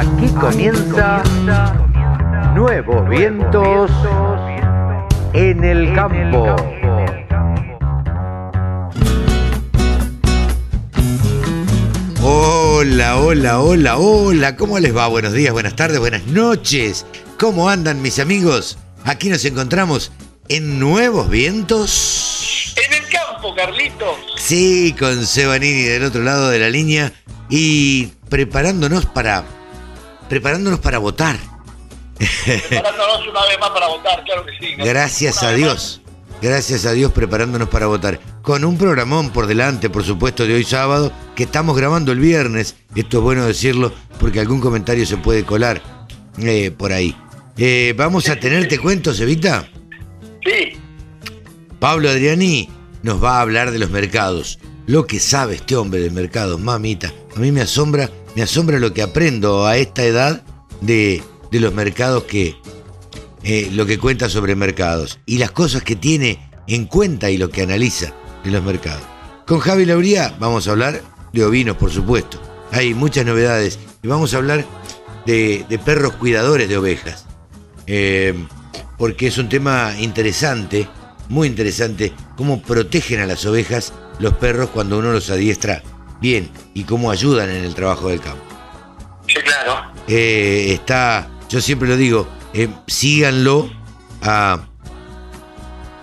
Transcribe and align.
Aquí 0.00 0.28
comienza 0.40 1.22
Nuevos 2.54 3.06
Vientos 3.10 3.90
en 5.34 5.62
el 5.62 5.94
Campo. 5.94 6.56
Hola, 12.22 13.18
hola, 13.18 13.60
hola, 13.60 13.98
hola, 13.98 14.56
¿cómo 14.56 14.78
les 14.78 14.96
va? 14.96 15.06
Buenos 15.08 15.34
días, 15.34 15.52
buenas 15.52 15.76
tardes, 15.76 15.98
buenas 15.98 16.26
noches. 16.28 17.04
¿Cómo 17.38 17.68
andan 17.68 18.00
mis 18.00 18.18
amigos? 18.20 18.78
Aquí 19.04 19.28
nos 19.28 19.44
encontramos 19.44 20.12
en 20.48 20.80
Nuevos 20.80 21.28
Vientos. 21.28 22.74
En 22.86 23.04
el 23.04 23.06
campo, 23.10 23.54
Carlitos. 23.54 24.16
Sí, 24.38 24.96
con 24.98 25.26
Sebanini 25.26 25.82
del 25.82 26.04
otro 26.04 26.22
lado 26.22 26.48
de 26.48 26.58
la 26.58 26.70
línea 26.70 27.12
y 27.50 28.06
preparándonos 28.30 29.04
para 29.04 29.44
preparándonos 30.30 30.78
para 30.78 30.98
votar. 30.98 31.36
Preparándonos 32.18 33.26
una 33.28 33.44
vez 33.46 33.58
más 33.60 33.70
para 33.70 33.88
votar, 33.88 34.24
claro 34.24 34.46
que 34.46 34.52
sí. 34.58 34.74
Gracias 34.76 35.42
Una 35.42 35.50
a 35.50 35.54
Dios. 35.54 36.00
Gracias 36.40 36.86
a 36.86 36.92
Dios 36.92 37.12
preparándonos 37.12 37.68
para 37.68 37.86
votar. 37.86 38.20
Con 38.40 38.64
un 38.64 38.78
programón 38.78 39.30
por 39.30 39.46
delante, 39.46 39.90
por 39.90 40.04
supuesto, 40.04 40.46
de 40.46 40.54
hoy 40.54 40.64
sábado, 40.64 41.12
que 41.34 41.42
estamos 41.42 41.76
grabando 41.76 42.12
el 42.12 42.20
viernes. 42.20 42.76
Esto 42.94 43.18
es 43.18 43.24
bueno 43.24 43.44
decirlo 43.44 43.92
porque 44.18 44.40
algún 44.40 44.60
comentario 44.60 45.04
se 45.04 45.16
puede 45.16 45.44
colar 45.44 45.82
eh, 46.38 46.70
por 46.70 46.92
ahí. 46.92 47.14
Eh, 47.58 47.92
vamos 47.96 48.28
a 48.28 48.36
tener, 48.36 48.68
te 48.68 48.78
cuento, 48.78 49.12
Cevita. 49.12 49.62
más. 49.62 49.70
Sí, 50.44 50.78
Pablo 51.80 52.08
Adriani 52.08 52.70
nos 53.02 53.22
va 53.22 53.38
a 53.38 53.40
hablar 53.40 53.72
de 53.72 53.80
los 53.80 53.90
mercados. 53.90 54.58
Lo 54.90 55.06
que 55.06 55.20
sabe 55.20 55.54
este 55.54 55.76
hombre 55.76 56.00
de 56.00 56.10
mercados, 56.10 56.58
mamita. 56.58 57.14
A 57.36 57.38
mí 57.38 57.52
me 57.52 57.60
asombra, 57.60 58.10
me 58.34 58.42
asombra 58.42 58.80
lo 58.80 58.92
que 58.92 59.02
aprendo 59.02 59.64
a 59.64 59.76
esta 59.76 60.02
edad 60.02 60.42
de, 60.80 61.22
los 61.52 61.72
mercados 61.72 62.24
que. 62.24 62.56
eh, 63.44 63.68
lo 63.70 63.86
que 63.86 64.00
cuenta 64.00 64.28
sobre 64.28 64.56
mercados. 64.56 65.20
Y 65.26 65.38
las 65.38 65.52
cosas 65.52 65.84
que 65.84 65.94
tiene 65.94 66.50
en 66.66 66.86
cuenta 66.86 67.30
y 67.30 67.38
lo 67.38 67.50
que 67.50 67.62
analiza 67.62 68.12
de 68.42 68.50
los 68.50 68.64
mercados. 68.64 69.04
Con 69.46 69.60
Javi 69.60 69.84
Lauría 69.84 70.34
vamos 70.40 70.66
a 70.66 70.72
hablar 70.72 71.00
de 71.32 71.44
ovinos, 71.44 71.76
por 71.76 71.92
supuesto. 71.92 72.42
Hay 72.72 72.92
muchas 72.92 73.24
novedades. 73.24 73.78
Y 74.02 74.08
vamos 74.08 74.34
a 74.34 74.38
hablar 74.38 74.64
de, 75.24 75.64
de 75.68 75.78
perros 75.78 76.14
cuidadores 76.14 76.68
de 76.68 76.76
ovejas. 76.76 77.26
Eh, 77.86 78.34
porque 78.98 79.28
es 79.28 79.38
un 79.38 79.48
tema 79.48 79.94
interesante, 80.00 80.88
muy 81.28 81.46
interesante, 81.46 82.12
cómo 82.36 82.60
protegen 82.60 83.20
a 83.20 83.26
las 83.26 83.46
ovejas 83.46 83.92
los 84.20 84.34
perros 84.34 84.70
cuando 84.70 84.98
uno 84.98 85.10
los 85.12 85.28
adiestra 85.30 85.82
bien 86.20 86.50
y 86.74 86.84
cómo 86.84 87.10
ayudan 87.10 87.50
en 87.50 87.64
el 87.64 87.74
trabajo 87.74 88.08
del 88.08 88.20
campo. 88.20 88.42
sí, 89.26 89.34
claro. 89.42 89.90
Eh, 90.08 90.72
está, 90.72 91.28
yo 91.48 91.60
siempre 91.60 91.88
lo 91.88 91.96
digo, 91.96 92.28
eh, 92.52 92.68
síganlo 92.86 93.70
a 94.22 94.60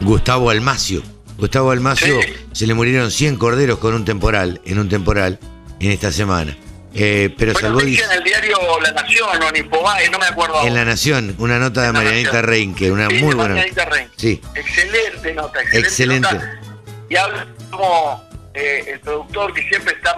Gustavo 0.01 0.49
Almacio. 0.49 1.01
Gustavo 1.37 1.71
Almacio 1.71 2.19
Sí. 2.21 2.33
se 2.53 2.67
le 2.67 2.73
murieron 2.73 3.11
100 3.11 3.35
corderos 3.37 3.77
con 3.79 3.93
un 3.93 4.05
temporal, 4.05 4.61
en 4.65 4.79
un 4.79 4.89
temporal, 4.89 5.39
en 5.79 5.91
esta 5.91 6.11
semana. 6.11 6.55
Eh, 6.93 7.31
pero 7.37 7.53
Bueno, 7.53 7.67
salvó 7.67 7.81
en 7.81 7.87
el 7.89 8.23
diario 8.23 8.57
La 8.81 8.91
Nación 8.91 9.29
o 9.43 9.49
en 9.49 9.65
Infobae, 9.65 10.09
no 10.09 10.17
me 10.17 10.25
acuerdo. 10.25 10.65
en 10.65 10.73
La 10.73 10.83
Nación 10.85 11.35
una 11.37 11.59
nota 11.59 11.83
de 11.83 11.91
Marianita. 11.91 12.41
Reinque, 12.41 12.91
una 12.91 13.07
Sí, 13.09 13.15
muy 13.15 13.35
buena. 13.35 13.53
Marianita 13.55 13.85
Rein. 13.85 14.07
Sí. 14.15 14.41
Excelente 14.55 15.33
nota, 15.35 15.61
excelente, 15.61 15.87
Excelente. 15.87 16.33
nota. 16.33 16.59
Y 17.09 17.15
habla 17.17 17.47
como 17.71 18.23
eh, 18.53 18.83
el 18.87 18.99
productor 18.99 19.53
que 19.53 19.61
siempre 19.67 19.93
está 19.93 20.15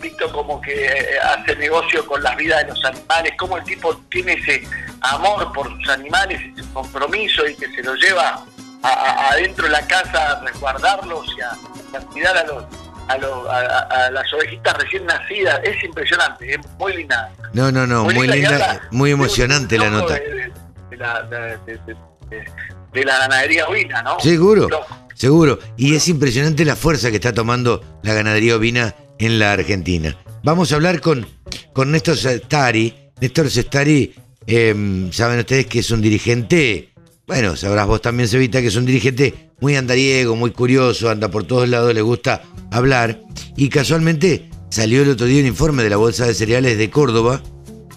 visto 0.00 0.30
como 0.32 0.60
que 0.60 0.86
eh, 0.86 1.06
hace 1.24 1.54
negocio 1.56 2.04
con 2.06 2.22
las 2.22 2.36
vidas 2.36 2.62
de 2.64 2.68
los 2.72 2.84
animales, 2.84 3.32
como 3.38 3.56
el 3.56 3.64
tipo 3.64 3.96
tiene 4.10 4.32
ese 4.34 4.62
amor 5.00 5.52
por 5.52 5.68
sus 5.68 5.88
animales, 5.88 6.40
ese 6.56 6.68
compromiso 6.72 7.46
y 7.46 7.54
que 7.56 7.68
se 7.72 7.82
lo 7.82 7.94
lleva 7.94 8.44
adentro 8.82 9.64
de 9.66 9.70
la 9.70 9.86
casa 9.86 10.32
a 10.32 10.40
resguardarlos 10.44 11.26
y 11.36 11.40
a, 11.40 11.50
a 11.98 12.00
cuidar 12.06 12.36
a 12.36 12.44
los 12.44 12.64
a, 13.08 13.18
los- 13.18 13.48
a- 13.48 14.10
las 14.10 14.32
ovejitas 14.32 14.76
recién 14.78 15.04
nacidas. 15.06 15.60
Es 15.64 15.82
impresionante, 15.84 16.54
es 16.54 16.60
muy 16.78 16.96
linda. 16.96 17.30
No, 17.52 17.70
no, 17.72 17.86
no, 17.86 18.04
muy 18.04 18.26
linda, 18.26 18.80
muy 18.90 19.10
emocionante 19.10 19.76
la 19.78 19.90
nota. 19.90 20.14
De, 20.14 20.20
de- 20.20 20.52
de 20.90 20.96
la, 20.96 21.22
de- 21.22 23.04
la 23.04 23.18
ganadería 23.18 23.66
ovina, 23.66 24.02
¿no? 24.02 24.20
Seguro, 24.20 24.68
Loco. 24.68 24.86
Seguro. 25.22 25.60
Y 25.76 25.94
es 25.94 26.08
impresionante 26.08 26.64
la 26.64 26.74
fuerza 26.74 27.10
que 27.10 27.16
está 27.16 27.32
tomando 27.32 27.80
la 28.02 28.12
ganadería 28.12 28.56
ovina 28.56 28.96
en 29.20 29.38
la 29.38 29.52
Argentina. 29.52 30.16
Vamos 30.42 30.72
a 30.72 30.74
hablar 30.74 31.00
con, 31.00 31.24
con 31.72 31.92
Néstor 31.92 32.16
Sestari. 32.16 32.92
Néstor 33.20 33.48
Sestari, 33.48 34.12
eh, 34.48 35.08
saben 35.12 35.38
ustedes 35.38 35.66
que 35.66 35.78
es 35.78 35.90
un 35.92 36.00
dirigente, 36.00 36.88
bueno, 37.24 37.54
sabrás 37.54 37.86
vos 37.86 38.02
también, 38.02 38.28
Sevita, 38.28 38.60
que 38.60 38.66
es 38.66 38.74
un 38.74 38.84
dirigente 38.84 39.50
muy 39.60 39.76
andariego, 39.76 40.34
muy 40.34 40.50
curioso, 40.50 41.08
anda 41.08 41.30
por 41.30 41.44
todos 41.44 41.68
lados, 41.68 41.94
le 41.94 42.02
gusta 42.02 42.42
hablar. 42.72 43.20
Y 43.56 43.68
casualmente 43.68 44.50
salió 44.70 45.02
el 45.02 45.10
otro 45.10 45.26
día 45.26 45.40
un 45.40 45.46
informe 45.46 45.84
de 45.84 45.90
la 45.90 45.98
Bolsa 45.98 46.26
de 46.26 46.34
Cereales 46.34 46.78
de 46.78 46.90
Córdoba, 46.90 47.40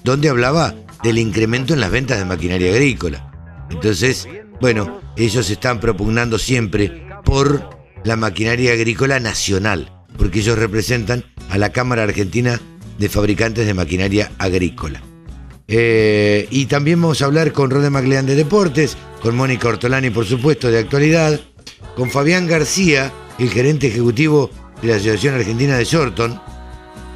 donde 0.03 0.30
hablaba 0.30 0.75
del 1.02 1.18
incremento 1.18 1.74
en 1.74 1.80
las 1.80 1.90
ventas 1.90 2.19
de 2.19 2.25
maquinaria 2.25 2.72
agrícola. 2.72 3.66
Entonces, 3.72 4.28
bueno, 4.62 5.02
ellos 5.18 5.50
están 5.50 5.80
propugnando 5.80 6.38
siempre 6.38 7.05
por 7.25 7.69
la 8.03 8.16
maquinaria 8.16 8.72
agrícola 8.74 9.19
nacional, 9.19 9.91
porque 10.18 10.40
ellos 10.40 10.58
representan 10.58 11.25
a 11.50 11.58
la 11.58 11.72
Cámara 11.72 12.03
Argentina 12.03 12.62
de 12.97 13.09
Fabricantes 13.09 13.66
de 13.66 13.74
Maquinaria 13.74 14.31
Agrícola. 14.38 15.02
Eh, 15.68 16.47
y 16.52 16.68
también 16.68 17.02
vamos 17.02 17.22
a 17.22 17.25
hablar 17.25 17.52
con 17.52 17.72
Rode 17.72 17.90
Maclean 17.90 18.25
de 18.25 18.35
Deportes, 18.35 18.96
con 19.22 19.35
Mónica 19.35 19.68
Ortolani, 19.68 20.12
por 20.12 20.25
supuesto, 20.25 20.69
de 20.69 20.80
actualidad, 20.80 21.40
con 21.96 22.12
Fabián 22.12 22.47
García, 22.47 23.12
el 23.40 23.50
gerente 23.50 23.88
ejecutivo 23.88 24.52
de 24.81 24.90
la 24.90 24.96
Asociación 24.96 25.35
Argentina 25.35 25.78
de 25.78 25.85
Shorton, 25.85 26.40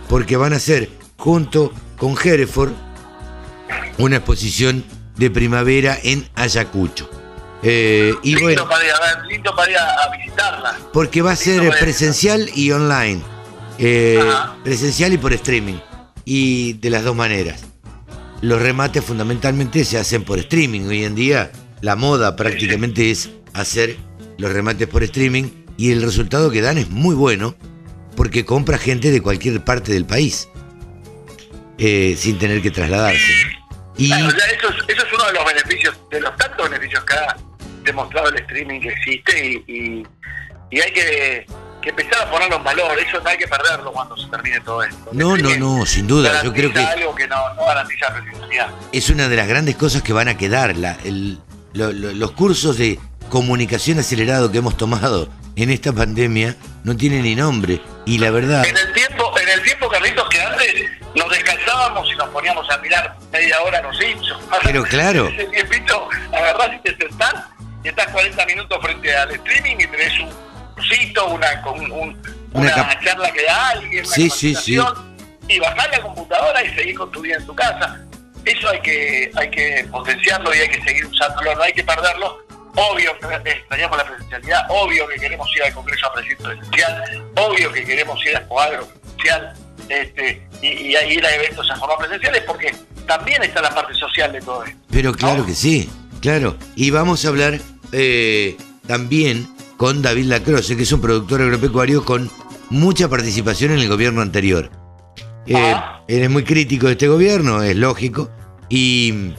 porque 0.09 0.37
van 0.37 0.53
a 0.53 0.57
hacer, 0.57 0.89
junto 1.17 1.71
con 1.97 2.15
Hereford, 2.21 2.73
una 3.99 4.17
exposición 4.17 4.83
de 5.17 5.29
primavera 5.29 5.97
en 6.01 6.27
Ayacucho. 6.33 7.18
Eh, 7.61 8.13
y 8.23 8.35
lindo, 8.35 8.43
bueno, 8.43 8.69
para 8.69 8.85
ir 8.85 8.91
a 8.91 8.99
ver, 8.99 9.25
lindo 9.25 9.55
para 9.55 9.71
ir 9.71 9.77
a, 9.77 10.17
visitarla. 10.17 10.77
porque 10.93 11.21
va 11.21 11.31
a 11.31 11.35
ser 11.35 11.61
Lindo 11.61 11.77
presencial 11.77 12.49
y 12.55 12.71
online. 12.71 13.21
Eh, 13.77 14.23
presencial 14.63 15.13
y 15.13 15.17
por 15.17 15.33
streaming. 15.33 15.79
Y 16.25 16.73
de 16.73 16.89
las 16.89 17.03
dos 17.03 17.15
maneras. 17.15 17.65
Los 18.41 18.61
remates 18.61 19.03
fundamentalmente 19.03 19.83
se 19.83 19.97
hacen 19.97 20.23
por 20.23 20.39
streaming. 20.39 20.81
Hoy 20.87 21.03
en 21.03 21.15
día 21.15 21.51
la 21.81 21.95
moda 21.95 22.35
prácticamente 22.35 23.11
es 23.11 23.29
hacer 23.53 23.97
los 24.37 24.51
remates 24.51 24.87
por 24.87 25.03
streaming 25.03 25.49
y 25.77 25.91
el 25.91 26.01
resultado 26.01 26.51
que 26.51 26.61
dan 26.61 26.77
es 26.77 26.89
muy 26.89 27.15
bueno 27.15 27.55
porque 28.15 28.45
compra 28.45 28.77
gente 28.77 29.11
de 29.11 29.21
cualquier 29.21 29.63
parte 29.63 29.91
del 29.91 30.05
país 30.05 30.49
eh, 31.77 32.15
sin 32.17 32.37
tener 32.37 32.61
que 32.61 32.71
trasladarse. 32.71 33.31
eso, 33.97 34.29
es, 34.29 34.35
eso 34.87 35.05
es 35.05 35.13
uno 35.13 35.25
de 35.25 35.33
los 35.33 35.45
beneficios, 35.45 35.97
de 36.09 36.21
los 36.21 36.35
tantos 36.37 36.69
beneficios 36.69 37.03
que 37.05 37.13
ha 37.13 37.35
demostrado 37.83 38.29
el 38.29 38.35
streaming 38.41 38.79
que 38.81 38.89
existe 38.89 39.45
y, 39.47 39.63
y, 39.67 40.07
y 40.71 40.79
hay 40.81 40.91
que, 40.93 41.45
que 41.81 41.89
empezar 41.89 42.21
a 42.27 42.31
ponerlo 42.31 42.57
en 42.57 42.63
valor. 42.63 42.97
Eso 42.99 43.19
no 43.21 43.29
hay 43.29 43.37
que 43.37 43.47
perderlo 43.47 43.91
cuando 43.91 44.15
se 44.17 44.27
termine 44.29 44.59
todo 44.61 44.83
esto. 44.83 45.09
No, 45.11 45.35
no, 45.37 45.55
no, 45.57 45.85
sin 45.85 46.07
duda. 46.07 46.41
Yo 46.43 46.53
creo 46.53 46.71
que 46.73 46.79
algo 46.79 47.15
que 47.15 47.27
no, 47.27 47.53
no 47.55 47.65
garantiza 47.65 48.07
es 48.91 49.09
una 49.09 49.27
de 49.29 49.35
las 49.35 49.47
grandes 49.47 49.75
cosas 49.75 50.01
que 50.01 50.13
van 50.13 50.27
a 50.27 50.37
quedar. 50.37 50.75
La- 50.77 50.97
el- 51.03 51.39
lo- 51.73 51.91
lo- 51.91 52.11
los 52.13 52.31
cursos 52.31 52.77
de 52.77 52.99
comunicación 53.29 53.99
acelerado 53.99 54.51
que 54.51 54.57
hemos 54.57 54.75
tomado 54.77 55.29
en 55.55 55.69
esta 55.69 55.93
pandemia 55.93 56.55
no 56.83 56.95
tienen 56.97 57.23
ni 57.23 57.35
nombre. 57.35 57.81
Y 58.05 58.17
la 58.17 58.31
verdad, 58.31 58.65
En 58.65 58.75
el 58.75 58.93
tiempo, 58.93 59.31
en 59.39 59.49
el 59.49 59.61
tiempo, 59.61 59.87
Carlitos, 59.89 60.27
que 60.29 60.41
antes 60.41 60.73
nos 61.15 61.29
descansábamos 61.29 62.09
y 62.11 62.15
nos 62.15 62.29
poníamos 62.29 62.67
a 62.71 62.77
mirar 62.79 63.15
media 63.31 63.61
hora 63.61 63.81
los 63.83 63.95
Simpsons. 63.97 64.43
Pero 64.63 64.83
claro. 64.83 65.27
Ese 65.37 65.45
tiempito, 65.45 66.07
agarrás 66.33 66.71
y 66.75 66.79
te 66.79 66.95
sentás 66.97 67.33
y 67.83 67.87
estás 67.87 68.07
40 68.07 68.45
minutos 68.45 68.77
frente 68.81 69.15
al 69.15 69.31
streaming 69.31 69.75
y 69.79 69.87
tenés 69.87 70.19
un 70.19 70.29
cursito, 70.75 71.27
una, 71.27 71.47
un- 71.75 71.91
un- 71.91 72.39
Una 72.53 72.99
charla 73.03 73.31
que 73.31 73.43
da 73.43 73.69
alguien, 73.69 74.05
una 74.05 74.15
Sí, 74.15 74.29
sí, 74.29 74.55
sí. 74.55 74.75
capacitación, 74.77 75.17
y 75.47 75.59
bajás 75.59 75.89
la 75.91 76.01
computadora 76.01 76.63
y 76.63 76.73
seguís 76.75 76.97
con 76.97 77.11
tu 77.11 77.21
vida 77.21 77.35
en 77.37 77.45
tu 77.45 77.55
casa. 77.55 77.99
Eso 78.45 78.69
hay 78.69 78.81
que, 78.81 79.31
hay 79.35 79.51
que 79.51 79.85
potenciarlo 79.91 80.53
y 80.55 80.59
hay 80.59 80.69
que 80.69 80.81
seguir 80.81 81.05
usándolo, 81.05 81.53
no 81.55 81.61
hay 81.63 81.73
que 81.73 81.83
perderlo. 81.83 82.39
Obvio 82.75 83.11
que 83.19 83.49
extrañamos 83.51 83.97
la 83.97 84.03
presencialidad, 84.05 84.61
obvio 84.69 85.07
que 85.07 85.15
queremos 85.19 85.47
ir 85.55 85.63
al 85.63 85.73
Congreso 85.73 86.07
a 86.07 86.13
presencial, 86.13 87.23
obvio 87.35 87.71
que 87.73 87.83
queremos 87.85 88.25
ir 88.25 88.35
a 88.35 88.39
Expoagro 88.39 88.87
presencial 88.87 89.53
este, 89.89 90.47
y, 90.61 90.67
y 90.67 90.95
ir 90.95 91.25
a 91.25 91.35
eventos 91.35 91.69
a 91.69 91.75
forma 91.75 91.97
presenciales 91.97 92.43
porque 92.47 92.73
también 93.07 93.43
está 93.43 93.61
la 93.61 93.71
parte 93.71 93.93
social 93.95 94.31
de 94.31 94.39
todo 94.41 94.63
esto. 94.63 94.77
pero 94.91 95.11
claro 95.13 95.39
¿no? 95.39 95.45
que 95.47 95.55
sí, 95.55 95.89
claro. 96.21 96.55
Y 96.75 96.91
vamos 96.91 97.25
a 97.25 97.29
hablar 97.29 97.59
eh, 97.91 98.57
también 98.87 99.47
con 99.77 100.01
David 100.01 100.25
Lacroce, 100.25 100.75
que 100.75 100.83
es 100.83 100.91
un 100.91 101.01
productor 101.01 101.41
agropecuario 101.41 102.03
con 102.03 102.29
mucha 102.69 103.07
participación 103.07 103.71
en 103.71 103.79
el 103.79 103.87
gobierno 103.87 104.21
anterior. 104.21 104.69
Eh, 105.47 105.75
él 106.07 106.21
es 106.23 106.29
muy 106.29 106.43
crítico 106.43 106.85
de 106.87 106.93
este 106.93 107.07
gobierno, 107.07 107.63
es 107.63 107.75
lógico. 107.75 108.29
Y, 108.69 109.31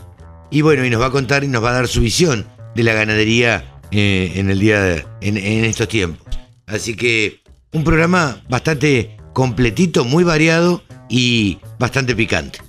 y 0.50 0.62
bueno, 0.62 0.84
y 0.84 0.90
nos 0.90 1.00
va 1.00 1.06
a 1.06 1.10
contar 1.10 1.44
y 1.44 1.48
nos 1.48 1.62
va 1.62 1.70
a 1.70 1.74
dar 1.74 1.88
su 1.88 2.00
visión 2.00 2.46
de 2.74 2.82
la 2.82 2.94
ganadería 2.94 3.80
eh, 3.92 4.32
en 4.36 4.50
el 4.50 4.58
día 4.58 4.80
de- 4.80 5.06
en, 5.20 5.36
en 5.36 5.64
estos 5.64 5.88
tiempos. 5.88 6.26
Así 6.66 6.96
que 6.96 7.40
un 7.72 7.84
programa 7.84 8.40
bastante 8.48 9.16
completito, 9.32 10.04
muy 10.04 10.24
variado 10.24 10.82
y 11.08 11.58
bastante 11.78 12.16
picante. 12.16 12.60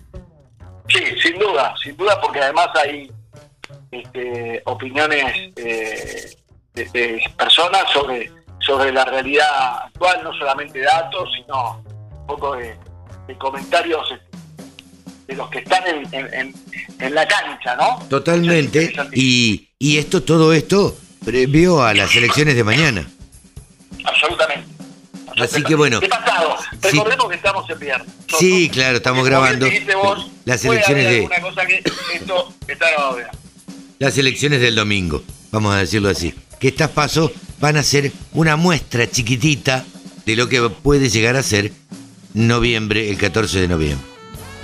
Sí, 0.90 1.00
sin 1.24 1.40
duda, 1.40 1.74
sin 1.84 1.96
duda, 1.98 2.20
porque 2.22 2.40
además 2.40 2.68
hay 2.84 3.10
este, 3.92 4.62
opiniones 4.66 5.52
eh, 5.58 6.36
de, 6.74 6.86
de 6.86 7.22
personas 7.38 7.84
sobre, 7.94 8.32
sobre 8.60 8.92
la 8.92 9.06
realidad 9.06 9.84
actual, 9.86 10.22
no 10.24 10.34
solamente 10.34 10.80
datos, 10.82 11.30
sino 11.36 11.84
un 12.22 12.26
poco 12.28 12.56
de, 12.56 12.76
de 13.28 13.38
comentarios 13.38 14.02
este, 14.12 14.26
de 15.28 15.36
los 15.36 15.50
que 15.50 15.60
están 15.60 15.84
en, 15.88 16.08
en- 16.14 16.34
en- 16.34 16.56
en 17.00 17.16
la 17.16 17.28
cancha, 17.28 17.76
¿no? 17.76 18.00
Totalmente. 18.10 18.94
Y, 19.14 19.70
y 19.80 19.98
esto, 19.98 20.22
todo 20.24 20.54
esto, 20.54 20.96
previo 21.26 21.84
a 21.84 21.94
las 21.94 22.16
elecciones 22.16 22.56
de 22.56 22.64
mañana. 22.64 23.08
Absolutamente. 24.06 24.68
Así 25.40 25.64
que 25.64 25.76
bueno. 25.76 26.00
De 26.00 26.10
pasado, 26.10 26.58
Sí. 26.84 26.90
recordemos 26.98 27.30
que 27.30 27.36
estamos 27.36 27.70
en 27.70 27.80
viernes. 27.80 28.08
Sí, 28.38 28.70
claro, 28.70 28.98
estamos 28.98 29.26
grabando 29.26 29.68
vos, 30.02 30.28
las 30.46 30.64
elecciones 30.66 31.06
de- 31.10 31.42
cosa 31.42 31.66
que 31.66 31.84
esto 32.14 32.54
está 32.68 32.90
grabado. 32.92 33.18
Las 34.02 34.18
elecciones 34.18 34.62
del 34.62 34.74
domingo, 34.74 35.24
vamos 35.52 35.76
a 35.76 35.78
decirlo 35.78 36.10
así. 36.10 36.34
Que 36.60 36.70
estas 36.70 36.90
pasos 36.90 37.34
van 37.60 37.78
a 37.78 37.84
ser 37.84 38.12
una 38.34 38.56
muestra 38.56 39.08
chiquitita 39.08 39.86
de 40.26 40.36
lo 40.36 40.50
que 40.50 40.60
puede 40.70 41.08
llegar 41.08 41.36
a 41.36 41.44
ser 41.44 41.72
noviembre, 42.34 43.12
el 43.12 43.18
14 43.20 43.60
de 43.62 43.68
noviembre. 43.68 44.08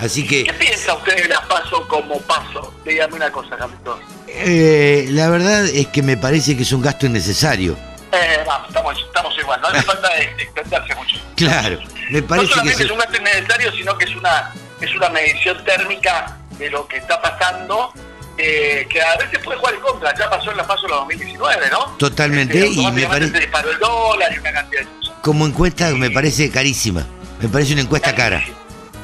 Así 0.00 0.26
que 0.26 0.42
¿Qué 0.42 0.52
piensa 0.54 0.92
usted 0.94 1.22
de 1.22 1.28
las 1.28 1.46
paso 1.46 1.86
como 1.86 2.20
paso? 2.22 2.74
Dígame 2.84 3.14
una 3.14 3.30
cosa, 3.30 3.56
Camilo. 3.56 4.00
eh, 4.26 5.06
la 5.10 5.28
verdad 5.30 5.66
es 5.66 5.86
que 5.86 6.02
me 6.02 6.16
parece 6.16 6.56
que 6.56 6.64
es 6.64 6.72
un 6.72 6.82
gasto 6.82 7.06
innecesario. 7.06 7.76
Eh, 8.10 8.42
vamos, 8.44 8.66
estamos, 8.68 8.98
estamos 9.06 9.38
igual, 9.38 9.60
no 9.60 9.68
hace 9.68 9.82
falta 9.86 10.08
de 10.16 10.22
extenderse 10.42 10.94
mucho. 10.96 11.16
Claro, 11.36 11.78
me 12.10 12.22
No 12.22 12.26
parece 12.26 12.48
que 12.48 12.54
solamente 12.54 12.82
es 12.82 12.90
un 12.90 12.98
gasto 12.98 13.16
innecesario, 13.18 13.70
sino 13.72 13.96
que 13.98 14.04
es 14.04 14.16
una, 14.16 14.52
es 14.80 14.96
una 14.96 15.08
medición 15.10 15.64
térmica 15.64 16.38
de 16.58 16.70
lo 16.70 16.88
que 16.88 16.96
está 16.96 17.22
pasando, 17.22 17.92
eh, 18.38 18.86
que 18.88 19.02
a 19.02 19.16
veces 19.16 19.38
puede 19.44 19.58
jugar 19.58 19.74
en 19.74 19.80
contra. 19.80 20.14
Ya 20.16 20.30
pasó 20.30 20.50
en 20.50 20.56
la 20.56 20.66
paso 20.66 20.86
de 20.86 20.92
2019, 20.92 21.66
¿no? 21.70 21.96
Totalmente, 21.98 22.58
Este, 22.58 22.80
y 22.80 22.90
me 22.92 23.06
parece- 23.06 23.32
se 23.32 23.38
disparó 23.40 23.70
el 23.70 23.78
dólar 23.78 24.32
y 24.34 24.38
una 24.38 24.52
cantidad 24.52 24.80
de 24.82 24.86
cosas. 24.86 25.14
como 25.22 25.46
encuesta 25.46 25.90
me 25.94 26.10
parece 26.10 26.50
carísima. 26.50 27.06
Me 27.40 27.48
parece 27.48 27.72
una 27.74 27.82
encuesta 27.82 28.14
cara. 28.14 28.42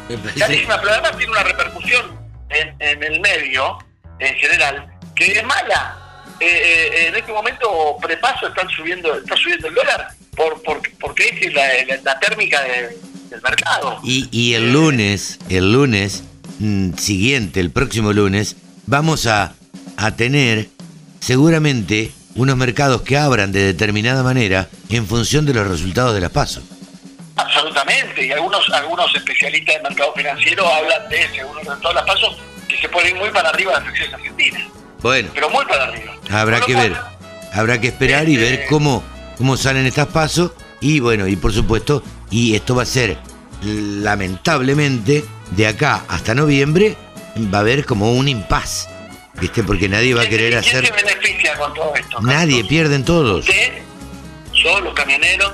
Parece- 0.09 0.39
Carísima, 0.39 0.79
pero 0.81 0.93
además 0.93 1.17
tiene 1.17 1.33
una 1.33 1.43
repercusión 1.43 2.19
en, 2.51 2.75
en 2.79 3.03
el 3.03 3.21
medio, 3.21 3.79
en 4.19 4.35
general, 4.37 4.87
que 5.17 5.33
es 5.33 5.45
mala. 5.45 5.99
Eh, 6.41 6.47
eh, 6.47 7.07
en 7.09 7.15
este 7.17 7.33
momento 7.33 7.97
prepaso 8.03 8.49
están 8.49 8.69
subiendo, 8.69 9.15
está 9.19 9.37
subiendo 9.37 9.69
el 9.69 9.75
dólar 9.75 10.09
por, 10.37 10.61
por- 10.63 10.83
porque 11.01 11.29
es 11.41 11.55
la, 11.55 11.63
la- 11.89 12.03
la 12.03 12.21
térmica 12.21 12.61
de- 12.63 12.97
del 13.31 13.41
mercado. 13.43 13.99
Y, 14.05 14.29
y 14.31 14.55
el 14.55 14.73
lunes, 14.73 15.39
el 15.49 15.73
lunes 15.73 16.25
mm, 16.59 16.95
siguiente, 16.99 17.61
el 17.61 17.71
próximo 17.71 18.13
lunes, 18.13 18.57
vamos 18.87 19.27
a, 19.27 19.53
a 19.97 20.11
tener 20.17 20.69
seguramente 21.21 22.13
unos 22.35 22.57
mercados 22.57 23.03
que 23.03 23.17
abran 23.17 23.53
de 23.53 23.61
determinada 23.65 24.23
manera 24.23 24.69
en 24.89 25.07
función 25.07 25.47
de 25.47 25.55
los 25.55 25.67
resultados 25.69 26.15
de 26.15 26.21
las 26.21 26.31
pasos. 26.31 26.65
Absolutamente, 27.37 28.27
y 28.27 28.33
algunos 28.33 28.69
algunos 28.73 29.15
especialistas 29.15 29.75
del 29.75 29.83
mercado 29.85 30.13
financiero 30.15 30.67
hablan 30.67 31.09
de, 31.09 31.27
según 31.35 31.57
de 31.59 31.81
todas 31.81 31.95
las 31.95 32.05
pasos, 32.05 32.37
que 32.69 32.77
se 32.79 32.89
puede 32.89 33.11
ir 33.11 33.17
muy 33.17 33.31
para 33.31 33.49
arriba 33.51 33.73
las 33.73 33.89
acciones 33.89 34.15
argentinas, 34.15 34.63
Bueno, 35.03 35.29
pero 35.35 35.51
muy 35.51 35.65
para 35.67 35.85
arriba. 35.85 36.13
habrá 36.31 36.61
que 36.61 36.75
ver, 36.75 36.97
habrá 37.53 37.81
que 37.81 37.89
esperar 37.89 38.29
y 38.29 38.37
ver 38.37 38.67
cómo, 38.69 39.03
cómo 39.37 39.57
salen 39.57 39.87
estas 39.87 40.07
pasos 40.09 40.53
y 40.81 41.01
bueno, 41.01 41.27
y 41.27 41.37
por 41.37 41.53
supuesto, 41.53 42.03
y 42.31 42.55
esto 42.55 42.75
va 42.75 42.83
a 42.85 42.87
ser 42.87 43.17
lamentablemente 43.63 45.25
de 45.51 45.67
acá 45.67 46.05
hasta 46.09 46.35
noviembre 46.35 46.97
va 47.53 47.59
a 47.59 47.61
haber 47.61 47.85
como 47.85 48.13
un 48.13 48.29
impas, 48.29 48.89
¿viste? 49.41 49.63
Porque 49.65 49.89
nadie 49.89 50.15
va 50.15 50.23
a 50.23 50.27
¿quién- 50.27 50.39
querer 50.39 50.61
¿Quién 50.63 50.77
hacer 50.79 50.87
se 50.87 50.93
beneficia 51.05 51.57
con 51.57 51.75
todo 51.75 51.95
esto? 51.95 52.21
nadie, 52.23 52.55
Carlos? 52.57 52.69
pierden 52.69 53.05
todos. 53.05 53.41
¿Usted? 53.49 53.73
¿Yo, 54.53 54.81
los 54.81 54.95
camioneros? 54.95 55.53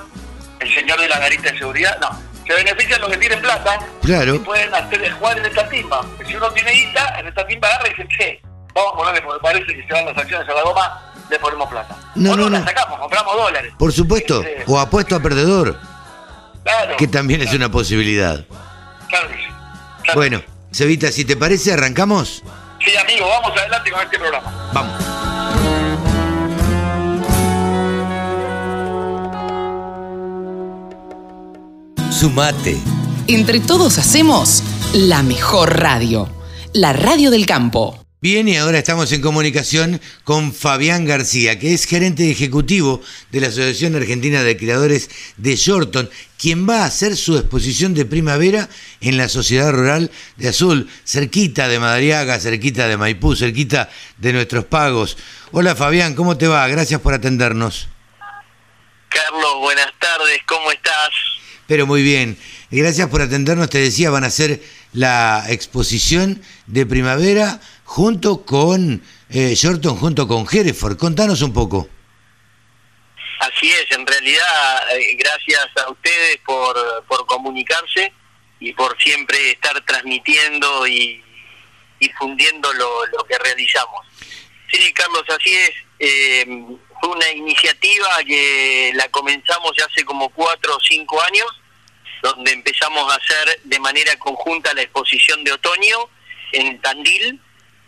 ¿El 0.61 0.75
señor 0.75 1.01
de 1.01 1.09
la 1.09 1.19
garita 1.19 1.51
de 1.51 1.59
seguridad? 1.59 1.99
No. 2.01 2.31
Se 2.47 2.55
benefician 2.55 3.01
los 3.01 3.11
que 3.11 3.17
tienen 3.17 3.41
plata 3.41 3.79
Claro. 4.03 4.35
y 4.35 4.39
pueden 4.41 4.75
hacer 4.75 5.11
jugar 5.13 5.39
en 5.39 5.47
esta 5.47 5.69
timba. 5.69 6.05
Que 6.19 6.25
si 6.27 6.35
uno 6.35 6.51
tiene 6.51 6.73
guita, 6.73 7.19
en 7.21 7.29
esta 7.29 7.47
timba 7.47 7.69
agarra 7.69 7.87
y 7.89 7.91
dice, 7.91 8.09
che, 8.19 8.43
vamos 8.75 8.93
a 8.93 8.97
ponerle, 8.97 9.23
porque 9.23 9.41
parece 9.41 9.67
que 9.75 9.87
se 9.87 9.93
van 9.93 10.05
las 10.07 10.19
acciones 10.19 10.49
a 10.49 10.53
la 10.55 10.63
goma, 10.63 11.13
le 11.31 11.39
ponemos 11.39 11.69
plata. 11.71 11.97
No, 12.17 12.33
o 12.33 12.37
no, 12.37 12.51
no, 12.51 12.59
la 12.59 12.65
sacamos, 12.65 12.99
compramos 12.99 13.37
dólares. 13.37 13.73
Por 13.79 13.93
supuesto, 13.93 14.43
o 14.67 14.79
apuesto 14.81 15.15
a 15.17 15.21
perdedor, 15.21 15.79
claro, 16.65 16.97
que 16.97 17.07
también 17.07 17.41
es 17.41 17.55
una 17.55 17.71
posibilidad. 17.71 18.45
claro. 19.09 19.29
Claro 20.03 20.19
Bueno, 20.19 20.43
Cevita, 20.73 21.11
si 21.11 21.25
te 21.25 21.37
parece, 21.37 21.73
arrancamos. 21.73 22.43
Sí, 22.85 22.97
amigo, 22.97 23.29
vamos 23.29 23.59
adelante 23.59 23.91
con 23.91 24.01
este 24.03 24.19
programa. 24.19 24.71
Vamos. 24.73 25.21
Sumate. 32.13 32.79
Entre 33.27 33.61
todos 33.61 33.99
hacemos 33.99 34.63
la 34.93 35.23
mejor 35.23 35.81
radio, 35.81 36.29
la 36.73 36.93
radio 36.93 37.31
del 37.31 37.47
campo. 37.47 37.99
Bien, 38.23 38.47
y 38.49 38.59
ahora 38.59 38.77
estamos 38.77 39.11
en 39.13 39.23
comunicación 39.23 39.99
con 40.25 40.53
Fabián 40.53 41.07
García, 41.07 41.59
que 41.59 41.73
es 41.73 41.87
gerente 41.87 42.31
ejecutivo 42.31 43.01
de 43.31 43.41
la 43.41 43.47
Asociación 43.47 43.97
Argentina 43.97 44.43
de 44.43 44.59
Creadores 44.59 45.09
de 45.39 45.57
Shorton, 45.57 46.11
quien 46.37 46.69
va 46.69 46.83
a 46.83 46.85
hacer 46.85 47.17
su 47.17 47.39
exposición 47.39 47.95
de 47.95 48.05
primavera 48.05 48.69
en 49.01 49.17
la 49.17 49.31
Sociedad 49.31 49.73
Rural 49.73 50.11
de 50.37 50.49
Azul, 50.49 50.91
cerquita 51.03 51.67
de 51.69 51.79
Madariaga, 51.79 52.39
cerquita 52.39 52.89
de 52.89 52.99
Maipú, 52.99 53.35
cerquita 53.35 53.89
de 54.19 54.35
nuestros 54.35 54.67
pagos. 54.67 55.17
Hola 55.53 55.75
Fabián, 55.75 56.15
¿cómo 56.15 56.37
te 56.37 56.47
va? 56.47 56.69
Gracias 56.69 57.01
por 57.01 57.15
atendernos. 57.15 57.89
Carlos, 59.09 59.61
buenas 59.61 59.95
tardes, 59.99 60.41
¿cómo 60.45 60.71
estás? 60.71 61.09
Pero 61.67 61.87
muy 61.87 62.03
bien. 62.03 62.37
Gracias 62.71 63.09
por 63.09 63.23
atendernos. 63.23 63.71
Te 63.71 63.79
decía, 63.79 64.11
van 64.11 64.25
a 64.25 64.27
hacer 64.27 64.61
la 64.93 65.45
exposición 65.49 66.43
de 66.67 66.85
primavera 66.85 67.61
junto 67.91 68.45
con 68.45 69.03
eh, 69.31 69.53
Shorton, 69.57 69.97
junto 69.97 70.29
con 70.29 70.47
Hereford. 70.49 70.97
Contanos 70.97 71.43
un 71.43 71.53
poco. 71.53 71.89
Así 73.41 73.69
es, 73.69 73.91
en 73.91 74.07
realidad, 74.07 74.97
eh, 74.97 75.17
gracias 75.17 75.67
a 75.85 75.91
ustedes 75.91 76.37
por, 76.47 76.77
por 77.09 77.27
comunicarse 77.27 78.13
y 78.61 78.73
por 78.75 78.97
siempre 79.03 79.51
estar 79.51 79.85
transmitiendo 79.85 80.87
y 80.87 81.21
difundiendo 81.99 82.73
lo, 82.75 83.07
lo 83.07 83.25
que 83.25 83.37
realizamos. 83.39 84.07
Sí, 84.71 84.93
Carlos, 84.93 85.25
así 85.29 85.53
es. 85.53 85.73
eh, 85.99 86.47
fue 87.01 87.09
una 87.09 87.29
iniciativa 87.33 88.09
que 88.25 88.93
la 88.95 89.09
comenzamos 89.09 89.73
ya 89.77 89.87
hace 89.87 90.05
como 90.05 90.29
cuatro 90.29 90.77
o 90.77 90.81
cinco 90.81 91.21
años, 91.23 91.49
donde 92.23 92.53
empezamos 92.53 93.13
a 93.13 93.17
hacer 93.17 93.61
de 93.65 93.81
manera 93.81 94.17
conjunta 94.17 94.75
la 94.75 94.83
exposición 94.83 95.43
de 95.43 95.53
otoño 95.55 95.99
en 96.53 96.81
Tandil 96.81 97.41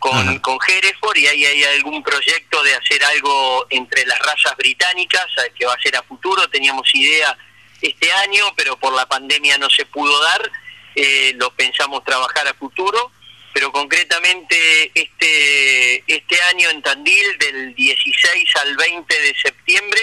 con, 0.02 0.18
Ajá. 0.18 0.42
con 0.42 0.58
Hereford 0.66 1.16
y 1.16 1.28
ahí 1.28 1.44
hay 1.44 1.62
algún 1.62 2.02
proyecto 2.02 2.60
de 2.64 2.74
hacer 2.74 3.04
algo 3.04 3.68
entre 3.70 4.04
las 4.04 4.18
razas 4.18 4.56
británicas 4.56 5.26
eh, 5.38 5.52
que 5.56 5.64
va 5.64 5.74
a 5.74 5.80
ser 5.80 5.94
a 5.96 6.02
futuro. 6.02 6.48
Teníamos 6.50 6.92
idea 6.92 7.38
este 7.80 8.10
año, 8.10 8.42
pero 8.56 8.76
por 8.76 8.92
la 8.94 9.06
pandemia 9.06 9.58
no 9.58 9.70
se 9.70 9.86
pudo 9.86 10.20
dar. 10.24 10.50
Eh, 10.96 11.34
lo 11.36 11.54
pensamos 11.54 12.02
trabajar 12.02 12.48
a 12.48 12.54
futuro, 12.54 13.12
pero 13.54 13.70
concretamente 13.70 14.90
este, 14.92 16.02
este 16.12 16.42
año 16.50 16.68
en 16.70 16.82
Tandil, 16.82 17.38
del 17.38 17.72
16 17.76 18.56
al 18.56 18.76
20 18.76 19.20
de 19.20 19.34
septiembre, 19.40 20.00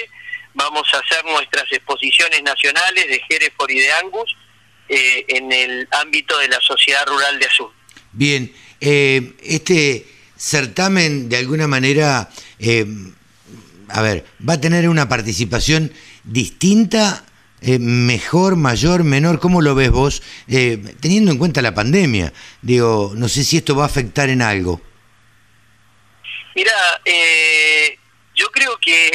vamos 0.53 0.87
a 0.93 0.99
hacer 0.99 1.25
nuestras 1.25 1.69
exposiciones 1.73 2.41
nacionales 2.41 3.05
de 3.05 3.21
Hereford 3.29 3.71
y 3.71 3.79
de 3.79 3.91
Angus 3.91 4.33
eh, 4.87 5.25
en 5.27 5.51
el 5.51 5.89
ámbito 5.91 6.37
de 6.37 6.47
la 6.47 6.61
Sociedad 6.61 7.05
Rural 7.05 7.37
de 7.37 7.47
Azul. 7.47 7.73
Bien, 8.13 8.51
eh, 8.81 9.33
este 9.43 10.05
certamen 10.37 11.29
de 11.29 11.37
alguna 11.37 11.67
manera, 11.67 12.29
eh, 12.59 12.85
a 13.89 14.01
ver, 14.01 14.25
va 14.47 14.53
a 14.53 14.61
tener 14.61 14.87
una 14.87 15.09
participación 15.09 15.91
distinta, 16.23 17.25
eh, 17.61 17.77
mejor, 17.77 18.55
mayor, 18.55 19.03
menor. 19.03 19.39
¿Cómo 19.39 19.61
lo 19.61 19.75
ves 19.75 19.91
vos? 19.91 20.23
Eh, 20.47 20.81
teniendo 21.01 21.31
en 21.31 21.37
cuenta 21.37 21.61
la 21.61 21.73
pandemia, 21.73 22.31
digo, 22.61 23.11
no 23.15 23.27
sé 23.27 23.43
si 23.43 23.57
esto 23.57 23.75
va 23.75 23.83
a 23.83 23.87
afectar 23.87 24.29
en 24.29 24.41
algo. 24.41 24.81
Mira, 26.55 26.73
eh, 27.03 27.97
yo 28.35 28.47
creo 28.47 28.77
que 28.79 29.11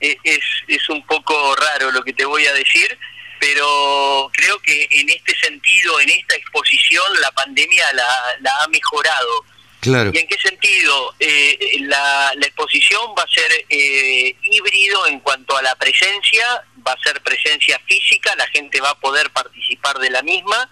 es, 0.00 0.40
es 0.68 0.88
un 0.88 1.04
poco 1.06 1.54
raro 1.56 1.92
lo 1.92 2.02
que 2.02 2.14
te 2.14 2.24
voy 2.24 2.46
a 2.46 2.54
decir, 2.54 2.98
pero 3.40 4.30
creo 4.34 4.60
que 4.60 4.86
en 4.90 5.08
este 5.08 5.34
sentido, 5.40 5.98
en 5.98 6.10
esta 6.10 6.36
exposición, 6.36 7.02
la 7.20 7.32
pandemia 7.32 7.90
la, 7.94 8.06
la 8.40 8.62
ha 8.62 8.68
mejorado. 8.68 9.44
Claro. 9.80 10.10
¿Y 10.12 10.18
en 10.18 10.28
qué 10.28 10.36
sentido? 10.38 11.14
Eh, 11.18 11.78
la, 11.80 12.32
la, 12.36 12.46
exposición 12.46 13.00
va 13.18 13.22
a 13.22 13.28
ser 13.32 13.50
eh, 13.70 14.36
híbrido 14.42 15.06
en 15.06 15.20
cuanto 15.20 15.56
a 15.56 15.62
la 15.62 15.74
presencia, 15.76 16.44
va 16.86 16.92
a 16.92 17.02
ser 17.02 17.22
presencia 17.22 17.80
física, 17.86 18.34
la 18.36 18.46
gente 18.48 18.78
va 18.78 18.90
a 18.90 19.00
poder 19.00 19.30
participar 19.30 19.98
de 19.98 20.10
la 20.10 20.20
misma 20.20 20.68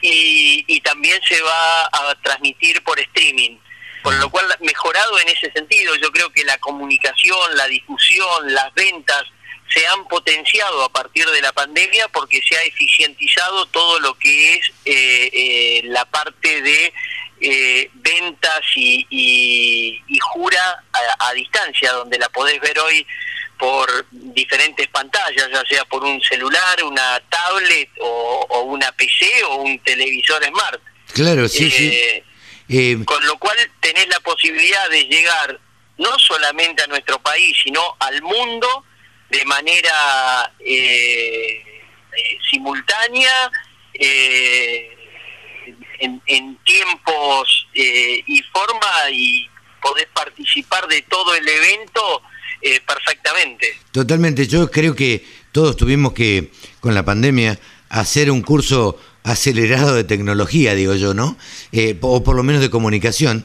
y, 0.00 0.64
y 0.68 0.80
también 0.82 1.20
se 1.28 1.42
va 1.42 1.86
a 1.86 2.14
transmitir 2.22 2.80
por 2.84 3.00
streaming. 3.00 3.58
Con 4.02 4.20
lo 4.20 4.30
cual, 4.30 4.46
mejorado 4.60 5.18
en 5.18 5.28
ese 5.28 5.50
sentido, 5.50 5.96
yo 5.96 6.12
creo 6.12 6.30
que 6.30 6.44
la 6.44 6.56
comunicación, 6.58 7.56
la 7.56 7.66
difusión, 7.66 8.54
las 8.54 8.72
ventas, 8.72 9.24
se 9.68 9.86
han 9.86 10.06
potenciado 10.08 10.82
a 10.84 10.88
partir 10.88 11.26
de 11.26 11.42
la 11.42 11.52
pandemia 11.52 12.08
porque 12.08 12.40
se 12.46 12.56
ha 12.56 12.62
eficientizado 12.62 13.66
todo 13.66 14.00
lo 14.00 14.14
que 14.14 14.54
es 14.54 14.72
eh, 14.84 15.30
eh, 15.32 15.80
la 15.84 16.04
parte 16.06 16.62
de 16.62 16.92
eh, 17.40 17.90
ventas 17.94 18.62
y, 18.74 19.06
y, 19.10 20.02
y 20.08 20.18
jura 20.18 20.84
a, 20.92 21.28
a, 21.28 21.32
distancia, 21.34 21.92
donde 21.92 22.18
la 22.18 22.28
podés 22.30 22.60
ver 22.60 22.78
hoy 22.80 23.06
por 23.58 24.06
diferentes 24.10 24.86
pantallas, 24.88 25.48
ya 25.52 25.62
sea 25.68 25.84
por 25.84 26.02
un 26.04 26.20
celular, 26.22 26.82
una 26.84 27.20
tablet 27.28 27.90
o, 28.00 28.46
o 28.48 28.60
una 28.62 28.90
PC 28.92 29.44
o 29.44 29.56
un 29.56 29.78
televisor 29.80 30.44
smart. 30.44 30.80
Claro, 31.12 31.48
sí, 31.48 31.70
sí. 31.70 32.22
Eh, 32.68 32.98
con 33.04 33.24
lo 33.26 33.38
cual 33.38 33.56
tenés 33.80 34.08
la 34.08 34.20
posibilidad 34.20 34.90
de 34.90 35.04
llegar 35.04 35.58
no 35.96 36.18
solamente 36.18 36.82
a 36.82 36.86
nuestro 36.86 37.18
país, 37.20 37.56
sino 37.62 37.96
al 37.98 38.20
mundo 38.22 38.84
de 39.30 39.44
manera 39.44 40.52
eh, 40.58 41.62
eh, 42.16 42.38
simultánea, 42.50 43.50
eh, 43.94 44.94
en, 46.00 46.22
en, 46.26 46.56
tiempos 46.64 47.66
y 47.74 48.42
forma, 48.52 49.10
y 49.12 49.48
podés 49.82 50.06
participar 50.14 50.86
de 50.86 51.02
todo 51.02 51.34
el 51.34 51.46
evento 51.48 52.22
perfectamente. 52.86 53.76
Totalmente, 53.90 54.46
yo 54.46 54.70
creo 54.70 54.94
que 54.94 55.24
todos 55.52 55.76
tuvimos 55.76 56.12
que, 56.12 56.52
con 56.80 56.94
la 56.94 57.04
pandemia, 57.04 57.58
hacer 57.88 58.30
un 58.30 58.42
curso 58.42 58.98
acelerado 59.24 59.94
de 59.94 60.04
tecnología, 60.04 60.74
digo 60.74 60.94
yo, 60.94 61.14
¿no? 61.14 61.36
o 62.00 62.24
por 62.24 62.36
lo 62.36 62.42
menos 62.42 62.62
de 62.62 62.70
comunicación. 62.70 63.44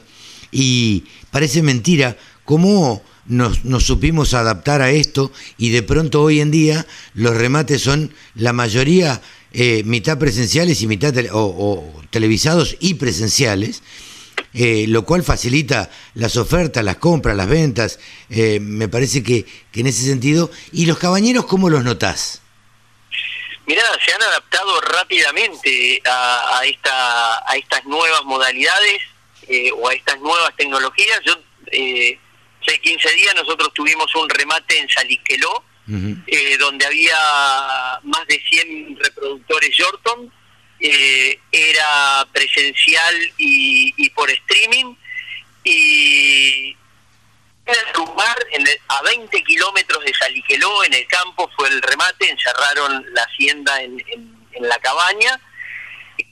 Y 0.52 1.04
parece 1.30 1.62
mentira 1.62 2.16
cómo 2.44 3.02
nos, 3.26 3.64
nos, 3.64 3.84
supimos 3.84 4.34
adaptar 4.34 4.82
a 4.82 4.90
esto 4.90 5.32
y 5.58 5.70
de 5.70 5.82
pronto 5.82 6.22
hoy 6.22 6.40
en 6.40 6.50
día 6.50 6.86
los 7.14 7.36
remates 7.36 7.82
son 7.82 8.14
la 8.34 8.52
mayoría 8.52 9.20
eh, 9.56 9.84
mitad 9.84 10.18
presenciales 10.18 10.82
y 10.82 10.88
mitad 10.88 11.14
o, 11.30 11.38
o, 11.38 12.02
televisados 12.10 12.76
y 12.80 12.94
presenciales, 12.94 13.84
eh, 14.52 14.86
lo 14.88 15.04
cual 15.04 15.22
facilita 15.22 15.90
las 16.14 16.36
ofertas, 16.36 16.82
las 16.82 16.96
compras, 16.96 17.36
las 17.36 17.48
ventas, 17.48 18.00
eh, 18.30 18.58
me 18.60 18.88
parece 18.88 19.22
que, 19.22 19.46
que, 19.70 19.80
en 19.80 19.86
ese 19.86 20.04
sentido. 20.04 20.50
¿Y 20.72 20.86
los 20.86 20.98
cabañeros 20.98 21.46
cómo 21.46 21.70
los 21.70 21.84
notás? 21.84 22.42
Mirá, 23.66 23.82
se 24.04 24.12
han 24.12 24.22
adaptado 24.22 24.80
rápidamente 24.80 26.02
a, 26.04 26.58
a, 26.58 26.64
esta, 26.64 27.48
a 27.48 27.56
estas 27.56 27.84
nuevas 27.84 28.24
modalidades 28.24 29.02
o 29.78 29.88
a 29.88 29.94
estas 29.94 30.18
nuevas 30.18 30.54
tecnologías. 30.56 31.20
Yo 31.24 31.34
hace 32.66 32.78
15 32.80 33.10
días 33.14 33.34
nosotros 33.34 33.72
tuvimos 33.74 34.14
un 34.14 34.28
remate 34.28 34.78
en 34.78 34.88
Saliqueló, 34.88 35.64
uh 35.88 35.92
-huh. 35.92 36.24
eh, 36.26 36.56
donde 36.58 36.86
había 36.86 37.16
más 38.02 38.26
de 38.26 38.40
100 38.48 38.98
reproductores 39.00 39.76
Yorton, 39.76 40.32
eh, 40.80 41.38
era 41.52 42.26
presencial 42.32 43.14
y, 43.38 43.94
y, 43.96 44.10
por 44.10 44.30
streaming, 44.30 44.94
y 45.62 46.76
en 47.66 47.74
el 47.86 47.92
lugar, 47.94 48.36
en 48.52 48.66
el, 48.66 48.78
a 48.88 49.02
20 49.02 49.42
kilómetros 49.44 50.04
de 50.04 50.12
Saliqueló, 50.14 50.84
en 50.84 50.94
el 50.94 51.06
campo, 51.06 51.50
fue 51.56 51.68
el 51.68 51.80
remate, 51.80 52.28
encerraron 52.28 53.06
la 53.14 53.22
hacienda 53.22 53.82
en, 53.82 54.00
en, 54.08 54.46
en 54.52 54.68
la 54.68 54.78
cabaña, 54.78 55.40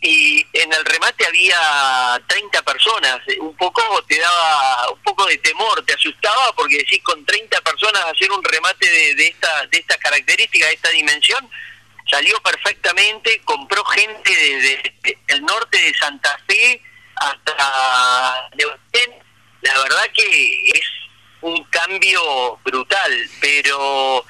y 0.05 0.45
en 0.53 0.73
el 0.73 0.85
remate 0.85 1.25
había 1.25 2.21
30 2.27 2.63
personas, 2.63 3.21
un 3.39 3.57
poco 3.57 4.03
te 4.09 4.19
daba 4.19 4.91
un 4.91 5.03
poco 5.03 5.25
de 5.27 5.39
temor, 5.39 5.85
te 5.87 5.95
asustaba 5.95 6.53
porque 6.57 6.79
decís 6.79 7.01
con 7.05 7.25
30 7.25 7.61
personas 7.61 8.05
hacer 8.07 8.31
un 8.33 8.43
remate 8.43 8.85
de, 8.85 9.15
de 9.15 9.29
esta 9.29 9.67
de 9.67 9.79
esta 9.79 9.97
característica, 9.99 10.67
de 10.67 10.73
esta 10.73 10.91
dimensión, 10.91 11.49
salió 12.11 12.37
perfectamente, 12.43 13.41
compró 13.45 13.85
gente 13.85 14.29
desde 14.29 14.83
de, 14.83 14.95
de, 15.05 15.19
el 15.29 15.43
norte 15.45 15.79
de 15.79 15.95
Santa 15.95 16.37
Fe 16.49 16.83
hasta 17.15 18.49
Neuquén, 18.57 19.23
la 19.61 19.79
verdad 19.79 20.11
que 20.13 20.71
es 20.71 20.87
un 21.43 21.63
cambio 21.65 22.59
brutal, 22.65 23.31
pero 23.41 24.25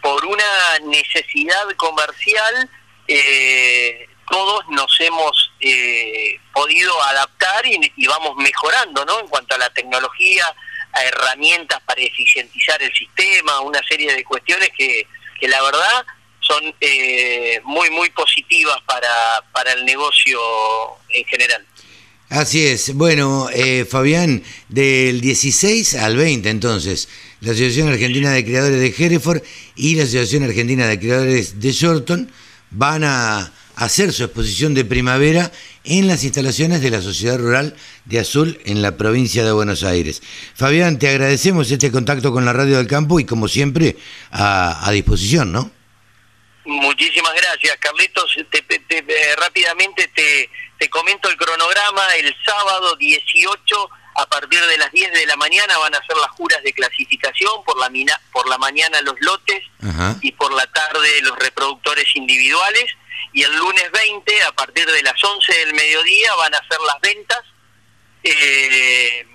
por 0.00 0.24
una 0.24 0.78
necesidad 0.84 1.68
comercial 1.76 2.70
eh, 3.08 4.08
todos 4.30 4.64
nos 4.68 5.00
hemos 5.00 5.52
eh, 5.60 6.38
podido 6.52 7.02
adaptar 7.04 7.66
y, 7.66 7.92
y, 7.96 8.06
vamos 8.06 8.36
mejorando, 8.36 9.04
¿no? 9.04 9.20
En 9.20 9.28
cuanto 9.28 9.54
a 9.54 9.58
la 9.58 9.70
tecnología, 9.70 10.44
a 10.92 11.04
herramientas 11.04 11.80
para 11.86 12.00
eficientizar 12.00 12.82
el 12.82 12.92
sistema, 12.92 13.60
una 13.60 13.80
serie 13.88 14.12
de 14.14 14.24
cuestiones 14.24 14.70
que, 14.76 15.06
que 15.38 15.48
la 15.48 15.62
verdad 15.62 16.06
son 16.40 16.74
eh, 16.80 17.60
muy, 17.64 17.90
muy 17.90 18.10
positivas 18.10 18.78
para, 18.86 19.08
para 19.52 19.72
el 19.72 19.84
negocio 19.84 20.38
en 21.10 21.24
general. 21.24 21.64
Así 22.28 22.66
es. 22.66 22.94
Bueno, 22.94 23.48
eh, 23.52 23.84
Fabián, 23.84 24.42
del 24.68 25.20
16 25.20 25.94
al 25.94 26.16
20 26.16 26.48
entonces, 26.50 27.08
la 27.40 27.52
Asociación 27.52 27.88
Argentina 27.88 28.32
de 28.32 28.44
Creadores 28.44 28.80
de 28.80 29.04
Hereford 29.04 29.42
y 29.76 29.94
la 29.94 30.02
Asociación 30.04 30.42
Argentina 30.42 30.86
de 30.86 30.98
Creadores 30.98 31.60
de 31.60 31.72
Shorton 31.72 32.32
van 32.70 33.04
a 33.04 33.52
hacer 33.76 34.12
su 34.12 34.24
exposición 34.24 34.74
de 34.74 34.84
primavera 34.84 35.52
en 35.84 36.08
las 36.08 36.24
instalaciones 36.24 36.80
de 36.80 36.90
la 36.90 37.00
Sociedad 37.00 37.38
Rural 37.38 37.76
de 38.06 38.18
Azul 38.18 38.60
en 38.64 38.82
la 38.82 38.96
provincia 38.96 39.44
de 39.44 39.52
Buenos 39.52 39.84
Aires. 39.84 40.22
Fabián, 40.54 40.98
te 40.98 41.08
agradecemos 41.08 41.70
este 41.70 41.92
contacto 41.92 42.32
con 42.32 42.44
la 42.44 42.52
Radio 42.52 42.78
del 42.78 42.86
Campo 42.86 43.20
y 43.20 43.24
como 43.24 43.48
siempre 43.48 43.96
a, 44.30 44.86
a 44.86 44.90
disposición, 44.90 45.52
¿no? 45.52 45.70
Muchísimas 46.64 47.32
gracias, 47.34 47.76
Carlitos. 47.78 48.34
Te, 48.50 48.62
te, 48.62 48.80
te, 48.80 48.98
eh, 48.98 49.36
rápidamente 49.36 50.08
te, 50.08 50.50
te 50.78 50.90
comento 50.90 51.28
el 51.28 51.36
cronograma. 51.36 52.02
El 52.18 52.34
sábado 52.44 52.96
18 52.96 53.90
a 54.16 54.26
partir 54.26 54.60
de 54.64 54.78
las 54.78 54.90
10 54.90 55.12
de 55.12 55.26
la 55.26 55.36
mañana 55.36 55.78
van 55.78 55.94
a 55.94 56.04
ser 56.06 56.16
las 56.16 56.30
juras 56.30 56.60
de 56.64 56.72
clasificación, 56.72 57.62
por 57.64 57.78
la, 57.78 57.88
mina, 57.90 58.18
por 58.32 58.48
la 58.48 58.58
mañana 58.58 59.00
los 59.02 59.14
lotes 59.20 59.62
Ajá. 59.86 60.16
y 60.22 60.32
por 60.32 60.52
la 60.54 60.66
tarde 60.72 61.20
los 61.22 61.38
reproductores 61.38 62.06
individuales 62.16 62.86
y 63.32 63.42
el 63.42 63.56
lunes 63.56 63.90
20 63.92 64.42
a 64.44 64.52
partir 64.52 64.86
de 64.86 65.02
las 65.02 65.22
11 65.22 65.52
del 65.52 65.74
mediodía 65.74 66.34
van 66.36 66.54
a 66.54 66.58
ser 66.68 66.78
las 66.86 67.00
ventas 67.00 67.42
eh, 68.22 69.26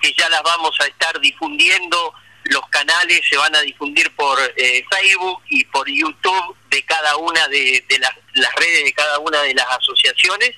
que 0.00 0.14
ya 0.16 0.28
las 0.28 0.42
vamos 0.42 0.78
a 0.80 0.86
estar 0.86 1.18
difundiendo. 1.20 2.12
Los 2.44 2.62
canales 2.68 3.22
se 3.28 3.36
van 3.36 3.56
a 3.56 3.60
difundir 3.60 4.14
por 4.14 4.38
eh, 4.56 4.84
Facebook 4.90 5.42
y 5.48 5.64
por 5.64 5.88
YouTube 5.88 6.56
de 6.70 6.84
cada 6.84 7.16
una 7.16 7.48
de, 7.48 7.84
de 7.88 7.98
las, 7.98 8.12
las 8.34 8.54
redes 8.54 8.84
de 8.84 8.92
cada 8.92 9.18
una 9.18 9.42
de 9.42 9.54
las 9.54 9.66
asociaciones. 9.66 10.52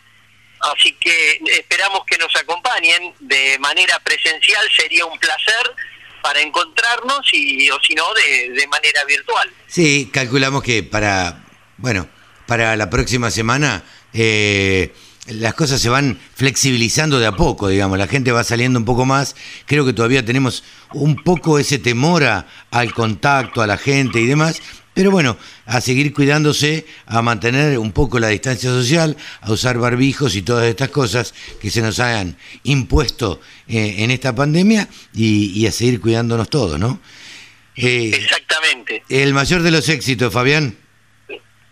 Así 0.61 0.93
que 0.95 1.41
esperamos 1.47 2.05
que 2.05 2.19
nos 2.19 2.35
acompañen 2.37 3.15
de 3.21 3.59
manera 3.61 3.99
presencial. 4.01 4.69
Sería 4.77 5.07
un 5.07 5.19
placer 5.19 5.75
para 6.21 6.41
encontrarnos 6.41 7.21
y 7.33 7.71
o 7.71 7.79
si 7.81 7.95
no 7.95 8.13
de, 8.15 8.51
de 8.51 8.67
manera 8.67 9.05
virtual. 9.05 9.51
Sí 9.67 10.11
calculamos 10.13 10.63
que 10.63 10.83
para 10.83 11.45
bueno 11.77 12.09
para 12.49 12.75
la 12.77 12.89
próxima 12.89 13.31
semana 13.31 13.85
eh, 14.15 14.95
las 15.27 15.53
cosas 15.53 15.83
se 15.83 15.91
van 15.91 16.19
flexibilizando 16.35 17.19
de 17.19 17.27
a 17.27 17.37
poco, 17.37 17.69
digamos, 17.69 17.99
la 17.99 18.07
gente 18.07 18.33
va 18.33 18.43
saliendo 18.43 18.79
un 18.79 18.87
poco 18.87 19.05
más, 19.05 19.37
creo 19.67 19.85
que 19.85 19.93
todavía 19.93 20.25
tenemos 20.25 20.65
un 20.95 21.17
poco 21.17 21.59
ese 21.59 21.79
temor 21.79 22.25
a, 22.25 22.47
al 22.71 22.95
contacto, 22.95 23.61
a 23.61 23.67
la 23.67 23.77
gente 23.77 24.19
y 24.19 24.27
demás, 24.27 24.63
pero 24.95 25.11
bueno, 25.11 25.37
a 25.67 25.83
seguir 25.83 26.15
cuidándose, 26.15 26.87
a 27.05 27.21
mantener 27.21 27.79
un 27.79 27.93
poco 27.93 28.19
la 28.19 28.29
distancia 28.29 28.71
social, 28.71 29.19
a 29.43 29.53
usar 29.53 29.77
barbijos 29.77 30.35
y 30.35 30.41
todas 30.41 30.65
estas 30.65 30.89
cosas 30.89 31.35
que 31.61 31.71
se 31.71 31.83
nos 31.83 32.01
hayan 32.01 32.39
impuesto 32.63 33.43
eh, 33.69 33.97
en 33.99 34.11
esta 34.11 34.35
pandemia 34.35 34.89
y, 35.13 35.51
y, 35.51 35.67
a 35.67 35.73
seguir 35.73 36.01
cuidándonos 36.01 36.49
todos, 36.49 36.81
¿no? 36.81 36.99
Eh, 37.77 38.11
Exactamente. 38.15 39.03
El 39.11 39.35
mayor 39.35 39.61
de 39.61 39.71
los 39.71 39.89
éxitos, 39.91 40.33
Fabián. 40.33 40.88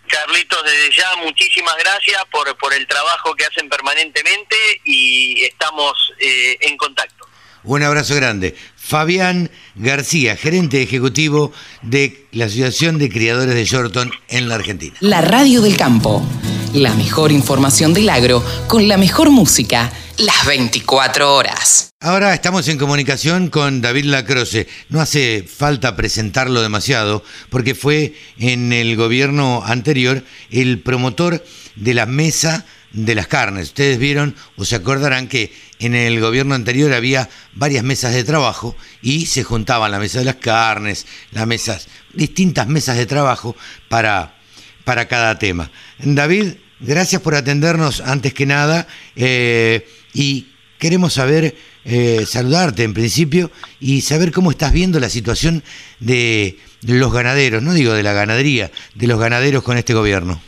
Carlitos, 0.07 0.63
desde 0.65 0.97
ya 0.97 1.17
muchísimas 1.23 1.77
gracias 1.79 2.23
por, 2.31 2.57
por 2.59 2.73
el 2.73 2.87
trabajo 2.87 3.35
que 3.35 3.45
hacen 3.45 3.69
permanentemente 3.69 4.57
y 4.85 5.45
estamos 5.45 6.13
eh, 6.21 6.57
en 6.61 6.77
contacto. 6.77 7.27
Un 7.65 7.83
abrazo 7.83 8.15
grande. 8.15 8.55
Fabián 8.77 9.51
García, 9.75 10.37
gerente 10.37 10.81
ejecutivo 10.81 11.53
de 11.83 12.27
la 12.31 12.45
Asociación 12.45 12.99
de 12.99 13.11
Criadores 13.11 13.55
de 13.55 13.65
Shorton 13.65 14.13
en 14.29 14.49
la 14.49 14.55
Argentina. 14.55 14.97
La 15.01 15.21
radio 15.21 15.61
del 15.61 15.77
campo. 15.77 16.25
La 16.73 16.95
mejor 16.95 17.33
información 17.33 17.93
del 17.93 18.09
agro 18.09 18.45
con 18.69 18.87
la 18.87 18.97
mejor 18.97 19.31
música 19.31 19.91
las 20.19 20.47
24 20.47 21.35
horas. 21.35 21.91
Ahora 22.01 22.33
estamos 22.33 22.69
en 22.69 22.79
comunicación 22.79 23.49
con 23.49 23.81
David 23.81 24.05
Lacroce. 24.05 24.67
No 24.89 25.01
hace 25.01 25.43
falta 25.43 25.97
presentarlo 25.97 26.63
demasiado 26.63 27.23
porque 27.51 27.75
fue 27.75 28.15
en 28.39 28.73
el 28.73 28.97
gobierno 28.97 29.63
anterior 29.65 30.25
el 30.51 30.81
promotor 30.81 31.45
de 31.75 31.95
la 31.95 32.07
mesa 32.07 32.65
de 32.93 33.15
las 33.15 33.27
carnes. 33.27 33.69
Ustedes 33.69 33.99
vieron 33.99 34.35
o 34.57 34.65
se 34.65 34.77
acordarán 34.77 35.29
que 35.29 35.53
en 35.79 35.95
el 35.95 36.21
gobierno 36.21 36.55
anterior 36.55 36.93
había 36.93 37.29
varias 37.53 37.85
mesas 37.85 38.15
de 38.15 38.25
trabajo 38.25 38.75
y 39.03 39.27
se 39.27 39.45
juntaban 39.45 39.91
la 39.91 39.99
mesa 39.99 40.21
de 40.21 40.25
las 40.25 40.37
carnes, 40.37 41.07
las 41.33 41.47
mesas, 41.47 41.89
distintas 42.15 42.69
mesas 42.69 42.97
de 42.97 43.07
trabajo 43.07 43.55
para, 43.89 44.39
para 44.85 45.09
cada 45.09 45.39
tema. 45.39 45.71
David, 45.99 46.55
gracias 46.81 47.21
por 47.21 47.35
atendernos 47.35 48.01
antes 48.01 48.33
que 48.33 48.47
nada 48.47 48.87
eh, 49.15 49.87
y 50.17 50.47
queremos 50.79 51.13
saber, 51.13 51.55
eh, 51.85 52.25
saludarte 52.27 52.85
en 52.85 52.95
principio 52.95 53.51
y 53.81 54.01
saber 54.01 54.33
cómo 54.33 54.51
estás 54.51 54.73
viendo 54.73 54.99
la 54.99 55.11
situación 55.11 55.63
de 56.01 56.59
los 56.83 57.13
ganaderos, 57.13 57.63
no 57.63 57.75
digo 57.75 57.93
de 57.93 58.03
la 58.03 58.15
ganadería, 58.15 58.71
de 58.95 59.07
los 59.07 59.21
ganaderos 59.21 59.63
con 59.63 59.77
este 59.77 59.93
gobierno. 59.93 60.41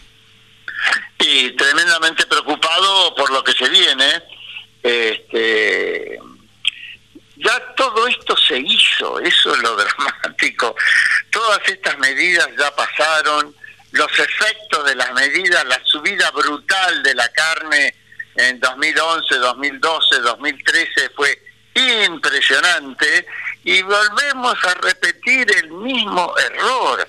Y 1.19 1.51
tremendamente 1.51 2.25
preocupado 2.27 3.15
por 3.15 3.31
lo 3.31 3.45
que 3.45 3.53
se 3.53 3.69
viene. 3.69 4.23
Este, 4.83 6.19
ya 7.37 7.75
todo 7.77 8.07
esto 8.07 8.37
se 8.39 8.59
hizo, 8.59 9.21
eso 9.21 9.55
es 9.55 9.59
lo 9.61 9.77
dramático. 10.17 10.75
Todas 11.31 11.61
estas 11.67 11.99
medidas 11.99 12.49
ya 12.59 12.75
pasaron, 12.75 13.55
los 13.93 14.11
efectos 14.19 14.87
de 14.87 14.95
las 14.95 15.13
medidas, 15.13 15.67
la 15.67 15.81
subida 15.85 16.31
brutal 16.31 17.03
de 17.03 17.15
la 17.15 17.29
carne 17.29 17.95
en 18.39 18.61
2011, 18.61 19.35
2012, 19.35 20.21
2013 20.21 21.11
fue 21.17 21.43
impresionante 21.75 23.27
y 23.65 23.83
volvemos 23.83 24.57
a 24.65 24.75
repetir 24.75 25.51
el 25.57 25.71
mismo 25.73 26.33
error. 26.39 27.07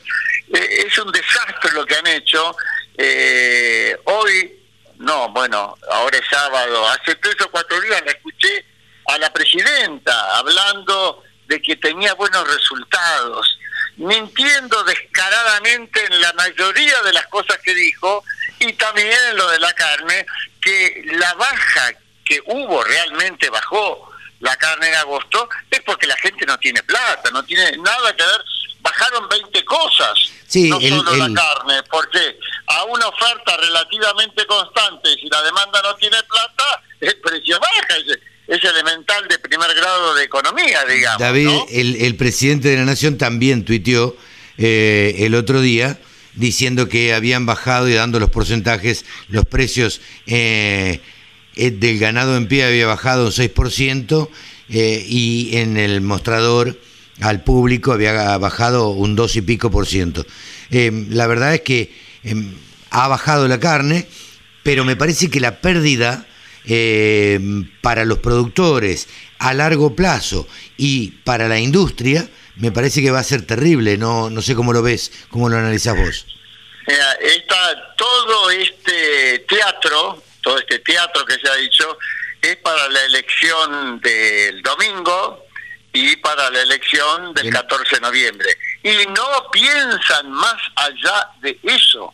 Eh, 0.53 0.86
es 0.88 0.98
un 0.98 1.12
desastre 1.12 1.71
lo 1.74 1.86
que 1.86 1.95
han 1.95 2.07
hecho 2.07 2.55
eh, 2.98 3.95
hoy, 4.05 4.59
no, 4.98 5.29
bueno, 5.29 5.77
ahora 5.91 6.17
es 6.17 6.25
sábado, 6.29 6.88
hace 6.89 7.15
tres 7.15 7.36
o 7.45 7.51
cuatro 7.51 7.79
días 7.79 8.01
la 8.03 8.12
escuché 8.12 8.65
a 9.05 9.17
la 9.19 9.31
presidenta 9.31 10.38
hablando 10.38 11.24
de 11.48 11.62
que 11.62 11.75
tenía 11.75 12.15
buenos 12.15 12.48
resultados, 12.48 13.59
mintiendo 13.98 14.83
descaradamente 14.83 16.03
en 16.05 16.21
la 16.21 16.33
mayoría 16.33 17.01
de 17.03 17.13
las 17.13 17.27
cosas 17.27 17.59
que 17.59 17.74
dijo 17.75 18.24
y 18.59 18.74
también 18.74 19.17
en 19.29 19.38
lo 19.38 19.50
de 19.50 19.59
la 19.59 19.74
carne, 19.74 20.25
que 20.61 21.03
la 21.13 21.33
baja 21.35 21.93
que 22.25 22.39
hubo 22.45 22.83
realmente 22.83 23.49
bajó 23.49 24.09
la 24.39 24.55
carne 24.55 24.87
en 24.89 24.95
agosto 24.95 25.49
es 25.69 25.81
porque 25.85 26.07
la 26.07 26.15
gente 26.17 26.45
no 26.45 26.57
tiene 26.57 26.81
plata, 26.83 27.29
no 27.31 27.43
tiene 27.43 27.75
nada 27.77 28.15
que 28.15 28.23
ver, 28.23 28.41
bajaron 28.81 29.27
20 29.27 29.65
cosas 29.65 30.17
Sí, 30.47 30.69
no 30.69 30.79
el- 30.79 30.89
solo 30.89 31.11
el- 31.13 31.33
la 31.33 31.41
carne, 31.41 31.83
porque 31.91 32.37
a 32.67 32.83
una 32.85 33.07
oferta 33.07 33.57
relativamente 33.57 34.45
constante, 34.45 35.09
si 35.15 35.27
la 35.29 35.41
demanda 35.43 35.81
no 35.81 35.95
tiene 35.95 36.17
plata, 36.23 36.81
el 37.01 37.15
precio 37.17 37.59
baja, 37.59 37.97
es, 37.97 38.17
es 38.47 38.63
elemental 38.63 39.27
de 39.27 39.37
primer 39.39 39.73
grado 39.75 40.13
de 40.15 40.23
economía, 40.23 40.83
digamos. 40.85 41.19
David, 41.19 41.45
¿no? 41.45 41.65
el, 41.69 42.01
el 42.01 42.15
presidente 42.15 42.69
de 42.69 42.77
la 42.77 42.85
Nación 42.85 43.17
también 43.17 43.65
tuiteó 43.65 44.15
eh, 44.57 45.15
el 45.19 45.35
otro 45.35 45.61
día 45.61 45.99
diciendo 46.39 46.89
que 46.89 47.13
habían 47.13 47.45
bajado 47.45 47.88
y 47.89 47.93
dando 47.93 48.19
los 48.19 48.30
porcentajes, 48.30 49.06
los 49.28 49.45
precios 49.45 50.02
eh, 50.25 51.02
eh, 51.56 51.71
del 51.71 51.99
ganado 51.99 52.38
en 52.38 52.47
pie 52.47 52.63
había 52.63 52.88
bajado 52.88 53.25
un 53.25 53.32
6% 53.32 54.30
eh, 54.69 55.06
y 55.08 55.58
en 55.58 55.75
el 55.75 55.99
mostrador 55.99 56.80
al 57.19 57.43
público 57.43 57.91
había 57.91 58.38
bajado 58.38 58.89
un 58.91 59.17
2 59.17 59.36
y 59.36 59.41
pico 59.41 59.69
por 59.69 59.86
ciento. 59.86 60.25
La 60.69 61.28
verdad 61.28 61.56
es 61.56 61.62
que 61.62 61.91
eh, 62.23 62.36
ha 62.91 63.10
bajado 63.10 63.49
la 63.49 63.60
carne, 63.60 64.08
pero 64.63 64.86
me 64.86 64.95
parece 64.95 65.30
que 65.30 65.41
la 65.41 65.60
pérdida 65.60 66.25
para 67.82 68.06
los 68.06 68.19
productores 68.19 69.08
a 69.39 69.54
largo 69.56 69.95
plazo 69.95 70.47
y 70.78 71.12
para 71.23 71.47
la 71.47 71.60
industria, 71.60 72.30
me 72.60 72.72
parece 72.72 73.02
que 73.02 73.12
va 73.12 73.19
a 73.19 73.24
ser 73.24 73.45
terrible. 73.45 73.98
No, 73.98 74.30
no 74.30 74.41
sé 74.41 74.56
cómo 74.56 74.74
lo 74.74 74.82
ves, 74.82 75.12
cómo 75.30 75.50
lo 75.50 75.58
analizás 75.58 75.98
vos. 75.98 76.26
Mira, 76.88 77.13
está 77.22 77.95
todo 77.95 78.50
este 78.52 79.39
teatro, 79.48 80.22
todo 80.41 80.58
este 80.58 80.80
teatro 80.80 81.26
que 81.26 81.36
se 81.36 81.50
ha 81.50 81.56
dicho, 81.56 81.98
es 82.41 82.56
para 82.58 82.88
la 82.89 83.06
elección 83.06 84.00
del 84.02 84.62
domingo 84.62 85.45
y 85.93 86.15
para 86.17 86.50
la 86.50 86.62
elección 86.62 87.34
del 87.34 87.43
Bien. 87.43 87.54
14 87.56 87.95
de 87.95 88.02
noviembre. 88.02 88.58
Y 88.84 89.06
no 89.08 89.52
piensan 89.52 90.32
más 90.32 90.58
allá 90.76 91.30
de 91.41 91.60
eso. 91.63 92.13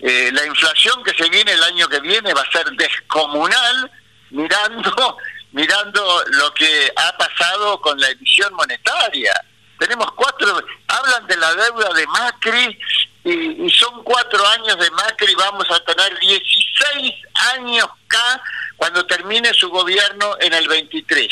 Eh, 0.00 0.30
la 0.32 0.46
inflación 0.46 1.02
que 1.04 1.14
se 1.14 1.28
viene 1.28 1.52
el 1.52 1.62
año 1.62 1.88
que 1.88 2.00
viene 2.00 2.32
va 2.32 2.42
a 2.42 2.52
ser 2.52 2.70
descomunal 2.72 3.90
mirando 4.30 5.16
mirando 5.52 6.24
lo 6.28 6.54
que 6.54 6.92
ha 6.94 7.16
pasado 7.16 7.80
con 7.80 7.98
la 7.98 8.08
emisión 8.10 8.54
monetaria. 8.54 9.32
Tenemos 9.80 10.12
cuatro, 10.12 10.62
hablan 10.88 11.26
de 11.26 11.36
la 11.38 11.54
deuda 11.54 11.88
de 11.94 12.06
Macri 12.08 12.78
y, 13.24 13.64
y 13.66 13.70
son 13.70 14.04
cuatro 14.04 14.46
años 14.48 14.78
de 14.78 14.90
Macri, 14.90 15.34
vamos 15.34 15.66
a 15.70 15.80
tener 15.84 16.18
16 16.20 17.14
años 17.54 17.86
K 18.06 18.42
cuando 18.76 19.04
termine 19.06 19.52
su 19.54 19.70
gobierno 19.70 20.36
en 20.40 20.52
el 20.52 20.68
23. 20.68 21.28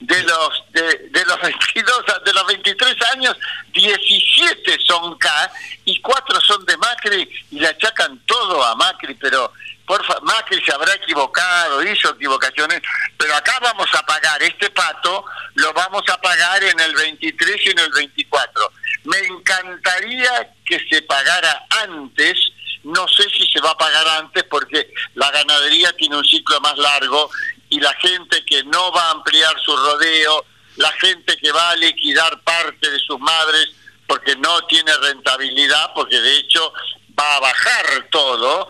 De 0.00 0.22
los 0.22 0.64
de, 0.70 0.82
de 1.10 1.24
los 1.26 1.40
22 1.42 2.04
a- 2.08 2.18
de 2.20 2.32
los 2.32 2.46
23 2.46 2.96
años 3.12 3.36
17 3.72 4.78
son 4.86 5.18
K 5.18 5.52
y 5.84 6.00
cuatro 6.00 6.40
son 6.40 6.64
de 6.64 6.76
Macri 6.78 7.28
y 7.50 7.58
le 7.58 7.66
achacan 7.68 8.18
todo 8.26 8.64
a 8.64 8.74
Macri, 8.76 9.14
pero 9.14 9.52
porfa, 9.86 10.18
Macri 10.22 10.62
se 10.64 10.72
habrá 10.72 10.94
equivocado, 10.94 11.82
hizo 11.82 12.10
equivocaciones, 12.10 12.80
pero 13.16 13.34
acá 13.34 13.58
vamos 13.60 13.88
a 13.94 14.02
pagar 14.04 14.42
este 14.42 14.70
pato, 14.70 15.24
lo 15.54 15.72
vamos 15.72 16.02
a 16.08 16.20
pagar 16.20 16.62
en 16.64 16.78
el 16.80 16.94
23 16.94 17.66
y 17.66 17.70
en 17.70 17.78
el 17.78 17.90
24. 17.90 18.72
Me 19.04 19.18
encantaría 19.18 20.52
que 20.64 20.78
se 20.88 21.02
pagara 21.02 21.66
antes, 21.82 22.38
no 22.84 23.06
sé 23.08 23.28
si 23.30 23.46
se 23.48 23.60
va 23.60 23.70
a 23.70 23.78
pagar 23.78 24.06
antes 24.08 24.44
porque 24.44 24.92
la 25.14 25.30
ganadería 25.30 25.92
tiene 25.94 26.16
un 26.16 26.24
ciclo 26.24 26.60
más 26.60 26.76
largo 26.78 27.30
y 27.68 27.80
la 27.80 27.92
gente 27.94 28.44
que 28.44 28.64
no 28.64 28.92
va 28.92 29.08
a 29.08 29.10
ampliar 29.12 29.54
su 29.64 29.76
rodeo, 29.76 30.44
la 30.76 30.92
gente 30.92 31.36
que 31.36 31.52
va 31.52 31.70
a 31.70 31.76
liquidar 31.76 32.40
parte 32.42 32.90
de 32.90 32.98
sus 33.00 33.18
madres 33.18 33.68
porque 34.06 34.34
no 34.36 34.60
tiene 34.66 34.92
rentabilidad, 34.96 35.92
porque 35.94 36.20
de 36.20 36.38
hecho 36.38 36.72
va 37.18 37.36
a 37.36 37.40
bajar 37.40 38.08
todo, 38.10 38.68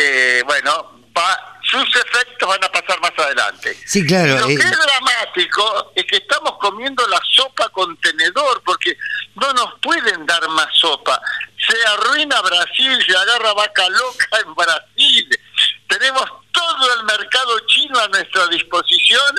eh, 0.00 0.42
bueno, 0.46 1.00
va, 1.16 1.58
sus 1.62 1.84
efectos 1.96 2.48
van 2.48 2.62
a 2.62 2.70
pasar 2.70 3.00
más 3.00 3.12
adelante. 3.16 3.76
Sí, 3.84 4.06
claro. 4.06 4.38
Lo 4.38 4.48
eh, 4.48 4.56
que 4.56 4.62
es 4.62 4.78
dramático 4.78 5.92
es 5.96 6.04
que 6.04 6.16
estamos 6.18 6.56
comiendo 6.58 7.06
la 7.08 7.20
sopa 7.32 7.68
con 7.70 7.96
tenedor, 7.96 8.62
porque 8.64 8.96
no 9.34 9.52
nos 9.54 9.78
pueden 9.80 10.24
dar 10.24 10.48
más 10.50 10.68
sopa. 10.74 11.20
Se 11.68 11.76
arruina 11.86 12.40
Brasil, 12.40 13.04
se 13.04 13.16
agarra 13.16 13.52
vaca 13.54 13.88
loca 13.88 14.38
en 14.46 14.54
Brasil. 14.54 15.40
Tenemos 15.88 16.24
todo 16.52 16.94
el 16.94 17.04
mercado 17.04 17.58
chino 17.66 17.98
a 17.98 18.08
nuestra 18.08 18.46
disposición 18.46 19.34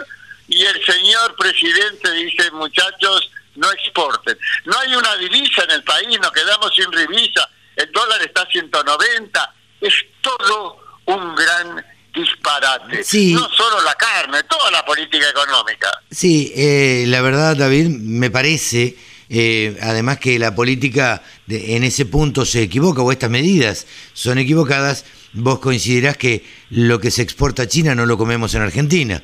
y 0.49 0.65
el 0.65 0.85
señor 0.85 1.35
presidente 1.37 2.11
dice, 2.11 2.51
muchachos, 2.51 3.31
no 3.55 3.71
exporten. 3.71 4.37
No 4.65 4.77
hay 4.77 4.93
una 4.95 5.15
divisa 5.15 5.63
en 5.63 5.71
el 5.71 5.83
país, 5.83 6.19
nos 6.19 6.31
quedamos 6.31 6.73
sin 6.75 6.89
divisa, 6.91 7.49
el 7.75 7.89
dólar 7.91 8.21
está 8.21 8.41
a 8.41 8.47
190, 8.47 9.53
es 9.81 9.93
todo 10.21 10.77
un 11.05 11.35
gran 11.35 11.83
disparate. 12.13 13.03
Sí. 13.03 13.33
No 13.33 13.47
solo 13.49 13.81
la 13.83 13.95
carne, 13.95 14.43
toda 14.43 14.71
la 14.71 14.83
política 14.85 15.29
económica. 15.29 15.87
Sí, 16.11 16.51
eh, 16.55 17.05
la 17.07 17.21
verdad, 17.21 17.55
David, 17.55 17.87
me 17.87 18.29
parece, 18.29 18.97
eh, 19.29 19.77
además 19.81 20.17
que 20.19 20.37
la 20.39 20.53
política 20.55 21.21
de- 21.45 21.75
en 21.75 21.83
ese 21.83 22.05
punto 22.05 22.45
se 22.45 22.63
equivoca, 22.63 23.01
o 23.01 23.11
estas 23.11 23.29
medidas 23.29 23.85
son 24.13 24.37
equivocadas, 24.39 25.05
vos 25.33 25.59
considerás 25.59 26.17
que 26.17 26.43
lo 26.71 26.99
que 26.99 27.11
se 27.11 27.21
exporta 27.21 27.63
a 27.63 27.67
China 27.67 27.93
no 27.95 28.05
lo 28.05 28.17
comemos 28.17 28.53
en 28.55 28.63
Argentina. 28.63 29.21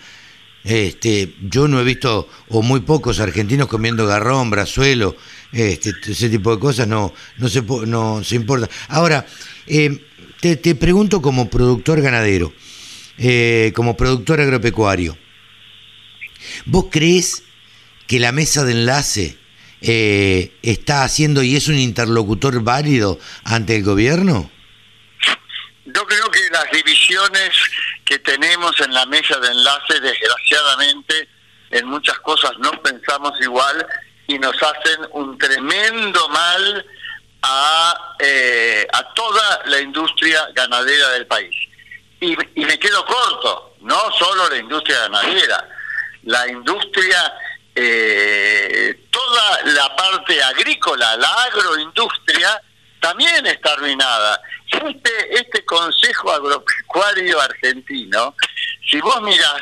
Este, 0.64 1.36
yo 1.42 1.68
no 1.68 1.80
he 1.80 1.84
visto, 1.84 2.28
o 2.50 2.62
muy 2.64 2.80
pocos 2.80 3.20
argentinos 3.20 3.68
comiendo 3.68 4.08
garrón, 4.08 4.50
brazuelo, 4.50 5.16
este, 5.52 5.94
ese 6.08 6.28
tipo 6.30 6.54
de 6.56 6.60
cosas, 6.60 6.88
no, 6.88 7.14
no, 7.38 7.50
se, 7.50 7.62
no 7.62 8.24
se 8.24 8.36
importa. 8.36 8.68
Ahora, 8.90 9.26
eh, 9.68 10.06
te, 10.56 10.76
pregunto 10.76 11.22
como 11.22 11.50
productor 11.50 12.02
ganadero, 12.02 12.54
eh, 13.18 13.72
como 13.76 13.98
productor 13.98 14.42
agropecuario, 14.42 15.18
¿Vos 16.66 16.86
crees 16.92 17.44
que 18.08 18.20
la 18.20 18.32
mesa 18.32 18.64
de 18.64 18.74
enlace 18.74 19.38
eh, 19.82 20.58
está 20.62 21.04
haciendo 21.04 21.44
y 21.44 21.56
es 21.56 21.68
un 21.68 21.78
interlocutor 21.78 22.62
válido 22.64 23.20
ante 23.44 23.76
el 23.76 23.84
gobierno? 23.84 24.50
Yo 25.86 26.06
creo 26.06 26.30
que 26.32 26.50
las 26.52 26.70
divisiones 26.72 27.52
que 28.04 28.20
tenemos 28.20 28.80
en 28.82 28.94
la 28.94 29.06
mesa 29.06 29.40
de 29.40 29.48
enlace, 29.50 30.00
desgraciadamente, 30.02 31.30
en 31.72 31.88
muchas 31.88 32.18
cosas 32.20 32.52
no 32.60 32.72
pensamos 32.82 33.34
igual 33.42 33.86
y 34.28 34.40
nos 34.40 34.56
hacen 34.56 35.08
un 35.14 35.38
tremendo 35.38 36.30
mal 36.30 36.86
a, 37.46 38.16
eh, 38.20 38.88
a 38.92 39.14
toda 39.14 39.62
la 39.66 39.80
industria 39.80 40.50
ganadera 40.54 41.10
del 41.10 41.28
país. 41.28 41.56
Y, 42.20 42.34
y 42.60 42.66
me 42.66 42.80
quedo 42.80 43.06
corto, 43.06 43.76
no 43.82 44.12
solo 44.18 44.50
la 44.50 44.58
industria 44.58 45.02
ganadera, 45.02 45.70
la 46.24 46.48
industria, 46.48 47.34
eh, 47.76 49.08
toda 49.12 49.62
la 49.66 49.96
parte 49.96 50.42
agrícola, 50.42 51.16
la 51.18 51.44
agroindustria, 51.44 52.62
también 53.00 53.46
está 53.46 53.74
arruinada. 53.74 54.42
Este, 54.72 55.36
este 55.36 55.64
Consejo 55.66 56.32
Agropecuario 56.32 57.40
Argentino, 57.40 58.36
si 58.90 59.00
vos 59.00 59.22
mirás 59.22 59.62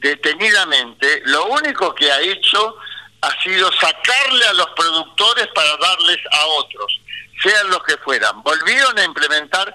detenidamente, 0.00 1.22
lo 1.26 1.46
único 1.46 1.94
que 1.94 2.10
ha 2.10 2.20
hecho 2.20 2.76
ha 3.24 3.42
sido 3.42 3.70
sacarle 3.72 4.46
a 4.46 4.52
los 4.54 4.70
productores 4.70 5.46
para 5.54 5.76
darles 5.76 6.18
a 6.30 6.46
otros, 6.46 7.00
sean 7.42 7.70
los 7.70 7.82
que 7.84 7.96
fueran. 7.98 8.42
Volvieron 8.42 8.98
a 8.98 9.04
implementar 9.04 9.74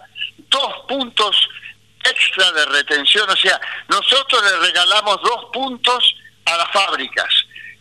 dos 0.49 0.73
puntos 0.87 1.35
extra 2.03 2.51
de 2.51 2.65
retención, 2.65 3.29
o 3.29 3.35
sea, 3.35 3.59
nosotros 3.87 4.41
les 4.43 4.59
regalamos 4.67 5.19
dos 5.21 5.45
puntos 5.51 6.15
a 6.45 6.57
las 6.57 6.71
fábricas. 6.71 7.27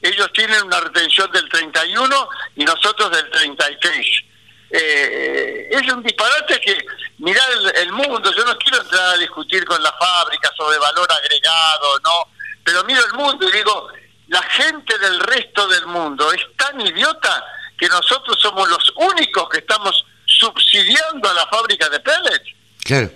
Ellos 0.00 0.30
tienen 0.32 0.62
una 0.62 0.80
retención 0.80 1.30
del 1.32 1.48
31 1.48 2.28
y 2.56 2.64
nosotros 2.64 3.10
del 3.10 3.30
33. 3.30 4.24
Eh, 4.70 5.68
es 5.70 5.92
un 5.92 6.02
disparate 6.02 6.60
que 6.60 6.78
mirar 7.18 7.48
el, 7.74 7.92
mundo, 7.92 8.30
yo 8.32 8.44
no 8.44 8.56
quiero 8.58 8.82
entrar 8.82 9.14
a 9.14 9.16
discutir 9.16 9.64
con 9.64 9.82
la 9.82 9.92
fábrica 9.92 10.50
sobre 10.56 10.78
valor 10.78 11.08
agregado, 11.10 11.98
no, 12.00 12.28
pero 12.62 12.84
miro 12.84 13.04
el 13.04 13.12
mundo 13.14 13.48
y 13.48 13.52
digo, 13.52 13.88
la 14.28 14.42
gente 14.42 14.98
del 14.98 15.20
resto 15.20 15.66
del 15.68 15.86
mundo 15.86 16.32
es 16.32 16.42
tan 16.56 16.80
idiota 16.80 17.44
que 17.78 17.88
nosotros 17.88 18.38
somos 18.40 18.68
los 18.68 18.92
únicos 18.96 19.48
que 19.48 19.58
estamos 19.58 20.04
subsidiando 20.26 21.28
a 21.28 21.34
la 21.34 21.46
fábrica 21.46 21.88
de 21.88 22.00
pellets. 22.00 22.54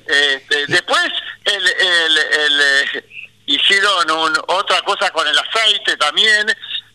Este, 0.06 0.66
después 0.66 1.08
el, 1.44 1.66
el, 1.66 2.60
eh, 2.60 3.30
hicieron 3.46 4.06
otra 4.48 4.82
cosa 4.82 5.10
con 5.10 5.26
el 5.26 5.38
aceite 5.38 5.96
también. 5.96 6.46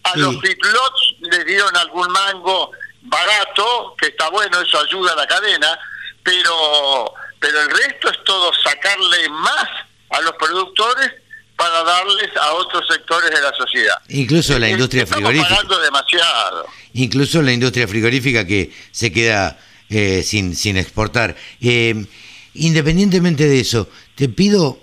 A 0.04 0.18
los 0.18 0.40
feedlots 0.40 1.16
les 1.20 1.46
dieron 1.46 1.76
algún 1.76 2.10
mango 2.12 2.72
barato, 3.02 3.96
que 4.00 4.08
está 4.08 4.30
bueno, 4.30 4.62
eso 4.62 4.80
ayuda 4.80 5.14
a 5.14 5.16
la 5.16 5.28
cadena, 5.28 5.78
pero, 6.24 7.14
pero 7.40 7.62
el 7.62 7.70
resto 7.70 8.10
es 8.10 8.24
todo 8.24 8.52
sacarle 8.64 9.30
más 9.30 9.68
a 10.10 10.22
los 10.22 10.34
productores 10.34 11.14
para 11.58 11.84
darles 11.84 12.30
a 12.40 12.54
otros 12.54 12.86
sectores 12.88 13.32
de 13.32 13.42
la 13.42 13.52
sociedad. 13.58 13.96
Incluso 14.10 14.58
la 14.60 14.70
industria 14.70 15.08
frigorífica. 15.08 15.50
pagando 15.50 15.80
demasiado. 15.80 16.68
Incluso 16.94 17.42
la 17.42 17.52
industria 17.52 17.88
frigorífica 17.88 18.46
que 18.46 18.72
se 18.92 19.12
queda 19.12 19.60
eh, 19.90 20.22
sin, 20.24 20.56
sin 20.56 20.78
exportar. 20.78 21.36
Eh, 21.60 22.06
independientemente 22.54 23.48
de 23.48 23.60
eso, 23.60 23.90
te 24.14 24.30
pido, 24.30 24.80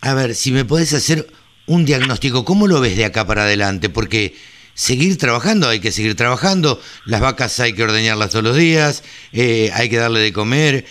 a 0.00 0.14
ver, 0.14 0.34
si 0.34 0.50
me 0.50 0.64
puedes 0.64 0.94
hacer 0.94 1.28
un 1.66 1.84
diagnóstico, 1.84 2.44
¿cómo 2.44 2.68
lo 2.68 2.80
ves 2.80 2.96
de 2.96 3.04
acá 3.04 3.26
para 3.26 3.42
adelante? 3.42 3.90
Porque 3.90 4.34
seguir 4.72 5.18
trabajando, 5.18 5.68
hay 5.68 5.80
que 5.80 5.92
seguir 5.92 6.16
trabajando, 6.16 6.80
las 7.04 7.20
vacas 7.20 7.60
hay 7.60 7.74
que 7.74 7.84
ordeñarlas 7.84 8.30
todos 8.30 8.44
los 8.44 8.56
días, 8.56 9.04
eh, 9.32 9.70
hay 9.74 9.90
que 9.90 9.98
darle 9.98 10.20
de 10.20 10.32
comer, 10.32 10.86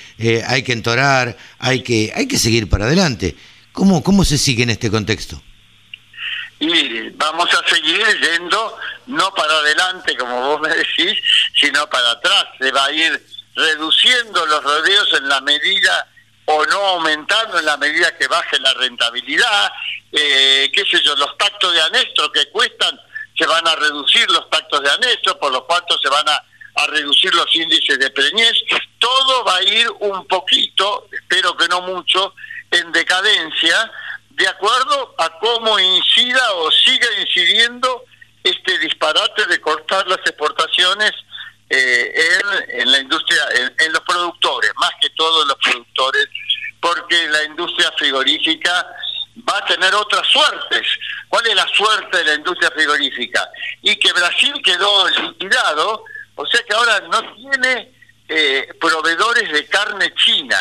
hay 0.48 0.62
que 0.62 0.74
entorar, 0.74 1.38
hay 1.58 1.82
que, 1.82 2.14
hay 2.16 2.28
que 2.28 2.38
seguir 2.38 2.70
para 2.70 2.86
adelante. 2.86 3.36
¿Cómo, 3.74 4.04
¿Cómo 4.04 4.24
se 4.24 4.38
sigue 4.38 4.64
en 4.64 4.70
este 4.70 4.90
contexto? 4.90 5.42
Y 6.60 7.10
vamos 7.10 7.50
a 7.54 7.68
seguir 7.68 8.06
yendo 8.22 8.78
no 9.08 9.34
para 9.34 9.54
adelante, 9.58 10.16
como 10.16 10.40
vos 10.48 10.62
me 10.62 10.70
decís, 10.70 11.20
sino 11.56 11.90
para 11.90 12.12
atrás. 12.12 12.46
Se 12.60 12.72
va 12.72 12.86
a 12.86 12.92
ir 12.92 13.22
reduciendo 13.56 14.46
los 14.46 14.64
rodeos 14.64 15.14
en 15.14 15.28
la 15.28 15.42
medida 15.42 16.08
o 16.46 16.66
no 16.66 16.78
aumentando 16.78 17.60
en 17.60 17.66
la 17.66 17.78
medida 17.78 18.16
que 18.18 18.28
baje 18.28 18.60
la 18.60 18.74
rentabilidad, 18.74 19.72
eh, 20.12 20.70
qué 20.74 20.86
sé 20.86 21.02
yo, 21.04 21.16
los 21.16 21.34
pactos 21.36 21.74
de 21.74 21.82
anestro 21.82 22.32
que 22.32 22.50
cuestan, 22.50 23.00
se 23.38 23.46
van 23.46 23.68
a 23.68 23.76
reducir 23.76 24.30
los 24.30 24.46
pactos 24.46 24.82
de 24.84 24.92
anestro, 24.92 25.40
por 25.40 25.52
lo 25.52 25.66
cuanto 25.66 25.98
se 26.00 26.10
van 26.10 26.28
a, 26.28 26.44
a 26.76 26.88
reducir 26.88 27.34
los 27.34 27.54
índices 27.56 27.98
de 27.98 28.10
preñez, 28.10 28.54
todo 29.00 29.44
va 29.46 29.58
a 29.58 29.64
ir 29.64 29.90
un 30.00 30.28
poquito, 30.28 31.08
espero 31.12 31.56
que 31.56 31.68
no 31.68 31.82
mucho, 31.82 32.34
en 32.74 32.92
decadencia 32.92 33.92
de 34.32 34.48
acuerdo 34.48 35.16
a 35.18 35.40
cómo 35.40 35.78
incida 35.80 36.54
o 36.54 36.72
siga 36.72 37.08
incidiendo 37.20 38.04
este 38.44 38.78
disparate 38.80 39.46
de 39.46 39.62
cortar 39.62 40.08
las 40.08 40.20
exportaciones 40.20 41.12
eh, 41.70 42.40
en, 42.70 42.92
la 42.92 43.00
industria, 43.00 43.42
en, 43.80 43.94
los 43.94 44.02
productores, 44.02 44.72
más 44.76 44.92
que 45.00 45.10
todos 45.12 45.48
los 45.48 45.58
productores, 45.58 46.28
porque 46.80 47.28
la 47.30 47.44
industria 47.46 47.92
frigorífica 47.98 48.88
va 49.50 49.58
a 49.58 49.66
tener 49.66 49.94
otras 49.96 50.28
suertes. 50.28 50.88
¿Cuál 51.30 51.48
es 51.48 51.56
la 51.56 51.68
suerte 51.68 52.18
de 52.18 52.26
la 52.26 52.34
industria 52.36 52.70
frigorífica? 52.72 53.50
Y 53.82 53.96
que 53.96 54.12
Brasil 54.14 54.54
quedó 54.64 55.10
liquidado, 55.10 56.06
o 56.36 56.46
sea 56.46 56.62
que 56.64 56.74
ahora 56.74 57.00
no 57.12 57.34
tiene 57.36 57.92
eh, 58.28 58.68
proveedores 58.80 59.52
de 59.52 59.66
carne 59.68 60.14
china. 60.16 60.60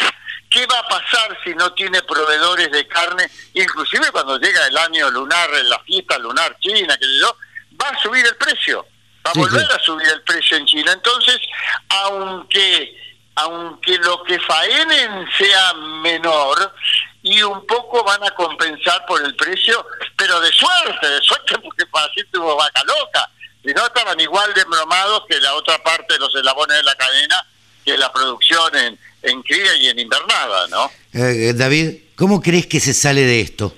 ¿Qué 0.52 0.66
va 0.66 0.78
a 0.78 0.88
pasar 0.88 1.38
si 1.44 1.54
no 1.54 1.72
tiene 1.72 2.02
proveedores 2.02 2.70
de 2.70 2.86
carne? 2.86 3.30
Inclusive 3.54 4.10
cuando 4.10 4.38
llega 4.38 4.66
el 4.66 4.76
año 4.76 5.10
lunar, 5.10 5.48
la 5.64 5.78
fiesta 5.80 6.18
lunar 6.18 6.56
china, 6.60 6.96
que 6.98 7.06
yo, 7.18 7.36
va 7.80 7.88
a 7.88 8.02
subir 8.02 8.24
el 8.26 8.36
precio, 8.36 8.86
va 9.26 9.30
a 9.30 9.38
volver 9.38 9.70
a 9.72 9.78
subir 9.78 10.06
el 10.08 10.22
precio 10.22 10.56
en 10.56 10.66
China. 10.66 10.92
Entonces, 10.92 11.40
aunque 11.88 13.02
aunque 13.34 13.96
lo 13.98 14.22
que 14.24 14.38
faenen 14.40 15.26
sea 15.38 15.74
menor 16.02 16.74
y 17.22 17.42
un 17.42 17.66
poco 17.66 18.04
van 18.04 18.22
a 18.24 18.30
compensar 18.32 19.06
por 19.06 19.24
el 19.24 19.34
precio, 19.36 19.86
pero 20.16 20.38
de 20.40 20.52
suerte, 20.52 21.08
de 21.08 21.22
suerte 21.22 21.58
porque 21.62 21.86
para 21.86 22.06
así 22.06 22.22
tuvo 22.30 22.56
vaca 22.56 22.82
loca. 22.84 23.30
Si 23.64 23.72
no, 23.72 23.86
estaban 23.86 24.18
igual 24.20 24.52
de 24.54 24.64
bromados 24.64 25.24
que 25.28 25.40
la 25.40 25.54
otra 25.54 25.78
parte 25.82 26.14
de 26.14 26.18
los 26.18 26.34
eslabones 26.34 26.76
de 26.76 26.82
la 26.82 26.94
cadena, 26.96 27.46
que 27.84 27.96
la 27.96 28.12
producción 28.12 28.76
en, 28.76 28.98
en 29.22 29.42
cría 29.42 29.76
y 29.76 29.88
en 29.88 29.98
invernada, 29.98 30.68
¿no? 30.68 30.90
Eh, 31.12 31.52
David, 31.54 31.98
¿cómo 32.16 32.40
crees 32.40 32.66
que 32.66 32.80
se 32.80 32.94
sale 32.94 33.22
de 33.22 33.40
esto? 33.40 33.76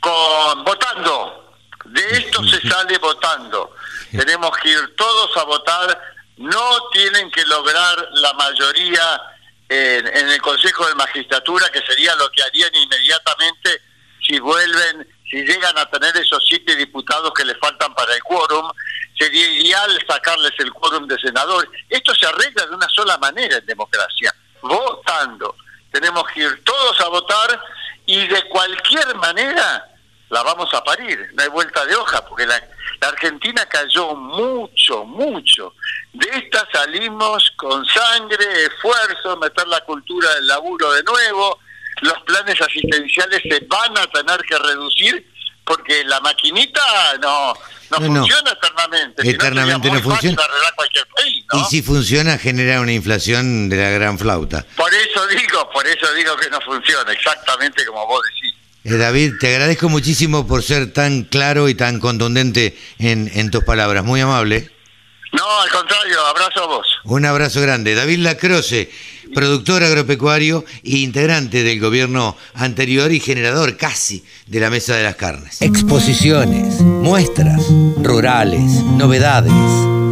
Con 0.00 0.64
votando. 0.64 1.56
De 1.86 2.18
esto 2.18 2.42
se 2.44 2.60
sale 2.68 2.98
votando. 2.98 3.74
Tenemos 4.10 4.56
que 4.58 4.70
ir 4.70 4.94
todos 4.96 5.36
a 5.36 5.44
votar. 5.44 6.00
No 6.36 6.88
tienen 6.92 7.30
que 7.30 7.44
lograr 7.44 8.08
la 8.12 8.32
mayoría 8.34 9.20
en, 9.68 10.06
en 10.06 10.28
el 10.28 10.40
Consejo 10.40 10.86
de 10.86 10.94
Magistratura, 10.94 11.68
que 11.70 11.80
sería 11.82 12.14
lo 12.16 12.30
que 12.30 12.42
harían 12.42 12.74
inmediatamente 12.74 13.80
si 14.26 14.38
vuelven 14.38 15.06
si 15.30 15.42
llegan 15.42 15.76
a 15.78 15.90
tener 15.90 16.16
esos 16.16 16.42
siete 16.46 16.76
diputados 16.76 17.32
que 17.34 17.44
les 17.44 17.58
faltan 17.58 17.94
para 17.94 18.14
el 18.14 18.22
quórum, 18.22 18.70
sería 19.18 19.48
ideal 19.60 19.90
sacarles 20.08 20.52
el 20.58 20.72
quórum 20.72 21.06
de 21.06 21.18
senadores. 21.18 21.70
Esto 21.88 22.14
se 22.14 22.26
arregla 22.26 22.66
de 22.66 22.74
una 22.74 22.88
sola 22.88 23.16
manera 23.18 23.58
en 23.58 23.66
democracia, 23.66 24.34
votando. 24.60 25.56
Tenemos 25.92 26.24
que 26.28 26.40
ir 26.40 26.64
todos 26.64 27.00
a 27.00 27.08
votar 27.08 27.60
y 28.06 28.26
de 28.26 28.48
cualquier 28.48 29.14
manera 29.16 29.90
la 30.30 30.42
vamos 30.42 30.72
a 30.74 30.82
parir, 30.82 31.30
no 31.34 31.42
hay 31.42 31.48
vuelta 31.48 31.84
de 31.84 31.94
hoja, 31.94 32.24
porque 32.26 32.46
la, 32.46 32.60
la 33.00 33.08
Argentina 33.08 33.64
cayó 33.66 34.14
mucho, 34.16 35.04
mucho. 35.04 35.74
De 36.12 36.28
esta 36.30 36.66
salimos 36.72 37.52
con 37.56 37.84
sangre, 37.86 38.64
esfuerzo, 38.64 39.36
meter 39.36 39.68
la 39.68 39.80
cultura 39.82 40.34
del 40.34 40.46
laburo 40.48 40.92
de 40.92 41.02
nuevo, 41.04 41.60
los 42.00 42.20
planes 42.22 42.60
asistenciales 42.60 43.42
se 43.48 43.60
van 43.66 43.96
a 43.96 44.06
tener 44.08 44.40
que 44.42 44.58
reducir 44.58 45.33
porque 45.64 46.04
la 46.04 46.20
maquinita 46.20 46.80
no, 47.20 47.54
no, 47.90 47.96
funciona 47.96 48.50
eternamente. 48.50 49.28
Eternamente 49.28 49.90
no, 49.90 50.00
funciona. 50.00 50.42
Y 51.52 51.64
si 51.70 51.82
funciona, 51.82 52.38
genera 52.38 52.80
una 52.80 52.92
inflación 52.92 53.68
de 53.68 53.76
la 53.76 53.90
gran 53.90 54.18
flauta. 54.18 54.64
Por 54.76 54.92
eso 54.92 55.26
digo, 55.28 55.70
por 55.72 55.86
eso 55.86 56.12
digo 56.14 56.36
que 56.36 56.50
no 56.50 56.60
funciona, 56.60 57.12
exactamente 57.12 57.84
como 57.86 58.06
vos 58.06 58.20
decís. 58.30 58.54
Eh, 58.84 58.98
David, 58.98 59.34
te 59.40 59.48
agradezco 59.48 59.88
muchísimo 59.88 60.46
por 60.46 60.62
ser 60.62 60.92
tan 60.92 61.22
claro 61.22 61.68
y 61.70 61.74
tan 61.74 62.00
contundente 62.00 62.76
en, 62.98 63.30
en 63.34 63.50
tus 63.50 63.64
palabras. 63.64 64.04
Muy 64.04 64.20
amable. 64.20 64.70
No, 65.32 65.60
al 65.60 65.70
contrario, 65.70 66.20
abrazo 66.26 66.64
a 66.64 66.66
vos. 66.66 66.86
Un 67.04 67.24
abrazo 67.24 67.60
grande. 67.60 67.94
David 67.94 68.18
Lacroce 68.18 68.90
productor 69.34 69.82
agropecuario 69.82 70.64
e 70.82 70.98
integrante 70.98 71.62
del 71.62 71.80
gobierno 71.80 72.36
anterior 72.54 73.12
y 73.12 73.20
generador 73.20 73.76
casi 73.76 74.24
de 74.46 74.60
la 74.60 74.70
Mesa 74.70 74.96
de 74.96 75.02
las 75.02 75.16
Carnes. 75.16 75.60
Exposiciones, 75.60 76.80
muestras, 76.80 77.62
rurales, 78.02 78.70
novedades. 78.96 79.52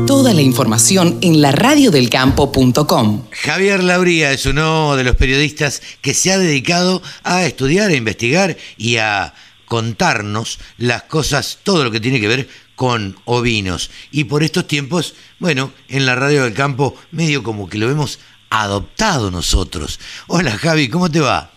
Toda 0.07 0.35
la 0.35 0.43
información 0.43 1.19
en 1.23 1.41
laradiodelcampo.com. 1.41 3.23
Javier 3.31 3.85
Lauría 3.85 4.33
es 4.33 4.45
uno 4.47 4.97
de 4.97 5.05
los 5.05 5.17
periodistas 5.17 5.81
que 6.01 6.13
se 6.13 6.33
ha 6.33 6.39
dedicado 6.39 7.01
a 7.23 7.47
estudiar, 7.47 7.91
a 7.91 7.95
investigar 7.95 8.57
y 8.77 8.97
a 8.97 9.33
contarnos 9.67 10.59
las 10.77 11.05
cosas, 11.05 11.61
todo 11.63 11.85
lo 11.85 11.91
que 11.91 12.01
tiene 12.01 12.21
que 12.21 12.29
ver 12.29 12.49
con 12.75 13.17
ovinos. 13.25 13.91
Y 14.11 14.25
por 14.25 14.43
estos 14.43 14.67
tiempos, 14.67 15.15
bueno, 15.39 15.73
en 15.89 16.05
la 16.05 16.15
radio 16.17 16.43
del 16.43 16.53
campo, 16.53 16.97
medio 17.13 17.43
como 17.43 17.69
que 17.69 17.79
lo 17.79 17.89
hemos 17.89 18.19
adoptado 18.53 19.31
nosotros. 19.31 19.99
Hola 20.27 20.59
Javi, 20.59 20.89
¿cómo 20.89 21.11
te 21.11 21.21
va? 21.21 21.51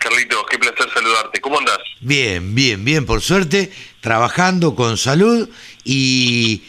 Carlitos, 0.00 0.42
qué 0.50 0.58
placer 0.58 0.86
saludarte. 0.92 1.40
¿Cómo 1.40 1.58
andás? 1.58 1.78
Bien, 2.00 2.56
bien, 2.56 2.84
bien, 2.84 3.06
por 3.06 3.20
suerte, 3.20 3.72
trabajando 4.00 4.74
con 4.74 4.96
salud 4.98 5.48
y, 5.84 6.64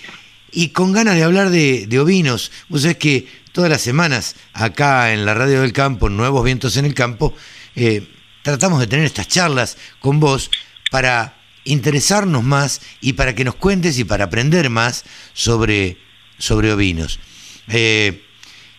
y 0.51 0.69
con 0.69 0.93
ganas 0.93 1.15
de 1.15 1.23
hablar 1.23 1.49
de, 1.49 1.87
de 1.87 1.99
ovinos. 1.99 2.51
Vos 2.69 2.83
sabés 2.83 2.97
que 2.97 3.27
todas 3.51 3.71
las 3.71 3.81
semanas 3.81 4.35
acá 4.53 5.13
en 5.13 5.25
la 5.25 5.33
radio 5.33 5.61
del 5.61 5.73
campo, 5.73 6.09
Nuevos 6.09 6.43
Vientos 6.43 6.77
en 6.77 6.85
el 6.85 6.93
Campo, 6.93 7.33
eh, 7.75 8.07
tratamos 8.43 8.79
de 8.79 8.87
tener 8.87 9.05
estas 9.05 9.27
charlas 9.27 9.77
con 9.99 10.19
vos 10.19 10.51
para 10.91 11.39
interesarnos 11.63 12.43
más 12.43 12.81
y 13.01 13.13
para 13.13 13.33
que 13.33 13.45
nos 13.45 13.55
cuentes 13.55 13.97
y 13.97 14.03
para 14.03 14.25
aprender 14.25 14.69
más 14.69 15.05
sobre, 15.33 15.97
sobre 16.37 16.71
ovinos. 16.71 17.19
Eh, 17.67 18.25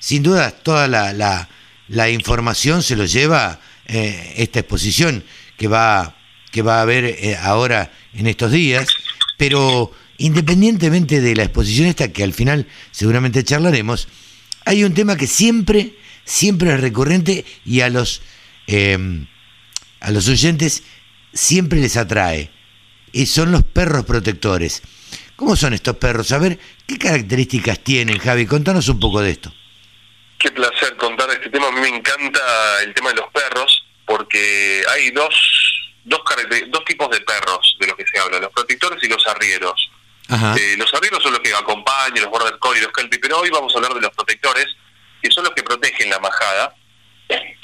sin 0.01 0.23
duda, 0.25 0.51
toda 0.51 0.89
la, 0.89 1.13
la, 1.13 1.49
la, 1.87 2.11
información 2.11 2.83
se 2.83 2.97
lo 2.97 3.05
lleva 3.05 3.61
eh, 3.87 4.35
esta 4.39 4.61
exposición 4.61 5.23
que 5.57 5.69
va, 5.69 6.17
que 6.51 6.63
va 6.63 6.79
a 6.79 6.83
haber 6.83 7.05
eh, 7.05 7.37
ahora 7.41 7.93
en 8.15 8.27
estos 8.27 8.51
días, 8.51 8.89
pero 9.37 9.93
independientemente 10.19 11.21
de 11.21 11.37
la 11.37 11.45
exposición 11.45 11.87
esta, 11.87 12.09
que 12.09 12.25
al 12.25 12.33
final 12.33 12.67
seguramente 12.91 13.45
charlaremos, 13.45 14.09
hay 14.65 14.85
un 14.85 14.95
tema 14.95 15.17
que 15.17 15.27
siempre, 15.27 15.95
siempre 16.25 16.73
es 16.73 16.81
recurrente 16.81 17.45
y 17.65 17.83
a 17.83 17.91
los, 17.91 18.23
eh, 18.67 19.27
a 20.01 20.11
los 20.11 20.29
oyentes 20.29 20.83
siempre 21.35 21.79
les 21.79 21.97
atrae 21.97 22.51
y 23.13 23.27
son 23.27 23.53
los 23.53 23.65
perros 23.65 24.05
protectores. 24.07 24.83
¿Cómo 25.37 25.57
son 25.57 25.75
estos 25.75 25.97
perros? 25.97 26.33
A 26.33 26.39
ver, 26.39 26.59
¿qué 26.87 26.99
características 26.99 27.81
tienen, 27.81 28.19
Javi? 28.19 28.47
Contanos 28.47 28.89
un 28.89 29.01
poco 29.01 29.21
de 29.21 29.31
esto. 29.31 29.53
Qué 30.41 30.51
placer 30.51 30.97
contar 30.97 31.31
este 31.31 31.51
tema. 31.51 31.69
A 31.69 31.71
mí 31.71 31.81
me 31.81 31.89
encanta 31.89 32.83
el 32.83 32.95
tema 32.95 33.11
de 33.11 33.17
los 33.17 33.31
perros 33.31 33.85
porque 34.07 34.83
hay 34.89 35.11
dos, 35.11 35.35
dos, 36.05 36.21
dos 36.69 36.85
tipos 36.85 37.11
de 37.11 37.21
perros 37.21 37.77
de 37.79 37.87
los 37.87 37.97
que 37.97 38.07
se 38.07 38.19
habla, 38.19 38.41
los 38.41 38.53
protectores 38.53 39.01
y 39.05 39.09
los 39.09 39.25
arrieros. 39.29 39.91
Eh, 40.31 40.77
los 40.79 40.93
arrieros 40.95 41.23
son 41.23 41.33
los 41.33 41.41
que 41.41 41.53
acompañan, 41.53 42.23
los 42.23 42.31
border 42.31 42.59
collie, 42.59 42.81
los 42.81 42.93
kelpie, 42.93 43.19
pero 43.19 43.41
hoy 43.41 43.51
vamos 43.51 43.75
a 43.75 43.79
hablar 43.79 43.95
de 43.95 44.01
los 44.01 44.11
protectores, 44.13 44.67
que 45.21 45.31
son 45.31 45.45
los 45.45 45.53
que 45.55 45.63
protegen 45.63 46.09
la 46.09 46.21
majada, 46.21 46.75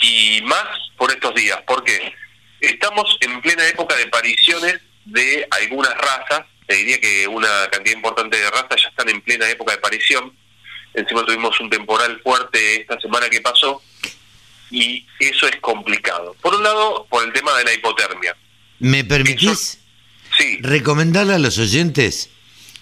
y 0.03 0.41
más 0.43 0.67
por 0.97 1.11
estos 1.11 1.35
días, 1.35 1.61
porque 1.67 2.13
estamos 2.61 3.17
en 3.21 3.41
plena 3.41 3.67
época 3.69 3.95
de 3.97 4.05
apariciones 4.05 4.81
de 5.05 5.47
algunas 5.51 5.95
razas, 5.95 6.43
te 6.67 6.75
diría 6.75 7.01
que 7.01 7.29
una 7.29 7.69
cantidad 7.71 7.97
importante 7.97 8.37
de 8.37 8.51
razas 8.51 8.83
ya 8.83 8.89
están 8.89 9.09
en 9.09 9.21
plena 9.21 9.49
época 9.49 9.73
de 9.73 9.79
aparición. 9.79 10.37
Encima 10.97 11.25
tuvimos 11.27 11.61
un 11.61 11.69
temporal 11.69 12.19
fuerte 12.23 12.81
esta 12.81 12.99
semana 12.99 13.29
que 13.29 13.43
pasó 13.43 13.83
y 14.71 15.07
eso 15.21 15.47
es 15.47 15.57
complicado. 15.61 16.35
Por 16.41 16.55
un 16.55 16.63
lado, 16.63 17.07
por 17.11 17.23
el 17.23 17.33
tema 17.35 17.57
de 17.59 17.65
la 17.65 17.75
hipotermia. 17.75 18.35
¿Me 18.79 19.05
permitís 19.05 19.79
sí. 20.39 20.59
recomendarle 20.63 21.35
a 21.35 21.39
los 21.39 21.59
oyentes, 21.59 22.31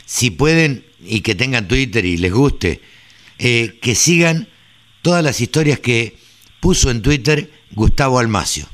si 0.06 0.30
pueden 0.30 0.86
y 1.00 1.22
que 1.22 1.34
tengan 1.34 1.66
Twitter 1.66 2.04
y 2.04 2.16
les 2.16 2.32
guste, 2.32 2.80
eh, 3.38 3.80
que 3.82 3.96
sigan 3.96 4.48
todas 5.02 5.24
las 5.24 5.40
historias 5.40 5.80
que 5.80 6.16
puso 6.60 6.90
en 6.90 7.02
Twitter 7.02 7.50
Gustavo 7.72 8.20
Almacio? 8.20 8.68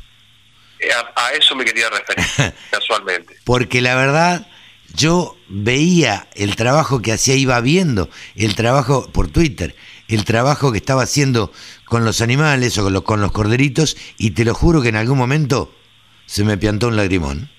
A, 0.95 1.27
a, 1.27 1.33
eso 1.33 1.55
me 1.57 1.65
quería 1.65 1.89
referir, 1.89 2.55
casualmente. 2.71 3.37
Porque 3.45 3.81
la 3.81 3.95
verdad, 3.95 4.50
yo 4.95 5.37
veía 5.49 6.29
el 6.35 6.57
trabajo 6.57 7.03
que 7.03 7.13
hacía, 7.13 7.35
iba 7.35 7.61
viendo 7.61 8.09
el 8.37 8.55
trabajo 8.55 9.11
por 9.13 9.29
Twitter, 9.29 9.75
el 10.09 10.25
trabajo 10.25 10.73
que 10.73 10.79
estaba 10.79 11.03
haciendo 11.03 11.53
con 11.85 12.05
los 12.05 12.21
animales 12.21 12.77
o 12.79 12.85
con 12.85 12.93
los, 12.93 13.03
con 13.03 13.21
los 13.21 13.33
corderitos, 13.33 13.97
y 14.19 14.33
te 14.33 14.45
lo 14.45 14.55
juro 14.55 14.83
que 14.83 14.89
en 14.89 14.97
algún 14.97 15.19
momento 15.19 15.73
se 16.27 16.45
me 16.45 16.59
piantó 16.59 16.89
un 16.89 16.97
lagrimón. 16.97 17.51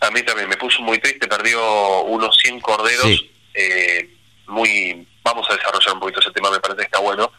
A 0.00 0.10
mí 0.10 0.22
también, 0.22 0.48
me 0.48 0.56
puso 0.56 0.80
muy 0.82 0.98
triste, 0.98 1.28
perdió 1.28 2.02
unos 2.02 2.36
100 2.42 2.60
corderos, 2.60 3.06
sí. 3.06 3.30
eh, 3.54 4.16
muy... 4.46 5.06
Vamos 5.22 5.46
a 5.50 5.54
desarrollar 5.54 5.94
un 5.94 6.00
poquito 6.00 6.20
ese 6.20 6.30
tema, 6.30 6.50
me 6.50 6.60
parece 6.60 6.78
que 6.78 6.86
está 6.86 6.98
bueno. 7.00 7.30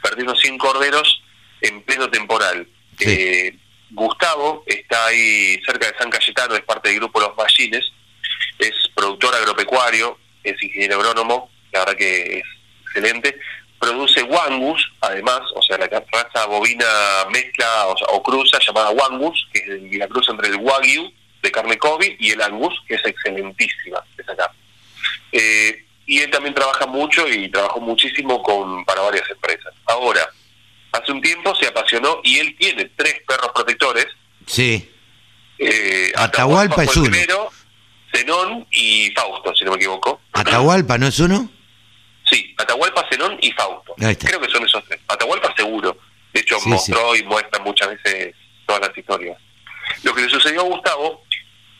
Perdí 0.00 0.22
unos 0.22 0.40
100 0.40 0.56
corderos 0.56 1.22
en 1.60 1.82
pleno 1.82 2.08
temporal. 2.08 2.68
Sí. 2.96 3.04
Eh, 3.08 3.58
Gustavo 3.90 4.64
está 4.66 5.06
ahí 5.06 5.60
cerca 5.64 5.90
de 5.90 5.98
San 5.98 6.10
Cayetano, 6.10 6.54
es 6.54 6.62
parte 6.62 6.88
del 6.88 6.98
grupo 6.98 7.20
Los 7.20 7.34
Ballines, 7.36 7.92
es 8.58 8.72
productor 8.94 9.34
agropecuario, 9.34 10.18
es 10.42 10.62
ingeniero 10.62 10.96
agrónomo, 10.96 11.50
la 11.72 11.80
verdad 11.80 11.96
que 11.96 12.38
es 12.38 12.44
excelente. 12.86 13.38
Produce 13.78 14.22
Wangus, 14.22 14.92
además, 15.00 15.40
o 15.54 15.62
sea, 15.62 15.76
la 15.76 15.86
raza 15.88 16.46
bovina 16.46 16.86
mezcla 17.30 17.86
o, 17.86 17.96
sea, 17.96 18.06
o 18.08 18.22
cruza 18.22 18.58
llamada 18.64 18.90
Wangus, 18.90 19.46
que 19.52 19.58
es 19.58 19.98
la 19.98 20.08
cruza 20.08 20.32
entre 20.32 20.48
el 20.48 20.56
Wagyu 20.56 21.12
de 21.42 21.52
carne 21.52 21.76
Kobe 21.76 22.16
y 22.18 22.30
el 22.30 22.40
Angus, 22.40 22.74
que 22.88 22.94
es 22.94 23.04
excelentísima 23.04 24.02
esa 24.16 24.34
carne. 24.34 24.58
Eh, 25.32 25.84
y 26.06 26.20
él 26.20 26.30
también 26.30 26.54
trabaja 26.54 26.86
mucho 26.86 27.26
y 27.28 27.48
trabajó 27.50 27.80
muchísimo 27.80 28.42
con 28.42 28.84
para 28.84 29.02
varias 29.02 29.28
empresas. 29.30 29.74
Ahora, 29.86 30.28
hace 30.92 31.12
un 31.12 31.20
tiempo 31.20 31.54
se 31.54 31.66
apasionó 31.66 32.20
y 32.22 32.38
él 32.38 32.56
tiene 32.58 32.90
tres 32.96 33.20
perros 33.26 33.50
protectores. 33.54 34.06
Sí. 34.46 34.90
Eh, 35.58 36.12
Atahualpa, 36.14 36.74
Atahualpa 36.74 36.84
es 36.84 36.96
uno. 36.96 37.10
Primero, 37.10 37.50
Zenón 38.14 38.66
y 38.70 39.10
Fausto, 39.10 39.54
si 39.54 39.64
no 39.64 39.72
me 39.72 39.76
equivoco. 39.76 40.20
¿Atahualpa 40.32 40.98
no 40.98 41.06
es 41.06 41.18
uno? 41.18 41.50
Sí, 42.30 42.54
Atahualpa, 42.58 43.06
Zenón 43.10 43.38
y 43.40 43.52
Fausto. 43.52 43.94
Creo 43.96 44.40
que 44.40 44.50
son 44.50 44.64
esos 44.64 44.84
tres. 44.84 45.00
Atahualpa 45.08 45.54
seguro. 45.56 45.96
De 46.32 46.40
hecho, 46.40 46.58
sí, 46.58 46.68
mostró 46.68 47.14
sí. 47.14 47.20
y 47.20 47.24
muestra 47.24 47.62
muchas 47.62 47.88
veces 47.88 48.34
todas 48.66 48.88
las 48.88 48.96
historias. 48.96 49.38
Lo 50.02 50.14
que 50.14 50.22
le 50.22 50.30
sucedió 50.30 50.60
a 50.60 50.64
Gustavo 50.64 51.22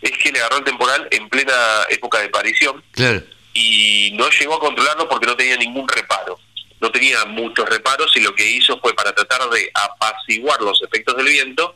es 0.00 0.12
que 0.12 0.30
le 0.30 0.38
agarró 0.38 0.58
el 0.58 0.64
temporal 0.64 1.08
en 1.10 1.28
plena 1.28 1.52
época 1.88 2.18
de 2.18 2.26
aparición 2.26 2.82
claro. 2.92 3.22
y 3.54 4.12
no 4.14 4.28
llegó 4.28 4.54
a 4.54 4.60
controlarlo 4.60 5.08
porque 5.08 5.26
no 5.26 5.36
tenía 5.36 5.56
ningún 5.56 5.88
reparo 5.88 6.38
no 6.84 6.90
tenía 6.90 7.24
muchos 7.24 7.66
reparos 7.66 8.14
y 8.14 8.20
lo 8.20 8.34
que 8.34 8.46
hizo 8.46 8.78
fue 8.78 8.92
para 8.92 9.14
tratar 9.14 9.48
de 9.48 9.70
apaciguar 9.72 10.60
los 10.60 10.82
efectos 10.82 11.16
del 11.16 11.28
viento, 11.28 11.74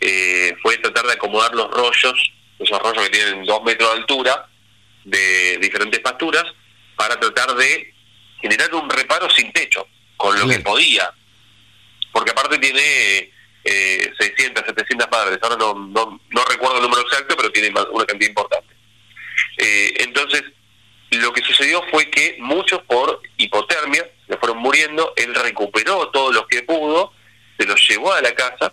eh, 0.00 0.56
fue 0.60 0.76
tratar 0.78 1.06
de 1.06 1.12
acomodar 1.12 1.54
los 1.54 1.70
rollos, 1.70 2.32
esos 2.60 2.78
rollos 2.78 3.04
que 3.04 3.10
tienen 3.10 3.44
dos 3.44 3.62
metros 3.62 3.90
de 3.92 4.00
altura, 4.00 4.48
de 5.04 5.58
diferentes 5.58 6.00
pasturas, 6.00 6.44
para 6.96 7.18
tratar 7.18 7.54
de 7.54 7.94
generar 8.40 8.74
un 8.74 8.88
reparo 8.88 9.28
sin 9.30 9.52
techo, 9.52 9.86
con 10.16 10.38
lo 10.38 10.46
que 10.46 10.60
podía. 10.60 11.12
Porque 12.12 12.30
aparte 12.32 12.58
tiene 12.58 13.32
eh, 13.64 14.12
600, 14.18 14.64
700 14.66 15.10
madres, 15.10 15.38
ahora 15.42 15.56
no, 15.56 15.74
no, 15.74 16.20
no, 16.28 16.44
recuerdo 16.44 16.76
el 16.76 16.82
número 16.82 17.02
exacto, 17.02 17.36
pero 17.36 17.50
tiene 17.50 17.72
una 17.92 18.04
cantidad 18.04 18.28
importante. 18.28 18.74
Eh, 19.56 19.94
entonces, 20.00 20.42
lo 21.10 21.32
que 21.32 21.42
sucedió 21.42 21.82
fue 21.90 22.10
que 22.10 22.36
muchos 22.38 22.82
por 22.82 23.20
hipotermia 23.36 24.08
le 24.28 24.36
fueron 24.36 24.58
muriendo, 24.58 25.12
él 25.16 25.34
recuperó 25.34 26.08
todos 26.08 26.34
los 26.34 26.46
que 26.46 26.62
pudo, 26.62 27.12
se 27.58 27.66
los 27.66 27.88
llevó 27.88 28.12
a 28.12 28.20
la 28.22 28.32
casa, 28.34 28.72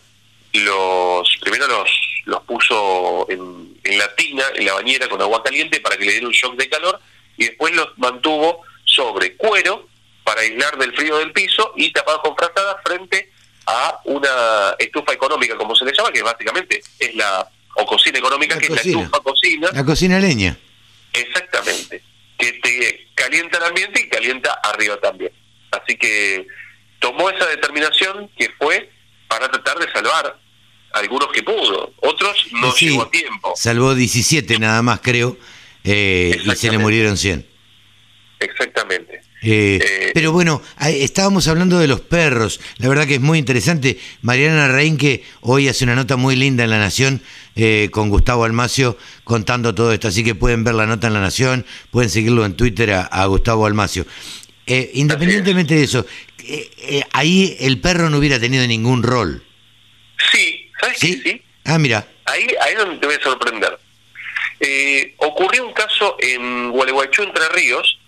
los 0.54 1.38
primero 1.42 1.68
los, 1.68 1.90
los 2.28 2.44
puso 2.44 3.26
en, 3.30 3.80
en 3.84 3.98
la 3.98 4.14
tina, 4.16 4.44
en 4.54 4.66
la 4.66 4.74
bañera 4.74 5.08
con 5.08 5.22
agua 5.22 5.42
caliente 5.44 5.80
para 5.80 5.98
que 5.98 6.06
le 6.06 6.12
diera 6.12 6.28
un 6.28 6.34
shock 6.34 6.56
de 6.56 6.70
calor 6.70 7.00
y 7.38 7.46
después 7.46 7.74
los 7.74 7.98
mantuvo 7.98 8.62
sobre 8.84 9.36
cuero 9.36 9.88
para 10.24 10.42
aislar 10.42 10.78
del 10.78 10.94
frío 10.94 11.18
del 11.18 11.32
piso 11.32 11.74
y 11.78 11.92
tapados 11.92 12.22
con 12.22 12.36
frazadas 12.36 12.76
frente 12.84 13.32
a 13.66 14.02
una 14.06 14.76
estufa 14.78 15.14
económica, 15.14 15.56
como 15.56 15.76
se 15.76 15.86
le 15.86 15.94
llama, 15.94 16.12
que 16.12 16.22
básicamente 16.22 16.82
es 17.00 17.16
la, 17.16 17.50
o 17.76 17.86
cocina 17.86 18.20
económica, 18.20 18.56
la 18.56 18.62
que 18.62 18.68
cocina. 18.68 18.82
es 18.82 18.96
la 18.96 19.02
estufa 19.04 19.24
cocina. 19.24 19.70
La 19.74 19.86
cocina 19.86 20.20
leña. 20.20 20.58
Exactamente, 21.14 22.04
que 22.38 22.54
te 22.54 23.08
calienta 23.16 23.58
el 23.58 23.64
ambiente 23.64 24.02
y 24.02 24.10
calienta 24.10 24.54
arriba 24.64 24.98
también. 24.98 25.32
Así 25.72 25.96
que 25.98 26.46
tomó 27.00 27.30
esa 27.30 27.46
determinación 27.48 28.30
que 28.38 28.50
fue 28.58 28.90
para 29.28 29.50
tratar 29.50 29.80
de 29.80 29.92
salvar 29.92 30.38
algunos 30.98 31.30
que 31.34 31.44
pudo, 31.44 31.94
otros 32.02 32.48
no 32.54 32.72
sí, 32.72 32.90
llegó 32.90 33.04
a 33.04 33.12
tiempo. 33.12 33.54
Salvó 33.56 33.96
17 33.96 34.60
nada 34.60 34.82
más, 34.82 35.00
creo, 35.02 35.38
eh, 35.84 36.40
y 36.44 36.56
se 36.56 36.72
le 36.72 36.78
murieron 36.78 37.18
100. 37.18 37.46
exactamente. 38.40 39.22
Eh, 39.44 39.80
Eh, 39.80 40.12
pero 40.16 40.32
bueno, 40.32 40.62
estábamos 40.80 41.48
hablando 41.48 41.78
de 41.78 41.88
los 41.88 42.02
perros. 42.02 42.60
La 42.78 42.90
verdad 42.90 43.06
que 43.06 43.16
es 43.16 43.22
muy 43.22 43.38
interesante. 43.38 44.00
Mariana 44.24 44.68
Reinque 44.68 45.24
hoy 45.42 45.68
hace 45.68 45.84
una 45.84 45.96
nota 45.96 46.18
muy 46.18 46.36
linda 46.36 46.64
en 46.64 46.72
La 46.72 46.80
Nación 46.80 47.22
eh, 47.56 47.90
con 47.92 48.10
Gustavo 48.10 48.46
Almacio 48.46 48.98
contando 49.24 49.76
todo 49.76 49.94
esto. 49.94 50.08
Así 50.08 50.24
que 50.24 50.34
pueden 50.34 50.64
ver 50.64 50.74
la 50.74 50.88
nota 50.88 51.08
en 51.08 51.14
La 51.14 51.22
Nación, 51.22 51.66
pueden 51.92 52.10
seguirlo 52.10 52.46
en 52.46 52.56
Twitter 52.58 52.92
a, 52.94 53.02
a 53.04 53.26
Gustavo 53.28 53.68
Almacio. 53.68 54.06
Independientemente 54.66 55.76
de 55.76 55.84
eso, 55.84 56.06
ahí 57.14 57.56
el 57.60 57.80
perro 57.80 58.10
no 58.10 58.18
hubiera 58.18 58.40
tenido 58.40 58.66
ningún 58.68 59.02
rol. 59.04 59.44
Sí, 60.32 60.57
¿sabes 60.80 61.00
¿Sí? 61.00 61.22
Sí. 61.24 61.42
Ah, 61.66 61.78
mira. 61.78 62.06
Ahí, 62.26 62.48
ahí 62.62 62.74
es 62.74 62.78
donde 62.80 62.98
te 62.98 63.06
voy 63.06 63.16
a 63.16 63.24
sorprender. 63.24 63.80
Eh, 64.60 65.14
ocurrió 65.18 65.66
un 65.66 65.74
caso 65.74 66.18
en 66.20 66.72
Gualeguaychú, 66.72 67.24
Entre 67.24 67.48
Ríos, 67.50 68.00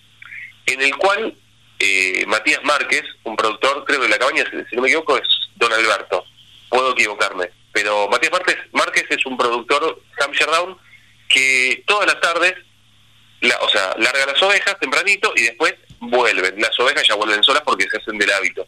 en 0.65 0.82
el 0.82 0.95
cual 0.97 1.36
eh, 1.79 2.25
Matías 2.27 2.63
Márquez, 2.63 3.03
un 3.23 3.36
productor, 3.36 3.86
creo 3.86 4.01
de 4.01 4.10
la 4.10 4.17
cabaña, 4.17 4.43
si, 4.49 4.58
si 4.69 4.75
no 4.75 4.82
me 4.82 4.88
equivoco, 4.88 5.17
es 5.17 5.27
Don 5.55 5.71
Alberto. 5.71 6.25
Puedo 6.69 6.91
equivocarme. 6.91 7.49
Pero 7.71 8.08
Matías 8.10 8.32
Márquez, 8.32 8.58
Márquez 8.71 9.05
es 9.10 9.25
un 9.25 9.38
productor 9.38 10.01
Hampshire 10.19 10.51
Down 10.51 10.77
que 11.27 11.84
todas 11.86 12.08
las 12.08 12.19
tardes, 12.19 12.55
la, 13.41 13.58
o 13.60 13.69
sea, 13.69 13.93
larga 13.97 14.25
las 14.25 14.41
ovejas 14.41 14.79
tempranito 14.79 15.32
y 15.36 15.43
después 15.43 15.75
vuelven. 15.99 16.60
Las 16.60 16.77
ovejas 16.79 17.08
ya 17.08 17.15
vuelven 17.15 17.43
solas 17.43 17.63
porque 17.63 17.88
se 17.89 17.97
hacen 17.97 18.17
del 18.17 18.32
hábito. 18.32 18.65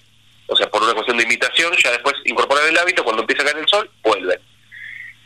O 0.48 0.56
sea, 0.56 0.70
por 0.70 0.84
una 0.84 0.94
cuestión 0.94 1.18
de 1.18 1.24
imitación, 1.24 1.74
ya 1.78 1.92
después 1.92 2.16
incorporan 2.26 2.68
el 2.68 2.78
hábito, 2.78 3.04
cuando 3.04 3.22
empieza 3.22 3.44
a 3.44 3.46
caer 3.46 3.58
el 3.58 3.68
sol, 3.68 3.90
vuelven. 4.04 4.40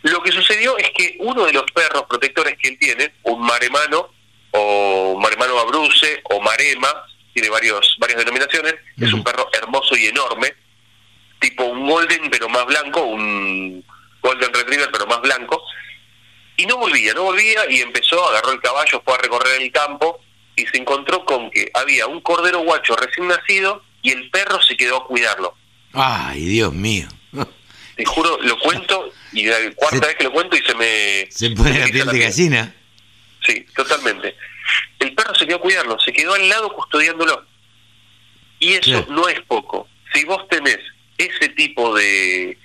Lo 0.03 0.21
que 0.21 0.31
sucedió 0.31 0.77
es 0.77 0.91
que 0.91 1.15
uno 1.19 1.45
de 1.45 1.53
los 1.53 1.63
perros 1.71 2.03
protectores 2.07 2.55
que 2.61 2.69
él 2.69 2.77
tiene, 2.79 3.15
un 3.23 3.41
maremano, 3.41 4.11
o 4.51 5.17
maremano 5.19 5.57
abruse, 5.59 6.21
o 6.25 6.39
marema, 6.41 6.89
tiene 7.33 7.49
varios, 7.49 7.95
varias 7.99 8.19
denominaciones, 8.19 8.75
es 9.01 9.11
un 9.11 9.23
perro 9.23 9.49
hermoso 9.51 9.97
y 9.97 10.05
enorme, 10.05 10.53
tipo 11.39 11.65
un 11.65 11.89
golden 11.89 12.29
pero 12.29 12.47
más 12.49 12.65
blanco, 12.65 13.01
un 13.01 13.83
golden 14.21 14.53
retriever 14.53 14.89
pero 14.91 15.07
más 15.07 15.21
blanco, 15.21 15.61
y 16.55 16.65
no 16.65 16.77
volvía, 16.77 17.13
no 17.13 17.23
volvía, 17.23 17.69
y 17.69 17.81
empezó, 17.81 18.29
agarró 18.29 18.51
el 18.51 18.61
caballo, 18.61 19.01
fue 19.03 19.15
a 19.15 19.17
recorrer 19.17 19.61
el 19.61 19.71
campo, 19.71 20.21
y 20.55 20.65
se 20.67 20.77
encontró 20.77 21.25
con 21.25 21.51
que 21.51 21.69
había 21.73 22.07
un 22.07 22.21
cordero 22.21 22.59
guacho 22.59 22.95
recién 22.95 23.27
nacido, 23.27 23.83
y 24.05 24.11
el 24.11 24.29
perro 24.29 24.61
se 24.61 24.75
quedó 24.77 24.97
a 24.97 25.07
cuidarlo. 25.07 25.55
Ay, 25.93 26.45
Dios 26.45 26.73
mío. 26.73 27.07
Te 27.95 28.05
juro, 28.05 28.37
lo 28.41 28.59
cuento 28.65 29.11
y 29.31 29.45
la 29.45 29.57
cuarta 29.75 29.99
Se- 29.99 30.05
vez 30.07 30.15
que 30.17 30.23
lo 30.25 30.31
cuento 30.31 30.55
y 30.57 30.61
se 30.61 30.75
me... 30.75 31.27
Se 31.31 31.49
pone 31.51 31.79
la 31.79 31.85
piel 31.87 32.07
de 32.07 32.19
gallina. 32.19 32.75
Sí, 33.45 33.65
totalmente. 33.75 34.35
El 34.99 35.13
perro 35.15 35.33
se 35.35 35.45
quedó 35.45 35.57
a 35.57 35.61
cuidarlo, 35.61 35.97
se 35.99 36.11
quedó 36.11 36.33
al 36.33 36.47
lado 36.49 36.73
custodiándolo. 36.73 37.45
Y 38.59 38.73
eso 38.73 39.05
no 39.09 39.27
es 39.29 39.39
poco. 39.41 39.87
Si 40.13 40.23
vos 40.25 40.47
tenés 40.49 40.79
ese 41.17 41.49
tipo 41.49 41.95
de 41.95 42.57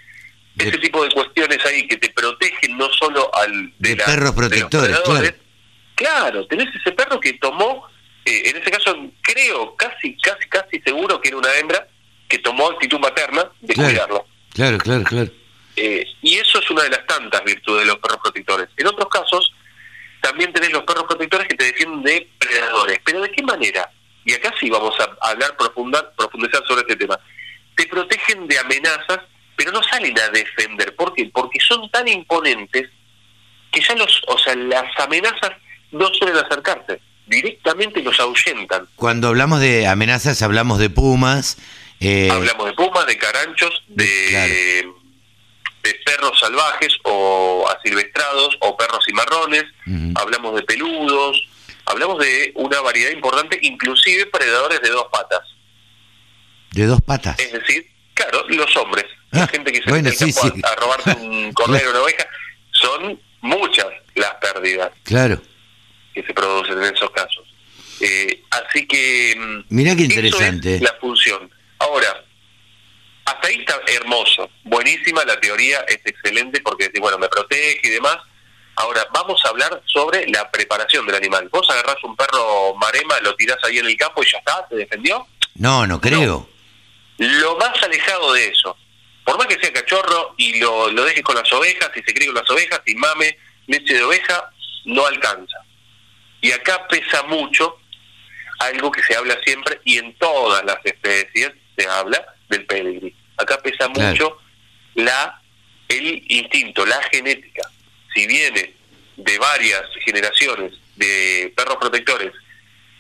De- 0.54 0.68
ese 0.68 0.78
tipo 0.78 1.02
de 1.04 1.10
cuestiones 1.10 1.64
ahí 1.66 1.86
que 1.86 1.96
te 1.96 2.08
protegen 2.10 2.76
no 2.76 2.88
solo 2.98 3.30
al 3.34 3.72
De 3.78 3.96
la- 3.96 4.04
perros 4.06 4.32
protectores, 4.34 4.98
claro. 5.00 5.34
claro, 5.94 6.46
tenés 6.46 6.68
ese 6.74 6.92
perro 6.92 7.20
que 7.20 7.34
tomó, 7.34 7.86
eh, 8.24 8.42
en 8.46 8.56
ese 8.56 8.70
caso 8.70 8.96
creo, 9.22 9.74
casi, 9.76 10.16
casi, 10.18 10.48
casi 10.48 10.80
seguro 10.80 11.20
que 11.20 11.28
era 11.28 11.38
una 11.38 11.54
hembra 11.54 11.86
que 12.28 12.38
tomó 12.38 12.68
actitud 12.70 12.98
materna 13.00 13.50
de 13.60 13.74
Claro. 13.74 13.88
cuidarlo. 13.90 14.26
Claro, 14.54 14.78
claro, 14.78 15.04
claro. 15.04 15.30
Eh, 15.76 16.04
y 16.22 16.34
eso 16.36 16.58
es 16.58 16.70
una 16.70 16.82
de 16.82 16.90
las 16.90 17.06
tantas 17.06 17.42
virtudes 17.44 17.80
de 17.80 17.86
los 17.86 17.98
perros 17.98 18.18
protectores. 18.22 18.68
En 18.76 18.86
otros 18.86 19.08
casos, 19.08 19.52
también 20.20 20.52
tenés 20.52 20.70
los 20.72 20.82
perros 20.84 21.04
protectores 21.04 21.48
que 21.48 21.54
te 21.54 21.64
defienden 21.64 22.02
de 22.02 22.28
predadores. 22.38 22.98
¿Pero 23.04 23.22
de 23.22 23.30
qué 23.32 23.42
manera? 23.42 23.90
Y 24.24 24.34
acá 24.34 24.52
sí 24.60 24.68
vamos 24.68 24.94
a 25.00 25.16
hablar, 25.30 25.56
profundar, 25.56 26.12
profundizar 26.16 26.62
sobre 26.66 26.82
este 26.82 26.96
tema. 26.96 27.18
Te 27.74 27.86
protegen 27.86 28.46
de 28.46 28.58
amenazas, 28.58 29.20
pero 29.56 29.72
no 29.72 29.82
salen 29.82 30.18
a 30.18 30.28
defender. 30.28 30.94
¿Por 30.94 31.14
qué? 31.14 31.30
Porque 31.32 31.58
son 31.60 31.90
tan 31.90 32.06
imponentes 32.06 32.90
que 33.72 33.80
ya 33.80 33.94
los, 33.94 34.22
o 34.26 34.36
sea, 34.38 34.54
las 34.56 34.84
amenazas 35.00 35.52
no 35.92 36.12
suelen 36.12 36.36
acercarse. 36.36 37.00
Directamente 37.30 38.02
los 38.02 38.18
ahuyentan. 38.18 38.88
Cuando 38.96 39.28
hablamos 39.28 39.60
de 39.60 39.86
amenazas, 39.86 40.42
hablamos 40.42 40.80
de 40.80 40.90
pumas. 40.90 41.56
eh, 42.00 42.28
Hablamos 42.30 42.66
de 42.66 42.72
pumas, 42.72 43.06
de 43.06 43.16
caranchos, 43.16 43.84
de, 43.88 44.26
Claro. 44.30 44.94
de 45.84 45.94
perros 46.04 46.40
salvajes 46.40 46.92
o 47.04 47.68
asilvestrados 47.78 48.56
o 48.60 48.76
perros 48.76 49.04
cimarrones, 49.06 49.64
Ujú. 49.86 50.12
hablamos 50.16 50.56
de 50.56 50.62
peludos, 50.62 51.46
hablamos 51.86 52.18
de 52.18 52.52
una 52.56 52.80
variedad 52.80 53.12
importante, 53.12 53.58
inclusive 53.62 54.26
predadores 54.26 54.80
de 54.82 54.88
dos 54.90 55.06
patas. 55.12 55.40
de 56.72 56.86
dos 56.86 57.00
patas. 57.02 57.38
Es 57.38 57.52
decir, 57.52 57.84
claro, 58.14 58.44
los 58.48 58.76
hombres, 58.76 59.04
la 59.32 59.42
Ah, 59.44 59.46
gente 59.48 59.70
que 59.72 59.82
se 59.82 59.90
bueno, 59.90 60.10
sí, 60.10 60.32
sí. 60.32 60.48
a, 60.64 60.74
robarse 60.76 61.10
un 61.20 61.52
cordero 61.54 61.88
o 61.88 61.90
una 61.92 62.00
oveja, 62.02 62.26
son 62.72 63.20
muchas 63.40 63.86
las 64.14 64.34
pérdidas 64.40 64.90
Claro. 65.04 65.40
Que 66.14 66.22
se 66.22 66.34
producen 66.34 66.82
en 66.82 66.94
esos 66.94 67.10
casos. 67.10 67.46
Eh, 68.00 68.42
así 68.50 68.86
que... 68.86 69.34
mm, 69.38 69.74
Mirá 69.74 69.94
qué 69.94 70.04
eso 70.04 70.14
interesante. 70.14 70.76
es 70.76 70.82
la 70.82 70.94
función. 71.00 71.50
Ahora, 71.78 72.24
hasta 73.26 73.48
ahí 73.48 73.56
está 73.60 73.80
hermoso, 73.86 74.50
buenísima 74.64 75.24
la 75.24 75.38
teoría, 75.40 75.80
es 75.88 76.00
excelente 76.04 76.60
porque 76.62 76.90
bueno, 77.00 77.18
me 77.18 77.28
protege 77.28 77.80
y 77.84 77.88
demás. 77.90 78.16
Ahora, 78.76 79.06
vamos 79.12 79.40
a 79.44 79.48
hablar 79.50 79.82
sobre 79.86 80.26
la 80.28 80.50
preparación 80.50 81.04
del 81.06 81.16
animal. 81.16 81.48
Vos 81.52 81.68
agarrás 81.68 82.02
un 82.02 82.16
perro 82.16 82.74
marema, 82.76 83.20
lo 83.20 83.34
tirás 83.36 83.58
ahí 83.64 83.78
en 83.78 83.86
el 83.86 83.96
campo 83.96 84.22
y 84.22 84.30
ya 84.30 84.38
está, 84.38 84.66
¿te 84.68 84.76
defendió? 84.76 85.26
No, 85.54 85.86
no 85.86 86.00
creo. 86.00 86.48
Lo 87.18 87.56
más 87.58 87.82
alejado 87.82 88.32
de 88.32 88.46
eso, 88.46 88.76
por 89.24 89.36
más 89.36 89.46
que 89.46 89.60
sea 89.60 89.72
cachorro 89.72 90.34
y 90.38 90.58
lo, 90.58 90.90
lo 90.90 91.04
dejes 91.04 91.22
con 91.22 91.36
las 91.36 91.52
ovejas, 91.52 91.90
y 91.94 92.00
se 92.02 92.14
críe 92.14 92.26
con 92.28 92.36
las 92.36 92.50
ovejas, 92.50 92.80
y 92.86 92.94
mame 92.94 93.36
leche 93.66 93.92
de 93.94 94.02
oveja, 94.02 94.50
no 94.86 95.04
alcanza. 95.06 95.58
Y 96.40 96.52
acá 96.52 96.86
pesa 96.88 97.22
mucho 97.24 97.78
algo 98.58 98.90
que 98.90 99.02
se 99.02 99.14
habla 99.16 99.38
siempre 99.44 99.80
y 99.84 99.98
en 99.98 100.14
todas 100.14 100.64
las 100.64 100.78
especies 100.84 101.52
se 101.76 101.86
habla 101.88 102.24
del 102.48 102.66
pedigrí. 102.66 103.14
Acá 103.36 103.58
pesa 103.62 103.88
Claro. 103.90 104.10
mucho 104.10 104.38
la 104.94 105.40
el 105.88 106.22
instinto, 106.28 106.86
la 106.86 107.02
genética. 107.10 107.62
Si 108.14 108.26
viene 108.26 108.74
de 109.16 109.38
varias 109.38 109.82
generaciones 110.04 110.72
de 110.96 111.52
perros 111.56 111.76
protectores 111.80 112.32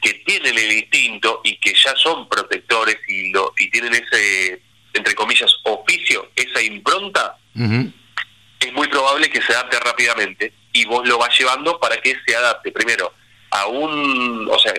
que 0.02 0.14
tienen 0.14 0.58
el 0.58 0.72
instinto 0.72 1.40
y 1.44 1.56
que 1.58 1.72
ya 1.74 1.94
son 1.96 2.28
protectores 2.28 2.96
y 3.06 3.30
lo 3.30 3.52
y 3.58 3.70
tienen 3.70 3.94
ese 3.94 4.60
entre 4.92 5.14
comillas 5.14 5.54
oficio, 5.64 6.30
esa 6.34 6.60
impronta, 6.62 7.36
es 7.54 8.72
muy 8.72 8.88
probable 8.88 9.30
que 9.30 9.40
se 9.40 9.52
adapte 9.52 9.78
rápidamente 9.78 10.52
y 10.72 10.84
vos 10.86 11.06
lo 11.06 11.16
vas 11.18 11.38
llevando 11.38 11.78
para 11.78 11.96
que 11.98 12.16
se 12.26 12.34
adapte 12.34 12.72
primero 12.72 13.12
a 13.50 13.66
un, 13.66 14.48
o 14.50 14.58
sea, 14.58 14.72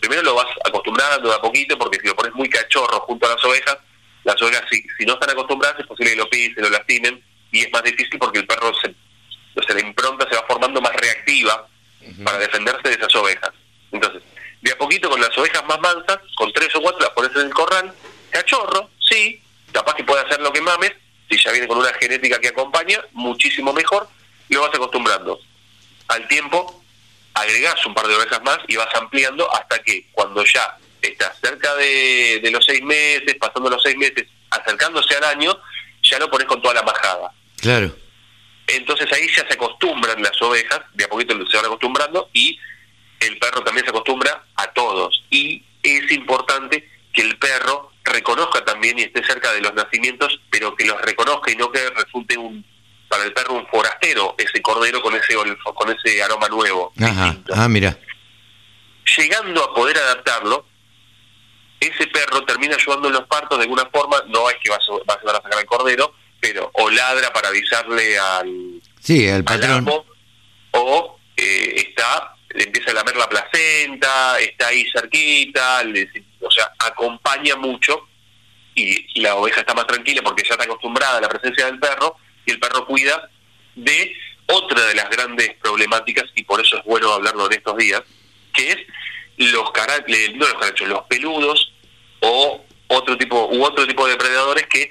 primero 0.00 0.22
lo 0.22 0.34
vas 0.34 0.46
acostumbrando 0.64 1.28
de 1.28 1.34
a 1.34 1.40
poquito 1.40 1.78
porque 1.78 1.98
si 2.00 2.06
lo 2.06 2.16
pones 2.16 2.34
muy 2.34 2.48
cachorro 2.48 3.00
junto 3.00 3.26
a 3.26 3.34
las 3.34 3.44
ovejas, 3.44 3.78
las 4.24 4.40
ovejas 4.40 4.64
si, 4.70 4.84
si 4.98 5.04
no 5.04 5.14
están 5.14 5.30
acostumbradas 5.30 5.80
es 5.80 5.86
posible 5.86 6.12
que 6.12 6.18
lo 6.18 6.30
pisen, 6.30 6.62
lo 6.62 6.70
lastimen 6.70 7.22
y 7.52 7.60
es 7.60 7.72
más 7.72 7.82
difícil 7.82 8.18
porque 8.18 8.40
el 8.40 8.46
perro 8.46 8.72
se, 8.74 8.94
o 9.54 9.62
sea, 9.62 9.74
la 9.74 9.82
impronta 9.82 10.28
se 10.28 10.36
va 10.36 10.44
formando 10.46 10.80
más 10.80 10.94
reactiva 10.96 11.68
para 12.24 12.38
defenderse 12.38 12.88
de 12.88 12.94
esas 12.94 13.14
ovejas. 13.14 13.50
Entonces, 13.92 14.22
de 14.60 14.72
a 14.72 14.78
poquito 14.78 15.08
con 15.08 15.20
las 15.20 15.36
ovejas 15.38 15.64
más 15.66 15.78
mansas, 15.80 16.18
con 16.36 16.52
tres 16.52 16.74
o 16.74 16.80
cuatro 16.80 17.00
las 17.00 17.10
pones 17.10 17.30
en 17.36 17.46
el 17.46 17.54
corral, 17.54 17.94
cachorro, 18.30 18.90
sí, 18.98 19.40
capaz 19.72 19.94
que 19.94 20.04
puede 20.04 20.22
hacer 20.22 20.40
lo 20.40 20.52
que 20.52 20.60
mames, 20.60 20.92
si 21.30 21.38
ya 21.38 21.52
viene 21.52 21.68
con 21.68 21.78
una 21.78 21.92
genética 21.94 22.38
que 22.38 22.48
acompaña, 22.48 23.00
muchísimo 23.12 23.72
mejor, 23.72 24.08
y 24.48 24.54
lo 24.54 24.62
vas 24.62 24.74
acostumbrando. 24.74 25.38
Al 26.08 26.26
tiempo, 26.28 26.83
agregás 27.34 27.84
un 27.86 27.94
par 27.94 28.06
de 28.06 28.14
ovejas 28.14 28.42
más 28.42 28.58
y 28.68 28.76
vas 28.76 28.94
ampliando 28.94 29.52
hasta 29.52 29.78
que 29.80 30.06
cuando 30.12 30.44
ya 30.44 30.76
estás 31.02 31.38
cerca 31.40 31.74
de, 31.74 32.40
de 32.42 32.50
los 32.50 32.64
seis 32.64 32.82
meses, 32.82 33.34
pasando 33.38 33.68
los 33.68 33.82
seis 33.82 33.96
meses, 33.96 34.24
acercándose 34.50 35.14
al 35.16 35.24
año, 35.24 35.56
ya 36.02 36.18
lo 36.18 36.30
pones 36.30 36.46
con 36.46 36.62
toda 36.62 36.74
la 36.74 36.82
majada. 36.82 37.32
Claro. 37.60 37.94
Entonces 38.66 39.12
ahí 39.12 39.26
ya 39.28 39.46
se 39.46 39.54
acostumbran 39.54 40.22
las 40.22 40.40
ovejas, 40.40 40.80
de 40.94 41.04
a 41.04 41.08
poquito 41.08 41.34
se 41.50 41.56
van 41.56 41.66
acostumbrando 41.66 42.30
y 42.32 42.58
el 43.20 43.38
perro 43.38 43.62
también 43.62 43.84
se 43.84 43.90
acostumbra 43.90 44.44
a 44.56 44.66
todos. 44.72 45.24
Y 45.30 45.62
es 45.82 46.10
importante 46.12 46.88
que 47.12 47.22
el 47.22 47.38
perro 47.38 47.92
reconozca 48.04 48.64
también 48.64 48.98
y 48.98 49.02
esté 49.02 49.24
cerca 49.24 49.52
de 49.52 49.60
los 49.60 49.74
nacimientos, 49.74 50.40
pero 50.50 50.74
que 50.74 50.84
los 50.84 51.00
reconozca 51.02 51.50
y 51.50 51.56
no 51.56 51.70
que 51.70 51.90
resulte 51.90 52.36
un 52.36 52.64
para 53.14 53.24
el 53.26 53.32
perro 53.32 53.54
un 53.54 53.66
forastero 53.68 54.34
ese 54.38 54.60
cordero 54.60 55.00
con 55.00 55.14
ese 55.14 55.36
olf- 55.36 55.74
con 55.74 55.88
ese 55.96 56.20
aroma 56.22 56.48
nuevo. 56.48 56.92
Ajá. 57.00 57.24
distinto. 57.26 57.52
Ah, 57.56 57.68
mira. 57.68 57.96
Llegando 59.16 59.62
a 59.62 59.72
poder 59.74 59.96
adaptarlo, 59.98 60.66
ese 61.78 62.06
perro 62.08 62.44
termina 62.44 62.74
ayudando 62.74 63.08
en 63.08 63.14
los 63.14 63.24
partos 63.28 63.58
de 63.58 63.64
alguna 63.64 63.86
forma, 63.92 64.16
no 64.28 64.48
es 64.50 64.56
que 64.62 64.70
va 64.70 64.76
a, 64.76 64.92
va 65.08 65.14
a 65.14 65.20
llevar 65.20 65.36
a 65.36 65.42
sacar 65.42 65.58
al 65.58 65.66
cordero, 65.66 66.14
pero 66.40 66.70
o 66.74 66.90
ladra 66.90 67.32
para 67.32 67.48
avisarle 67.48 68.18
al, 68.18 68.80
Sí, 69.00 69.28
al 69.28 69.44
patrón. 69.44 69.70
amo, 69.78 70.04
o 70.72 71.18
eh, 71.36 71.74
está 71.88 72.30
le 72.50 72.64
empieza 72.64 72.92
a 72.92 72.94
lamer 72.94 73.16
la 73.16 73.28
placenta, 73.28 74.38
está 74.38 74.68
ahí 74.68 74.86
cerquita, 74.92 75.82
le- 75.84 76.08
o 76.40 76.50
sea, 76.50 76.72
acompaña 76.78 77.56
mucho 77.56 78.08
y 78.76 79.20
la 79.20 79.34
oveja 79.36 79.60
está 79.60 79.74
más 79.74 79.86
tranquila 79.86 80.22
porque 80.22 80.42
ya 80.44 80.50
está 80.54 80.64
acostumbrada 80.64 81.18
a 81.18 81.20
la 81.20 81.28
presencia 81.28 81.66
del 81.66 81.78
perro 81.78 82.16
y 82.46 82.52
el 82.52 82.60
perro 82.60 82.86
cuida 82.86 83.30
de 83.74 84.14
otra 84.46 84.84
de 84.86 84.94
las 84.94 85.10
grandes 85.10 85.54
problemáticas 85.62 86.24
y 86.34 86.44
por 86.44 86.60
eso 86.60 86.78
es 86.78 86.84
bueno 86.84 87.12
hablarlo 87.12 87.46
en 87.46 87.54
estos 87.54 87.76
días, 87.76 88.02
que 88.52 88.72
es 88.72 88.78
los 89.36 89.64
no 89.64 90.46
los 90.46 90.54
carachos, 90.54 90.88
los 90.88 91.02
peludos 91.04 91.72
o 92.20 92.64
otro 92.88 93.16
tipo 93.16 93.48
u 93.48 93.64
otro 93.64 93.86
tipo 93.86 94.06
de 94.06 94.12
depredadores 94.12 94.66
que 94.66 94.90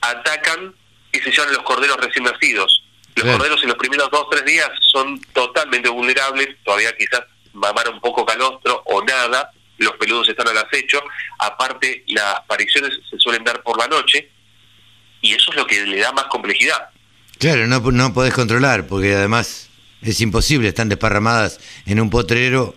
atacan 0.00 0.74
y 1.12 1.18
se 1.18 1.30
llaman 1.30 1.54
los 1.54 1.62
corderos 1.62 1.96
recién 1.98 2.24
nacidos. 2.24 2.84
Los 3.14 3.30
corderos 3.30 3.62
en 3.62 3.68
los 3.68 3.76
primeros 3.76 4.10
dos 4.10 4.22
o 4.22 4.28
tres 4.28 4.44
días 4.46 4.70
son 4.80 5.20
totalmente 5.32 5.88
vulnerables, 5.90 6.56
todavía 6.64 6.96
quizás 6.96 7.22
mamar 7.52 7.88
un 7.90 8.00
poco 8.00 8.24
calostro 8.24 8.82
o 8.86 9.04
nada, 9.04 9.50
los 9.76 9.96
peludos 9.96 10.28
están 10.28 10.48
al 10.48 10.56
acecho, 10.56 11.02
aparte 11.38 12.04
las 12.08 12.36
apariciones 12.36 12.98
se 13.10 13.18
suelen 13.18 13.44
dar 13.44 13.62
por 13.62 13.78
la 13.78 13.86
noche 13.86 14.30
y 15.20 15.34
eso 15.34 15.50
es 15.50 15.56
lo 15.56 15.66
que 15.66 15.84
le 15.84 15.98
da 15.98 16.12
más 16.12 16.24
complejidad. 16.24 16.88
Claro, 17.42 17.66
no, 17.66 17.80
no 17.80 18.14
podés 18.14 18.32
controlar, 18.34 18.86
porque 18.86 19.14
además 19.16 19.68
es 20.00 20.20
imposible, 20.20 20.68
están 20.68 20.88
desparramadas 20.88 21.58
en 21.86 21.98
un 21.98 22.08
potrero. 22.08 22.72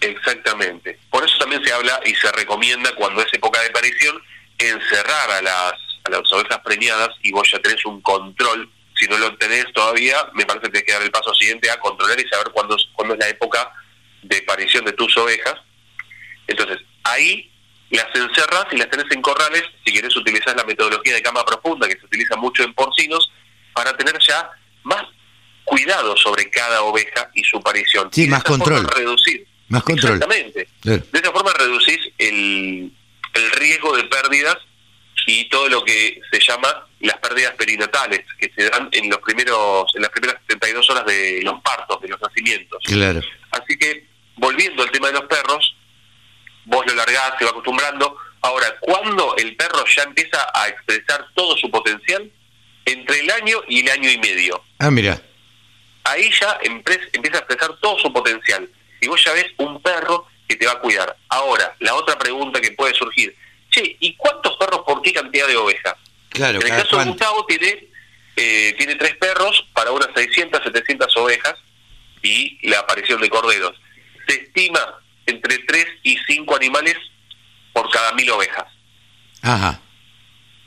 Exactamente. 0.00 0.96
Por 1.10 1.24
eso 1.24 1.36
también 1.38 1.60
se 1.64 1.72
habla 1.72 1.98
y 2.06 2.14
se 2.14 2.30
recomienda 2.30 2.94
cuando 2.94 3.20
es 3.20 3.26
época 3.34 3.60
de 3.60 3.66
aparición 3.66 4.16
encerrar 4.58 5.30
a 5.32 5.42
las, 5.42 5.72
a 6.04 6.10
las 6.10 6.32
ovejas 6.32 6.60
preñadas 6.64 7.08
y 7.24 7.32
vos 7.32 7.50
ya 7.50 7.58
tenés 7.58 7.84
un 7.84 8.00
control. 8.00 8.70
Si 8.94 9.06
no 9.08 9.18
lo 9.18 9.36
tenés 9.38 9.66
todavía, 9.72 10.14
me 10.34 10.46
parece 10.46 10.66
que 10.66 10.70
tenés 10.70 10.86
que 10.86 10.92
dar 10.92 11.02
el 11.02 11.10
paso 11.10 11.34
siguiente 11.34 11.68
a 11.68 11.80
controlar 11.80 12.20
y 12.20 12.28
saber 12.28 12.50
cuándo, 12.52 12.76
es- 12.76 12.86
la 13.18 13.28
época 13.28 13.72
de 14.22 14.36
aparición 14.36 14.84
de 14.84 14.92
tus 14.92 15.16
ovejas. 15.16 15.54
Entonces, 16.46 16.78
ahí 17.02 17.50
las 17.90 18.06
encerras 18.14 18.66
y 18.70 18.76
las 18.76 18.88
tenés 18.88 19.06
en 19.10 19.20
corrales, 19.20 19.64
si 19.84 19.92
querés 19.92 20.16
utilizar 20.16 20.54
la 20.56 20.62
metodología 20.62 21.12
de 21.14 21.22
cama 21.22 21.44
profunda 21.44 21.88
que 21.88 21.98
se 21.98 22.06
utiliza 22.06 22.36
mucho 22.36 22.62
en 22.62 22.72
porcinos, 22.72 23.28
para 23.80 23.96
tener 23.96 24.18
ya 24.20 24.50
más 24.82 25.02
cuidado 25.64 26.14
sobre 26.18 26.50
cada 26.50 26.82
oveja 26.82 27.30
y 27.34 27.42
su 27.44 27.56
aparición. 27.56 28.10
Sí, 28.12 28.24
Y 28.24 28.28
más 28.28 28.44
control. 28.44 28.86
reducir. 28.88 29.46
Más 29.68 29.82
control. 29.84 30.14
Exactamente. 30.16 30.68
Claro. 30.80 31.02
De 31.10 31.18
esa 31.18 31.32
forma 31.32 31.50
reducís 31.54 31.98
el, 32.18 32.92
el 33.32 33.50
riesgo 33.52 33.96
de 33.96 34.04
pérdidas 34.04 34.58
y 35.26 35.48
todo 35.48 35.70
lo 35.70 35.82
que 35.82 36.20
se 36.30 36.40
llama 36.40 36.86
las 37.00 37.16
pérdidas 37.18 37.54
perinatales, 37.54 38.20
que 38.38 38.52
se 38.54 38.68
dan 38.68 38.90
en 38.92 39.08
los 39.08 39.20
primeros 39.20 39.90
en 39.94 40.02
las 40.02 40.10
primeras 40.10 40.36
72 40.46 40.90
horas 40.90 41.06
de 41.06 41.40
los 41.42 41.62
partos, 41.62 42.02
de 42.02 42.08
los 42.08 42.20
nacimientos. 42.20 42.82
Claro. 42.84 43.20
Así 43.52 43.78
que, 43.78 44.06
volviendo 44.36 44.82
al 44.82 44.90
tema 44.90 45.06
de 45.06 45.14
los 45.14 45.24
perros, 45.24 45.74
vos 46.66 46.84
lo 46.86 46.94
largás, 46.94 47.32
se 47.38 47.44
va 47.46 47.50
acostumbrando. 47.52 48.14
Ahora, 48.42 48.76
cuando 48.80 49.36
el 49.38 49.56
perro 49.56 49.84
ya 49.86 50.02
empieza 50.02 50.46
a 50.52 50.68
expresar 50.68 51.26
todo 51.34 51.56
su 51.56 51.70
potencial? 51.70 52.30
Entre 52.84 53.20
el 53.20 53.30
año 53.30 53.58
y 53.68 53.80
el 53.80 53.90
año 53.90 54.10
y 54.10 54.18
medio. 54.18 54.62
Ah, 54.78 54.90
mira. 54.90 55.20
Ahí 56.04 56.30
ya 56.40 56.58
empieza 56.62 57.38
a 57.38 57.40
expresar 57.40 57.76
todo 57.80 57.98
su 57.98 58.12
potencial. 58.12 58.68
Y 59.00 59.08
vos 59.08 59.22
ya 59.24 59.32
ves 59.32 59.46
un 59.58 59.80
perro 59.82 60.26
que 60.48 60.56
te 60.56 60.66
va 60.66 60.72
a 60.72 60.78
cuidar. 60.80 61.16
Ahora, 61.28 61.74
la 61.78 61.94
otra 61.94 62.18
pregunta 62.18 62.60
que 62.60 62.72
puede 62.72 62.94
surgir. 62.94 63.34
Che, 63.70 63.96
¿y 64.00 64.14
cuántos 64.16 64.56
perros 64.56 64.82
por 64.86 65.00
qué 65.02 65.12
cantidad 65.12 65.46
de 65.46 65.56
ovejas? 65.56 65.94
Claro, 66.30 66.60
en 66.60 66.66
el 66.66 66.82
caso 66.82 66.98
de. 66.98 67.04
Gustavo 67.04 67.46
tiene, 67.46 67.88
eh, 68.36 68.74
tiene 68.76 68.96
tres 68.96 69.16
perros 69.16 69.66
para 69.72 69.92
unas 69.92 70.08
600, 70.14 70.62
700 70.62 71.16
ovejas 71.18 71.54
y 72.22 72.68
la 72.68 72.80
aparición 72.80 73.20
de 73.20 73.30
corderos. 73.30 73.80
Se 74.26 74.42
estima 74.42 75.00
entre 75.26 75.58
3 75.58 75.86
y 76.02 76.18
5 76.26 76.56
animales 76.56 76.96
por 77.72 77.88
cada 77.90 78.12
mil 78.14 78.28
ovejas. 78.30 78.66
Ajá. 79.42 79.80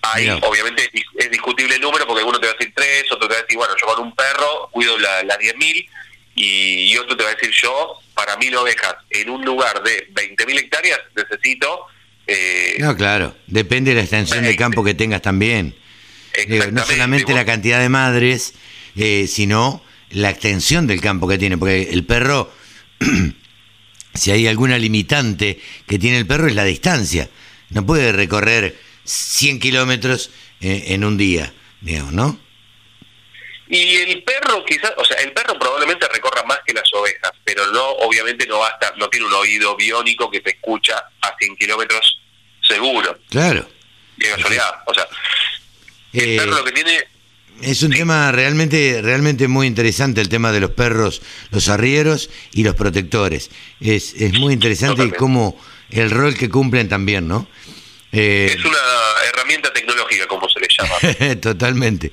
Ahí 0.03 0.29
obviamente 0.29 0.83
es 0.83 0.91
dis- 0.91 1.05
es 1.17 1.31
discutible 1.31 1.75
el 1.75 1.81
número 1.81 2.05
porque 2.05 2.23
uno 2.23 2.39
te 2.39 2.47
va 2.47 2.51
a 2.53 2.55
decir 2.57 2.73
3, 2.75 3.05
otro 3.11 3.27
te 3.27 3.33
va 3.35 3.39
a 3.39 3.43
decir, 3.43 3.57
bueno, 3.57 3.73
yo 3.79 3.87
con 3.87 4.05
un 4.07 4.15
perro 4.15 4.69
cuido 4.71 4.97
las 4.99 5.23
la 5.25 5.37
10.000 5.39 5.89
y, 6.35 6.43
y 6.91 6.97
otro 6.97 7.15
te 7.15 7.23
va 7.23 7.29
a 7.29 7.33
decir, 7.35 7.51
yo 7.51 7.99
para 8.13 8.35
mil 8.37 8.55
ovejas 8.55 8.95
en 9.09 9.29
un 9.29 9.43
lugar 9.45 9.81
de 9.83 10.07
20.000 10.13 10.59
hectáreas 10.59 10.99
necesito... 11.15 11.85
eh, 12.27 12.75
No, 12.79 12.95
claro. 12.97 13.35
Depende 13.47 13.91
de 13.91 13.95
la 13.95 14.01
extensión 14.01 14.39
de 14.41 14.49
Veinte. 14.49 14.59
campo 14.61 14.83
que 14.83 14.93
tengas 14.93 15.21
también. 15.21 15.75
Digo, 16.47 16.65
no 16.71 16.83
solamente 16.85 17.33
la 17.33 17.45
cantidad 17.45 17.79
de 17.79 17.89
madres, 17.89 18.53
eh, 18.95 19.27
sino 19.27 19.83
la 20.09 20.31
extensión 20.31 20.85
del 20.87 20.99
campo 20.99 21.27
que 21.27 21.37
tiene. 21.37 21.57
Porque 21.57 21.83
el 21.91 22.05
perro, 22.05 22.51
si 24.13 24.31
hay 24.31 24.47
alguna 24.47 24.77
limitante 24.77 25.59
que 25.87 25.97
tiene 25.99 26.17
el 26.17 26.27
perro, 26.27 26.47
es 26.47 26.55
la 26.55 26.63
distancia. 26.65 27.29
No 27.69 27.85
puede 27.85 28.11
recorrer 28.11 28.75
100 29.05 29.59
kilómetros 29.59 30.29
eh, 30.61 30.85
en 30.87 31.03
un 31.03 31.17
día, 31.17 31.53
digamos, 31.81 32.13
¿no? 32.13 32.39
Y 33.69 33.95
el 33.95 34.23
perro 34.23 34.63
quizás, 34.65 34.91
o 34.97 35.05
sea, 35.05 35.17
el 35.17 35.31
perro 35.31 35.57
probablemente 35.57 36.07
recorra 36.09 36.43
más 36.43 36.59
que 36.65 36.73
las 36.73 36.83
ovejas, 36.93 37.31
pero 37.43 37.65
no, 37.71 37.83
obviamente 38.05 38.45
no 38.45 38.59
va 38.59 38.67
a 38.67 38.71
estar, 38.71 38.95
no 38.97 39.09
tiene 39.09 39.25
un 39.25 39.33
oído 39.33 39.75
biónico 39.75 40.29
que 40.29 40.41
te 40.41 40.51
escucha 40.51 40.95
a 41.21 41.35
100 41.39 41.55
kilómetros 41.57 42.19
seguro, 42.61 43.17
Claro. 43.29 43.67
de 44.17 44.29
casualidad. 44.29 44.71
O 44.85 44.93
sea, 44.93 45.07
el 46.13 46.29
Eh, 46.29 46.37
perro 46.37 46.57
lo 46.57 46.63
que 46.65 46.71
tiene, 46.71 46.97
Es 47.61 47.81
un 47.83 47.91
tema 47.91 48.31
realmente, 48.31 48.99
realmente 49.01 49.47
muy 49.47 49.65
interesante 49.67 50.21
el 50.21 50.27
tema 50.29 50.51
de 50.51 50.59
los 50.59 50.71
perros, 50.71 51.21
los 51.51 51.69
arrieros 51.69 52.29
y 52.51 52.63
los 52.63 52.75
protectores. 52.75 53.49
Es, 53.79 54.13
es 54.15 54.33
muy 54.39 54.53
interesante 54.53 54.93
Totalmente. 54.95 55.17
cómo 55.17 55.61
el 55.91 56.09
rol 56.11 56.35
que 56.35 56.49
cumplen 56.49 56.89
también, 56.89 57.27
¿no? 57.27 57.47
Eh, 58.13 58.53
es 58.55 58.63
una 58.63 58.77
herramienta 59.27 59.73
tecnológica, 59.73 60.27
como 60.27 60.47
se 60.47 60.59
le 60.59 60.67
llama. 60.69 61.35
totalmente, 61.41 62.11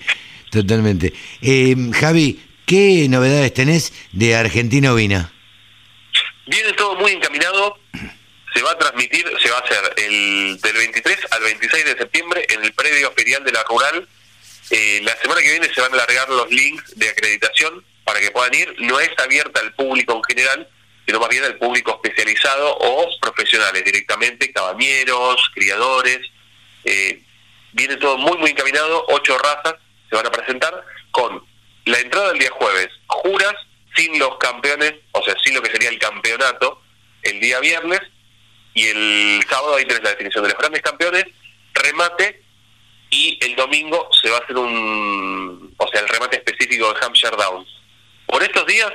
totalmente. 0.50 1.12
Eh, 1.42 1.76
Javi, 1.92 2.40
¿qué 2.64 3.06
novedades 3.08 3.52
tenés 3.52 3.92
de 4.12 4.34
Argentina 4.34 4.94
Ovina? 4.94 5.30
Viene 6.46 6.72
todo 6.72 6.96
muy 6.96 7.12
encaminado. 7.12 7.78
Se 8.54 8.62
va 8.62 8.72
a 8.72 8.78
transmitir, 8.78 9.24
se 9.40 9.50
va 9.50 9.58
a 9.58 9.60
hacer 9.60 9.94
el 9.98 10.58
del 10.60 10.72
23 10.72 11.18
al 11.30 11.42
26 11.42 11.84
de 11.84 11.98
septiembre 11.98 12.46
en 12.48 12.64
el 12.64 12.72
predio 12.72 13.12
ferial 13.12 13.44
de 13.44 13.52
la 13.52 13.62
Rural. 13.62 14.08
Eh, 14.70 15.00
la 15.04 15.16
semana 15.20 15.42
que 15.42 15.50
viene 15.50 15.72
se 15.72 15.80
van 15.80 15.92
a 15.92 15.94
alargar 15.94 16.28
los 16.30 16.50
links 16.50 16.96
de 16.96 17.10
acreditación 17.10 17.84
para 18.04 18.20
que 18.20 18.30
puedan 18.30 18.54
ir. 18.54 18.74
No 18.78 18.98
es 18.98 19.10
abierta 19.18 19.60
al 19.60 19.74
público 19.74 20.16
en 20.16 20.24
general, 20.24 20.68
sino 21.06 21.20
más 21.20 21.28
bien 21.28 21.44
al 21.44 21.58
público 21.58 22.00
especializado 22.02 22.76
o 22.78 23.08
profesionales 23.20 23.84
directamente, 23.84 24.52
cabañeros, 24.52 25.50
criadores. 25.54 26.20
Eh, 26.84 27.22
viene 27.72 27.96
todo 27.96 28.16
muy, 28.18 28.36
muy 28.38 28.50
encaminado. 28.50 29.04
Ocho 29.08 29.36
razas 29.38 29.74
se 30.08 30.16
van 30.16 30.26
a 30.26 30.30
presentar 30.30 30.84
con 31.10 31.44
la 31.84 31.98
entrada 31.98 32.32
el 32.32 32.38
día 32.38 32.50
jueves, 32.50 32.88
juras 33.06 33.54
sin 33.96 34.18
los 34.18 34.36
campeones, 34.38 34.94
o 35.12 35.22
sea, 35.22 35.34
sin 35.42 35.54
lo 35.54 35.62
que 35.62 35.70
sería 35.70 35.88
el 35.88 35.98
campeonato, 35.98 36.82
el 37.22 37.40
día 37.40 37.60
viernes, 37.60 38.00
y 38.74 38.86
el 38.86 39.44
sábado 39.48 39.76
ahí 39.76 39.84
tenés 39.84 40.02
la 40.02 40.10
definición 40.10 40.44
de 40.44 40.50
los 40.50 40.58
grandes 40.58 40.82
campeones, 40.82 41.24
remate, 41.74 42.42
y 43.10 43.38
el 43.42 43.56
domingo 43.56 44.08
se 44.12 44.30
va 44.30 44.36
a 44.36 44.40
hacer 44.40 44.56
un, 44.56 45.74
o 45.76 45.88
sea, 45.88 46.00
el 46.00 46.08
remate 46.08 46.36
específico 46.36 46.92
de 46.92 47.04
Hampshire 47.04 47.36
Downs. 47.36 47.68
Por 48.26 48.42
estos 48.42 48.64
días, 48.66 48.92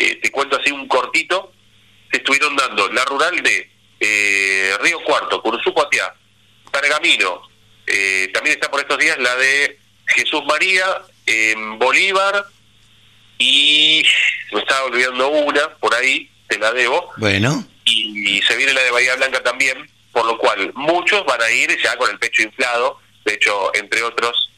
eh, 0.00 0.20
te 0.22 0.30
cuento 0.30 0.56
así 0.56 0.70
un 0.70 0.86
cortito, 0.86 1.52
se 2.08 2.18
estuvieron 2.18 2.54
dando 2.54 2.88
la 2.90 3.04
rural 3.04 3.42
de 3.42 3.68
eh, 3.98 4.76
Río 4.80 5.02
Cuarto, 5.02 5.42
Curuzú 5.42 5.74
Cuatiá, 5.74 6.14
Pergamino, 6.70 7.42
eh, 7.84 8.30
también 8.32 8.54
está 8.54 8.70
por 8.70 8.78
estos 8.78 8.96
días 8.96 9.18
la 9.18 9.34
de 9.34 9.76
Jesús 10.06 10.44
María, 10.46 10.84
Bolívar, 11.78 12.46
y 13.38 14.04
me 14.52 14.60
estaba 14.60 14.84
olvidando 14.84 15.30
una, 15.30 15.68
por 15.80 15.92
ahí, 15.96 16.30
te 16.46 16.58
la 16.58 16.70
debo, 16.70 17.10
Bueno, 17.16 17.66
y, 17.84 18.40
se 18.42 18.54
viene 18.54 18.74
la 18.74 18.82
de 18.82 18.92
Bahía 18.92 19.16
Blanca 19.16 19.42
también, 19.42 19.90
por 20.12 20.26
lo 20.26 20.38
cual 20.38 20.70
muchos 20.76 21.24
van 21.26 21.42
a 21.42 21.50
ir 21.50 21.76
ya 21.82 21.96
con 21.96 22.08
el 22.08 22.20
pecho 22.20 22.42
inflado, 22.42 23.00
de 23.24 23.34
hecho, 23.34 23.74
entre 23.74 24.04
otros... 24.04 24.48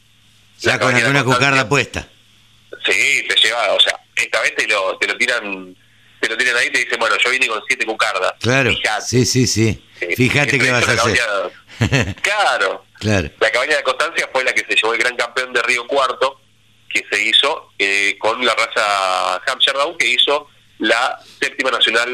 ya 0.59 0.77
con 0.77 0.93
alguna 0.93 1.23
cucarda 1.23 1.67
puesta. 1.67 2.07
Sí, 2.85 3.25
te 3.27 3.35
lleva, 3.35 3.73
o 3.73 3.79
sea, 3.79 3.99
esta 4.21 4.41
vez 4.41 4.55
te 4.55 4.67
lo, 4.67 4.97
te 4.97 5.07
lo 5.07 5.17
tiran 5.17 5.75
te 6.19 6.29
lo 6.29 6.37
tiran 6.37 6.55
ahí 6.57 6.67
y 6.67 6.71
te 6.71 6.79
dicen, 6.79 6.99
bueno, 6.99 7.15
yo 7.17 7.31
vine 7.31 7.47
con 7.47 7.61
siete 7.67 7.83
cucardas. 7.85 8.33
Claro, 8.39 8.69
Fijate. 8.69 9.01
sí, 9.05 9.25
sí, 9.25 9.47
sí. 9.47 9.83
Fíjate 10.15 10.59
qué 10.59 10.69
vas 10.71 10.87
a 10.87 10.91
hacer. 10.93 11.17
cabaña- 11.17 12.15
claro. 12.21 12.85
Claro. 12.99 13.29
La 13.39 13.49
cabaña 13.51 13.77
de 13.77 13.83
Constancia 13.83 14.29
fue 14.31 14.43
la 14.43 14.53
que 14.53 14.61
se 14.63 14.75
llevó 14.75 14.93
el 14.93 14.99
gran 14.99 15.15
campeón 15.15 15.51
de 15.51 15.61
Río 15.63 15.87
Cuarto, 15.87 16.39
que 16.93 17.03
se 17.11 17.23
hizo 17.23 17.71
eh, 17.79 18.15
con 18.19 18.45
la 18.45 18.53
raza 18.53 19.37
Hampshire 19.47 19.77
Down, 19.79 19.97
que 19.97 20.07
hizo 20.09 20.47
la 20.77 21.19
séptima 21.41 21.71
nacional 21.71 22.07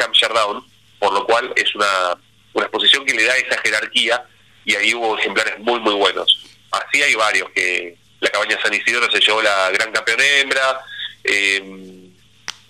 Hampshire 0.00 0.32
Down, 0.32 0.64
por 1.00 1.12
lo 1.12 1.24
cual 1.26 1.52
es 1.56 1.74
una, 1.74 2.16
una 2.52 2.66
exposición 2.66 3.04
que 3.04 3.14
le 3.14 3.24
da 3.24 3.36
esa 3.36 3.60
jerarquía 3.62 4.24
y 4.64 4.76
ahí 4.76 4.94
hubo 4.94 5.18
ejemplares 5.18 5.58
muy, 5.58 5.80
muy 5.80 5.94
buenos. 5.94 6.38
Así 6.70 7.02
hay 7.02 7.14
varios, 7.16 7.50
que 7.50 7.96
la 8.20 8.28
cabaña 8.30 8.56
San 8.62 8.72
Isidro 8.74 9.10
se 9.10 9.18
llevó 9.18 9.42
la 9.42 9.70
gran 9.72 9.90
campeón 9.90 10.20
hembra, 10.20 10.80
eh, 11.24 12.00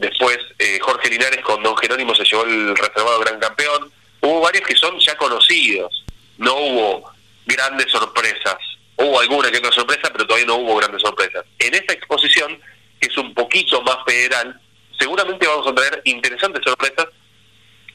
Después 0.00 0.38
eh, 0.58 0.78
Jorge 0.80 1.10
Linares 1.10 1.42
con 1.42 1.62
Don 1.62 1.76
Jerónimo 1.76 2.14
se 2.14 2.24
llevó 2.24 2.44
el 2.44 2.74
reservado 2.74 3.20
gran 3.20 3.38
campeón. 3.38 3.92
Hubo 4.22 4.40
varios 4.40 4.66
que 4.66 4.74
son 4.74 4.98
ya 4.98 5.14
conocidos. 5.16 6.06
No 6.38 6.56
hubo 6.56 7.12
grandes 7.44 7.90
sorpresas. 7.92 8.56
Hubo 8.96 9.20
alguna 9.20 9.50
que 9.50 9.58
otra 9.58 9.72
sorpresa, 9.72 10.08
pero 10.10 10.26
todavía 10.26 10.46
no 10.46 10.56
hubo 10.56 10.76
grandes 10.76 11.02
sorpresas. 11.02 11.44
En 11.58 11.74
esta 11.74 11.92
exposición, 11.92 12.58
que 12.98 13.08
es 13.08 13.18
un 13.18 13.34
poquito 13.34 13.82
más 13.82 13.98
federal, 14.06 14.58
seguramente 14.98 15.46
vamos 15.46 15.66
a 15.66 15.74
traer 15.74 16.00
interesantes 16.06 16.62
sorpresas, 16.64 17.06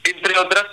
entre 0.04 0.38
otras 0.38 0.64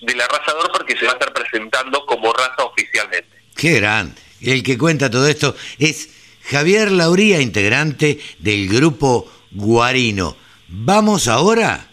de 0.00 0.14
la 0.16 0.26
raza 0.26 0.52
Dorper 0.54 0.84
que 0.84 0.98
se 0.98 1.04
va 1.06 1.12
a 1.12 1.14
estar 1.14 1.32
presentando 1.32 2.04
como 2.04 2.32
raza 2.32 2.64
oficialmente. 2.64 3.30
Qué 3.54 3.74
grande. 3.74 4.20
El 4.40 4.64
que 4.64 4.76
cuenta 4.76 5.08
todo 5.08 5.28
esto 5.28 5.54
es 5.78 6.17
Javier 6.50 6.90
Lauría, 6.90 7.42
integrante 7.42 8.20
del 8.38 8.68
grupo 8.68 9.30
Guarino. 9.50 10.34
Vamos 10.68 11.28
ahora 11.28 11.88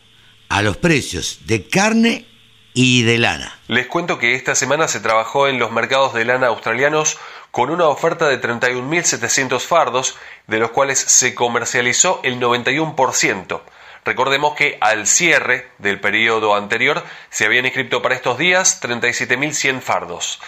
a 0.47 0.61
los 0.61 0.77
precios 0.77 1.41
de 1.45 1.67
carne 1.67 2.25
y 2.73 3.03
de 3.03 3.17
lana. 3.17 3.59
Les 3.67 3.87
cuento 3.87 4.17
que 4.17 4.33
esta 4.33 4.55
semana 4.55 4.87
se 4.87 5.01
trabajó 5.01 5.49
en 5.49 5.59
los 5.59 5.71
mercados 5.71 6.13
de 6.13 6.23
lana 6.23 6.47
australianos 6.47 7.17
con 7.51 7.69
una 7.69 7.87
oferta 7.87 8.29
de 8.29 8.39
31.700 8.39 9.59
fardos, 9.59 10.15
de 10.47 10.59
los 10.59 10.71
cuales 10.71 10.99
se 10.99 11.35
comercializó 11.35 12.21
el 12.23 12.39
91%. 12.39 13.61
Recordemos 14.05 14.55
que 14.55 14.77
al 14.79 15.05
cierre 15.05 15.69
del 15.79 15.99
periodo 15.99 16.55
anterior 16.55 17.03
se 17.29 17.45
habían 17.45 17.65
inscrito 17.65 18.01
para 18.01 18.15
estos 18.15 18.37
días 18.37 18.81
37.100 18.81 19.81
fardos. 19.81 20.39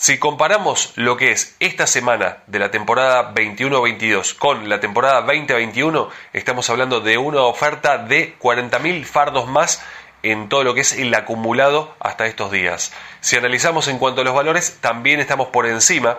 Si 0.00 0.16
comparamos 0.16 0.92
lo 0.94 1.16
que 1.16 1.32
es 1.32 1.56
esta 1.58 1.88
semana 1.88 2.44
de 2.46 2.60
la 2.60 2.70
temporada 2.70 3.34
21-22 3.34 4.36
con 4.36 4.68
la 4.68 4.78
temporada 4.78 5.26
20-21, 5.26 6.08
estamos 6.32 6.70
hablando 6.70 7.00
de 7.00 7.18
una 7.18 7.42
oferta 7.42 7.98
de 7.98 8.38
40.000 8.38 9.04
fardos 9.04 9.48
más 9.48 9.82
en 10.22 10.48
todo 10.48 10.62
lo 10.62 10.74
que 10.74 10.82
es 10.82 10.92
el 10.92 11.12
acumulado 11.16 11.96
hasta 11.98 12.26
estos 12.26 12.52
días. 12.52 12.92
Si 13.18 13.34
analizamos 13.34 13.88
en 13.88 13.98
cuanto 13.98 14.20
a 14.20 14.24
los 14.24 14.34
valores, 14.34 14.78
también 14.80 15.18
estamos 15.18 15.48
por 15.48 15.66
encima 15.66 16.18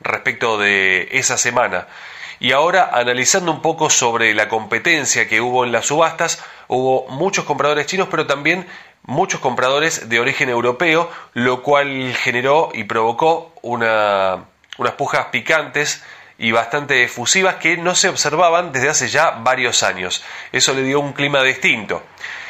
respecto 0.00 0.58
de 0.58 1.10
esa 1.12 1.38
semana. 1.38 1.86
Y 2.40 2.50
ahora, 2.50 2.90
analizando 2.92 3.52
un 3.52 3.62
poco 3.62 3.90
sobre 3.90 4.34
la 4.34 4.48
competencia 4.48 5.28
que 5.28 5.40
hubo 5.40 5.64
en 5.64 5.70
las 5.70 5.86
subastas, 5.86 6.42
hubo 6.66 7.06
muchos 7.08 7.44
compradores 7.44 7.86
chinos, 7.86 8.08
pero 8.10 8.26
también 8.26 8.66
muchos 9.02 9.40
compradores 9.40 10.08
de 10.08 10.20
origen 10.20 10.48
europeo, 10.48 11.10
lo 11.34 11.62
cual 11.62 12.14
generó 12.14 12.70
y 12.72 12.84
provocó 12.84 13.52
una, 13.62 14.44
unas 14.78 14.92
pujas 14.94 15.26
picantes 15.26 16.02
y 16.38 16.52
bastante 16.52 17.04
efusivas 17.04 17.56
que 17.56 17.76
no 17.76 17.94
se 17.94 18.08
observaban 18.08 18.72
desde 18.72 18.88
hace 18.88 19.08
ya 19.08 19.30
varios 19.30 19.82
años. 19.82 20.24
Eso 20.52 20.72
le 20.72 20.82
dio 20.82 20.98
un 20.98 21.12
clima 21.12 21.42
distinto. 21.42 22.02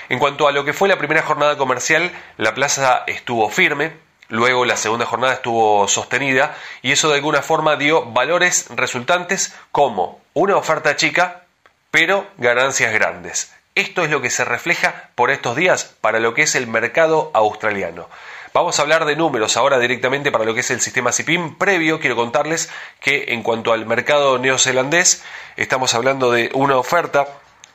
En 0.09 0.19
cuanto 0.19 0.49
a 0.49 0.53
lo 0.53 0.65
que 0.65 0.73
fue 0.73 0.89
la 0.89 0.99
primera 0.99 1.23
jornada 1.23 1.57
comercial, 1.57 2.11
la 2.37 2.55
plaza 2.55 3.05
estuvo 3.07 3.49
firme, 3.49 3.93
luego 4.29 4.65
la 4.65 4.77
segunda 4.77 5.07
jornada 5.07 5.35
estuvo 5.35 5.87
sostenida 5.89 6.57
y 6.83 6.93
eso 6.93 7.09
de 7.09 7.17
alguna 7.17 7.43
forma 7.43 7.77
dio 7.77 8.05
valores 8.07 8.69
resultantes 8.71 9.55
como 9.73 10.21
una 10.35 10.57
oferta 10.57 10.97
chica, 10.97 11.43
pero 11.91 12.27
ganancias 12.39 12.93
grandes. 12.93 13.53
Esto 13.75 14.05
es 14.05 14.11
lo 14.11 14.21
que 14.21 14.31
se 14.31 14.45
refleja 14.45 15.11
por 15.15 15.31
estos 15.31 15.55
días 15.55 15.97
para 16.01 16.19
lo 16.19 16.35
que 16.35 16.43
es 16.43 16.55
el 16.55 16.67
mercado 16.67 17.31
australiano. 17.35 18.09
Vamos 18.53 18.79
a 18.79 18.83
hablar 18.83 19.05
de 19.05 19.15
números 19.15 19.57
ahora 19.57 19.79
directamente 19.79 20.33
para 20.33 20.45
lo 20.45 20.55
que 20.55 20.61
es 20.61 20.71
el 20.73 20.81
sistema 20.81 21.13
CIPIM. 21.13 21.57
Previo, 21.57 22.01
quiero 22.01 22.17
contarles 22.17 22.69
que 22.99 23.27
en 23.29 23.45
cuanto 23.45 23.73
al 23.73 23.87
mercado 23.87 24.39
neozelandés, 24.39 25.23
estamos 25.57 25.95
hablando 25.95 26.33
de 26.33 26.51
una 26.53 26.77
oferta 26.77 27.29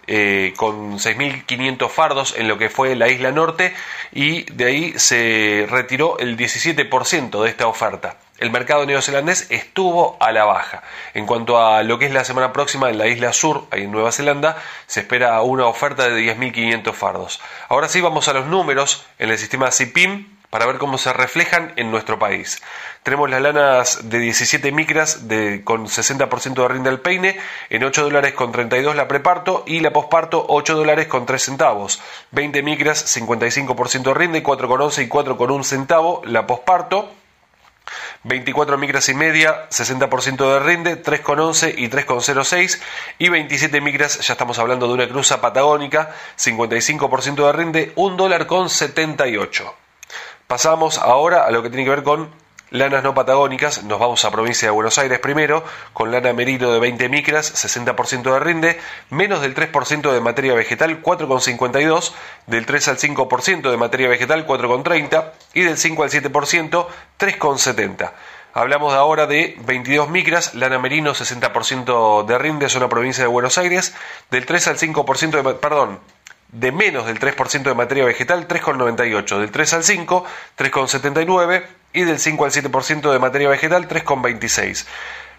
eh, 0.08 0.54
con 0.58 1.00
6.500 1.00 1.90
fardos 1.90 2.36
en 2.38 2.50
lo 2.50 2.58
que 2.58 2.70
fue 2.70 2.94
la 2.96 3.08
isla 3.08 3.32
norte 3.32 3.74
y 4.12 4.44
de 4.52 4.66
ahí 4.66 5.00
se 5.00 5.66
retiró 5.70 6.20
el 6.20 6.36
17% 6.36 7.42
de 7.42 7.50
esta 7.50 7.68
oferta. 7.68 8.18
El 8.38 8.52
mercado 8.52 8.86
neozelandés 8.86 9.48
estuvo 9.50 10.18
a 10.20 10.34
la 10.34 10.44
baja. 10.44 10.84
En 11.14 11.26
cuanto 11.26 11.58
a 11.58 11.84
lo 11.84 11.98
que 11.98 12.06
es 12.06 12.12
la 12.12 12.26
semana 12.26 12.52
próxima 12.52 12.90
en 12.90 12.98
la 12.98 13.08
isla 13.08 13.32
sur, 13.32 13.66
ahí 13.72 13.84
en 13.84 13.92
Nueva 13.92 14.12
Zelanda, 14.12 14.58
se 14.88 15.00
espera 15.00 15.42
una 15.42 15.68
oferta 15.68 16.10
de 16.10 16.22
10.500 16.22 16.94
fardos. 16.94 17.40
Ahora 17.70 17.88
sí 17.88 18.02
vamos 18.02 18.28
a 18.28 18.34
los 18.34 18.46
números 18.48 19.06
en 19.20 19.30
el 19.30 19.38
sistema 19.38 19.72
CIPIM 19.72 20.36
para 20.50 20.66
ver 20.66 20.78
cómo 20.78 20.98
se 20.98 21.14
reflejan 21.14 21.74
en 21.76 21.92
nuestro 21.92 22.20
país. 22.20 22.62
Tenemos 23.04 23.30
las 23.30 23.42
lanas 23.42 24.10
de 24.10 24.20
17 24.20 24.72
micras 24.72 25.20
con 25.64 25.88
60% 25.88 26.54
de 26.54 26.68
rinde 26.68 26.90
al 26.90 27.00
peine, 27.00 27.38
en 27.70 27.84
8 27.84 28.04
dólares 28.04 28.34
con 28.34 28.52
32 28.52 28.96
la 28.96 29.08
preparto 29.08 29.64
y 29.66 29.80
la 29.80 29.92
posparto 29.92 30.46
8 30.48 30.76
dólares 30.76 31.08
con 31.08 31.26
3 31.26 31.42
centavos. 31.42 32.02
20 32.32 32.64
micras 32.64 33.18
55% 33.18 34.04
de 34.04 34.14
rinde, 34.14 34.44
4,11 34.44 35.04
y 35.04 35.10
4,1 35.10 35.64
centavo 35.64 36.22
la 36.26 36.46
posparto. 36.48 37.12
24 38.26 38.80
micras 38.80 39.08
y 39.10 39.14
media, 39.14 39.70
60% 39.70 40.54
de 40.54 40.60
rinde, 40.60 41.04
3,11 41.04 41.76
y 41.78 41.90
3,06 41.90 42.82
y 43.20 43.30
27 43.30 43.82
micras, 43.82 44.20
ya 44.20 44.34
estamos 44.34 44.58
hablando 44.58 44.88
de 44.88 44.94
una 44.96 45.08
cruza 45.08 45.42
patagónica, 45.42 46.10
55% 46.36 47.46
de 47.46 47.52
rinde, 47.52 47.92
1 47.96 48.18
dólar 48.18 48.48
con 48.48 48.72
78. 48.72 49.72
Pasamos 50.48 50.98
ahora 50.98 51.46
a 51.46 51.52
lo 51.52 51.62
que 51.62 51.70
tiene 51.70 51.84
que 51.84 51.92
ver 51.92 52.04
con 52.04 52.32
lanas 52.76 53.04
no 53.04 53.14
patagónicas. 53.14 53.84
Nos 53.84 54.00
vamos 54.00 54.24
a 54.26 54.32
provincia 54.32 54.68
de 54.68 54.72
Buenos 54.72 54.98
Aires 54.98 55.20
primero, 55.20 55.64
con 55.94 56.12
lana 56.12 56.34
merino 56.34 56.72
de 56.72 56.80
20 56.80 57.10
micras, 57.10 57.54
60% 57.54 58.34
de 58.34 58.40
rinde, 58.40 58.80
menos 59.10 59.42
del 59.42 59.56
3% 59.56 60.12
de 60.12 60.22
materia 60.22 60.54
vegetal, 60.54 61.02
4,52, 61.02 62.14
del 62.48 62.66
3 62.66 62.88
al 62.88 62.98
5% 62.98 63.72
de 63.72 63.78
materia 63.78 64.08
vegetal, 64.08 64.46
4,30 64.46 65.32
y 65.54 65.62
del 65.62 65.78
5 65.78 66.04
al 66.04 66.10
7%, 66.10 66.88
3,70. 67.20 68.12
Hablamos 68.54 68.94
ahora 68.94 69.28
de 69.28 69.58
22 69.66 70.10
micras, 70.10 70.56
lana 70.56 70.80
merino 70.80 71.12
60% 71.12 72.26
de 72.26 72.38
rinde, 72.38 72.70
zona 72.70 72.88
provincia 72.88 73.24
de 73.24 73.28
Buenos 73.28 73.58
Aires, 73.58 73.94
del 74.32 74.46
3 74.46 74.68
al 74.68 74.78
5% 74.78 75.44
de, 75.44 75.54
perdón, 75.56 76.00
de 76.54 76.72
menos 76.72 77.06
del 77.06 77.20
3% 77.20 77.64
de 77.64 77.74
materia 77.74 78.06
vegetal, 78.06 78.48
3,98, 78.48 79.40
del 79.40 79.52
3 79.52 79.74
al 79.74 79.84
5, 79.84 80.26
3,79 80.58 81.66
y 81.96 82.04
del 82.04 82.20
5 82.20 82.46
al 82.46 82.52
7% 82.52 83.12
de 83.12 83.20
materia 83.20 83.50
vegetal, 83.50 83.88
3,26. 83.88 84.86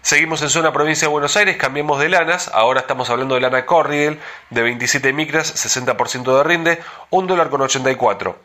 Seguimos 0.01 0.41
en 0.41 0.49
zona 0.49 0.71
provincia 0.71 1.07
de 1.07 1.11
Buenos 1.11 1.35
Aires, 1.35 1.57
cambiemos 1.57 1.99
de 1.99 2.09
lanas, 2.09 2.49
ahora 2.53 2.81
estamos 2.81 3.09
hablando 3.09 3.35
de 3.35 3.41
lana 3.41 3.65
Corriel 3.65 4.19
de 4.49 4.61
27 4.61 5.11
micras, 5.11 5.53
60% 5.53 6.37
de 6.37 6.43
rinde, 6.43 6.79
1 7.09 7.27
dólar 7.27 7.49
con 7.49 7.61
84. 7.61 8.39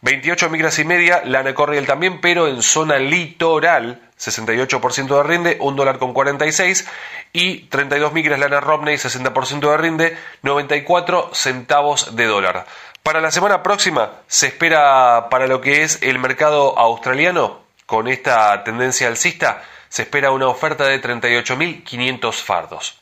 28 0.00 0.50
micras 0.50 0.78
y 0.78 0.84
media, 0.84 1.22
lana 1.24 1.54
Corriel 1.54 1.86
también, 1.86 2.20
pero 2.20 2.48
en 2.48 2.62
zona 2.62 2.98
litoral, 2.98 4.02
68% 4.18 5.16
de 5.16 5.22
rinde, 5.22 5.56
1 5.60 5.76
dólar 5.76 5.98
con 5.98 6.12
46 6.12 6.86
y 7.32 7.60
32 7.68 8.12
micras 8.12 8.38
lana 8.38 8.60
Romney, 8.60 8.96
60% 8.96 9.70
de 9.70 9.76
rinde, 9.76 10.18
94 10.42 11.30
centavos 11.32 12.16
de 12.16 12.26
dólar. 12.26 12.66
Para 13.04 13.20
la 13.20 13.30
semana 13.30 13.62
próxima 13.62 14.12
se 14.28 14.46
espera 14.46 15.28
para 15.28 15.46
lo 15.46 15.60
que 15.60 15.82
es 15.82 15.98
el 16.00 16.18
mercado 16.18 16.78
australiano, 16.78 17.60
con 17.84 18.08
esta 18.08 18.64
tendencia 18.64 19.08
alcista, 19.08 19.62
se 19.90 20.04
espera 20.04 20.30
una 20.30 20.48
oferta 20.48 20.86
de 20.86 21.02
38.500 21.02 22.32
fardos. 22.32 22.98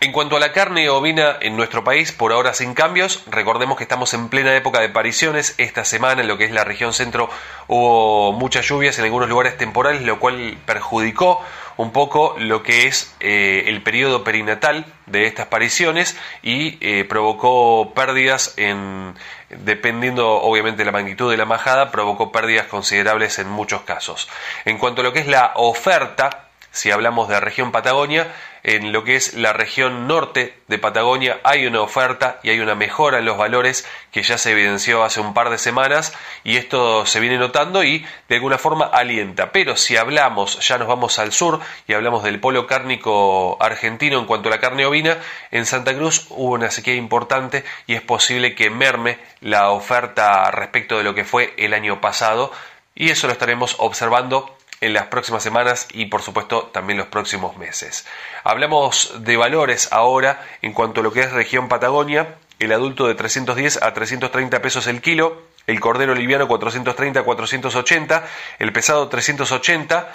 En 0.00 0.12
cuanto 0.12 0.36
a 0.36 0.40
la 0.40 0.52
carne 0.52 0.90
ovina 0.90 1.38
en 1.40 1.56
nuestro 1.56 1.82
país, 1.82 2.12
por 2.12 2.32
ahora 2.32 2.52
sin 2.52 2.74
cambios, 2.74 3.24
recordemos 3.26 3.78
que 3.78 3.84
estamos 3.84 4.12
en 4.12 4.28
plena 4.28 4.54
época 4.54 4.80
de 4.80 4.90
pariciones. 4.90 5.54
Esta 5.56 5.86
semana 5.86 6.20
en 6.20 6.28
lo 6.28 6.36
que 6.36 6.44
es 6.44 6.52
la 6.52 6.64
región 6.64 6.92
centro 6.92 7.30
hubo 7.68 8.32
muchas 8.32 8.68
lluvias 8.68 8.98
en 8.98 9.06
algunos 9.06 9.30
lugares 9.30 9.56
temporales, 9.56 10.02
lo 10.02 10.20
cual 10.20 10.58
perjudicó 10.66 11.42
un 11.78 11.92
poco 11.92 12.36
lo 12.38 12.62
que 12.62 12.86
es 12.86 13.14
eh, 13.20 13.64
el 13.66 13.82
periodo 13.82 14.22
perinatal 14.22 14.84
de 15.06 15.26
estas 15.26 15.46
pariciones 15.46 16.16
y 16.42 16.76
eh, 16.80 17.04
provocó 17.04 17.92
pérdidas 17.94 18.54
en, 18.56 19.14
dependiendo 19.50 20.28
obviamente 20.28 20.78
de 20.78 20.84
la 20.84 20.92
magnitud 20.92 21.30
de 21.30 21.36
la 21.36 21.44
majada, 21.44 21.90
provocó 21.90 22.32
pérdidas 22.32 22.66
considerables 22.66 23.38
en 23.38 23.48
muchos 23.48 23.82
casos. 23.82 24.28
En 24.64 24.78
cuanto 24.78 25.00
a 25.00 25.04
lo 25.04 25.12
que 25.12 25.20
es 25.20 25.26
la 25.26 25.52
oferta, 25.54 26.48
si 26.70 26.90
hablamos 26.90 27.28
de 27.28 27.40
región 27.40 27.72
Patagonia, 27.72 28.32
en 28.62 28.92
lo 28.92 29.04
que 29.04 29.16
es 29.16 29.34
la 29.34 29.52
región 29.52 30.06
norte 30.06 30.58
de 30.68 30.78
Patagonia 30.78 31.40
hay 31.44 31.66
una 31.66 31.80
oferta 31.80 32.40
y 32.42 32.50
hay 32.50 32.60
una 32.60 32.74
mejora 32.74 33.18
en 33.18 33.24
los 33.24 33.38
valores 33.38 33.86
que 34.12 34.22
ya 34.22 34.38
se 34.38 34.52
evidenció 34.52 35.04
hace 35.04 35.20
un 35.20 35.34
par 35.34 35.50
de 35.50 35.58
semanas 35.58 36.12
y 36.44 36.56
esto 36.56 37.06
se 37.06 37.20
viene 37.20 37.38
notando 37.38 37.84
y 37.84 38.04
de 38.28 38.34
alguna 38.34 38.58
forma 38.58 38.86
alienta. 38.86 39.52
Pero 39.52 39.76
si 39.76 39.96
hablamos, 39.96 40.58
ya 40.66 40.78
nos 40.78 40.88
vamos 40.88 41.18
al 41.18 41.32
sur 41.32 41.60
y 41.86 41.92
hablamos 41.92 42.22
del 42.22 42.40
polo 42.40 42.66
cárnico 42.66 43.56
argentino 43.60 44.18
en 44.18 44.26
cuanto 44.26 44.48
a 44.48 44.52
la 44.52 44.60
carne 44.60 44.86
ovina, 44.86 45.18
en 45.50 45.66
Santa 45.66 45.94
Cruz 45.94 46.26
hubo 46.30 46.54
una 46.54 46.70
sequía 46.70 46.94
importante 46.94 47.64
y 47.86 47.94
es 47.94 48.02
posible 48.02 48.54
que 48.54 48.70
merme 48.70 49.18
la 49.40 49.70
oferta 49.70 50.50
respecto 50.50 50.98
de 50.98 51.04
lo 51.04 51.14
que 51.14 51.24
fue 51.24 51.54
el 51.56 51.74
año 51.74 52.00
pasado 52.00 52.52
y 52.94 53.10
eso 53.10 53.28
lo 53.28 53.32
estaremos 53.32 53.76
observando 53.78 54.57
en 54.80 54.92
las 54.92 55.06
próximas 55.06 55.42
semanas 55.42 55.88
y 55.92 56.06
por 56.06 56.22
supuesto 56.22 56.70
también 56.72 56.98
los 56.98 57.08
próximos 57.08 57.56
meses. 57.56 58.06
Hablamos 58.44 59.12
de 59.18 59.36
valores 59.36 59.88
ahora 59.92 60.44
en 60.62 60.72
cuanto 60.72 61.00
a 61.00 61.04
lo 61.04 61.12
que 61.12 61.20
es 61.20 61.32
región 61.32 61.68
Patagonia. 61.68 62.36
El 62.58 62.72
adulto 62.72 63.06
de 63.06 63.14
310 63.14 63.82
a 63.82 63.94
330 63.94 64.60
pesos 64.60 64.86
el 64.88 65.00
kilo, 65.00 65.42
el 65.68 65.78
cordero 65.78 66.14
liviano 66.14 66.48
430 66.48 67.20
a 67.20 67.22
480, 67.22 68.24
el 68.58 68.72
pesado 68.72 69.08
380 69.08 70.10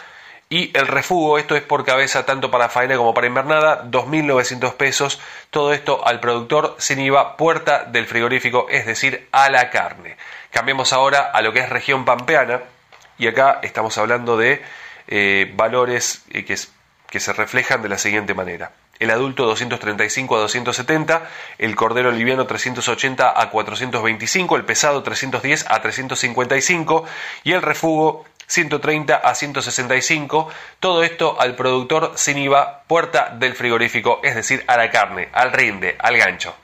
y 0.50 0.78
el 0.78 0.88
refugo, 0.88 1.40
esto 1.40 1.56
es 1.56 1.64
por 1.64 1.86
cabeza 1.86 2.26
tanto 2.26 2.52
para 2.52 2.70
faena 2.70 2.98
como 2.98 3.14
para 3.14 3.28
invernada, 3.28 3.86
2.900 3.86 4.74
pesos, 4.76 5.22
todo 5.50 5.74
esto 5.74 6.06
al 6.06 6.20
productor 6.20 6.76
sin 6.80 7.00
IVA, 7.00 7.38
puerta 7.38 7.86
del 7.86 8.06
frigorífico, 8.06 8.68
es 8.70 8.86
decir, 8.86 9.28
a 9.32 9.50
la 9.50 9.70
carne. 9.70 10.18
Cambiemos 10.52 10.92
ahora 10.92 11.22
a 11.22 11.42
lo 11.42 11.54
que 11.54 11.60
es 11.60 11.70
región 11.70 12.04
pampeana 12.04 12.62
y 13.18 13.28
acá 13.28 13.60
estamos 13.64 13.98
hablando 13.98 14.38
de 14.38 14.62
eh, 15.08 15.52
valores 15.56 16.24
eh, 16.30 16.46
que, 16.46 16.58
que 17.10 17.20
se 17.20 17.34
reflejan 17.34 17.82
de 17.82 17.90
la 17.90 17.98
siguiente 17.98 18.34
manera 18.34 18.72
el 19.00 19.12
adulto 19.12 19.46
235 19.46 20.36
a 20.36 20.40
270, 20.40 21.30
el 21.58 21.76
cordero 21.76 22.12
liviano 22.12 22.46
380 22.48 23.42
a 23.42 23.50
425, 23.50 24.56
el 24.56 24.66
pesado 24.66 25.04
310 25.04 25.66
a 25.70 25.82
355 25.82 27.06
y 27.44 27.52
el 27.52 27.62
refugo 27.62 28.26
130 28.48 29.16
a 29.16 29.36
165, 29.36 30.50
todo 30.80 31.04
esto 31.04 31.40
al 31.40 31.56
productor 31.56 32.14
sin 32.16 32.38
IVA, 32.38 32.84
puerta 32.88 33.34
del 33.38 33.56
frigorífico, 33.56 34.20
es 34.24 34.36
decir, 34.36 34.64
a 34.68 34.78
la 34.78 34.90
carne, 34.90 35.30
al 35.34 35.52
rinde, 35.52 35.96
al 36.00 36.18
gancho. 36.18 36.56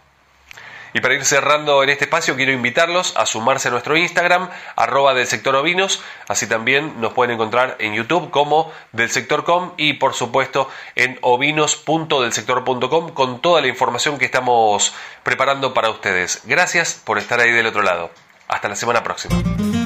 Y 0.94 1.02
para 1.02 1.14
ir 1.14 1.26
cerrando 1.26 1.84
en 1.84 1.90
este 1.90 2.06
espacio, 2.06 2.36
quiero 2.36 2.52
invitarlos 2.52 3.16
a 3.16 3.26
sumarse 3.26 3.68
a 3.68 3.72
nuestro 3.72 3.98
Instagram, 3.98 4.50
arroba 4.76 5.14
del 5.14 5.28
sector 5.28 5.56
ovinos. 5.56 6.02
Así 6.28 6.48
también 6.48 7.00
nos 7.00 7.14
pueden 7.14 7.34
encontrar 7.36 7.76
en 7.80 7.94
YouTube 7.94 8.30
como 8.32 8.72
del 8.92 9.10
sector 9.10 9.44
com 9.44 9.74
y 9.78 9.94
por 9.94 10.14
supuesto 10.14 10.70
en 10.96 11.18
ovinos.delsector.com 11.22 13.10
con 13.10 13.42
toda 13.42 13.62
la 13.62 13.68
información 13.68 14.18
que 14.18 14.26
estamos 14.26 14.94
preparando 15.24 15.74
para 15.74 15.90
ustedes. 15.90 16.42
Gracias 16.46 17.02
por 17.04 17.18
estar 17.18 17.40
ahí 17.40 17.52
del 17.52 17.68
otro 17.68 17.82
lado. 17.82 18.12
Hasta 18.48 18.68
la 18.68 18.76
semana 18.76 19.04
próxima. 19.04 19.36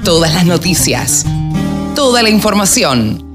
Todas 0.06 0.34
las 0.34 0.46
noticias, 0.46 1.26
toda 1.96 2.24
la 2.24 2.30
información 2.30 3.34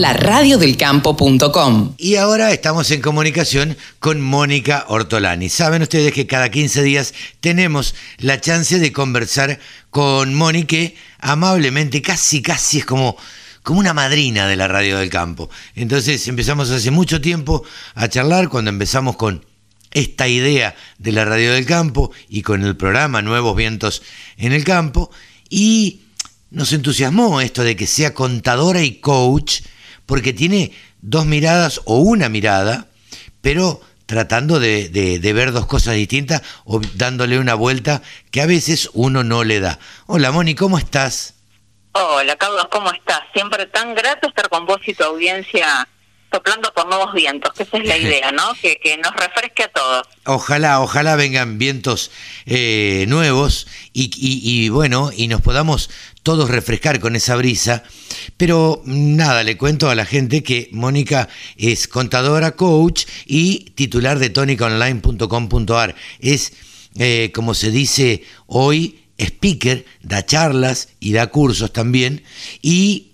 laradiodelcampo.com. 0.00 1.94
Y 1.98 2.16
ahora 2.16 2.52
estamos 2.52 2.90
en 2.90 3.02
comunicación 3.02 3.76
con 3.98 4.22
Mónica 4.22 4.86
Ortolani. 4.88 5.50
Saben 5.50 5.82
ustedes 5.82 6.14
que 6.14 6.26
cada 6.26 6.48
15 6.48 6.82
días 6.82 7.12
tenemos 7.40 7.94
la 8.16 8.40
chance 8.40 8.78
de 8.78 8.92
conversar 8.92 9.60
con 9.90 10.34
Mónica, 10.34 10.78
amablemente, 11.18 12.00
casi, 12.00 12.40
casi 12.40 12.78
es 12.78 12.86
como, 12.86 13.18
como 13.62 13.80
una 13.80 13.92
madrina 13.92 14.48
de 14.48 14.56
la 14.56 14.68
radio 14.68 14.96
del 14.96 15.10
campo. 15.10 15.50
Entonces 15.74 16.26
empezamos 16.28 16.70
hace 16.70 16.90
mucho 16.90 17.20
tiempo 17.20 17.62
a 17.94 18.08
charlar 18.08 18.48
cuando 18.48 18.70
empezamos 18.70 19.16
con 19.16 19.44
esta 19.90 20.28
idea 20.28 20.74
de 20.98 21.12
la 21.12 21.26
radio 21.26 21.52
del 21.52 21.66
campo 21.66 22.10
y 22.26 22.40
con 22.40 22.64
el 22.64 22.74
programa 22.74 23.20
Nuevos 23.20 23.54
Vientos 23.54 24.02
en 24.38 24.52
el 24.52 24.64
Campo. 24.64 25.10
Y 25.50 26.00
nos 26.50 26.72
entusiasmó 26.72 27.42
esto 27.42 27.62
de 27.62 27.76
que 27.76 27.86
sea 27.86 28.14
contadora 28.14 28.82
y 28.82 28.92
coach 29.00 29.60
porque 30.10 30.32
tiene 30.32 30.72
dos 31.02 31.24
miradas 31.24 31.82
o 31.84 31.98
una 31.98 32.28
mirada, 32.28 32.86
pero 33.42 33.80
tratando 34.06 34.58
de, 34.58 35.20
ver 35.22 35.52
dos 35.52 35.66
cosas 35.66 35.94
distintas 35.94 36.42
o 36.64 36.80
dándole 36.94 37.38
una 37.38 37.54
vuelta 37.54 38.02
que 38.32 38.40
a 38.40 38.46
veces 38.46 38.90
uno 38.92 39.22
no 39.22 39.44
le 39.44 39.60
da. 39.60 39.78
Hola 40.06 40.32
Moni, 40.32 40.56
¿cómo 40.56 40.78
estás? 40.78 41.34
Hola 41.92 42.34
Carlos, 42.34 42.66
¿cómo 42.72 42.90
estás? 42.90 43.20
Siempre 43.32 43.66
tan 43.66 43.94
grato 43.94 44.26
estar 44.26 44.48
con 44.48 44.66
vos 44.66 44.80
y 44.84 44.94
tu 44.94 45.04
audiencia 45.04 45.86
soplando 46.32 46.72
por 46.72 46.86
nuevos 46.88 47.12
vientos, 47.12 47.52
que 47.54 47.62
esa 47.62 47.76
es 47.78 47.84
la 47.86 47.96
idea, 48.06 48.32
¿no? 48.32 48.52
Que, 48.60 48.98
nos 49.02 49.14
refresque 49.14 49.64
a 49.64 49.68
todos. 49.68 50.08
Ojalá, 50.26 50.80
ojalá 50.80 51.14
vengan 51.14 51.58
vientos 51.58 52.10
eh, 52.46 53.04
nuevos 53.08 53.68
y, 53.92 54.10
y, 54.16 54.68
bueno, 54.70 55.10
y 55.16 55.28
nos 55.28 55.40
podamos 55.40 55.88
todos 56.22 56.50
refrescar 56.50 57.00
con 57.00 57.16
esa 57.16 57.36
brisa. 57.36 57.82
Pero 58.36 58.82
nada, 58.84 59.42
le 59.42 59.56
cuento 59.56 59.90
a 59.90 59.94
la 59.94 60.04
gente 60.04 60.42
que 60.42 60.68
Mónica 60.72 61.28
es 61.56 61.88
contadora, 61.88 62.52
coach 62.56 63.04
y 63.26 63.70
titular 63.74 64.18
de 64.18 64.30
tonicaonline.com.ar. 64.30 65.94
Es, 66.18 66.52
eh, 66.96 67.30
como 67.34 67.54
se 67.54 67.70
dice 67.70 68.24
hoy, 68.46 69.00
speaker, 69.18 69.84
da 70.02 70.24
charlas 70.24 70.88
y 71.00 71.12
da 71.12 71.28
cursos 71.28 71.72
también. 71.72 72.22
Y, 72.62 73.12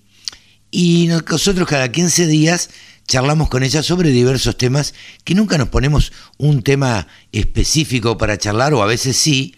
y 0.70 1.06
nosotros 1.06 1.68
cada 1.68 1.90
15 1.90 2.26
días 2.26 2.70
charlamos 3.06 3.48
con 3.48 3.62
ella 3.62 3.82
sobre 3.82 4.10
diversos 4.10 4.56
temas 4.58 4.94
que 5.24 5.34
nunca 5.34 5.58
nos 5.58 5.68
ponemos 5.68 6.12
un 6.38 6.62
tema 6.62 7.06
específico 7.32 8.18
para 8.18 8.38
charlar, 8.38 8.74
o 8.74 8.82
a 8.82 8.86
veces 8.86 9.16
sí, 9.16 9.54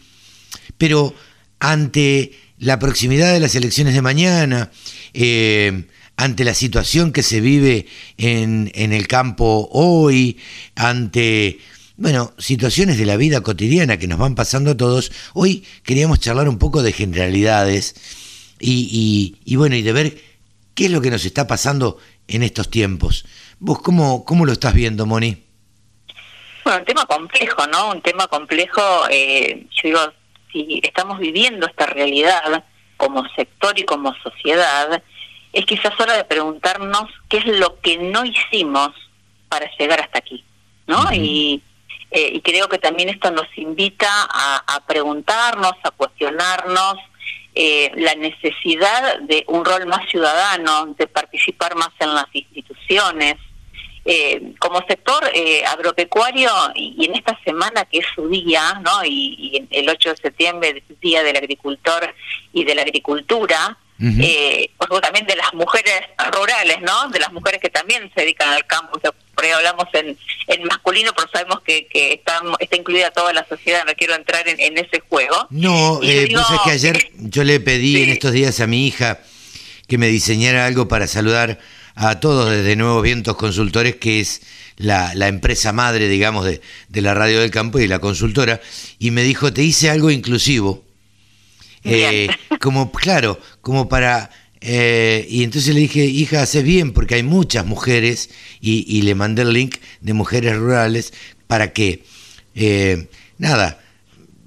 pero 0.77 1.15
ante 1.59 2.33
la 2.59 2.79
proximidad 2.79 3.33
de 3.33 3.41
las 3.41 3.55
elecciones 3.55 3.95
de 3.95 4.03
mañana, 4.03 4.71
eh, 5.15 5.85
ante 6.17 6.45
la 6.45 6.55
situación 6.55 7.13
que 7.13 7.23
se 7.23 7.41
vive 7.41 7.87
en, 8.17 8.71
en 8.75 8.93
el 8.93 9.07
campo 9.07 9.69
hoy, 9.73 10.39
ante 10.75 11.59
bueno, 11.99 12.33
situaciones 12.39 12.97
de 12.97 13.07
la 13.07 13.17
vida 13.17 13.41
cotidiana 13.41 13.99
que 13.99 14.07
nos 14.07 14.21
van 14.21 14.37
pasando 14.37 14.71
a 14.71 14.77
todos, 14.77 15.11
hoy 15.35 15.65
queríamos 15.83 16.21
charlar 16.21 16.49
un 16.49 16.59
poco 16.59 16.83
de 16.83 16.93
generalidades 16.93 17.97
y, 18.61 19.37
y, 19.45 19.57
bueno, 19.57 19.75
y 19.75 19.83
de 19.83 19.93
ver 19.93 20.19
qué 20.75 20.87
es 20.87 20.91
lo 20.93 21.01
que 21.01 21.11
nos 21.11 21.25
está 21.25 21.49
pasando 21.49 21.99
en 22.29 22.45
estos 22.45 22.71
tiempos. 22.71 23.25
¿Vos 23.59 23.81
cómo, 23.83 24.25
cómo 24.25 24.47
lo 24.47 24.53
estás 24.53 24.75
viendo, 24.75 25.07
Moni? 25.07 25.43
Bueno, 26.65 26.79
un 26.79 26.85
tema 26.85 27.05
complejo, 27.07 27.67
¿no? 27.67 27.91
Un 27.91 28.01
tema 28.01 28.29
complejo, 28.29 28.81
eh, 29.11 29.67
yo 29.71 29.81
digo, 29.89 30.01
si 30.53 30.81
estamos 30.83 31.19
viviendo 31.19 31.67
esta 31.67 31.87
realidad 31.87 32.65
como 32.97 33.27
sector 33.37 33.79
y 33.79 33.85
como 33.85 34.15
sociedad, 34.23 35.03
es 35.53 35.65
quizás 35.65 35.99
hora 35.99 36.17
de 36.17 36.25
preguntarnos 36.25 37.11
qué 37.29 37.39
es 37.39 37.47
lo 37.47 37.81
que 37.81 37.99
no 37.99 38.25
hicimos 38.25 38.91
para 39.49 39.71
llegar 39.79 40.01
hasta 40.01 40.19
aquí, 40.19 40.45
¿no? 40.87 41.13
y, 41.13 41.63
eh, 42.11 42.31
y 42.35 42.41
creo 42.41 42.69
que 42.69 42.79
también 42.79 43.09
esto 43.09 43.31
nos 43.31 43.47
invita 43.57 44.09
a, 44.09 44.83
preguntarnos, 44.87 45.75
a 45.83 45.91
cuestionarnos 45.91 46.97
eh, 47.55 47.91
la 47.97 48.15
necesidad 48.15 49.21
de 49.21 49.45
un 49.49 49.65
rol 49.65 49.87
más 49.87 50.09
ciudadano, 50.09 50.95
de 50.99 51.07
participar 51.07 51.75
más 51.75 51.91
en 51.99 52.15
las 52.15 52.27
instituciones, 52.33 53.37
eh, 54.11 54.55
como 54.59 54.83
sector 54.89 55.23
eh, 55.35 55.63
agropecuario 55.67 56.51
y, 56.75 57.05
en 57.05 57.15
esta 57.15 57.39
semana 57.45 57.85
que 57.85 57.99
es 57.99 58.07
su 58.15 58.27
día, 58.27 58.81
¿no? 58.83 59.05
Y, 59.05 59.69
el 59.71 59.87
8 59.87 60.09
de 60.09 60.17
septiembre 60.17 60.83
Día 61.03 61.23
del 61.23 61.37
Agricultor 61.37 62.15
y 62.55 62.65
de 62.65 62.75
la 62.75 62.83
Agricultura, 62.83 63.77
eh, 64.01 64.71
también 65.03 65.27
de 65.27 65.37
las 65.37 65.53
mujeres 65.53 66.01
rurales, 66.33 66.81
¿no? 66.81 67.11
De 67.11 67.21
las 67.21 67.31
mujeres 67.35 67.61
que 67.61 67.69
también 67.69 68.11
se 68.15 68.23
dedican 68.23 68.49
al 68.49 68.67
campo. 68.67 68.99
por 68.99 69.45
ahí 69.45 69.51
hablamos 69.51 69.85
en, 69.93 70.17
en 70.47 70.65
masculino, 70.65 71.13
pero 71.15 71.29
sabemos 71.31 71.61
que, 71.61 71.87
que 71.89 72.15
está, 72.15 72.41
está 72.61 72.77
incluida 72.77 73.11
toda 73.11 73.35
la 73.35 73.47
sociedad. 73.47 73.85
No 73.85 73.93
quiero 73.93 74.15
entrar 74.15 74.49
en, 74.49 74.79
ese 74.79 75.01
juego. 75.07 75.49
No, 75.51 76.01
eh, 76.03 76.31
pues 76.33 76.51
es 76.51 76.61
que 76.65 76.71
ayer 76.71 77.11
yo 77.17 77.45
le 77.45 77.61
pedí 77.61 78.05
en 78.05 78.09
estos 78.09 78.33
días 78.33 78.59
a 78.61 78.67
mi 78.67 78.87
hija 78.87 79.21
que 79.87 79.99
me 79.99 80.09
diseñara 80.09 80.65
algo 80.65 80.89
para 80.89 81.07
saludar 81.07 81.59
a 82.01 82.21
todos 82.21 82.49
desde 82.49 82.77
Nuevos 82.77 83.03
Vientos 83.03 83.37
Consultores, 83.37 83.97
que 83.97 84.21
es 84.21 84.43
la, 84.77 85.11
empresa 85.27 85.73
madre, 85.73 86.09
digamos, 86.09 86.45
de, 86.45 86.61
la 86.93 87.13
radio 87.13 87.41
del 87.41 87.51
campo 87.51 87.81
y 87.81 87.89
la 87.89 87.99
consultora, 87.99 88.61
y 89.01 89.11
me 89.11 89.25
dijo, 89.25 89.53
te 89.53 89.65
hice 89.65 89.91
algo 89.91 90.11
inclusivo. 90.13 90.85
Eh, 91.83 92.29
como, 92.61 92.93
claro, 92.93 93.41
como 93.61 93.89
para... 93.89 94.31
Eh, 94.61 95.27
y 95.29 95.43
entonces 95.43 95.75
le 95.75 95.81
dije, 95.81 96.05
hija, 96.05 96.43
haces 96.43 96.63
bien, 96.63 96.93
porque 96.93 97.17
hay 97.17 97.25
muchas 97.25 97.67
mujeres, 97.67 98.31
y, 98.61 99.03
le 99.03 99.17
mandé 99.17 99.43
el 99.43 99.53
link 99.53 99.77
de 100.01 100.13
mujeres 100.13 100.57
rurales 100.57 101.13
para 101.49 101.73
que, 101.73 102.05
eh, 102.55 103.09
nada, 103.39 103.81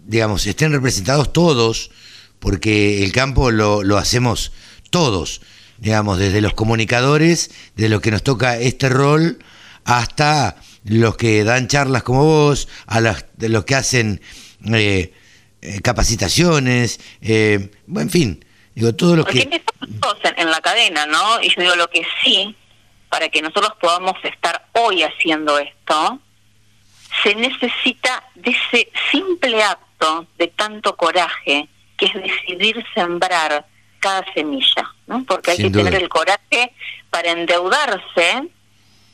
digamos, 0.06 0.46
estén 0.48 0.72
representados 0.72 1.34
todos, 1.34 1.92
porque 2.40 3.04
el 3.04 3.12
campo 3.12 3.52
lo, 3.52 3.84
lo 3.84 3.98
hacemos 3.98 4.54
todos 4.90 5.42
digamos, 5.82 6.20
desde 6.20 6.42
los 6.42 6.54
comunicadores, 6.54 7.50
de 7.76 7.90
los 7.90 8.02
que 8.02 8.12
nos 8.12 8.22
toca 8.22 8.56
este 8.58 8.88
rol, 8.88 9.40
hasta 9.84 10.56
los 10.86 11.18
que 11.18 11.44
dan 11.44 11.68
charlas 11.68 12.04
como 12.04 12.24
vos, 12.24 12.70
a 12.86 13.02
los, 13.02 13.26
de 13.34 13.50
los 13.50 13.66
que 13.66 13.74
hacen 13.74 14.22
eh, 14.72 15.12
eh, 15.62 15.82
capacitaciones, 15.82 17.00
eh, 17.22 17.72
en 17.96 18.10
fin, 18.12 18.46
digo, 18.76 18.94
todo 18.94 19.16
lo 19.16 19.26
que... 19.26 19.42
En, 19.42 19.54
en 20.38 20.52
la 20.52 20.62
cadena, 20.62 21.08
¿no? 21.08 21.42
Y 21.42 21.50
yo 21.50 21.64
digo 21.64 21.76
lo 21.76 21.90
que 21.90 22.06
sí, 22.24 22.56
para 23.10 23.30
que 23.30 23.42
nosotros 23.42 23.74
podamos 23.82 24.14
estar 24.24 24.68
hoy 24.74 25.02
haciendo 25.02 25.58
esto, 25.58 26.20
se 27.24 27.34
necesita 27.34 28.24
de 28.36 28.52
ese 28.52 28.92
simple 29.12 29.64
acto 29.64 30.28
de 30.38 30.48
tanto 30.48 30.96
coraje, 30.96 31.68
que 31.98 32.06
es 32.06 32.14
decidir 32.14 32.86
sembrar 32.94 33.66
cada 34.02 34.26
semilla, 34.34 34.94
¿no? 35.08 35.24
Porque 35.24 35.52
hay 35.52 35.58
que 35.58 35.70
tener 35.70 35.96
el 35.96 36.10
coraje 36.10 36.74
para 37.10 37.32
endeudarse, 37.32 38.50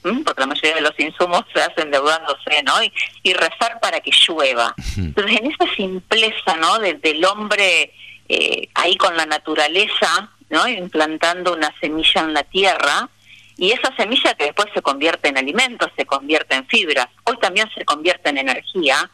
porque 0.02 0.42
la 0.42 0.48
mayoría 0.48 0.76
de 0.76 0.82
los 0.82 1.00
insumos 1.00 1.44
se 1.54 1.62
hacen 1.62 1.86
endeudándose, 1.86 2.64
¿no? 2.64 2.82
Y, 2.82 2.92
y 3.22 3.34
rezar 3.34 3.80
para 3.80 4.00
que 4.00 4.12
llueva. 4.12 4.74
Entonces, 4.98 5.40
en 5.40 5.52
esa 5.52 5.76
simpleza, 5.76 6.56
¿no? 6.60 6.80
del 6.80 7.26
hombre 7.26 7.94
eh, 8.30 8.70
ahí 8.74 8.98
con 8.98 9.16
la 9.16 9.26
naturaleza, 9.26 10.32
¿no? 10.50 10.68
Implantando 10.68 11.54
una 11.54 11.74
semilla 11.80 12.22
en 12.22 12.34
la 12.34 12.44
tierra, 12.44 13.10
y 13.58 13.72
esa 13.72 13.94
semilla 13.96 14.36
que 14.36 14.46
después 14.46 14.68
se 14.74 14.82
convierte 14.82 15.30
en 15.30 15.38
alimentos, 15.38 15.90
se 15.98 16.06
convierte 16.06 16.56
en 16.56 16.68
fibras, 16.68 17.08
hoy 17.24 17.38
también 17.40 17.70
se 17.76 17.84
convierte 17.86 18.30
en 18.30 18.38
energía, 18.38 19.10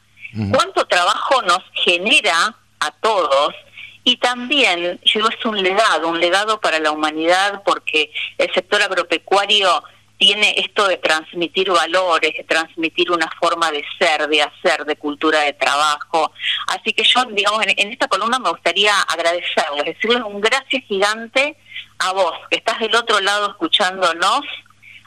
¿cuánto 0.51 0.85
trabajo 0.85 1.41
nos 1.43 1.61
genera 1.73 2.55
a 2.79 2.91
todos? 2.91 3.55
Y 4.03 4.17
también, 4.17 4.99
digo, 5.03 5.29
es 5.29 5.45
un 5.45 5.61
legado, 5.61 6.09
un 6.09 6.19
legado 6.19 6.59
para 6.59 6.79
la 6.79 6.91
humanidad, 6.91 7.63
porque 7.65 8.11
el 8.37 8.53
sector 8.53 8.81
agropecuario 8.81 9.83
tiene 10.17 10.55
esto 10.57 10.87
de 10.87 10.97
transmitir 10.97 11.69
valores, 11.69 12.33
de 12.37 12.43
transmitir 12.43 13.11
una 13.11 13.29
forma 13.39 13.71
de 13.71 13.83
ser, 13.99 14.27
de 14.27 14.41
hacer, 14.41 14.85
de 14.85 14.95
cultura 14.95 15.41
de 15.41 15.53
trabajo. 15.53 16.31
Así 16.67 16.93
que 16.93 17.03
yo, 17.03 17.25
digamos, 17.25 17.61
en, 17.65 17.91
esta 17.91 18.07
columna 18.07 18.39
me 18.39 18.49
gustaría 18.49 18.93
agradecerles, 19.01 19.85
decirles 19.85 20.23
un 20.25 20.39
gracias 20.39 20.83
gigante 20.85 21.57
a 21.99 22.13
vos, 22.13 22.33
que 22.49 22.57
estás 22.57 22.79
del 22.79 22.95
otro 22.95 23.19
lado 23.19 23.51
escuchándonos, 23.51 24.41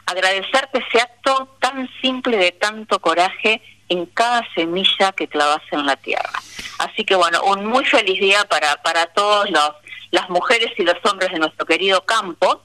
agradecerte 0.05 0.83
ese 0.87 1.01
acto 1.01 1.55
tan 1.59 1.89
simple 2.01 2.37
de 2.37 2.51
tanto 2.51 2.99
coraje 2.99 3.61
en 3.89 4.05
cada 4.07 4.47
semilla 4.53 5.11
que 5.13 5.27
clavas 5.27 5.61
en 5.71 5.85
la 5.85 5.95
tierra. 5.95 6.39
Así 6.77 7.03
que 7.03 7.15
bueno, 7.15 7.41
un 7.43 7.65
muy 7.65 7.85
feliz 7.85 8.19
día 8.19 8.43
para, 8.45 8.81
para 8.83 9.07
todos 9.07 9.49
los 9.49 9.71
las 10.11 10.29
mujeres 10.29 10.71
y 10.77 10.83
los 10.83 10.95
hombres 11.03 11.31
de 11.31 11.39
nuestro 11.39 11.65
querido 11.65 12.03
campo 12.05 12.63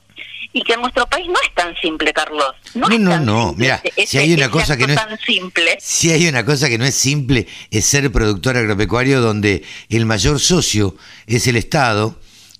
y 0.53 0.63
que 0.63 0.75
en 0.75 0.83
nuestro 0.83 1.07
país 1.07 1.27
no 1.27 1.37
es 1.43 1.55
tan 1.55 1.75
simple, 1.77 2.13
Carlos. 2.13 2.55
No, 2.75 2.89
no, 2.89 3.19
no, 3.19 3.55
mira, 3.57 3.83
si 4.07 4.19
hay 4.19 4.35
una 4.35 4.51
cosa 4.51 4.77
que 4.77 4.87
no 4.87 4.93
es 4.93 4.99
tan 4.99 5.19
simple. 5.19 5.79
Si 5.81 6.11
hay 6.11 6.29
una 6.29 6.45
cosa 6.45 6.69
que 6.69 6.79
no 6.79 6.85
es 6.85 6.95
simple 6.95 7.47
es 7.71 7.87
ser 7.87 8.13
productor 8.13 8.57
agropecuario 8.57 9.21
donde 9.21 9.65
el 9.89 10.05
mayor 10.05 10.39
socio 10.41 10.95
es 11.27 11.47
el 11.47 11.57
Estado, 11.57 12.19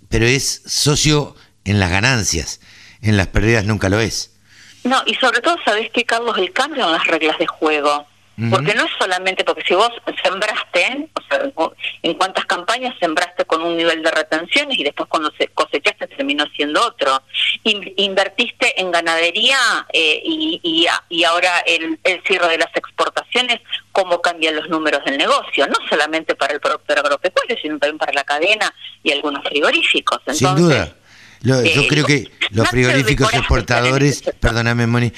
pero 0.09 0.27
es 0.27 0.63
socio 0.67 1.37
en 1.65 1.81
las 1.81 1.91
ganancias, 1.91 2.61
en 3.03 3.17
las 3.17 3.29
pérdidas 3.29 3.65
nunca 3.65 3.89
lo 3.89 4.01
es. 4.01 4.31
No, 4.85 5.01
y 5.07 5.15
sobre 5.15 5.41
todo, 5.41 5.57
¿sabés 5.65 5.91
qué, 5.93 6.05
Carlos? 6.05 6.37
El 6.39 6.53
cambio 6.53 6.85
en 6.85 6.93
las 6.93 7.07
reglas 7.07 7.39
de 7.39 7.47
juego. 7.47 8.07
Porque 8.51 8.75
no 8.75 8.87
es 8.87 8.93
solamente 8.99 9.45
porque 9.45 9.63
si 9.63 9.75
vos 9.75 9.91
sembraste, 10.23 11.09
o 11.15 11.23
sea, 11.29 11.71
en 12.03 12.15
cuántas 12.15 12.47
campañas 12.47 12.95
sembraste 12.99 13.45
con 13.45 13.63
un 13.63 13.77
nivel 13.77 14.03
de 14.03 14.11
retenciones 14.11 14.79
y 14.79 14.85
después 14.85 15.09
cuando 15.09 15.31
se 15.37 15.49
cosechaste 15.49 16.07
terminó 16.07 16.45
siendo 16.57 16.85
otro. 16.85 17.23
invertiste 17.63 18.81
en 18.81 18.91
ganadería 18.91 19.87
eh, 19.93 20.23
y, 20.25 20.61
y, 21.11 21.25
ahora 21.25 21.59
el, 21.67 21.99
el 22.05 22.23
cierre 22.25 22.49
de 22.49 22.59
las 22.59 22.75
exportaciones, 22.75 23.61
cómo 23.93 24.23
cambian 24.23 24.57
los 24.57 24.69
números 24.71 25.05
del 25.05 25.19
negocio, 25.19 25.67
no 25.67 25.77
solamente 25.89 26.35
para 26.35 26.55
el 26.55 26.61
productor 26.61 27.01
agropecuario, 27.01 27.57
sino 27.61 27.79
también 27.79 27.99
para 27.99 28.13
la 28.13 28.25
cadena 28.25 28.75
y 29.03 29.13
algunos 29.13 29.45
frigoríficos. 29.45 30.21
Sin 30.33 30.55
duda 30.55 30.95
yo 31.43 31.61
eh, 31.61 31.87
creo 31.89 32.07
que 32.07 32.31
los 32.51 32.69
frigoríficos 32.69 33.33
exportadores, 33.35 34.23
perdóname 34.41 34.87
Moni, 34.87 35.13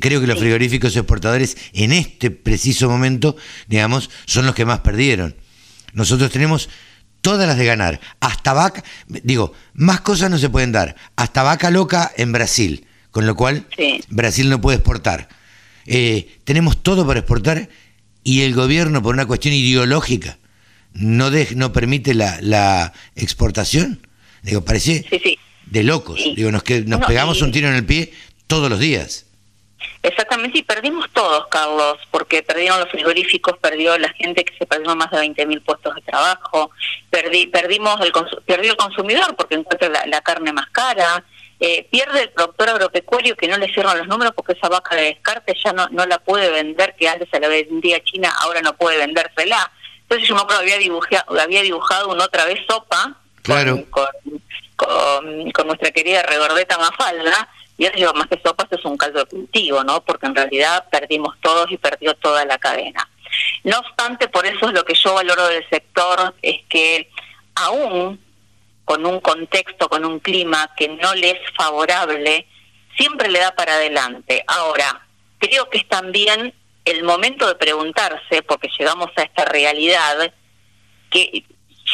creo 0.00 0.20
que 0.20 0.26
los 0.26 0.38
frigoríficos 0.38 0.96
exportadores 0.96 1.56
en 1.72 1.92
este 1.92 2.30
preciso 2.30 2.88
momento, 2.88 3.36
digamos, 3.66 4.10
son 4.24 4.46
los 4.46 4.54
que 4.54 4.64
más 4.64 4.80
perdieron. 4.80 5.36
Nosotros 5.92 6.30
tenemos 6.30 6.70
todas 7.20 7.46
las 7.46 7.58
de 7.58 7.66
ganar, 7.66 8.00
hasta 8.20 8.52
vaca, 8.54 8.82
digo, 9.08 9.52
más 9.74 10.00
cosas 10.00 10.30
no 10.30 10.38
se 10.38 10.48
pueden 10.48 10.72
dar, 10.72 10.96
hasta 11.16 11.42
vaca 11.42 11.70
loca 11.70 12.12
en 12.16 12.32
Brasil, 12.32 12.86
con 13.10 13.26
lo 13.26 13.34
cual 13.34 13.66
Brasil 14.08 14.48
no 14.48 14.60
puede 14.60 14.78
exportar. 14.78 15.28
Eh, 15.84 16.38
tenemos 16.44 16.82
todo 16.82 17.06
para 17.06 17.20
exportar 17.20 17.68
y 18.22 18.42
el 18.42 18.54
gobierno, 18.54 19.02
por 19.02 19.14
una 19.14 19.26
cuestión 19.26 19.54
ideológica, 19.54 20.38
no, 20.94 21.30
no 21.56 21.72
permite 21.72 22.14
la, 22.14 22.38
la 22.40 22.92
exportación. 23.16 24.06
Digo, 24.42 24.64
parece 24.64 25.04
sí, 25.10 25.20
sí 25.22 25.38
de 25.70 25.82
locos. 25.82 26.20
Digo, 26.34 26.50
nos, 26.50 26.62
que, 26.62 26.82
nos 26.82 27.04
pegamos 27.04 27.42
un 27.42 27.52
tiro 27.52 27.68
en 27.68 27.74
el 27.74 27.86
pie 27.86 28.12
todos 28.46 28.70
los 28.70 28.78
días. 28.78 29.26
Exactamente, 30.02 30.58
y 30.58 30.62
perdimos 30.62 31.10
todos, 31.12 31.48
Carlos, 31.48 31.98
porque 32.10 32.42
perdieron 32.42 32.78
los 32.80 32.88
frigoríficos, 32.88 33.58
perdió 33.58 33.98
la 33.98 34.08
gente 34.10 34.44
que 34.44 34.56
se 34.56 34.64
perdió 34.64 34.94
más 34.94 35.10
de 35.10 35.18
20.000 35.18 35.62
puestos 35.64 35.94
de 35.94 36.02
trabajo, 36.02 36.70
perdí, 37.10 37.46
perdimos 37.46 38.00
el, 38.00 38.12
perdió 38.46 38.72
el 38.72 38.76
consumidor 38.76 39.34
porque 39.36 39.56
encuentra 39.56 39.88
la, 40.06 40.20
carne 40.20 40.52
más 40.52 40.68
cara, 40.70 41.24
eh, 41.58 41.86
pierde 41.90 42.22
el 42.22 42.30
productor 42.30 42.70
agropecuario 42.70 43.36
que 43.36 43.48
no 43.48 43.58
le 43.58 43.72
cierran 43.72 43.98
los 43.98 44.06
números 44.06 44.32
porque 44.36 44.52
esa 44.52 44.68
vaca 44.68 44.94
de 44.94 45.02
descarte 45.02 45.56
ya 45.64 45.72
no, 45.72 45.88
no 45.88 46.06
la 46.06 46.18
puede 46.18 46.50
vender, 46.50 46.94
que 46.96 47.08
antes 47.08 47.28
se 47.30 47.40
la 47.40 47.48
vendía 47.48 47.96
a 47.96 48.04
China, 48.04 48.32
ahora 48.40 48.62
no 48.62 48.76
puede 48.76 48.98
vendérsela. 48.98 49.70
Entonces 50.02 50.28
yo 50.28 50.36
me 50.36 50.42
acuerdo 50.42 50.62
había 50.62 50.78
dibujado, 50.78 51.40
había 51.40 51.62
dibujado 51.62 52.08
una 52.08 52.24
otra 52.24 52.44
vez 52.44 52.60
sopa 52.68 53.20
claro 53.42 53.84
con, 53.90 54.06
nuestra 55.64 55.90
querida 55.90 56.22
Regordeta 56.22 56.78
Mafalda, 56.78 57.48
y 57.76 57.84
ahora 57.86 57.96
digo, 57.96 58.12
más 58.14 58.26
que 58.26 58.40
sopas 58.44 58.66
es 58.70 58.84
un 58.84 58.96
caldo 58.96 59.20
de 59.20 59.26
cultivo, 59.26 59.84
¿no? 59.84 60.02
Porque 60.04 60.26
en 60.26 60.34
realidad 60.34 60.88
perdimos 60.90 61.36
todos 61.40 61.70
y 61.70 61.76
perdió 61.76 62.14
toda 62.14 62.44
la 62.44 62.58
cadena. 62.58 63.08
No 63.64 63.78
obstante, 63.78 64.28
por 64.28 64.46
eso 64.46 64.66
es 64.66 64.72
lo 64.72 64.84
que 64.84 64.94
yo 64.94 65.14
valoro 65.14 65.46
del 65.46 65.68
sector, 65.68 66.34
es 66.42 66.60
que 66.68 67.10
aún 67.54 68.20
con 68.84 69.04
un 69.04 69.20
contexto, 69.20 69.88
con 69.88 70.04
un 70.04 70.18
clima 70.18 70.70
que 70.76 70.88
no 70.88 71.14
le 71.14 71.30
es 71.30 71.40
favorable, 71.56 72.46
siempre 72.96 73.28
le 73.28 73.38
da 73.38 73.54
para 73.54 73.74
adelante. 73.74 74.42
Ahora, 74.46 75.06
creo 75.38 75.68
que 75.68 75.78
es 75.78 75.88
también 75.88 76.54
el 76.84 77.04
momento 77.04 77.46
de 77.46 77.54
preguntarse, 77.54 78.42
porque 78.42 78.70
llegamos 78.78 79.10
a 79.16 79.22
esta 79.22 79.44
realidad, 79.44 80.32
que 81.10 81.44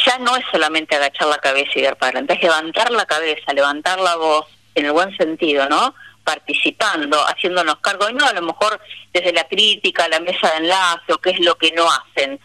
ya 0.06 0.18
no 0.18 0.36
es 0.36 0.44
solamente 0.50 0.94
agachar 0.96 1.28
la 1.28 1.38
cabeza 1.38 1.70
y 1.74 1.82
dar 1.82 1.96
para 1.96 2.10
adelante, 2.10 2.34
es 2.34 2.42
levantar 2.42 2.90
la 2.90 3.06
cabeza, 3.06 3.52
levantar 3.52 4.00
la 4.00 4.16
voz, 4.16 4.46
en 4.74 4.86
el 4.86 4.92
buen 4.92 5.16
sentido, 5.16 5.68
¿no? 5.68 5.94
Participando, 6.24 7.18
haciéndonos 7.28 7.76
cargo, 7.78 8.08
y 8.08 8.14
no 8.14 8.26
a 8.26 8.32
lo 8.32 8.42
mejor 8.42 8.80
desde 9.12 9.32
la 9.32 9.44
crítica, 9.44 10.08
la 10.08 10.20
mesa 10.20 10.50
de 10.50 10.56
enlace 10.58 11.12
o 11.12 11.18
qué 11.18 11.30
es 11.30 11.40
lo 11.40 11.56
que 11.56 11.70
no 11.72 11.86
hacen. 11.90 12.40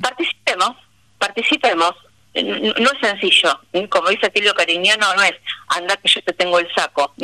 Participemos, 0.00 0.76
participemos. 1.18 1.94
No 2.34 2.90
es 2.92 3.00
sencillo, 3.00 3.60
como 3.88 4.10
dice 4.10 4.30
Tilio 4.30 4.54
Cariñano, 4.54 5.14
no 5.14 5.22
es 5.22 5.34
anda 5.68 5.96
que 5.96 6.08
yo 6.08 6.22
te 6.22 6.32
tengo 6.32 6.58
el 6.58 6.72
saco. 6.74 7.14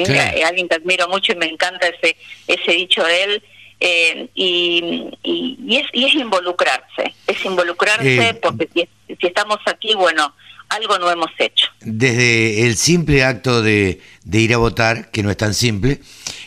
Alguien 0.45 0.69
que 0.69 0.75
admiro 0.75 1.09
mucho 1.09 1.33
y 1.33 1.37
me 1.37 1.47
encanta 1.47 1.87
ese, 1.89 2.17
ese 2.47 2.73
dicho 2.73 3.03
de 3.05 3.23
él, 3.25 3.43
eh, 3.87 4.31
y, 4.35 5.11
y, 5.23 5.77
es, 5.77 5.87
y 5.93 6.07
es 6.07 6.15
involucrarse, 6.15 7.15
es 7.27 7.45
involucrarse 7.45 8.31
eh, 8.31 8.35
porque 8.35 8.67
si, 8.73 8.89
si, 9.15 9.27
estamos 9.27 9.59
aquí, 9.67 9.95
bueno, 9.95 10.35
algo 10.71 10.99
no 10.99 11.11
hemos 11.11 11.31
hecho. 11.39 11.67
Desde 11.83 12.65
el 12.67 12.79
simple 12.79 13.25
acto 13.25 13.61
de, 13.61 14.01
de 14.25 14.41
ir 14.41 14.55
a 14.55 14.57
votar, 14.57 15.11
que 15.11 15.23
no 15.23 15.31
es 15.31 15.37
tan 15.37 15.53
simple, 15.53 16.01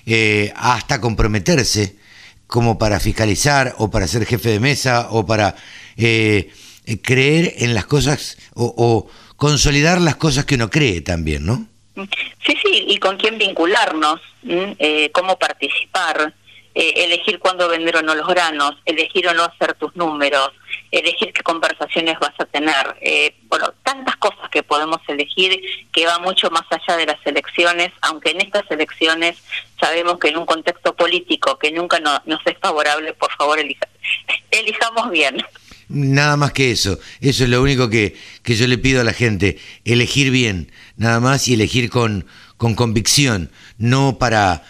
eh, 0.07 0.51
hasta 0.55 0.99
comprometerse 0.99 1.95
como 2.47 2.79
para 2.79 2.99
fiscalizar 2.99 3.75
o 3.77 3.91
para 3.91 4.07
ser 4.07 4.25
jefe 4.25 4.49
de 4.49 4.59
mesa 4.59 5.09
o 5.11 5.27
para 5.27 5.55
creer 5.95 7.53
en 7.57 7.75
las 7.75 7.85
cosas 7.85 8.39
o, 8.55 8.73
o 8.75 9.07
consolidar 9.35 10.01
las 10.01 10.15
cosas 10.15 10.45
que 10.45 10.55
uno 10.55 10.71
cree 10.71 11.01
también, 11.01 11.45
¿no? 11.45 11.67
Sí, 11.95 12.57
sí, 12.63 12.85
y 12.87 12.97
con 12.97 13.17
quién 13.17 13.37
vincularnos, 13.37 14.21
cómo 15.13 15.37
participar. 15.37 16.33
Eh, 16.79 17.05
elegir 17.05 17.39
cuándo 17.39 17.67
vender 17.67 17.95
o 17.95 18.03
no 18.03 18.13
los 18.13 18.27
granos, 18.27 18.75
elegir 18.85 19.27
o 19.27 19.33
no 19.33 19.45
hacer 19.45 19.73
tus 19.73 19.95
números, 19.95 20.51
elegir 20.91 21.33
qué 21.33 21.41
conversaciones 21.41 22.19
vas 22.19 22.35
a 22.37 22.45
tener. 22.45 22.95
Eh, 23.01 23.33
bueno, 23.49 23.73
tantas 23.81 24.15
cosas 24.17 24.47
que 24.51 24.61
podemos 24.61 24.99
elegir 25.07 25.59
que 25.91 26.05
va 26.05 26.19
mucho 26.19 26.51
más 26.51 26.61
allá 26.69 26.95
de 26.95 27.07
las 27.07 27.17
elecciones, 27.25 27.91
aunque 28.01 28.29
en 28.29 28.41
estas 28.41 28.69
elecciones 28.69 29.37
sabemos 29.81 30.19
que 30.19 30.27
en 30.27 30.37
un 30.37 30.45
contexto 30.45 30.95
político 30.95 31.57
que 31.57 31.71
nunca 31.71 31.99
nos 31.99 32.45
es 32.45 32.57
favorable, 32.61 33.11
por 33.15 33.31
favor, 33.35 33.57
elijamos 34.51 35.09
bien. 35.09 35.43
Nada 35.89 36.37
más 36.37 36.51
que 36.51 36.69
eso, 36.69 36.99
eso 37.21 37.45
es 37.45 37.49
lo 37.49 37.59
único 37.59 37.89
que, 37.89 38.15
que 38.43 38.55
yo 38.55 38.67
le 38.67 38.77
pido 38.77 39.01
a 39.01 39.03
la 39.03 39.13
gente, 39.13 39.57
elegir 39.83 40.29
bien, 40.29 40.71
nada 40.95 41.19
más 41.21 41.47
y 41.47 41.55
elegir 41.55 41.89
con, 41.89 42.27
con 42.57 42.75
convicción, 42.75 43.51
no 43.77 44.17
para 44.19 44.63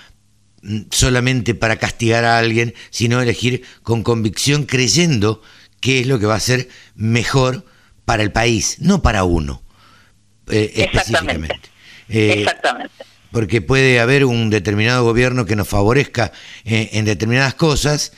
solamente 0.91 1.55
para 1.55 1.77
castigar 1.77 2.25
a 2.25 2.37
alguien, 2.37 2.73
sino 2.89 3.21
elegir 3.21 3.63
con 3.83 4.03
convicción 4.03 4.65
creyendo 4.65 5.41
que 5.79 5.99
es 5.99 6.07
lo 6.07 6.19
que 6.19 6.25
va 6.25 6.35
a 6.35 6.39
ser 6.39 6.69
mejor 6.95 7.65
para 8.05 8.23
el 8.23 8.31
país, 8.31 8.77
no 8.79 9.01
para 9.01 9.23
uno 9.23 9.61
eh, 10.47 10.71
específicamente. 10.75 11.59
Eh, 12.09 12.35
Exactamente. 12.39 12.91
Porque 13.31 13.61
puede 13.61 13.99
haber 13.99 14.23
un 14.23 14.49
determinado 14.49 15.03
gobierno 15.03 15.45
que 15.45 15.57
nos 15.57 15.67
favorezca 15.67 16.31
eh, 16.63 16.89
en 16.93 17.05
determinadas 17.05 17.53
cosas, 17.53 18.13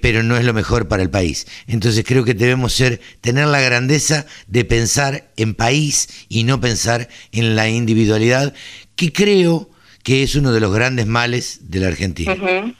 pero 0.00 0.22
no 0.22 0.36
es 0.36 0.44
lo 0.44 0.54
mejor 0.54 0.88
para 0.88 1.02
el 1.02 1.10
país. 1.10 1.46
Entonces 1.66 2.04
creo 2.04 2.24
que 2.24 2.34
debemos 2.34 2.72
ser, 2.72 3.00
tener 3.20 3.46
la 3.46 3.60
grandeza 3.60 4.26
de 4.46 4.64
pensar 4.64 5.30
en 5.36 5.54
país 5.54 6.08
y 6.28 6.44
no 6.44 6.60
pensar 6.60 7.08
en 7.30 7.54
la 7.54 7.68
individualidad, 7.68 8.54
que 8.96 9.12
creo 9.12 9.70
que 10.08 10.22
es 10.22 10.36
uno 10.36 10.52
de 10.52 10.60
los 10.60 10.72
grandes 10.72 11.04
males 11.04 11.70
de 11.70 11.80
la 11.80 11.88
Argentina. 11.88 12.32
Ujú. 12.32 12.74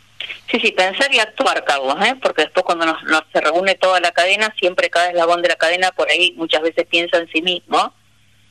Sí, 0.50 0.60
sí, 0.60 0.72
pensar 0.72 1.12
y 1.12 1.18
actuar, 1.18 1.62
Carlos, 1.62 1.94
¿eh? 2.00 2.14
porque 2.22 2.44
después 2.44 2.64
cuando 2.64 2.86
nos, 2.86 3.02
nos 3.04 3.22
se 3.30 3.42
reúne 3.42 3.74
toda 3.74 4.00
la 4.00 4.12
cadena, 4.12 4.54
siempre 4.58 4.88
cada 4.88 5.10
eslabón 5.10 5.42
de 5.42 5.48
la 5.48 5.56
cadena 5.56 5.92
por 5.92 6.08
ahí 6.08 6.32
muchas 6.38 6.62
veces 6.62 6.86
piensa 6.86 7.18
en 7.18 7.28
sí 7.30 7.42
mismo 7.42 7.92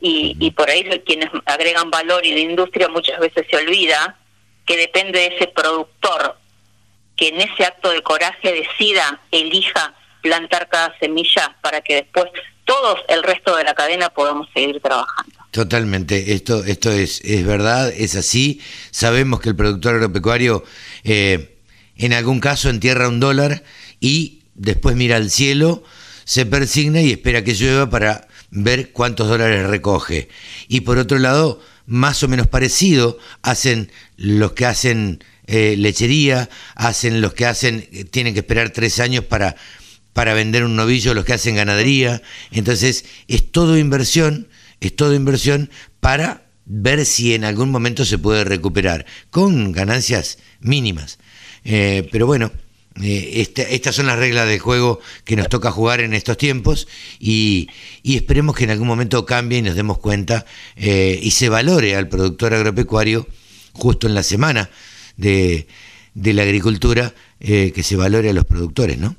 y, 0.00 0.36
y 0.38 0.52
por 0.52 0.70
ahí 0.70 0.84
quienes 1.04 1.28
agregan 1.44 1.90
valor 1.90 2.24
y 2.24 2.32
de 2.32 2.38
industria 2.38 2.86
muchas 2.86 3.18
veces 3.18 3.48
se 3.50 3.56
olvida 3.56 4.16
que 4.64 4.76
depende 4.76 5.18
de 5.18 5.34
ese 5.34 5.48
productor 5.48 6.38
que 7.16 7.30
en 7.30 7.40
ese 7.40 7.64
acto 7.64 7.90
de 7.90 8.02
coraje 8.02 8.52
decida, 8.52 9.20
elija 9.32 9.92
plantar 10.22 10.68
cada 10.68 10.96
semilla 11.00 11.56
para 11.62 11.80
que 11.80 11.96
después 11.96 12.26
todos 12.64 13.00
el 13.08 13.24
resto 13.24 13.56
de 13.56 13.64
la 13.64 13.74
cadena 13.74 14.08
podamos 14.10 14.48
seguir 14.54 14.80
trabajando. 14.80 15.37
Totalmente, 15.50 16.34
esto, 16.34 16.62
esto 16.64 16.92
es, 16.92 17.20
es 17.24 17.44
verdad, 17.44 17.92
es 17.96 18.14
así. 18.16 18.60
Sabemos 18.90 19.40
que 19.40 19.48
el 19.48 19.56
productor 19.56 19.94
agropecuario 19.94 20.64
eh, 21.04 21.56
en 21.96 22.12
algún 22.12 22.40
caso 22.40 22.70
entierra 22.70 23.08
un 23.08 23.20
dólar 23.20 23.64
y 24.00 24.40
después 24.54 24.94
mira 24.94 25.16
al 25.16 25.30
cielo, 25.30 25.82
se 26.24 26.46
persigna 26.46 27.00
y 27.00 27.10
espera 27.10 27.42
que 27.42 27.54
llueva 27.54 27.90
para 27.90 28.28
ver 28.50 28.92
cuántos 28.92 29.28
dólares 29.28 29.66
recoge. 29.66 30.28
Y 30.68 30.82
por 30.82 30.98
otro 30.98 31.18
lado, 31.18 31.60
más 31.86 32.22
o 32.22 32.28
menos 32.28 32.46
parecido, 32.46 33.18
hacen 33.42 33.90
los 34.16 34.52
que 34.52 34.66
hacen 34.66 35.24
eh, 35.46 35.76
lechería, 35.78 36.50
hacen 36.74 37.20
los 37.20 37.32
que 37.32 37.46
hacen, 37.46 37.88
eh, 37.92 38.04
tienen 38.04 38.34
que 38.34 38.40
esperar 38.40 38.70
tres 38.70 39.00
años 39.00 39.24
para, 39.24 39.56
para 40.12 40.34
vender 40.34 40.64
un 40.64 40.76
novillo, 40.76 41.14
los 41.14 41.24
que 41.24 41.32
hacen 41.32 41.56
ganadería. 41.56 42.22
Entonces, 42.52 43.06
es 43.26 43.50
todo 43.50 43.78
inversión, 43.78 44.48
es 44.80 44.94
todo 44.94 45.14
inversión 45.14 45.70
para 46.00 46.48
ver 46.68 47.06
si 47.06 47.34
en 47.34 47.44
algún 47.44 47.70
momento 47.70 48.04
se 48.04 48.18
puede 48.18 48.44
recuperar, 48.44 49.06
con 49.30 49.72
ganancias 49.72 50.38
mínimas. 50.60 51.18
Eh, 51.64 52.08
pero 52.12 52.26
bueno, 52.26 52.52
eh, 53.02 53.46
estas 53.56 53.94
son 53.94 54.06
las 54.06 54.18
reglas 54.18 54.46
del 54.46 54.58
juego 54.58 55.00
que 55.24 55.34
nos 55.34 55.48
toca 55.48 55.70
jugar 55.70 56.00
en 56.00 56.12
estos 56.12 56.36
tiempos 56.36 56.86
y, 57.18 57.68
esperemos 58.04 58.54
que 58.54 58.64
en 58.64 58.70
algún 58.70 58.86
momento 58.86 59.24
cambie 59.24 59.58
y 59.58 59.62
nos 59.62 59.76
demos 59.76 59.98
cuenta 59.98 60.44
eh, 60.76 61.18
y 61.22 61.30
se 61.30 61.48
valore 61.48 61.96
al 61.96 62.08
productor 62.08 62.54
agropecuario 62.54 63.26
justo 63.72 64.06
en 64.06 64.14
la 64.14 64.22
semana 64.22 64.70
de, 65.16 65.66
la 66.14 66.42
agricultura, 66.42 67.14
que 67.38 67.82
se 67.84 67.96
valore 67.96 68.30
a 68.30 68.32
los 68.32 68.44
productores, 68.44 68.98
¿no? 68.98 69.14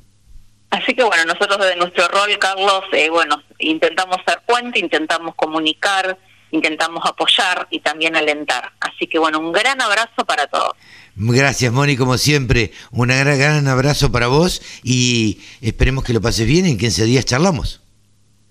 Así 0.70 0.94
que 0.94 1.04
bueno, 1.04 1.26
nosotros 1.26 1.58
desde 1.58 1.76
nuestro 1.76 2.08
rol, 2.10 2.38
Carlos, 2.40 2.84
eh, 2.92 3.10
bueno, 3.10 3.42
intentamos 3.58 4.18
ser 4.26 4.42
puente, 4.46 4.80
intentamos 4.80 5.34
comunicar, 5.36 6.18
intentamos 6.52 7.04
apoyar 7.06 7.68
y 7.72 7.80
también 7.80 8.16
alentar. 8.16 8.72
Así 8.80 9.08
que 9.08 9.18
bueno, 9.18 9.40
un 9.40 9.52
gran 9.52 9.82
abrazo 9.82 10.26
para 10.26 10.48
todos. 10.48 10.74
Gracias, 11.16 11.74
Moni, 11.74 11.98
como 11.98 12.18
siempre. 12.18 12.72
Un 12.92 13.08
gran, 13.08 13.38
gran 13.38 13.68
abrazo 13.68 14.12
para 14.12 14.28
vos 14.28 14.62
y 14.84 15.42
esperemos 15.62 16.04
que 16.04 16.14
lo 16.14 16.22
pases 16.22 16.46
bien. 16.46 16.66
En 16.66 16.78
15 16.78 17.04
días 17.06 17.26
charlamos. 17.26 17.82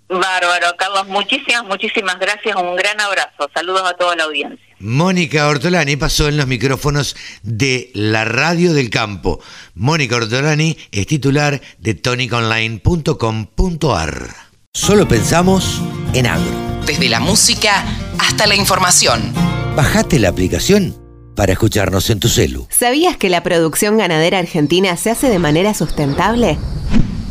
Bárbaro, 0.08 0.74
Carlos, 0.76 1.06
muchísimas, 1.06 1.64
muchísimas 1.64 2.18
gracias, 2.18 2.56
un 2.56 2.74
gran 2.76 3.00
abrazo. 3.00 3.48
Saludos 3.54 3.82
a 3.84 3.94
toda 3.94 4.16
la 4.16 4.24
audiencia. 4.24 4.67
Mónica 4.80 5.48
Ortolani 5.48 5.96
pasó 5.96 6.28
en 6.28 6.36
los 6.36 6.46
micrófonos 6.46 7.16
de 7.42 7.90
la 7.94 8.24
Radio 8.24 8.74
del 8.74 8.90
Campo. 8.90 9.40
Mónica 9.74 10.16
Ortolani 10.16 10.76
es 10.92 11.06
titular 11.06 11.60
de 11.78 11.94
toniconline.com.ar. 11.94 14.36
Solo 14.72 15.08
pensamos 15.08 15.80
en 16.14 16.26
agro. 16.26 16.52
Desde 16.86 17.08
la 17.08 17.20
música 17.20 17.84
hasta 18.18 18.46
la 18.46 18.54
información. 18.54 19.32
Bajate 19.74 20.18
la 20.18 20.28
aplicación 20.28 20.94
para 21.34 21.52
escucharnos 21.52 22.10
en 22.10 22.20
tu 22.20 22.28
celu. 22.28 22.66
¿Sabías 22.70 23.16
que 23.16 23.30
la 23.30 23.42
producción 23.42 23.98
ganadera 23.98 24.38
argentina 24.38 24.96
se 24.96 25.10
hace 25.10 25.28
de 25.28 25.38
manera 25.38 25.74
sustentable? 25.74 26.58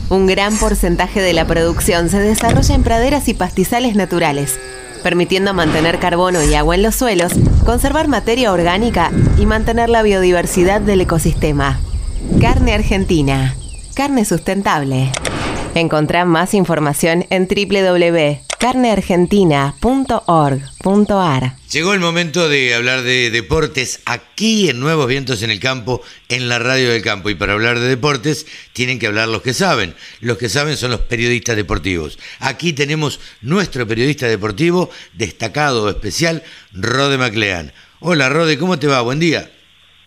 Un 0.10 0.28
gran 0.28 0.58
porcentaje 0.58 1.22
de 1.22 1.34
la 1.34 1.45
producción 1.45 2.10
se 2.10 2.20
desarrolla 2.20 2.76
en 2.76 2.84
praderas 2.84 3.28
y 3.28 3.34
pastizales 3.34 3.95
naturales, 3.95 4.58
permitiendo 5.08 5.53
mantener 5.53 5.99
carbono 5.99 6.43
y 6.43 6.53
agua 6.53 6.76
en 6.76 6.84
los 6.84 6.93
suelos, 6.93 7.32
conservar 7.64 8.10
materia 8.10 8.51
orgánica 8.51 9.10
y 9.38 9.45
mantener 9.45 9.88
la 9.88 10.03
biodiversidad 10.03 10.82
del 10.82 10.99
ecosistema. 10.99 11.80
Carne 12.41 12.74
Argentina. 12.74 13.55
Carne 13.95 14.26
sustentable. 14.26 15.10
Encontrá 15.76 16.26
más 16.26 16.53
información 16.53 17.26
en 17.30 17.47
www.carneargentina.org.ar. 18.60 21.55
Llegó 21.72 21.93
el 21.93 21.99
momento 21.99 22.49
de 22.49 22.74
hablar 22.74 23.03
de 23.03 23.30
deportes 23.30 23.99
aquí 24.05 24.70
en 24.70 24.80
Nuevos 24.80 25.08
Vientos 25.08 25.43
en 25.43 25.51
el 25.51 25.60
Campo, 25.60 26.01
en 26.30 26.49
la 26.49 26.60
Radio 26.60 26.89
del 26.89 27.01
Campo. 27.01 27.30
Y 27.30 27.36
para 27.36 27.53
hablar 27.53 27.80
de 27.80 27.88
deportes 27.88 28.45
tienen 28.74 28.99
que 28.99 29.08
hablar 29.08 29.28
los 29.28 29.41
que 29.41 29.53
saben. 29.53 29.95
Los 30.22 30.38
que 30.38 30.49
saben 30.49 30.78
son 30.78 30.91
los 30.91 31.01
periodistas 31.01 31.55
deportivos. 31.55 32.18
Aquí 32.39 32.74
tenemos 32.74 33.20
nuestro 33.41 33.88
periodista 33.88 34.28
deportivo, 34.28 34.89
destacado 35.14 35.89
especial, 35.89 36.43
Rode 36.74 37.18
Maclean. 37.18 37.74
Hola 37.99 38.30
Rode, 38.30 38.58
¿cómo 38.58 38.80
te 38.80 38.88
va? 38.88 39.01
Buen 39.01 39.20
día. 39.20 39.51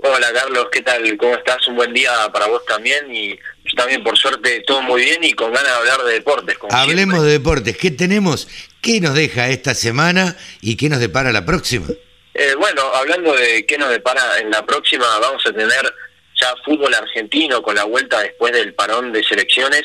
Hola 0.03 0.33
Carlos, 0.33 0.69
¿qué 0.73 0.81
tal? 0.81 1.17
¿Cómo 1.19 1.35
estás? 1.35 1.69
Un 1.69 1.77
buen 1.77 1.93
día 1.93 2.11
para 2.33 2.47
vos 2.47 2.65
también 2.65 3.15
y 3.15 3.31
yo 3.37 3.77
también 3.77 4.03
por 4.03 4.17
suerte 4.17 4.61
todo 4.67 4.81
muy 4.81 5.05
bien 5.05 5.23
y 5.23 5.35
con 5.35 5.53
ganas 5.53 5.71
de 5.71 5.79
hablar 5.79 6.03
de 6.05 6.15
deportes. 6.15 6.57
Hablemos 6.71 7.17
siempre. 7.17 7.21
de 7.21 7.33
deportes. 7.33 7.77
¿Qué 7.77 7.91
tenemos? 7.91 8.49
¿Qué 8.81 9.01
nos 9.01 9.15
deja 9.15 9.49
esta 9.49 9.75
semana 9.75 10.37
y 10.63 10.79
qué 10.79 10.89
nos 10.89 11.01
depara 11.01 11.33
la 11.33 11.45
próxima? 11.45 11.87
Eh, 12.33 12.55
bueno, 12.59 12.83
hablando 12.95 13.35
de 13.35 13.67
qué 13.67 13.77
nos 13.77 13.91
depara 13.91 14.39
en 14.39 14.51
la 14.51 14.65
próxima, 14.65 15.05
vamos 15.19 15.45
a 15.45 15.53
tener 15.53 15.95
ya 16.41 16.55
fútbol 16.65 16.95
argentino 16.95 17.61
con 17.61 17.75
la 17.75 17.85
vuelta 17.85 18.21
después 18.23 18.55
del 18.55 18.73
parón 18.73 19.13
de 19.13 19.23
selecciones 19.23 19.83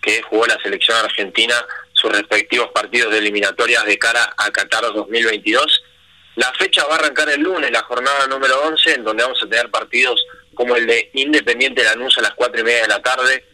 que 0.00 0.22
jugó 0.22 0.46
la 0.46 0.58
selección 0.62 0.96
argentina 0.96 1.54
sus 1.92 2.10
respectivos 2.10 2.70
partidos 2.72 3.12
de 3.12 3.18
eliminatorias 3.18 3.84
de 3.84 3.98
cara 3.98 4.32
a 4.38 4.50
Qatar 4.50 4.82
2022. 4.94 5.82
La 6.38 6.52
fecha 6.52 6.84
va 6.86 6.94
a 6.94 6.98
arrancar 6.98 7.28
el 7.30 7.40
lunes, 7.40 7.68
la 7.72 7.82
jornada 7.82 8.28
número 8.28 8.62
11, 8.62 8.94
en 8.94 9.02
donde 9.02 9.24
vamos 9.24 9.42
a 9.42 9.48
tener 9.48 9.72
partidos 9.72 10.24
como 10.54 10.76
el 10.76 10.86
de 10.86 11.10
Independiente 11.14 11.82
Lanús 11.82 12.16
a 12.16 12.22
las 12.22 12.34
cuatro 12.34 12.60
y 12.60 12.62
media 12.62 12.82
de 12.82 12.86
la 12.86 13.02
tarde, 13.02 13.44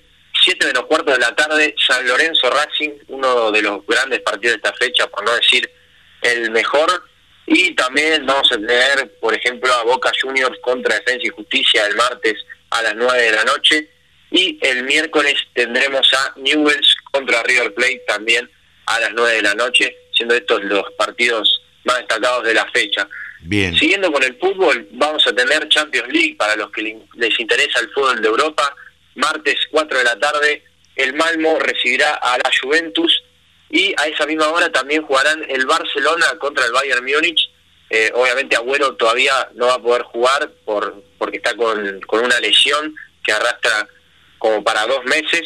7 0.44 0.66
menos 0.66 0.84
cuarto 0.84 1.10
de 1.10 1.18
la 1.18 1.34
tarde, 1.34 1.74
San 1.78 2.06
Lorenzo 2.06 2.50
Racing, 2.50 2.90
uno 3.08 3.50
de 3.50 3.62
los 3.62 3.86
grandes 3.86 4.20
partidos 4.20 4.56
de 4.56 4.68
esta 4.68 4.74
fecha, 4.74 5.06
por 5.06 5.24
no 5.24 5.34
decir 5.34 5.66
el 6.20 6.50
mejor. 6.50 7.04
Y 7.46 7.74
también 7.74 8.26
vamos 8.26 8.52
a 8.52 8.56
tener, 8.56 9.18
por 9.18 9.32
ejemplo, 9.32 9.72
a 9.72 9.84
Boca 9.84 10.12
Juniors 10.20 10.58
contra 10.60 10.96
Defensa 10.96 11.26
y 11.26 11.30
Justicia 11.30 11.86
el 11.86 11.96
martes 11.96 12.34
a 12.68 12.82
las 12.82 12.94
9 12.96 13.22
de 13.22 13.32
la 13.32 13.44
noche. 13.44 13.88
Y 14.30 14.58
el 14.60 14.82
miércoles 14.82 15.36
tendremos 15.54 16.12
a 16.12 16.34
Newells 16.36 16.96
contra 17.10 17.42
River 17.44 17.72
Plate 17.72 18.02
también 18.06 18.50
a 18.84 19.00
las 19.00 19.12
9 19.14 19.36
de 19.36 19.42
la 19.42 19.54
noche, 19.54 19.96
siendo 20.12 20.34
estos 20.34 20.62
los 20.64 20.84
partidos 20.98 21.63
más 21.84 21.98
destacados 21.98 22.44
de 22.44 22.54
la 22.54 22.66
fecha. 22.72 23.08
Bien. 23.40 23.74
Siguiendo 23.76 24.10
con 24.10 24.22
el 24.22 24.36
fútbol, 24.38 24.88
vamos 24.92 25.26
a 25.26 25.32
tener 25.34 25.68
Champions 25.68 26.08
League 26.12 26.34
para 26.36 26.56
los 26.56 26.70
que 26.70 26.82
le- 26.82 26.98
les 27.16 27.38
interesa 27.38 27.80
el 27.80 27.90
fútbol 27.90 28.20
de 28.22 28.28
Europa. 28.28 28.74
Martes 29.16 29.56
4 29.70 29.98
de 29.98 30.04
la 30.04 30.18
tarde, 30.18 30.64
el 30.96 31.12
Malmo 31.14 31.58
recibirá 31.60 32.14
a 32.14 32.38
la 32.38 32.50
Juventus 32.60 33.22
y 33.70 33.94
a 33.98 34.06
esa 34.06 34.26
misma 34.26 34.48
hora 34.48 34.70
también 34.72 35.02
jugarán 35.02 35.44
el 35.48 35.66
Barcelona 35.66 36.26
contra 36.38 36.64
el 36.64 36.72
Bayern 36.72 37.04
Múnich. 37.04 37.50
Eh, 37.90 38.10
obviamente 38.14 38.56
Agüero 38.56 38.96
todavía 38.96 39.48
no 39.54 39.66
va 39.66 39.74
a 39.74 39.78
poder 39.82 40.02
jugar 40.02 40.50
por 40.64 41.02
porque 41.18 41.36
está 41.36 41.54
con, 41.54 42.00
con 42.06 42.24
una 42.24 42.40
lesión 42.40 42.94
que 43.22 43.32
arrastra 43.32 43.86
como 44.38 44.64
para 44.64 44.86
dos 44.86 45.04
meses. 45.04 45.42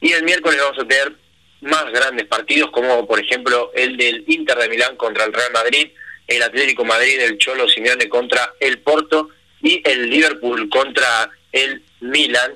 Y 0.00 0.12
el 0.12 0.22
miércoles 0.24 0.60
vamos 0.60 0.78
a 0.78 0.86
tener 0.86 1.12
más 1.60 1.86
grandes 1.92 2.26
partidos, 2.26 2.70
como 2.70 3.06
por 3.06 3.20
ejemplo 3.20 3.72
el 3.74 3.96
del 3.96 4.24
Inter 4.28 4.56
de 4.58 4.68
Milán 4.68 4.96
contra 4.96 5.24
el 5.24 5.32
Real 5.32 5.52
Madrid, 5.52 5.88
el 6.26 6.42
Atlético 6.42 6.84
Madrid 6.84 7.18
del 7.18 7.38
Cholo 7.38 7.68
Simeone 7.68 8.08
contra 8.08 8.52
el 8.60 8.78
Porto 8.80 9.30
y 9.62 9.80
el 9.88 10.08
Liverpool 10.10 10.68
contra 10.68 11.30
el 11.52 11.82
Milan. 12.00 12.52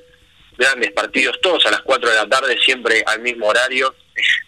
Grandes 0.58 0.92
partidos, 0.92 1.40
todos 1.42 1.64
a 1.66 1.70
las 1.70 1.80
4 1.80 2.10
de 2.10 2.14
la 2.14 2.28
tarde, 2.28 2.56
siempre 2.64 3.02
al 3.06 3.20
mismo 3.20 3.46
horario. 3.46 3.94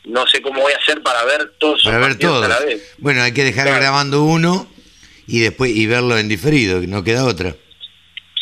No 0.05 0.27
sé 0.27 0.43
cómo 0.43 0.61
voy 0.61 0.73
a 0.73 0.77
hacer 0.77 1.03
para 1.03 1.25
ver 1.25 1.55
todos 1.59 1.83
Para 1.83 1.99
ver 1.99 2.09
partidos 2.11 2.35
todos. 2.35 2.45
a 2.45 2.49
la 2.61 2.67
vez. 2.67 2.95
Bueno, 2.99 3.23
hay 3.23 3.33
que 3.33 3.43
dejar 3.43 3.65
Claro. 3.67 3.81
grabando 3.81 4.23
uno 4.23 4.71
y 5.27 5.41
después 5.41 5.71
y 5.75 5.87
verlo 5.87 6.19
en 6.19 6.29
diferido, 6.29 6.81
no 6.87 7.03
queda 7.03 7.25
otra. 7.25 7.57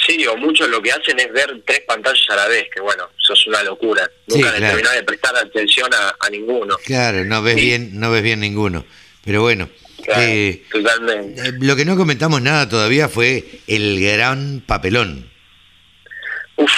Sí, 0.06 0.26
o 0.26 0.36
muchos 0.36 0.68
lo 0.68 0.82
que 0.82 0.90
hacen 0.92 1.18
es 1.20 1.32
ver 1.32 1.62
tres 1.66 1.80
pantallas 1.86 2.24
a 2.30 2.36
la 2.36 2.48
vez, 2.48 2.64
que 2.74 2.80
bueno, 2.80 3.08
eso 3.22 3.32
es 3.34 3.46
una 3.46 3.62
locura. 3.62 4.02
Nunca 4.26 4.50
Sí, 4.52 4.56
claro. 4.58 4.90
de 4.90 5.02
prestar 5.04 5.36
atención 5.36 5.92
a, 5.94 6.16
a 6.18 6.30
ninguno. 6.30 6.76
Claro, 6.84 7.24
no 7.24 7.42
ves 7.42 7.54
Sí. 7.54 7.60
bien, 7.66 7.90
no 8.00 8.10
ves 8.10 8.22
bien 8.22 8.40
ninguno. 8.40 8.84
Pero 9.24 9.42
bueno, 9.42 9.68
Claro, 10.04 10.22
eh, 10.22 10.62
totalmente. 10.72 11.48
eh, 11.48 11.52
lo 11.60 11.76
que 11.76 11.84
no 11.84 11.96
comentamos 11.96 12.42
nada 12.42 12.68
todavía 12.68 13.08
fue 13.08 13.44
el 13.68 14.00
gran 14.00 14.62
papelón. 14.66 15.30
Uf, 16.56 16.70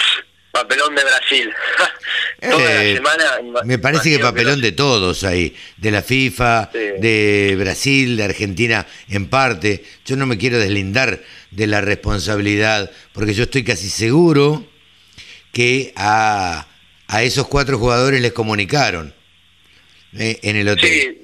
Papelón 0.52 0.94
de 0.94 1.02
Brasil. 1.02 1.50
Toda 2.40 2.58
la 2.64 2.84
Eh, 2.84 2.94
semana. 2.94 3.24
Me 3.64 3.78
parece 3.78 4.10
que 4.10 4.18
papelón 4.20 4.60
de 4.60 4.70
todos 4.70 5.24
ahí, 5.24 5.56
de 5.78 5.90
la 5.90 6.00
FIFA, 6.02 6.70
de 6.72 7.56
Brasil, 7.58 8.16
de 8.16 8.22
Argentina 8.24 8.86
en 9.08 9.26
parte. 9.28 9.82
Yo 10.04 10.14
no 10.16 10.26
me 10.26 10.38
quiero 10.38 10.58
deslindar 10.58 11.18
de 11.54 11.66
la 11.66 11.80
responsabilidad, 11.80 12.90
porque 13.12 13.34
yo 13.34 13.44
estoy 13.44 13.62
casi 13.64 13.88
seguro 13.88 14.66
que 15.52 15.92
a, 15.96 16.66
a 17.06 17.22
esos 17.22 17.46
cuatro 17.46 17.78
jugadores 17.78 18.20
les 18.20 18.32
comunicaron 18.32 19.14
eh, 20.16 20.38
en 20.42 20.56
el 20.56 20.68
hotel. 20.68 21.18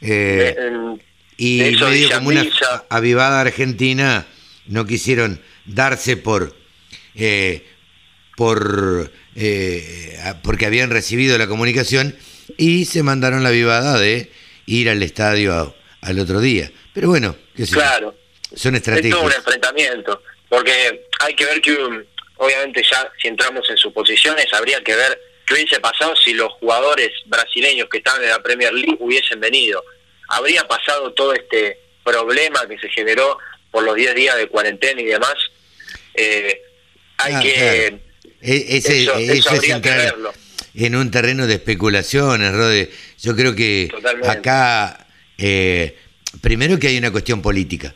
Eh, 0.00 0.54
en- 0.58 1.02
y 1.38 1.60
medio 1.90 2.08
como 2.18 2.28
una 2.30 2.40
avivada 2.88 3.40
argentina 3.42 4.26
no 4.66 4.86
quisieron 4.86 5.40
darse 5.66 6.16
por 6.16 6.56
eh, 7.14 7.66
por 8.36 9.12
eh, 9.34 10.18
porque 10.42 10.66
habían 10.66 10.90
recibido 10.90 11.36
la 11.38 11.46
comunicación 11.46 12.14
y 12.56 12.86
se 12.86 13.02
mandaron 13.02 13.42
la 13.42 13.50
avivada 13.50 13.98
de 13.98 14.30
ir 14.66 14.88
al 14.88 15.02
estadio 15.02 15.54
a- 15.54 15.74
al 16.00 16.18
otro 16.18 16.40
día 16.40 16.70
pero 16.94 17.08
bueno 17.08 17.36
qué 17.54 17.66
sé 17.66 17.74
yo. 17.74 17.80
Es 18.56 19.10
todo 19.10 19.22
un 19.26 19.32
enfrentamiento, 19.32 20.22
porque 20.48 21.06
hay 21.20 21.34
que 21.34 21.44
ver 21.44 21.60
que, 21.60 21.76
obviamente 22.36 22.82
ya 22.90 23.10
si 23.20 23.28
entramos 23.28 23.68
en 23.70 23.76
suposiciones, 23.76 24.46
habría 24.52 24.82
que 24.82 24.94
ver 24.96 25.20
qué 25.46 25.54
hubiese 25.54 25.78
pasado 25.80 26.14
si 26.16 26.34
los 26.34 26.52
jugadores 26.54 27.10
brasileños 27.26 27.88
que 27.90 27.98
estaban 27.98 28.22
en 28.22 28.30
la 28.30 28.42
Premier 28.42 28.72
League 28.72 28.96
hubiesen 29.00 29.38
venido. 29.40 29.82
¿Habría 30.28 30.66
pasado 30.66 31.12
todo 31.12 31.32
este 31.34 31.78
problema 32.02 32.66
que 32.68 32.78
se 32.78 32.88
generó 32.88 33.38
por 33.70 33.84
los 33.84 33.94
10 33.94 34.14
días 34.14 34.36
de 34.36 34.48
cuarentena 34.48 35.00
y 35.00 35.04
demás? 35.04 35.34
Eh, 36.14 36.60
hay 37.18 37.34
Ah, 37.34 37.40
que... 37.42 37.52
claro. 37.54 37.98
E- 38.42 38.76
ese- 38.76 39.02
eso, 39.02 39.14
eso 39.18 39.32
eso 39.32 39.50
es 39.50 39.58
habría 39.58 39.80
que 39.82 39.90
verlo. 39.90 40.32
en 40.74 40.96
un 40.96 41.10
terreno 41.10 41.46
de 41.46 41.54
especulaciones, 41.54 42.52
Rode. 42.52 42.90
Yo 43.20 43.34
creo 43.36 43.54
que 43.54 43.88
Totalmente. 43.90 44.28
acá, 44.28 45.06
eh, 45.38 45.96
primero 46.42 46.78
que 46.78 46.88
hay 46.88 46.98
una 46.98 47.10
cuestión 47.12 47.40
política. 47.42 47.94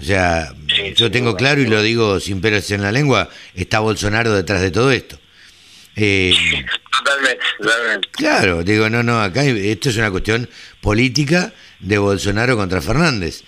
O 0.00 0.02
sea, 0.02 0.52
yo 0.96 1.10
tengo 1.10 1.36
claro 1.36 1.60
y 1.60 1.66
lo 1.66 1.82
digo 1.82 2.18
sin 2.18 2.40
pelos 2.40 2.70
en 2.70 2.82
la 2.82 2.92
lengua, 2.92 3.28
está 3.54 3.80
Bolsonaro 3.80 4.32
detrás 4.34 4.60
de 4.60 4.70
todo 4.70 4.90
esto. 4.90 5.18
Eh, 5.94 6.32
Totalmente, 6.90 7.44
totalmente. 7.58 8.08
claro, 8.12 8.62
digo, 8.64 8.88
no, 8.88 9.02
no, 9.02 9.20
acá 9.20 9.44
esto 9.44 9.90
es 9.90 9.96
una 9.96 10.10
cuestión 10.10 10.48
política 10.80 11.52
de 11.80 11.98
Bolsonaro 11.98 12.56
contra 12.56 12.80
Fernández. 12.80 13.42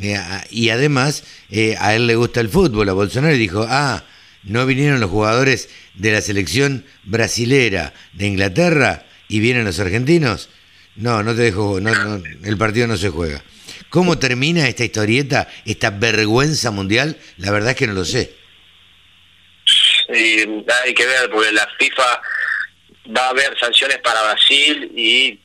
Eh, 0.00 0.18
y 0.50 0.68
además, 0.70 1.24
eh, 1.50 1.76
a 1.78 1.94
él 1.94 2.06
le 2.06 2.14
gusta 2.14 2.40
el 2.40 2.48
fútbol, 2.48 2.88
a 2.88 2.92
Bolsonaro 2.92 3.34
y 3.34 3.38
dijo, 3.38 3.66
ah, 3.68 4.04
no 4.44 4.64
vinieron 4.66 5.00
los 5.00 5.10
jugadores 5.10 5.68
de 5.94 6.12
la 6.12 6.20
selección 6.20 6.84
brasilera 7.04 7.92
de 8.12 8.26
Inglaterra 8.26 9.04
y 9.28 9.40
vienen 9.40 9.64
los 9.64 9.78
argentinos. 9.80 10.48
No, 10.96 11.22
no 11.22 11.34
te 11.34 11.42
dejo, 11.42 11.80
no, 11.80 11.94
no, 11.94 12.22
el 12.44 12.56
partido 12.56 12.86
no 12.86 12.96
se 12.96 13.10
juega. 13.10 13.42
¿Cómo 13.90 14.18
termina 14.18 14.68
esta 14.68 14.84
historieta, 14.84 15.48
esta 15.66 15.90
vergüenza 15.90 16.70
mundial? 16.70 17.16
La 17.36 17.50
verdad 17.50 17.70
es 17.70 17.76
que 17.76 17.86
no 17.86 17.92
lo 17.92 18.04
sé. 18.04 18.32
Y 20.14 20.40
hay 20.84 20.94
que 20.94 21.06
ver, 21.06 21.28
porque 21.30 21.52
la 21.52 21.68
FIFA 21.78 22.22
va 23.16 23.26
a 23.26 23.30
haber 23.30 23.58
sanciones 23.58 23.98
para 23.98 24.22
Brasil 24.22 24.90
y 24.96 25.38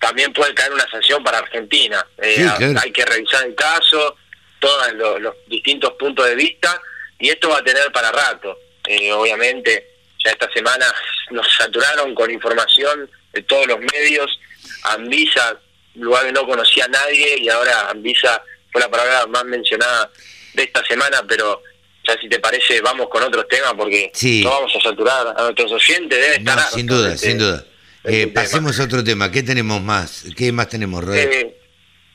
también 0.00 0.32
puede 0.32 0.54
caer 0.54 0.72
una 0.72 0.88
sanción 0.90 1.22
para 1.22 1.38
Argentina. 1.38 2.04
Eh, 2.18 2.36
Sí, 2.36 2.42
claro. 2.42 2.80
Hay 2.82 2.90
que 2.92 3.04
revisar 3.04 3.44
el 3.46 3.54
caso, 3.54 4.16
todos 4.58 4.92
los, 4.94 5.20
los 5.20 5.34
distintos 5.48 5.92
puntos 5.92 6.26
de 6.26 6.34
vista, 6.34 6.80
y 7.18 7.28
esto 7.28 7.50
va 7.50 7.58
a 7.58 7.64
tener 7.64 7.92
para 7.92 8.10
rato. 8.10 8.58
Eh, 8.88 9.12
obviamente, 9.12 9.86
ya 10.24 10.30
esta 10.30 10.50
semana 10.52 10.86
nos 11.30 11.46
saturaron 11.54 12.14
con 12.14 12.30
información 12.30 13.08
de 13.32 13.42
todos 13.42 13.66
los 13.66 13.78
medios. 13.78 14.40
Anvisa, 14.84 15.60
lugar 15.94 16.26
que 16.26 16.32
no 16.32 16.46
conocía 16.46 16.84
a 16.84 16.88
nadie, 16.88 17.38
y 17.38 17.48
ahora 17.48 17.90
Anvisa 17.90 18.42
fue 18.70 18.80
la 18.80 18.90
palabra 18.90 19.26
más 19.26 19.44
mencionada 19.44 20.10
de 20.54 20.62
esta 20.62 20.84
semana, 20.84 21.22
pero 21.28 21.62
ya 22.06 22.16
si 22.20 22.28
te 22.28 22.38
parece, 22.40 22.80
vamos 22.80 23.08
con 23.08 23.22
otros 23.22 23.46
temas 23.48 23.74
porque 23.76 24.10
Sí. 24.14 24.42
no 24.42 24.50
vamos 24.50 24.72
a 24.76 24.80
saturar 24.80 25.34
a 25.36 25.42
nuestros 25.42 25.70
oyentes, 25.72 26.18
debe 26.18 26.40
No, 26.40 26.50
estar 26.52 26.70
sin 26.70 26.86
duda, 26.86 27.16
sin 27.16 27.38
duda. 27.38 27.64
Eh, 28.04 28.26
pasemos 28.26 28.78
a 28.80 28.84
otro 28.84 29.04
tema. 29.04 29.30
¿Qué 29.30 29.42
tenemos 29.44 29.80
más? 29.80 30.24
¿Qué 30.36 30.50
más 30.50 30.68
tenemos? 30.68 31.04
Eh, 31.14 31.56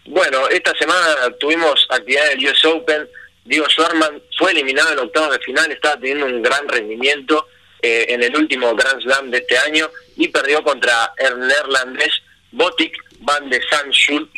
bueno, 0.05 0.47
esta 0.49 0.73
semana 0.77 1.15
tuvimos 1.39 1.85
actividad 1.89 2.27
del 2.29 2.45
US 2.47 2.65
Open. 2.65 3.07
Diego 3.45 3.65
Schwarman 3.69 4.21
fue 4.37 4.51
eliminado 4.51 4.91
en 4.91 4.99
octavos 4.99 5.31
de 5.31 5.39
final, 5.39 5.71
estaba 5.71 5.95
teniendo 5.95 6.25
un 6.25 6.41
gran 6.41 6.67
rendimiento 6.67 7.47
eh, 7.81 8.07
en 8.09 8.21
el 8.23 8.35
último 8.35 8.75
Grand 8.75 9.01
Slam 9.01 9.31
de 9.31 9.37
este 9.37 9.57
año 9.59 9.89
y 10.17 10.27
perdió 10.27 10.61
contra 10.63 11.13
el 11.17 11.39
neerlandés 11.39 12.11
Botic 12.51 12.91
van 13.19 13.49
de 13.49 13.61
Sanschul, 13.69 14.29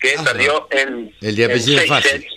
que 0.00 0.14
Ajá. 0.14 0.24
perdió 0.24 0.68
en, 0.70 1.14
El 1.20 1.36
de 1.36 1.44
en 1.44 1.50
apellido 1.50 1.78
seis 1.78 1.88
fácil. 1.88 2.10
sets. 2.10 2.34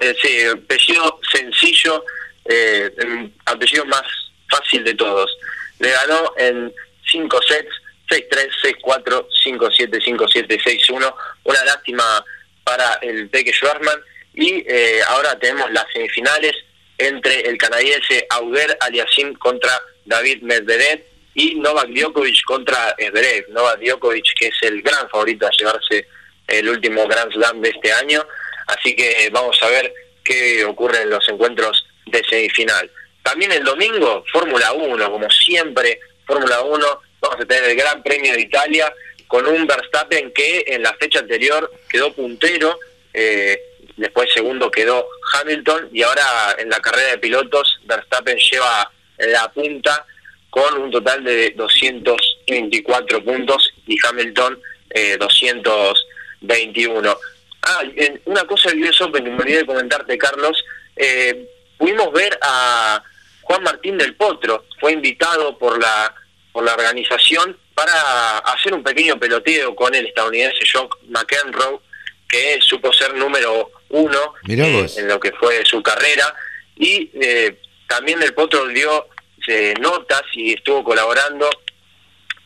Eh, 0.00 0.14
sí, 0.20 0.42
apellido 0.44 1.20
sencillo, 1.32 2.04
eh, 2.44 2.90
el 2.98 3.32
apellido 3.46 3.84
más 3.86 4.02
fácil 4.50 4.84
de 4.84 4.94
todos. 4.94 5.30
Le 5.78 5.90
ganó 5.90 6.34
en 6.36 6.72
cinco 7.10 7.40
sets, 7.42 7.70
6-3, 8.08 8.50
6-4, 8.84 9.26
5-7, 9.44 10.00
5-7, 10.04 10.62
6-1. 10.62 11.14
Una 11.44 11.64
lástima 11.64 12.24
para 12.62 12.94
el 13.02 13.28
Peque 13.30 13.52
Schwarzman. 13.52 13.98
Y 14.34 14.62
eh, 14.68 15.00
ahora 15.08 15.36
tenemos 15.38 15.70
las 15.72 15.86
semifinales 15.92 16.52
entre 16.98 17.40
el 17.40 17.58
canadiense 17.58 18.26
Auger 18.30 18.76
Aliasim 18.80 19.34
contra 19.34 19.70
David 20.04 20.42
Medvedev 20.42 21.02
y 21.36 21.54
Novak 21.56 21.88
Djokovic 21.88 22.42
contra 22.44 22.96
Zverev. 22.98 23.50
Novak 23.50 23.80
Djokovic, 23.80 24.34
que 24.38 24.48
es 24.48 24.56
el 24.62 24.82
gran 24.82 25.08
favorito 25.10 25.46
a 25.46 25.50
llevarse 25.50 26.08
el 26.48 26.68
último 26.68 27.06
Grand 27.06 27.30
Slam 27.30 27.60
de 27.60 27.68
este 27.68 27.92
año. 27.92 28.26
Así 28.66 28.96
que 28.96 29.28
vamos 29.30 29.62
a 29.62 29.68
ver 29.68 29.92
qué 30.24 30.64
ocurre 30.64 31.02
en 31.02 31.10
los 31.10 31.28
encuentros 31.28 31.86
de 32.06 32.24
semifinal. 32.24 32.90
También 33.22 33.52
el 33.52 33.64
domingo, 33.64 34.24
Fórmula 34.32 34.72
1, 34.72 35.10
como 35.10 35.30
siempre, 35.30 36.00
Fórmula 36.26 36.62
1, 36.62 37.00
vamos 37.20 37.40
a 37.40 37.44
tener 37.44 37.70
el 37.70 37.76
Gran 37.76 38.02
Premio 38.02 38.32
de 38.32 38.40
Italia 38.40 38.92
con 39.26 39.46
un 39.46 39.66
Verstappen 39.66 40.32
que 40.32 40.64
en 40.68 40.82
la 40.82 40.94
fecha 40.94 41.18
anterior 41.18 41.70
quedó 41.88 42.12
puntero, 42.14 42.78
eh, 43.12 43.60
después 43.96 44.32
segundo 44.32 44.70
quedó 44.70 45.06
Hamilton 45.34 45.90
y 45.92 46.02
ahora 46.02 46.56
en 46.58 46.70
la 46.70 46.80
carrera 46.80 47.10
de 47.10 47.18
pilotos 47.18 47.78
Verstappen 47.84 48.38
lleva 48.38 48.90
la 49.18 49.50
punta 49.52 50.06
con 50.50 50.78
un 50.78 50.90
total 50.90 51.24
de 51.24 51.50
224 51.50 53.24
puntos 53.24 53.74
y 53.86 53.96
Hamilton 54.06 54.58
eh, 54.90 55.16
221. 55.18 57.16
Ah, 57.62 57.82
una 58.26 58.44
cosa 58.44 58.70
del 58.70 58.84
US 58.84 59.00
Open 59.00 59.24
que 59.24 59.30
me 59.30 59.42
olvidé 59.42 59.58
de 59.58 59.66
comentarte, 59.66 60.16
Carlos, 60.16 60.64
eh, 60.94 61.48
pudimos 61.76 62.12
ver 62.12 62.38
a 62.42 63.02
Juan 63.42 63.62
Martín 63.62 63.98
del 63.98 64.14
Potro, 64.14 64.64
fue 64.80 64.92
invitado 64.92 65.58
por 65.58 65.80
la 65.80 66.14
por 66.56 66.64
la 66.64 66.72
organización 66.72 67.54
para 67.74 68.38
hacer 68.38 68.72
un 68.72 68.82
pequeño 68.82 69.18
peloteo 69.18 69.76
con 69.76 69.94
el 69.94 70.06
estadounidense 70.06 70.60
John 70.72 70.88
McEnroe, 71.08 71.80
que 72.26 72.58
supo 72.62 72.90
ser 72.94 73.14
número 73.14 73.72
uno 73.90 74.32
eh, 74.48 74.86
en 74.96 75.06
lo 75.06 75.20
que 75.20 75.32
fue 75.32 75.62
su 75.66 75.82
carrera, 75.82 76.34
y 76.74 77.10
eh, 77.20 77.60
también 77.86 78.20
del 78.20 78.32
Potro 78.32 78.66
dio 78.68 79.06
eh, 79.48 79.74
notas 79.80 80.22
y 80.32 80.54
estuvo 80.54 80.84
colaborando 80.84 81.48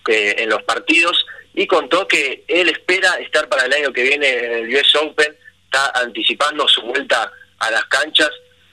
eh, 0.09 0.35
en 0.39 0.49
los 0.49 0.63
partidos 0.63 1.25
y 1.55 1.67
contó 1.67 2.07
que 2.07 2.45
él 2.49 2.69
espera 2.69 3.15
estar 3.17 3.49
para 3.49 3.67
el 3.67 3.73
año 3.73 3.93
que 3.93 4.03
viene 4.03 4.29
en 4.29 4.53
el 4.53 4.75
US 4.75 4.95
Open, 4.97 5.37
está 5.65 5.91
anticipando 5.95 6.67
su 6.69 6.83
vuelta 6.83 7.31
a 7.59 7.71
las 7.71 7.85
canchas. 7.87 8.31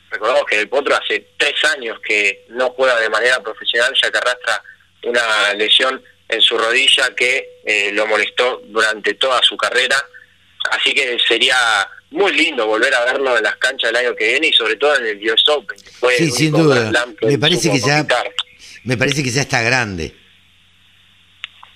Recordamos 0.10 0.46
que 0.46 0.60
el 0.60 0.70
Potro 0.70 0.96
hace 0.96 1.28
tres 1.38 1.64
años 1.76 2.00
que 2.00 2.46
no 2.50 2.70
juega 2.70 3.00
de 3.00 3.10
manera 3.10 3.42
profesional, 3.42 3.94
ya 4.02 4.12
que 4.12 4.18
arrastra 4.18 4.64
una 5.04 5.54
lesión 5.56 6.02
en 6.30 6.42
su 6.42 6.58
rodilla 6.58 7.14
que 7.16 7.62
eh, 7.66 7.92
lo 7.94 8.08
molestó 8.08 8.62
durante 8.66 9.16
toda 9.16 9.42
su 9.44 9.58
carrera. 9.58 9.98
Así 10.72 10.94
que 10.94 11.18
sería 11.28 11.58
muy 12.12 12.34
lindo 12.34 12.66
volver 12.66 12.94
a 12.94 13.06
verlo 13.06 13.38
en 13.38 13.44
las 13.44 13.58
canchas 13.58 13.90
el 13.90 13.96
año 13.96 14.16
que 14.16 14.28
viene 14.28 14.48
y 14.48 14.54
sobre 14.54 14.76
todo 14.76 14.96
en 14.98 15.06
el 15.06 15.32
US 15.32 15.48
Open. 15.50 15.80
Que 15.80 15.92
fue 15.92 16.16
Sí, 16.18 16.32
sin 16.32 16.52
duda. 16.52 16.92
Me 17.22 17.38
parece 17.38 17.72
que 17.72 17.80
ya, 17.80 18.06
me 18.84 18.98
parece 18.98 19.24
que 19.24 19.30
ya 19.30 19.42
está 19.42 19.62
grande 19.62 20.16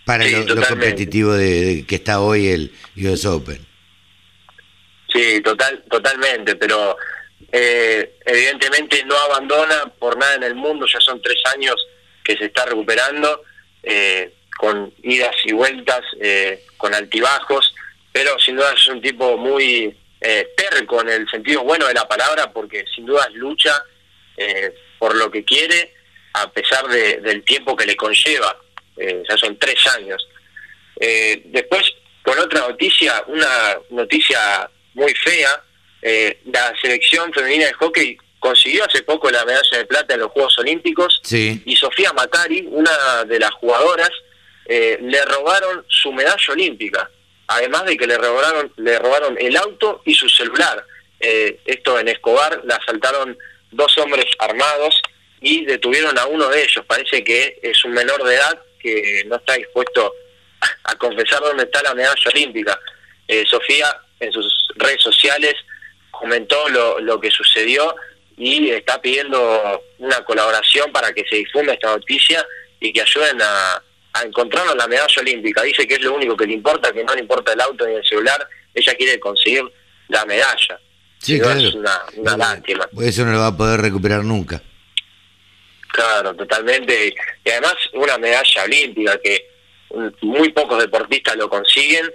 para 0.06 0.24
Sí, 0.24 0.44
lo, 0.46 0.66
competitivo 0.66 1.34
de, 1.34 1.62
de 1.62 1.86
que 1.86 1.96
está 1.96 2.22
hoy 2.22 2.48
el 2.48 2.72
US 2.98 3.26
Open. 3.26 3.66
Sí, 5.14 5.42
total, 5.42 5.84
totalmente, 5.90 6.56
pero 6.56 6.98
eh, 7.52 8.18
evidentemente 8.26 9.04
no 9.06 9.16
abandona 9.18 9.92
por 10.00 10.18
nada 10.18 10.36
en 10.36 10.44
el 10.44 10.56
mundo, 10.56 10.86
ya 10.86 11.00
son 11.02 11.22
tres 11.22 11.42
años 11.54 11.76
que 12.24 12.38
se 12.38 12.46
está 12.46 12.66
recuperando, 12.66 13.44
eh, 13.84 14.34
con 14.58 14.94
idas 15.04 15.36
y 15.44 15.52
vueltas, 15.52 16.02
eh, 16.22 16.64
con 16.78 16.94
altibajos, 16.94 17.74
pero 18.12 18.40
sin 18.40 18.56
duda 18.56 18.74
es 18.74 18.88
un 18.88 19.02
tipo 19.02 19.38
muy 19.38 19.98
eh, 20.22 20.50
terco 20.56 21.02
en 21.02 21.10
el 21.10 21.30
sentido 21.30 21.64
bueno 21.64 21.88
de 21.88 21.94
la 21.96 22.08
palabra, 22.08 22.52
porque 22.54 22.86
sin 22.94 23.06
duda 23.06 23.28
lucha 23.34 23.84
eh, 24.38 24.74
por 25.00 25.16
lo 25.16 25.30
que 25.32 25.44
quiere 25.44 25.94
a 26.34 26.50
pesar 26.52 26.88
de- 26.88 27.18
del 27.22 27.44
tiempo 27.44 27.76
que 27.76 27.86
le 27.86 27.96
conlleva, 27.96 28.56
eh, 28.98 29.22
ya 29.28 29.36
son 29.38 29.58
tres 29.58 29.76
años. 29.98 30.26
Eh, 31.00 31.42
después, 31.46 31.84
con 32.24 32.38
otra 32.40 32.62
noticia, 32.62 33.24
una 33.28 33.78
noticia 33.90 34.70
muy 34.94 35.14
fea, 35.16 35.62
la 36.46 36.74
selección 36.82 37.32
femenina 37.34 37.66
de 37.68 37.74
hockey 37.74 38.18
consiguió 38.40 38.86
hace 38.86 39.04
poco 39.04 39.30
la 39.30 39.44
medalla 39.46 39.78
de 39.78 39.86
plata 39.86 40.14
en 40.16 40.22
los 40.22 40.32
Juegos 40.32 40.58
Olímpicos 40.60 41.20
Sí. 41.24 41.62
y 41.66 41.76
Sofía 41.76 42.12
Macari, 42.14 42.66
una 42.72 43.24
de 43.26 43.40
las 43.40 43.52
jugadoras, 43.52 44.10
le 44.68 45.26
robaron 45.26 45.86
su 45.90 46.12
medalla 46.14 46.46
olímpica. 46.54 47.10
Además 47.52 47.86
de 47.86 47.98
que 47.98 48.08
le 48.08 48.18
robaron, 48.18 48.72
le 48.78 48.98
robaron 48.98 49.38
el 49.38 49.58
auto 49.58 50.02
y 50.06 50.14
su 50.14 50.30
celular. 50.30 50.86
Eh, 51.20 51.60
esto 51.66 52.00
en 52.00 52.08
Escobar 52.08 52.62
la 52.64 52.78
asaltaron 52.78 53.38
dos 53.72 53.98
hombres 53.98 54.26
armados 54.40 55.02
y 55.42 55.66
detuvieron 55.66 56.18
a 56.18 56.28
uno 56.28 56.48
de 56.48 56.64
ellos. 56.64 56.86
Parece 56.86 57.24
que 57.26 57.60
es 57.62 57.84
un 57.84 57.92
menor 57.92 58.24
de 58.24 58.36
edad 58.36 58.62
que 58.80 59.24
no 59.28 59.36
está 59.36 59.56
dispuesto 59.56 60.14
a 60.84 60.96
confesar 60.96 61.42
dónde 61.42 61.64
está 61.64 61.84
la 61.84 61.94
medalla 61.94 62.32
olímpica. 62.34 62.80
Eh, 63.28 63.44
Sofía 63.46 64.00
en 64.22 64.32
sus 64.32 64.70
redes 64.76 65.02
sociales 65.02 65.56
comentó 66.10 66.70
lo, 66.70 67.20
que 67.20 67.32
sucedió 67.32 67.94
y 68.38 68.70
está 68.70 69.02
pidiendo 69.02 69.84
una 69.98 70.24
colaboración 70.24 70.92
para 70.94 71.12
que 71.12 71.26
se 71.30 71.36
difunda 71.36 71.74
esta 71.74 71.90
noticia 71.90 72.48
y 72.80 72.94
que 72.94 73.02
ayuden 73.02 73.42
a, 73.42 73.84
a 74.14 74.24
encontrarnos 74.24 74.76
la 74.76 74.88
medalla 74.88 75.16
olímpica. 75.22 75.62
Dice 75.64 75.88
que 75.88 75.96
es 75.96 76.02
lo 76.02 76.16
único 76.16 76.36
que 76.36 76.46
le 76.46 76.54
importa, 76.54 76.92
que 76.92 77.04
no 77.04 77.14
le 77.14 77.22
importa 77.22 77.54
el 77.54 77.62
auto 77.62 77.86
ni 77.88 77.96
el 77.96 78.06
celular, 78.06 78.48
ella 78.74 78.94
quiere 78.96 79.20
conseguir 79.20 79.64
la 80.10 80.26
medalla. 80.26 80.80
Sí, 81.18 81.40
claro. 81.40 81.60
Es 81.60 81.74
una, 81.74 82.02
una 82.18 82.38
lástima. 82.38 82.88
Eso 83.02 83.26
no 83.26 83.32
lo 83.32 83.40
va 83.40 83.48
a 83.48 83.58
poder 83.58 83.80
recuperar 83.82 84.24
nunca. 84.24 84.62
Claro, 85.90 86.34
totalmente. 86.36 87.14
Y 87.46 87.50
además 87.50 87.76
una 87.94 88.18
medalla 88.18 88.64
olímpica 88.64 89.20
que 89.20 89.52
muy 90.22 90.52
pocos 90.52 90.80
deportistas 90.80 91.36
lo 91.36 91.50
consiguen 91.50 92.10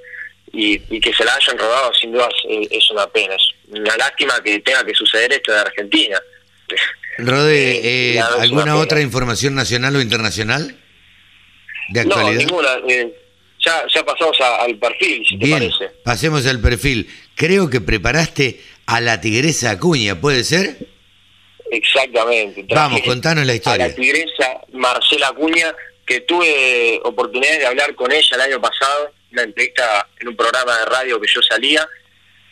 y, 0.52 0.80
y 0.88 1.00
que 1.00 1.12
se 1.12 1.24
la 1.24 1.34
hayan 1.34 1.58
robado 1.58 1.92
sin 1.94 2.12
duda 2.12 2.28
es, 2.48 2.68
es 2.70 2.90
una 2.90 3.06
pena. 3.06 3.34
Es 3.34 3.48
una 3.68 3.96
lástima 3.96 4.42
que 4.42 4.58
tenga 4.60 4.84
que 4.84 4.94
suceder 4.94 5.32
esto 5.32 5.52
en 5.52 5.58
Argentina. 5.58 6.20
Rode, 7.18 7.80
eh, 8.14 8.16
una 8.16 8.42
¿alguna 8.42 8.76
otra 8.76 9.00
información 9.00 9.54
nacional 9.54 9.96
o 9.96 10.00
internacional? 10.00 10.76
¿De 11.88 12.04
No, 12.04 12.14
actualidad? 12.16 12.40
ninguna. 12.44 12.68
eh, 12.88 13.12
ya, 13.64 13.82
ya 13.92 14.04
pasamos 14.04 14.40
a- 14.40 14.62
al 14.62 14.78
perfil, 14.78 15.24
si 15.26 15.38
te 15.38 15.46
Bien, 15.46 15.58
parece. 15.58 15.94
pasemos 16.04 16.46
al 16.46 16.60
perfil. 16.60 17.08
Creo 17.34 17.68
que 17.70 17.80
preparaste 17.80 18.60
a 18.86 19.00
la 19.00 19.20
tigresa 19.20 19.70
Acuña, 19.72 20.20
¿puede 20.20 20.44
ser? 20.44 20.76
Exactamente. 21.70 22.64
Vamos, 22.74 23.00
contanos 23.02 23.44
la 23.46 23.52
A 23.52 23.56
historia. 23.56 23.88
la 23.88 23.94
tigresa 23.94 24.60
Marcela 24.72 25.28
Acuña, 25.28 25.74
que 26.06 26.20
tuve 26.20 27.00
oportunidad 27.04 27.58
de 27.58 27.66
hablar 27.66 27.94
con 27.94 28.12
ella 28.12 28.28
el 28.34 28.40
año 28.40 28.60
pasado, 28.60 29.12
una 29.32 29.42
entrevista 29.42 30.08
en 30.20 30.28
un 30.28 30.36
programa 30.36 30.78
de 30.78 30.84
radio 30.84 31.20
que 31.20 31.26
yo 31.32 31.40
salía, 31.42 31.86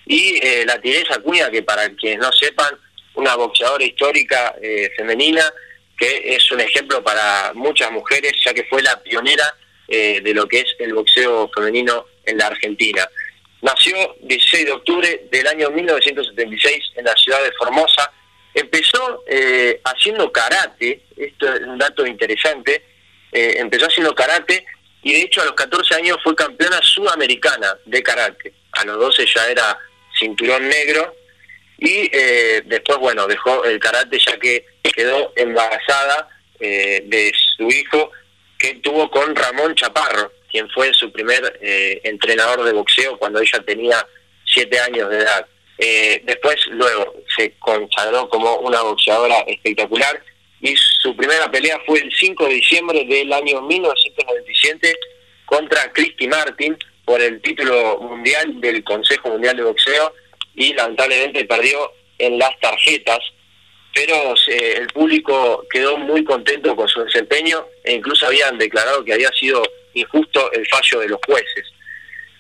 y 0.07 0.39
eh, 0.43 0.64
la 0.66 0.80
tigresa 0.80 1.14
Acuña, 1.14 1.51
que 1.51 1.62
para 1.62 1.89
quienes 1.95 2.18
no 2.18 2.32
sepan, 2.32 2.74
una 3.14 3.37
boxeadora 3.37 3.85
histórica 3.85 4.57
eh, 4.61 4.91
femenina, 4.97 5.45
que 5.97 6.35
es 6.35 6.51
un 6.51 6.61
ejemplo 6.61 7.03
para 7.03 7.53
muchas 7.55 7.91
mujeres, 7.91 8.33
ya 8.45 8.53
que 8.53 8.65
fue 8.65 8.83
la 8.83 9.03
pionera 9.03 9.55
eh, 9.89 10.21
de 10.23 10.35
lo 10.35 10.47
que 10.47 10.61
es 10.61 10.77
el 10.79 10.95
boxeo 10.95 11.51
femenino 11.55 12.07
en 12.25 12.39
la 12.39 12.49
Argentina. 12.49 13.09
Nació 13.63 14.17
16 14.21 14.67
de 14.67 14.73
octubre 14.73 15.27
del 15.31 15.47
año 15.47 15.71
1976 15.71 16.93
en 16.97 17.05
la 17.05 17.15
ciudad 17.15 17.43
de 17.43 17.53
Formosa. 17.53 18.13
Empezó 18.53 19.25
eh, 19.27 19.81
haciendo 19.85 20.31
karate, 20.31 21.03
esto 21.17 21.53
es 21.53 21.63
un 21.63 21.79
dato 21.79 22.07
interesante, 22.07 22.85
eh, 23.33 23.55
empezó 23.57 23.87
haciendo 23.87 24.15
karate 24.15 24.67
y 25.03 25.13
de 25.13 25.23
hecho 25.23 25.43
a 25.43 25.47
los 25.47 25.55
14 25.55 25.95
años 25.95 26.19
fue 26.23 26.35
campeona 26.35 26.81
sudamericana 26.83 27.77
de 27.85 28.03
karate. 28.03 28.53
A 28.73 28.85
los 28.85 28.99
12 28.99 29.27
ya 29.35 29.49
era 29.49 29.79
cinturón 30.19 30.69
negro 30.69 31.15
y 31.79 32.09
eh, 32.13 32.63
después, 32.67 32.99
bueno, 32.99 33.27
dejó 33.27 33.65
el 33.65 33.79
karate 33.79 34.19
ya 34.19 34.39
que 34.39 34.65
quedó 34.93 35.32
embarazada 35.37 36.28
eh, 36.61 37.03
de 37.07 37.32
su 37.57 37.68
hijo 37.68 38.11
que 38.59 38.74
tuvo 38.76 39.11
con 39.11 39.35
Ramón 39.35 39.74
Chaparro, 39.74 40.32
quien 40.51 40.68
fue 40.70 40.93
su 40.95 41.11
primer 41.12 41.59
eh, 41.61 42.01
entrenador 42.05 42.64
de 42.64 42.72
boxeo 42.72 43.18
cuando 43.18 43.41
ella 43.41 43.62
tenía 43.66 44.07
siete 44.47 44.78
años 44.80 45.11
de 45.11 45.18
edad. 45.18 45.47
Eh, 45.78 46.22
después, 46.24 46.57
luego, 46.68 47.14
se 47.37 47.55
consagró 47.59 48.28
como 48.28 48.57
una 48.59 48.80
boxeadora 48.82 49.39
espectacular 49.47 50.22
y 50.61 50.74
su 50.76 51.14
primera 51.16 51.51
pelea 51.51 51.80
fue 51.85 51.99
el 51.99 52.12
5 52.12 52.47
de 52.47 52.55
diciembre 52.55 53.05
del 53.05 53.32
año 53.32 53.61
1997 53.62 54.97
contra 55.45 55.93
Christy 55.93 56.28
Martin 56.28 56.78
por 57.05 57.20
el 57.20 57.43
título 57.43 57.99
mundial 57.99 58.61
del 58.61 58.82
Consejo 58.82 59.28
Mundial 59.30 59.57
de 59.57 59.64
Boxeo 59.64 60.14
y 60.55 60.72
lamentablemente 60.72 61.45
perdió 61.45 61.93
en 62.18 62.39
las 62.39 62.59
tarjetas, 62.61 63.18
pero 63.95 64.35
eh, 64.49 64.75
el 64.79 64.89
público 64.89 65.65
quedó 65.71 65.97
muy 65.97 66.25
contento 66.25 66.75
con 66.75 66.89
su 66.89 67.03
desempeño 67.05 67.65
e 67.85 67.95
incluso 67.95 68.27
habían 68.27 68.59
declarado 68.59 69.05
que 69.05 69.13
había 69.13 69.31
sido 69.31 69.63
injusto 69.95 70.51
el 70.53 70.67
fallo 70.67 71.01
de 71.01 71.09
los 71.09 71.21
jueces. 71.25 71.65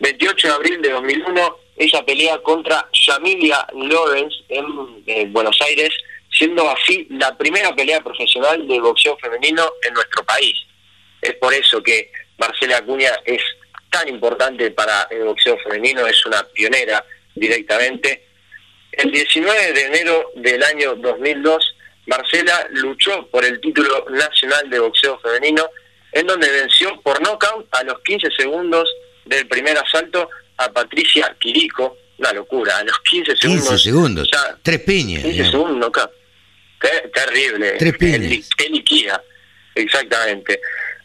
28 0.00 0.48
de 0.48 0.54
abril 0.54 0.82
de 0.82 0.90
2001, 0.90 1.58
ella 1.76 2.04
pelea 2.04 2.38
contra 2.38 2.88
Yamilia 3.06 3.66
Lawrence 3.72 4.36
en, 4.48 4.64
eh, 5.06 5.26
Buenos 5.28 5.56
Aires, 5.62 5.90
siendo 6.30 6.68
así 6.68 7.06
la 7.10 7.36
primera 7.38 7.74
pelea 7.74 8.02
profesional 8.02 8.66
de 8.66 8.80
boxeo 8.80 9.16
femenino 9.18 9.64
en 9.86 9.94
nuestro 9.94 10.24
país. 10.24 10.56
Es 11.22 11.34
por 11.34 11.54
eso 11.54 11.80
que 11.82 12.10
Marcela 12.36 12.78
Acuña 12.78 13.12
es 13.24 13.40
tan 13.90 14.08
importante 14.08 14.72
para 14.72 15.06
el 15.10 15.22
boxeo 15.22 15.56
femenino, 15.58 16.04
es 16.06 16.26
una 16.26 16.42
pionera 16.48 17.04
directamente. 17.36 18.24
El 18.98 19.10
19 19.10 19.72
de 19.72 19.82
enero 19.86 20.30
del 20.36 20.62
año 20.62 20.94
2002, 20.96 21.74
Marcela 22.06 22.66
luchó 22.70 23.26
por 23.28 23.44
el 23.44 23.60
título 23.60 24.06
nacional 24.10 24.68
de 24.70 24.78
boxeo 24.78 25.18
femenino, 25.20 25.68
en 26.12 26.26
donde 26.26 26.50
venció 26.50 27.00
por 27.02 27.20
nocaut 27.22 27.66
a 27.72 27.82
los 27.82 28.00
15 28.02 28.28
segundos 28.36 28.88
del 29.24 29.46
primer 29.48 29.76
asalto 29.78 30.28
a 30.58 30.70
Patricia 30.72 31.34
Quirico. 31.38 31.96
Una 32.18 32.32
locura, 32.32 32.78
a 32.78 32.84
los 32.84 32.96
15 33.00 33.34
segundos. 33.36 33.68
15 33.68 33.82
segundos. 33.82 34.28
ya- 34.32 34.56
Tres 34.62 34.80
piñas. 34.82 35.22
15 35.22 35.28
digamos. 35.32 35.50
segundos 35.50 35.76
knockout. 35.78 36.10
Ter- 36.80 37.10
terrible. 37.12 37.72
Tres 37.72 37.96
piñas. 37.98 38.48
Qué 38.56 38.64
qué 38.64 38.68
liquida. 38.70 39.20
Exactamente. 39.74 40.60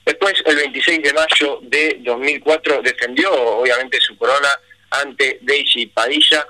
Después, 0.06 0.34
el 0.46 0.56
26 0.56 1.02
de 1.02 1.14
mayo 1.14 1.60
de 1.64 1.98
2004, 2.02 2.82
defendió 2.84 3.32
obviamente 3.34 4.00
su 4.00 4.16
corona 4.18 4.50
ante 4.92 5.40
Daisy 5.42 5.88
Padilla. 5.88 6.46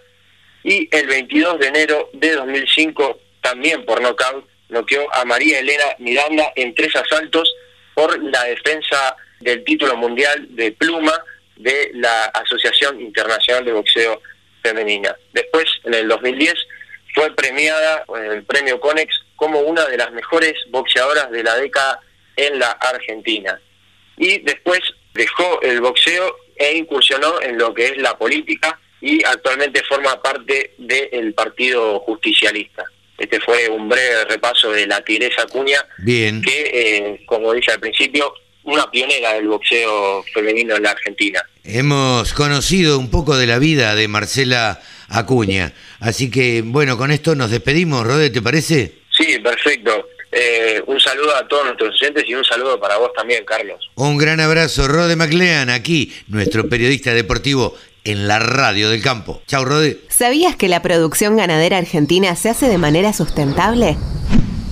Y 0.63 0.89
el 0.91 1.07
22 1.07 1.59
de 1.59 1.67
enero 1.67 2.09
de 2.13 2.33
2005, 2.33 3.19
también 3.41 3.85
por 3.85 4.01
nocaut, 4.01 4.45
noqueó 4.69 5.13
a 5.13 5.25
María 5.25 5.59
Elena 5.59 5.85
Miranda 5.99 6.51
en 6.55 6.75
tres 6.75 6.95
asaltos 6.95 7.53
por 7.93 8.21
la 8.23 8.43
defensa 8.43 9.15
del 9.39 9.63
título 9.63 9.95
mundial 9.97 10.47
de 10.55 10.71
pluma 10.71 11.13
de 11.55 11.91
la 11.95 12.25
Asociación 12.25 12.99
Internacional 13.01 13.65
de 13.65 13.73
Boxeo 13.73 14.21
Femenina. 14.61 15.15
Después, 15.33 15.65
en 15.83 15.93
el 15.93 16.07
2010, 16.07 16.53
fue 17.13 17.35
premiada 17.35 18.05
en 18.15 18.31
el 18.31 18.43
premio 18.43 18.79
Conex 18.79 19.13
como 19.35 19.59
una 19.61 19.85
de 19.85 19.97
las 19.97 20.11
mejores 20.11 20.53
boxeadoras 20.69 21.31
de 21.31 21.43
la 21.43 21.55
década 21.55 21.99
en 22.35 22.59
la 22.59 22.71
Argentina. 22.71 23.59
Y 24.17 24.39
después 24.39 24.79
dejó 25.13 25.61
el 25.61 25.81
boxeo 25.81 26.35
e 26.55 26.75
incursionó 26.75 27.41
en 27.41 27.57
lo 27.57 27.73
que 27.73 27.85
es 27.85 27.97
la 27.97 28.17
política 28.17 28.79
y 29.01 29.23
actualmente 29.23 29.81
forma 29.87 30.21
parte 30.21 30.73
del 30.77 31.33
Partido 31.33 31.99
Justicialista. 32.01 32.83
Este 33.17 33.39
fue 33.41 33.67
un 33.67 33.89
breve 33.89 34.25
repaso 34.25 34.71
de 34.71 34.87
la 34.87 35.01
Tigresa 35.01 35.45
Cuña, 35.47 35.79
Bien. 35.97 36.41
que, 36.41 36.71
eh, 36.73 37.23
como 37.25 37.53
dije 37.53 37.71
al 37.71 37.79
principio, 37.79 38.33
una 38.63 38.89
pionera 38.89 39.33
del 39.33 39.47
boxeo 39.47 40.23
femenino 40.33 40.75
en 40.75 40.83
la 40.83 40.91
Argentina. 40.91 41.43
Hemos 41.63 42.33
conocido 42.33 42.97
un 42.97 43.09
poco 43.09 43.35
de 43.37 43.47
la 43.47 43.59
vida 43.59 43.95
de 43.95 44.07
Marcela 44.07 44.81
Acuña. 45.09 45.73
Así 45.99 46.31
que, 46.31 46.61
bueno, 46.63 46.97
con 46.97 47.11
esto 47.11 47.35
nos 47.35 47.51
despedimos, 47.51 48.05
Rode, 48.05 48.29
¿te 48.29 48.41
parece? 48.41 48.93
Sí, 49.11 49.37
perfecto. 49.39 50.07
Eh, 50.31 50.81
un 50.85 50.99
saludo 50.99 51.35
a 51.35 51.47
todos 51.47 51.65
nuestros 51.65 51.95
oyentes 51.99 52.23
y 52.27 52.35
un 52.35 52.45
saludo 52.45 52.79
para 52.79 52.97
vos 52.97 53.11
también, 53.15 53.43
Carlos. 53.45 53.89
Un 53.95 54.17
gran 54.17 54.39
abrazo, 54.39 54.87
Rode 54.87 55.15
McLean, 55.15 55.69
aquí, 55.71 56.13
nuestro 56.27 56.69
periodista 56.69 57.13
deportivo 57.13 57.75
en 58.03 58.27
la 58.27 58.39
radio 58.39 58.89
del 58.89 59.01
campo. 59.01 59.41
Chau, 59.47 59.65
Rode. 59.65 59.99
¿Sabías 60.09 60.55
que 60.55 60.67
la 60.67 60.81
producción 60.81 61.37
ganadera 61.37 61.77
argentina 61.77 62.35
se 62.35 62.49
hace 62.49 62.67
de 62.67 62.77
manera 62.77 63.13
sustentable? 63.13 63.97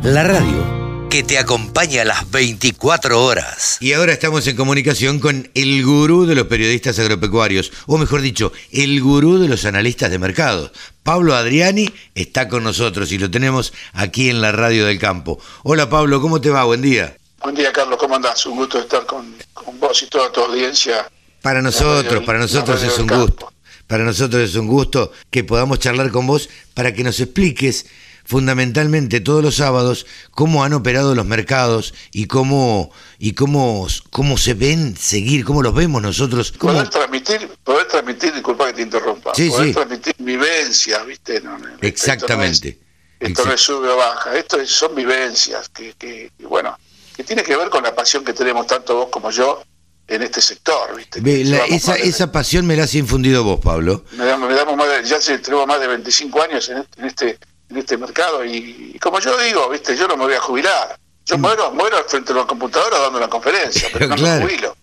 La 0.04 0.24
radio 0.24 0.78
que 1.10 1.24
te 1.24 1.38
acompaña 1.38 2.02
a 2.02 2.06
las 2.06 2.30
24 2.32 3.24
horas. 3.24 3.78
Y 3.80 3.94
ahora 3.94 4.12
estamos 4.12 4.46
en 4.48 4.58
comunicación 4.58 5.20
con 5.20 5.50
el 5.54 5.86
gurú 5.86 6.26
de 6.26 6.36
los 6.36 6.48
periodistas 6.48 7.00
agropecuarios, 7.00 7.72
o 7.86 7.98
mejor 7.98 8.22
dicho, 8.22 8.52
el 8.72 9.02
gurú 9.02 9.38
de 9.38 9.48
los 9.48 9.66
analistas 9.66 10.12
de 10.12 10.20
mercado. 10.20 10.72
Pablo 11.04 11.36
Adriani 11.36 11.90
está 12.14 12.50
con 12.50 12.64
nosotros 12.64 13.12
y 13.12 13.18
lo 13.18 13.32
tenemos 13.32 13.74
aquí 13.94 14.30
en 14.30 14.42
la 14.42 14.52
radio 14.52 14.86
del 14.86 15.00
campo. 15.00 15.40
Hola 15.64 15.90
Pablo, 15.90 16.22
¿cómo 16.22 16.42
te 16.42 16.50
va? 16.50 16.66
Buen 16.66 16.82
día. 16.82 17.16
Buen 17.42 17.56
día 17.56 17.72
Carlos, 17.72 17.98
¿cómo 17.98 18.16
andás? 18.16 18.46
Un 18.46 18.58
gusto 18.58 18.80
estar 18.80 19.06
con, 19.06 19.34
con 19.54 19.80
vos 19.80 20.02
y 20.04 20.08
toda 20.08 20.32
tu 20.32 20.42
audiencia. 20.42 21.10
Para 21.42 21.62
nosotros, 21.62 22.24
para 22.26 22.40
nosotros 22.40 22.84
es 22.84 22.98
un 23.00 23.08
gusto. 23.08 23.54
Para 23.88 24.04
nosotros 24.04 24.42
es 24.44 24.56
un 24.56 24.68
gusto 24.68 25.12
que 25.32 25.44
podamos 25.44 25.80
charlar 25.80 26.12
con 26.12 26.28
vos 26.28 26.50
para 26.74 26.94
que 26.94 27.04
nos 27.04 27.20
expliques 27.20 27.86
fundamentalmente 28.26 29.22
todos 29.22 29.42
los 29.42 29.56
sábados 29.56 30.06
cómo 30.32 30.66
han 30.66 30.74
operado 30.74 31.16
los 31.16 31.26
mercados 31.26 31.94
y 32.12 32.26
cómo 32.28 32.92
y 33.18 33.34
cómo, 33.34 33.88
cómo 34.10 34.38
se 34.38 34.54
ven 34.54 34.98
seguir, 34.98 35.46
cómo 35.46 35.62
los 35.64 35.74
vemos 35.74 36.02
nosotros. 36.02 36.52
Poder 36.52 36.90
transmitir, 36.90 37.50
poder 37.64 37.88
transmitir, 37.88 38.34
disculpa 38.34 38.68
que 38.68 38.74
te 38.74 38.82
interrumpa, 38.82 39.34
sí, 39.34 39.50
poder 39.50 39.68
sí. 39.68 39.74
transmitir 39.74 40.16
vivencias, 40.20 41.06
¿viste? 41.06 41.40
No, 41.40 41.58
no, 41.58 41.68
Exactamente. 41.82 42.78
Esto 43.20 43.26
no 43.26 43.26
es, 43.26 43.30
esto 43.32 43.46
no 43.46 43.54
es 43.54 43.62
sube 43.62 43.90
o 43.90 43.98
baja, 43.98 44.38
esto 44.38 44.60
es- 44.60 44.70
son 44.70 44.94
vivencias 44.94 45.70
que, 45.70 45.94
que, 45.98 46.30
que, 46.38 46.46
bueno, 46.46 46.78
que 47.16 47.24
tiene 47.24 47.42
que 47.44 47.56
ver 47.56 47.70
con 47.70 47.82
la 47.82 47.96
pasión 47.96 48.26
que 48.26 48.34
tenemos 48.34 48.68
tanto 48.68 48.94
vos 48.96 49.08
como 49.10 49.32
yo 49.32 49.64
en 50.08 50.22
este 50.24 50.42
sector, 50.42 50.96
¿viste? 50.96 51.20
Ve, 51.22 51.44
la- 51.44 51.66
esa, 51.66 51.94
de- 51.96 52.04
esa 52.04 52.32
pasión 52.32 52.66
me 52.66 52.76
la 52.76 52.84
has 52.84 52.96
infundido 52.96 53.44
vos, 53.44 53.60
Pablo. 53.60 54.06
me 54.14 54.26
damos, 54.26 54.50
me 54.50 54.56
damos 54.56 54.78
más 54.78 54.88
de- 54.90 55.04
ya 55.08 55.20
se- 55.20 55.40
tenemos 55.40 55.68
más 55.68 55.80
de 55.80 55.88
25 55.88 56.42
años 56.42 56.70
en 56.70 56.78
este, 56.78 57.00
en 57.02 57.06
este, 57.08 57.38
en 57.70 57.78
este 57.78 57.98
mercado 57.98 58.46
y, 58.46 58.92
y 58.96 59.00
como 59.00 59.20
yo 59.20 59.38
digo, 59.42 59.70
viste, 59.70 59.96
yo 59.98 60.08
no 60.08 60.16
me 60.18 60.26
voy 60.26 60.34
a 60.36 60.40
jubilar. 60.40 60.98
Yo 61.26 61.38
muero, 61.38 61.72
muero 61.74 61.98
frente 62.08 62.32
a 62.32 62.38
la 62.38 62.46
computadora 62.48 63.00
dando 63.00 63.18
una 63.18 63.28
conferencia, 63.28 63.90
pero 63.92 64.08
no 64.08 64.16
me 64.16 64.22
jubilo. 64.48 64.78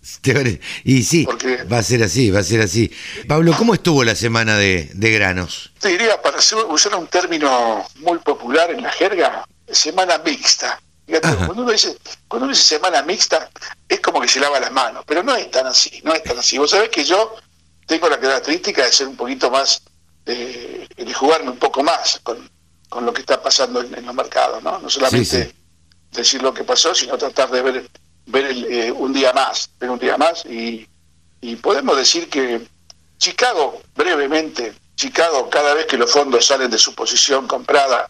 Y 0.84 1.02
sí, 1.02 1.26
va 1.72 1.78
a 1.78 1.82
ser 1.82 2.02
así, 2.02 2.30
va 2.30 2.40
a 2.40 2.44
ser 2.44 2.60
así. 2.60 2.92
Pablo, 3.26 3.55
¿cómo 3.56 3.72
estuvo 3.72 4.05
la 4.05 4.14
semana 4.14 4.59
de, 4.59 4.90
de 4.92 5.10
granos? 5.10 5.72
Te 5.80 5.88
diría, 5.88 6.20
para 6.20 6.36
usar 6.68 6.94
un 6.96 7.06
término 7.06 7.82
muy 8.01 8.18
popular 8.18 8.70
en 8.70 8.82
la 8.82 8.90
jerga, 8.92 9.46
semana 9.72 10.18
mixta. 10.18 10.78
Fíjate, 11.06 11.28
cuando 11.36 11.62
uno, 11.62 11.70
dice, 11.72 11.97
cuando 12.28 12.47
uno 12.47 12.55
dice 12.55 12.64
semana 12.76 13.02
mixta, 13.02 13.51
es 13.89 14.01
como 14.01 14.20
que 14.20 14.28
se 14.28 14.40
lava 14.40 14.59
las 14.59 14.72
manos, 14.72 15.05
pero 15.06 15.22
no 15.22 15.35
es 15.36 15.51
tan 15.51 15.66
así, 15.66 16.01
no 16.02 16.14
es 16.14 16.22
tan 16.22 16.39
así. 16.39 16.56
Vos 16.59 16.70
sabés 16.70 16.89
que 16.89 17.05
yo 17.05 17.36
tengo 17.86 18.09
la 18.09 18.18
característica 18.18 18.85
de 18.85 18.93
ser 18.93 19.09
un 19.09 19.16
poquito 19.16 19.51
más, 19.51 19.82
eh, 20.24 20.89
de 20.97 21.12
jugarme 21.12 21.51
un 21.51 21.59
poco 21.59 21.82
más 21.82 22.20
con, 22.22 22.48
con 22.89 23.05
lo 23.05 23.12
que 23.12 23.20
está 23.20 23.43
pasando 23.43 23.82
en, 23.82 23.94
en 23.98 24.06
los 24.06 24.14
mercados, 24.14 24.62
¿no? 24.62 24.78
No 24.78 24.89
solamente 24.89 25.24
Sí, 25.44 25.51
sí. 25.51 25.55
decir 26.12 26.43
lo 26.43 26.55
que 26.55 26.64
pasó, 26.64 26.94
sino 26.94 27.18
tratar 27.18 27.51
de 27.51 27.60
ver, 27.60 27.90
ver 28.26 28.44
el, 28.47 28.64
eh, 28.72 28.90
un 28.93 29.12
día 29.12 29.32
más, 29.35 29.68
ver 29.78 29.90
un 29.90 29.98
día 29.98 30.16
más 30.16 30.47
y, 30.47 30.89
y 31.43 31.56
podemos 31.56 31.97
decir 31.98 32.31
que 32.31 32.66
Chicago, 33.18 33.82
brevemente, 33.94 34.72
Chicago 34.97 35.51
cada 35.51 35.74
vez 35.74 35.85
que 35.86 35.98
los 35.98 36.10
fondos 36.10 36.47
salen 36.47 36.70
de 36.70 36.78
su 36.78 36.94
posición 36.94 37.47
comprada 37.47 38.09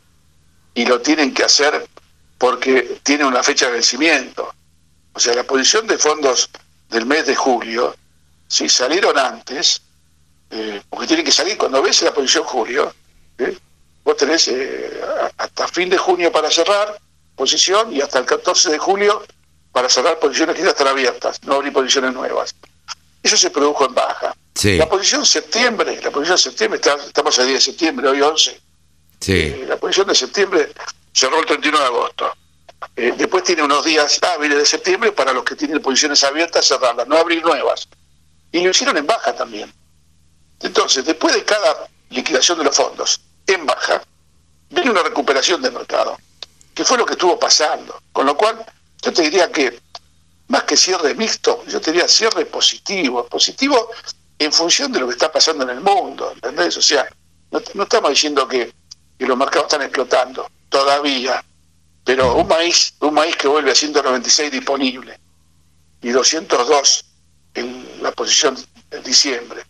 y 0.74 0.86
lo 0.86 1.00
tienen 1.00 1.34
que 1.34 1.42
hacer 1.44 1.88
porque 2.44 2.98
tiene 3.02 3.24
una 3.24 3.42
fecha 3.42 3.64
de 3.68 3.72
vencimiento. 3.72 4.52
O 5.14 5.18
sea, 5.18 5.34
la 5.34 5.44
posición 5.44 5.86
de 5.86 5.96
fondos 5.96 6.50
del 6.90 7.06
mes 7.06 7.24
de 7.26 7.34
julio, 7.34 7.96
si 8.46 8.68
salieron 8.68 9.16
antes, 9.18 9.80
eh, 10.50 10.82
porque 10.90 11.06
tienen 11.06 11.24
que 11.24 11.32
salir 11.32 11.56
cuando 11.56 11.80
ves 11.80 12.02
la 12.02 12.12
posición 12.12 12.44
julio, 12.44 12.94
¿eh? 13.38 13.56
vos 14.04 14.14
tenés 14.18 14.48
eh, 14.48 15.00
hasta 15.38 15.68
fin 15.68 15.88
de 15.88 15.96
junio 15.96 16.30
para 16.30 16.50
cerrar 16.50 17.00
posición 17.34 17.90
y 17.96 18.02
hasta 18.02 18.18
el 18.18 18.26
14 18.26 18.70
de 18.72 18.76
julio 18.78 19.24
para 19.72 19.88
cerrar 19.88 20.18
posiciones 20.18 20.54
que 20.54 20.64
ya 20.64 20.68
están 20.68 20.88
abiertas, 20.88 21.40
no 21.44 21.54
abrir 21.54 21.72
posiciones 21.72 22.12
nuevas. 22.12 22.54
Eso 23.22 23.38
se 23.38 23.48
produjo 23.48 23.86
en 23.86 23.94
baja. 23.94 24.36
Sí, 24.54 24.76
La 24.76 24.86
posición 24.86 25.24
septiembre, 25.24 25.98
la 26.02 26.10
posición 26.10 26.36
septiembre, 26.36 26.78
está- 26.78 27.02
estamos 27.06 27.38
a 27.38 27.42
10 27.44 27.54
de 27.54 27.60
septiembre, 27.62 28.06
hoy 28.06 28.20
11, 28.20 28.60
sí. 29.18 29.32
eh, 29.32 29.64
la 29.66 29.78
posición 29.78 30.08
de 30.08 30.14
septiembre 30.14 30.72
cerró 31.14 31.38
el 31.38 31.46
31 31.46 31.78
de 31.78 31.84
agosto. 31.84 32.34
Eh, 32.96 33.14
después 33.16 33.44
tiene 33.44 33.62
unos 33.62 33.84
días 33.84 34.20
hábiles 34.22 34.58
de 34.58 34.66
septiembre 34.66 35.12
para 35.12 35.32
los 35.32 35.44
que 35.44 35.56
tienen 35.56 35.80
posiciones 35.80 36.22
abiertas 36.24 36.66
cerrarlas, 36.66 37.06
no 37.06 37.16
abrir 37.16 37.42
nuevas. 37.42 37.88
Y 38.52 38.62
lo 38.62 38.70
hicieron 38.70 38.96
en 38.96 39.06
baja 39.06 39.34
también. 39.34 39.72
Entonces, 40.60 41.04
después 41.04 41.34
de 41.34 41.44
cada 41.44 41.88
liquidación 42.10 42.58
de 42.58 42.64
los 42.64 42.76
fondos 42.76 43.20
en 43.46 43.64
baja, 43.64 44.02
viene 44.70 44.90
una 44.90 45.02
recuperación 45.02 45.62
del 45.62 45.72
mercado, 45.72 46.18
que 46.74 46.84
fue 46.84 46.98
lo 46.98 47.06
que 47.06 47.14
estuvo 47.14 47.38
pasando. 47.38 48.02
Con 48.12 48.26
lo 48.26 48.36
cual, 48.36 48.64
yo 49.02 49.12
te 49.12 49.22
diría 49.22 49.50
que 49.50 49.80
más 50.48 50.64
que 50.64 50.76
cierre 50.76 51.14
mixto, 51.14 51.64
yo 51.66 51.80
te 51.80 51.92
diría 51.92 52.08
cierre 52.08 52.44
positivo. 52.46 53.26
Positivo 53.26 53.90
en 54.38 54.52
función 54.52 54.92
de 54.92 55.00
lo 55.00 55.06
que 55.06 55.12
está 55.12 55.30
pasando 55.30 55.64
en 55.64 55.70
el 55.70 55.80
mundo, 55.80 56.32
¿entendés? 56.34 56.76
O 56.76 56.82
sea, 56.82 57.08
no, 57.50 57.82
estamos 57.82 58.10
diciendo 58.10 58.46
que 58.48 58.72
los 59.18 59.36
mercados 59.36 59.72
están 59.72 59.82
explotando, 59.82 60.48
todavía, 60.78 61.44
pero 62.04 62.34
un 62.34 62.48
maíz, 62.48 62.94
un 63.00 63.14
maíz 63.14 63.36
que 63.36 63.46
vuelve 63.46 63.70
a 63.70 63.74
196 63.76 64.50
disponible 64.50 65.18
y 66.02 66.08
202 66.10 67.04
en 67.54 67.86
la 68.02 68.10
posición 68.10 68.56
de 68.90 69.00
diciembre 69.02 69.62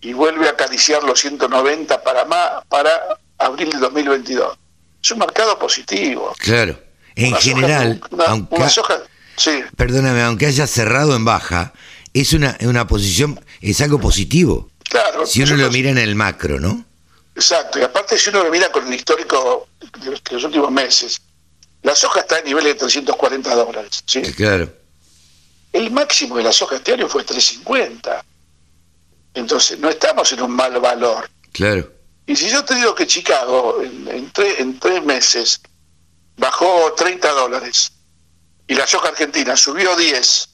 y 0.00 0.14
vuelve 0.14 0.48
a 0.48 0.52
acariciar 0.52 1.02
los 1.04 1.20
190 1.20 2.02
para 2.02 2.24
más, 2.24 2.64
para 2.70 2.90
abril 3.38 3.68
de 3.70 3.78
2022. 3.78 4.56
Es 5.02 5.10
un 5.10 5.18
mercado 5.18 5.58
positivo. 5.58 6.34
Claro. 6.38 6.80
En 7.14 7.28
Una 7.28 7.36
soja- 7.40 7.54
general, 7.54 8.00
una- 8.10 8.24
aunque, 8.24 8.54
una 8.56 8.68
soja- 8.70 9.02
sí, 9.36 9.62
perdóname, 9.76 10.22
aunque 10.22 10.46
haya 10.46 10.66
cerrado 10.66 11.14
en 11.16 11.24
baja, 11.26 11.72
es 12.14 12.32
una, 12.32 12.56
una 12.62 12.86
posición, 12.86 13.38
es 13.60 13.80
algo 13.82 14.00
positivo. 14.00 14.70
claro. 14.88 15.26
Si 15.26 15.42
uno 15.42 15.56
lo 15.56 15.70
mira 15.70 15.90
en 15.90 15.98
el 15.98 16.14
macro, 16.14 16.58
¿no? 16.60 16.84
Exacto, 17.36 17.78
y 17.78 17.82
aparte 17.82 18.18
si 18.18 18.30
uno 18.30 18.42
lo 18.44 18.50
mira 18.50 18.72
con 18.72 18.86
el 18.86 18.94
histórico 18.94 19.68
de 20.00 20.10
los, 20.10 20.24
de 20.24 20.32
los 20.32 20.44
últimos 20.44 20.70
meses, 20.72 21.20
la 21.82 21.94
soja 21.94 22.20
está 22.20 22.38
a 22.38 22.40
niveles 22.40 22.72
de 22.72 22.78
340 22.80 23.54
dólares. 23.54 24.02
¿sí? 24.06 24.22
Claro. 24.32 24.72
El 25.72 25.90
máximo 25.90 26.38
de 26.38 26.42
la 26.44 26.52
soja 26.52 26.76
este 26.76 26.94
año 26.94 27.08
fue 27.08 27.22
350. 27.24 28.24
Entonces, 29.34 29.78
no 29.78 29.90
estamos 29.90 30.32
en 30.32 30.42
un 30.42 30.50
mal 30.50 30.80
valor. 30.80 31.28
Claro. 31.52 31.92
Y 32.26 32.34
si 32.34 32.48
yo 32.48 32.64
te 32.64 32.74
digo 32.74 32.94
que 32.94 33.06
Chicago 33.06 33.82
en, 33.82 34.08
en 34.08 34.32
tre- 34.32 34.56
en 34.58 34.80
tres 34.80 35.04
meses 35.04 35.60
bajó 36.38 36.92
30 36.96 37.30
dólares 37.32 37.92
y 38.66 38.74
la 38.74 38.86
soja 38.86 39.08
argentina 39.08 39.54
subió 39.56 39.94
10, 39.94 40.48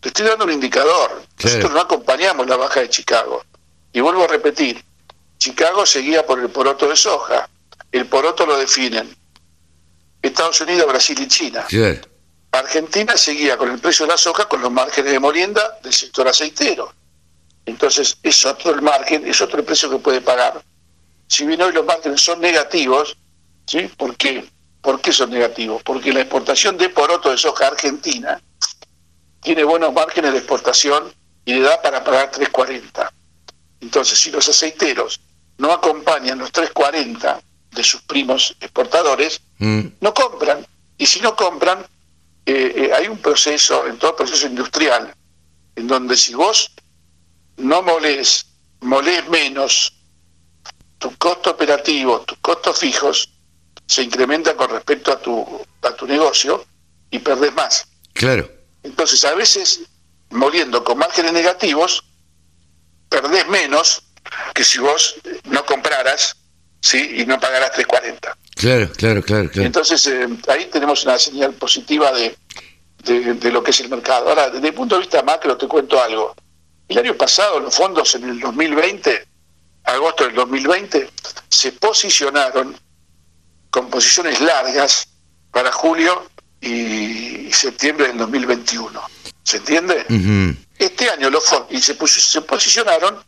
te 0.00 0.08
estoy 0.08 0.26
dando 0.26 0.44
un 0.44 0.52
indicador. 0.52 1.22
Nosotros 1.42 1.72
no 1.72 1.80
acompañamos 1.80 2.46
la 2.46 2.56
baja 2.56 2.80
de 2.80 2.90
Chicago. 2.90 3.44
Y 3.92 4.00
vuelvo 4.00 4.24
a 4.24 4.28
repetir, 4.28 4.84
Chicago 5.42 5.84
seguía 5.84 6.24
por 6.24 6.38
el 6.38 6.50
poroto 6.50 6.86
de 6.86 6.94
soja. 6.94 7.48
El 7.90 8.06
poroto 8.06 8.46
lo 8.46 8.56
definen 8.56 9.12
Estados 10.22 10.60
Unidos, 10.60 10.86
Brasil 10.86 11.20
y 11.20 11.26
China. 11.26 11.66
Argentina 12.52 13.16
seguía 13.16 13.56
con 13.56 13.68
el 13.68 13.80
precio 13.80 14.06
de 14.06 14.12
la 14.12 14.18
soja 14.18 14.48
con 14.48 14.62
los 14.62 14.70
márgenes 14.70 15.10
de 15.10 15.18
molienda 15.18 15.80
del 15.82 15.92
sector 15.92 16.28
aceitero. 16.28 16.94
Entonces, 17.66 18.18
es 18.22 18.46
otro 18.46 18.70
el 18.72 18.82
margen, 18.82 19.26
es 19.26 19.40
otro 19.40 19.58
el 19.58 19.64
precio 19.64 19.90
que 19.90 19.98
puede 19.98 20.20
pagar. 20.20 20.62
Si 21.26 21.44
bien 21.44 21.60
hoy 21.60 21.72
los 21.72 21.84
márgenes 21.84 22.20
son 22.20 22.40
negativos, 22.40 23.16
¿sí? 23.66 23.90
¿Por 23.96 24.16
qué? 24.16 24.48
¿Por 24.80 25.00
qué 25.00 25.10
son 25.10 25.30
negativos? 25.30 25.82
Porque 25.82 26.12
la 26.12 26.20
exportación 26.20 26.76
de 26.76 26.88
poroto 26.88 27.32
de 27.32 27.36
soja 27.36 27.66
argentina 27.66 28.40
tiene 29.40 29.64
buenos 29.64 29.92
márgenes 29.92 30.30
de 30.30 30.38
exportación 30.38 31.12
y 31.44 31.54
le 31.54 31.62
da 31.62 31.82
para 31.82 32.04
pagar 32.04 32.30
3.40. 32.30 33.10
Entonces, 33.80 34.20
si 34.20 34.30
los 34.30 34.48
aceiteros 34.48 35.20
no 35.62 35.72
acompañan 35.72 36.38
los 36.38 36.52
3.40 36.52 37.40
de 37.70 37.84
sus 37.84 38.02
primos 38.02 38.56
exportadores, 38.60 39.40
Mm, 39.62 39.94
no 40.00 40.12
compran. 40.12 40.66
Y 40.98 41.06
si 41.06 41.20
no 41.20 41.36
compran, 41.36 41.86
eh, 42.44 42.72
eh, 42.76 42.90
hay 42.92 43.06
un 43.06 43.18
proceso, 43.18 43.86
en 43.86 43.96
todo 43.96 44.16
proceso 44.16 44.48
industrial, 44.48 45.14
en 45.76 45.86
donde 45.86 46.16
si 46.16 46.34
vos 46.34 46.72
no 47.58 47.80
molés, 47.80 48.44
molés 48.80 49.28
menos, 49.28 49.92
tu 50.98 51.16
costo 51.16 51.50
operativo, 51.50 52.22
tus 52.22 52.38
costos 52.38 52.80
fijos, 52.80 53.30
se 53.86 54.02
incrementan 54.02 54.56
con 54.56 54.68
respecto 54.70 55.12
a 55.12 55.20
tu, 55.20 55.64
a 55.82 55.94
tu 55.94 56.08
negocio 56.08 56.64
y 57.08 57.20
perdés 57.20 57.54
más. 57.54 57.86
Claro. 58.14 58.50
Entonces, 58.82 59.24
a 59.24 59.34
veces, 59.36 59.82
moliendo 60.30 60.82
con 60.82 60.98
márgenes 60.98 61.32
negativos, 61.32 62.02
perdés 63.08 63.46
menos 63.46 64.02
que 64.54 64.64
si 64.64 64.78
vos 64.78 65.16
no 65.44 65.64
compraras 65.64 66.36
¿sí? 66.80 67.16
y 67.18 67.26
no 67.26 67.38
pagaras 67.40 67.72
3.40. 67.72 68.34
Claro, 68.56 68.90
claro, 68.92 69.22
claro, 69.22 69.50
claro. 69.50 69.66
Entonces, 69.66 70.06
eh, 70.06 70.28
ahí 70.48 70.66
tenemos 70.66 71.04
una 71.04 71.18
señal 71.18 71.54
positiva 71.54 72.12
de, 72.12 72.36
de, 73.04 73.34
de 73.34 73.52
lo 73.52 73.62
que 73.62 73.70
es 73.70 73.80
el 73.80 73.88
mercado. 73.88 74.28
Ahora, 74.28 74.50
desde 74.50 74.68
el 74.68 74.74
punto 74.74 74.96
de 74.96 75.02
vista 75.02 75.22
macro, 75.22 75.56
te 75.56 75.66
cuento 75.66 76.02
algo. 76.02 76.34
El 76.88 76.98
año 76.98 77.14
pasado, 77.14 77.60
los 77.60 77.74
fondos 77.74 78.14
en 78.14 78.24
el 78.28 78.40
2020, 78.40 79.26
agosto 79.84 80.24
del 80.24 80.34
2020, 80.34 81.10
se 81.48 81.72
posicionaron 81.72 82.76
con 83.70 83.88
posiciones 83.88 84.40
largas 84.40 85.08
para 85.50 85.72
julio 85.72 86.28
y 86.60 87.50
septiembre 87.52 88.08
del 88.08 88.18
2021. 88.18 89.00
¿Se 89.42 89.56
entiende? 89.56 90.04
Este 90.78 91.10
año 91.10 91.30
los 91.30 91.44
fondos 91.44 91.68
y 91.70 91.80
se, 91.80 91.96
se 92.06 92.42
posicionaron 92.42 93.22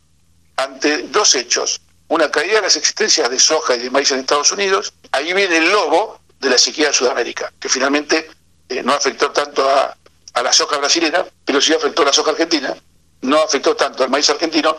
ante 0.57 1.03
dos 1.03 1.35
hechos. 1.35 1.81
Una 2.07 2.29
caída 2.29 2.55
de 2.55 2.61
las 2.63 2.75
existencias 2.75 3.29
de 3.29 3.39
soja 3.39 3.75
y 3.75 3.79
de 3.79 3.89
maíz 3.89 4.11
en 4.11 4.19
Estados 4.19 4.51
Unidos. 4.51 4.93
Ahí 5.11 5.33
viene 5.33 5.57
el 5.57 5.71
lobo 5.71 6.19
de 6.39 6.49
la 6.49 6.57
sequía 6.57 6.87
de 6.87 6.93
Sudamérica, 6.93 7.51
que 7.59 7.67
finalmente 7.69 8.29
eh, 8.69 8.83
no 8.83 8.93
afectó 8.93 9.31
tanto 9.31 9.67
a, 9.67 9.97
a 10.33 10.43
la 10.43 10.53
soja 10.53 10.77
brasilera, 10.77 11.25
pero 11.43 11.59
sí 11.59 11.73
afectó 11.73 12.03
a 12.03 12.05
la 12.05 12.13
soja 12.13 12.31
argentina. 12.31 12.75
No 13.21 13.41
afectó 13.41 13.75
tanto 13.75 14.03
al 14.03 14.09
maíz 14.09 14.29
argentino, 14.29 14.77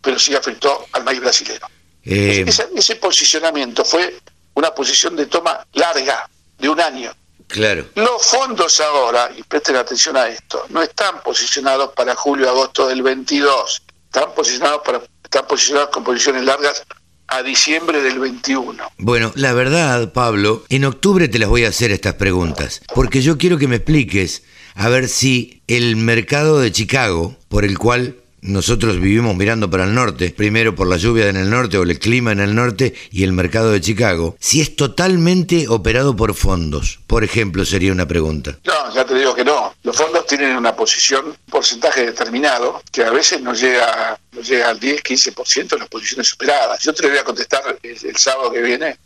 pero 0.00 0.18
sí 0.18 0.34
afectó 0.34 0.86
al 0.92 1.02
maíz 1.02 1.20
brasilero. 1.20 1.66
Eh, 2.04 2.44
Ese, 2.46 2.68
ese 2.76 2.96
posicionamiento 2.96 3.84
fue 3.84 4.20
una 4.54 4.72
posición 4.74 5.16
de 5.16 5.26
toma 5.26 5.66
larga, 5.72 6.28
de 6.58 6.68
un 6.68 6.80
año. 6.80 7.12
claro. 7.48 7.86
Los 7.96 8.24
fondos 8.26 8.78
ahora, 8.80 9.30
y 9.36 9.42
presten 9.42 9.76
atención 9.76 10.16
a 10.16 10.28
esto, 10.28 10.66
no 10.68 10.80
están 10.82 11.22
posicionados 11.22 11.92
para 11.94 12.14
julio, 12.14 12.48
agosto 12.48 12.86
del 12.86 13.02
22, 13.02 13.82
están 14.06 14.32
posicionados 14.34 14.82
para 14.84 15.00
están 15.28 15.46
posicionados 15.46 15.90
con 15.90 16.04
posiciones 16.04 16.42
largas 16.44 16.84
a 17.26 17.42
diciembre 17.42 18.00
del 18.00 18.18
21. 18.18 18.82
Bueno, 18.96 19.30
la 19.34 19.52
verdad, 19.52 20.14
Pablo, 20.14 20.64
en 20.70 20.86
octubre 20.86 21.28
te 21.28 21.38
las 21.38 21.50
voy 21.50 21.66
a 21.66 21.68
hacer 21.68 21.90
estas 21.90 22.14
preguntas, 22.14 22.80
porque 22.94 23.20
yo 23.20 23.36
quiero 23.36 23.58
que 23.58 23.68
me 23.68 23.76
expliques 23.76 24.42
a 24.74 24.88
ver 24.88 25.06
si 25.06 25.62
el 25.66 25.96
mercado 25.96 26.60
de 26.60 26.72
Chicago, 26.72 27.36
por 27.48 27.66
el 27.66 27.78
cual 27.78 28.16
nosotros 28.40 29.00
vivimos 29.00 29.36
mirando 29.36 29.70
para 29.70 29.84
el 29.84 29.94
norte, 29.94 30.30
primero 30.30 30.74
por 30.74 30.86
la 30.86 30.96
lluvia 30.96 31.28
en 31.28 31.36
el 31.36 31.50
norte 31.50 31.78
o 31.78 31.82
el 31.82 31.98
clima 31.98 32.32
en 32.32 32.40
el 32.40 32.54
norte 32.54 32.94
y 33.10 33.24
el 33.24 33.32
mercado 33.32 33.72
de 33.72 33.80
Chicago, 33.80 34.36
si 34.38 34.60
es 34.60 34.76
totalmente 34.76 35.68
operado 35.68 36.14
por 36.14 36.34
fondos, 36.34 37.00
por 37.06 37.24
ejemplo, 37.24 37.64
sería 37.64 37.92
una 37.92 38.06
pregunta. 38.06 38.58
No, 38.64 38.94
ya 38.94 39.04
te 39.04 39.14
digo 39.14 39.34
que 39.34 39.44
no. 39.44 39.74
Los 39.82 39.96
fondos 39.96 40.26
tienen 40.26 40.56
una 40.56 40.74
posición, 40.74 41.26
un 41.26 41.36
porcentaje 41.50 42.06
determinado, 42.06 42.82
que 42.92 43.04
a 43.04 43.10
veces 43.10 43.40
no 43.40 43.54
llega, 43.54 44.18
no 44.32 44.40
llega 44.40 44.68
al 44.68 44.78
10, 44.78 45.02
15% 45.02 45.68
de 45.68 45.78
las 45.78 45.88
posiciones 45.88 46.28
superadas. 46.28 46.82
Yo 46.82 46.92
te 46.92 47.02
lo 47.02 47.08
voy 47.08 47.18
a 47.18 47.24
contestar 47.24 47.62
el, 47.82 47.90
el 47.90 48.16
sábado 48.16 48.52
que 48.52 48.62
viene 48.62 48.98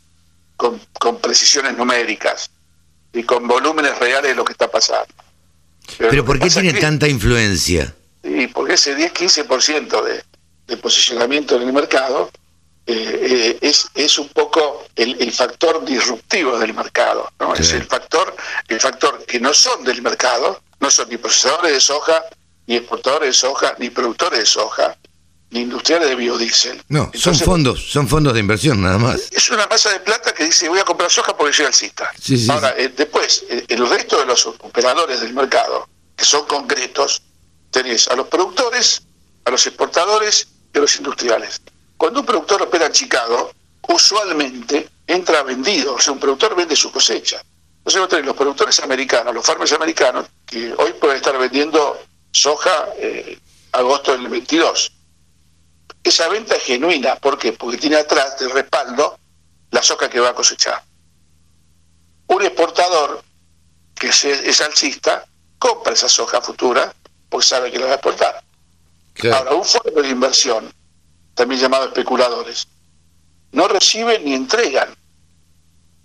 con, 0.56 0.80
con 0.98 1.18
precisiones 1.18 1.76
numéricas 1.76 2.50
y 3.12 3.22
con 3.22 3.46
volúmenes 3.46 3.98
reales 3.98 4.30
de 4.30 4.34
lo 4.34 4.44
que 4.44 4.52
está 4.52 4.70
pasando. 4.70 5.12
Pero 5.98 6.24
¿por 6.24 6.38
qué 6.38 6.48
tiene 6.48 6.74
tanta 6.74 7.09
influencia? 7.09 7.94
Sí, 8.22 8.46
porque 8.48 8.74
ese 8.74 8.96
10-15% 8.96 10.02
de, 10.04 10.24
de 10.66 10.76
posicionamiento 10.76 11.56
en 11.56 11.62
el 11.62 11.72
mercado 11.72 12.30
eh, 12.84 13.18
eh, 13.22 13.58
es, 13.60 13.86
es 13.94 14.18
un 14.18 14.28
poco 14.28 14.84
el, 14.96 15.16
el 15.20 15.32
factor 15.32 15.84
disruptivo 15.84 16.58
del 16.58 16.74
mercado. 16.74 17.30
¿no? 17.38 17.54
Es 17.54 17.72
el 17.72 17.84
factor, 17.84 18.34
el 18.68 18.80
factor 18.80 19.24
que 19.24 19.38
no 19.38 19.54
son 19.54 19.84
del 19.84 20.02
mercado, 20.02 20.62
no 20.80 20.90
son 20.90 21.08
ni 21.08 21.16
procesadores 21.16 21.72
de 21.72 21.80
soja, 21.80 22.24
ni 22.66 22.76
exportadores 22.76 23.28
de 23.28 23.32
soja, 23.34 23.74
ni 23.78 23.90
productores 23.90 24.40
de 24.40 24.46
soja, 24.46 24.96
ni 25.50 25.60
industriales 25.60 26.08
de 26.08 26.16
biodiesel. 26.16 26.82
No, 26.88 27.10
son 27.14 27.36
fondos, 27.36 27.92
son 27.92 28.08
fondos 28.08 28.34
de 28.34 28.40
inversión 28.40 28.82
nada 28.82 28.98
más. 28.98 29.28
Es 29.30 29.50
una 29.50 29.66
masa 29.68 29.90
de 29.90 30.00
plata 30.00 30.32
que 30.32 30.44
dice 30.44 30.68
voy 30.68 30.80
a 30.80 30.84
comprar 30.84 31.10
soja 31.10 31.36
porque 31.36 31.52
soy 31.52 31.66
alcista. 31.66 32.10
Sí, 32.20 32.36
sí, 32.36 32.50
Ahora, 32.50 32.74
eh, 32.76 32.92
después, 32.96 33.44
el 33.68 33.88
resto 33.88 34.18
de 34.18 34.26
los 34.26 34.44
operadores 34.46 35.20
del 35.20 35.34
mercado, 35.34 35.88
que 36.16 36.24
son 36.24 36.46
concretos, 36.46 37.22
tenés 37.72 38.06
a 38.06 38.14
los 38.14 38.28
productores, 38.28 39.02
a 39.44 39.50
los 39.50 39.66
exportadores 39.66 40.46
y 40.72 40.78
a 40.78 40.82
los 40.82 40.94
industriales. 40.96 41.60
Cuando 41.96 42.20
un 42.20 42.26
productor 42.26 42.62
opera 42.62 42.86
en 42.86 42.92
Chicago, 42.92 43.50
usualmente 43.88 44.88
entra 45.06 45.42
vendido, 45.42 45.94
o 45.94 46.00
sea, 46.00 46.12
un 46.12 46.20
productor 46.20 46.54
vende 46.54 46.76
su 46.76 46.92
cosecha. 46.92 47.42
Entonces 47.78 48.00
vos 48.00 48.08
tenés 48.08 48.26
los 48.26 48.36
productores 48.36 48.78
americanos, 48.80 49.34
los 49.34 49.44
farmers 49.44 49.72
americanos, 49.72 50.26
que 50.46 50.72
hoy 50.78 50.92
pueden 50.92 51.16
estar 51.16 51.36
vendiendo 51.36 52.00
soja 52.30 52.90
eh, 52.98 53.38
agosto 53.72 54.12
del 54.12 54.28
22. 54.28 54.92
Esa 56.04 56.28
venta 56.28 56.54
es 56.56 56.62
genuina, 56.62 57.16
¿por 57.16 57.38
qué? 57.38 57.52
Porque 57.52 57.78
tiene 57.78 57.96
atrás 57.96 58.38
de 58.38 58.48
respaldo 58.48 59.18
la 59.70 59.82
soja 59.82 60.08
que 60.08 60.20
va 60.20 60.28
a 60.28 60.34
cosechar. 60.34 60.82
Un 62.28 62.42
exportador 62.42 63.22
que 63.94 64.08
es, 64.08 64.24
es 64.24 64.60
alcista 64.60 65.24
compra 65.58 65.92
esa 65.92 66.08
soja 66.08 66.40
futura 66.40 66.92
porque 67.32 67.46
sabe 67.46 67.72
que 67.72 67.78
la 67.78 67.86
va 67.86 67.92
a 67.92 67.94
exportar. 67.94 68.44
Ahora, 69.32 69.54
un 69.54 69.64
fondo 69.64 70.02
de 70.02 70.09
inversión, 70.09 70.72
también 71.34 71.60
llamado 71.60 71.86
especuladores, 71.86 72.68
no 73.52 73.66
reciben 73.68 74.24
ni 74.24 74.34
entregan. 74.34 74.94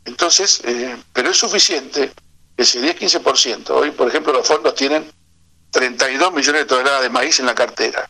Entonces, 0.05 0.61
eh, 0.63 0.95
pero 1.11 1.29
es 1.29 1.37
suficiente 1.37 2.13
ese 2.55 2.81
10-15%. 2.81 3.69
Hoy, 3.71 3.91
por 3.91 4.07
ejemplo, 4.07 4.31
los 4.31 4.47
fondos 4.47 4.73
tienen 4.73 5.11
32 5.71 6.33
millones 6.33 6.61
de 6.61 6.65
toneladas 6.65 7.01
de 7.01 7.09
maíz 7.09 7.39
en 7.39 7.45
la 7.45 7.55
cartera 7.55 8.09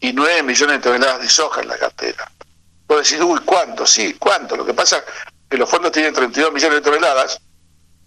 y 0.00 0.12
9 0.12 0.42
millones 0.42 0.76
de 0.76 0.82
toneladas 0.82 1.20
de 1.20 1.28
soja 1.28 1.62
en 1.62 1.68
la 1.68 1.78
cartera. 1.78 2.30
Puedo 2.88 3.00
decir, 3.00 3.22
uy, 3.22 3.40
¿cuánto? 3.44 3.86
Sí, 3.86 4.14
¿cuánto? 4.14 4.56
Lo 4.56 4.66
que 4.66 4.74
pasa 4.74 4.98
es 4.98 5.04
que 5.48 5.56
los 5.56 5.70
fondos 5.70 5.92
tienen 5.92 6.12
32 6.12 6.52
millones 6.52 6.78
de 6.78 6.90
toneladas, 6.90 7.40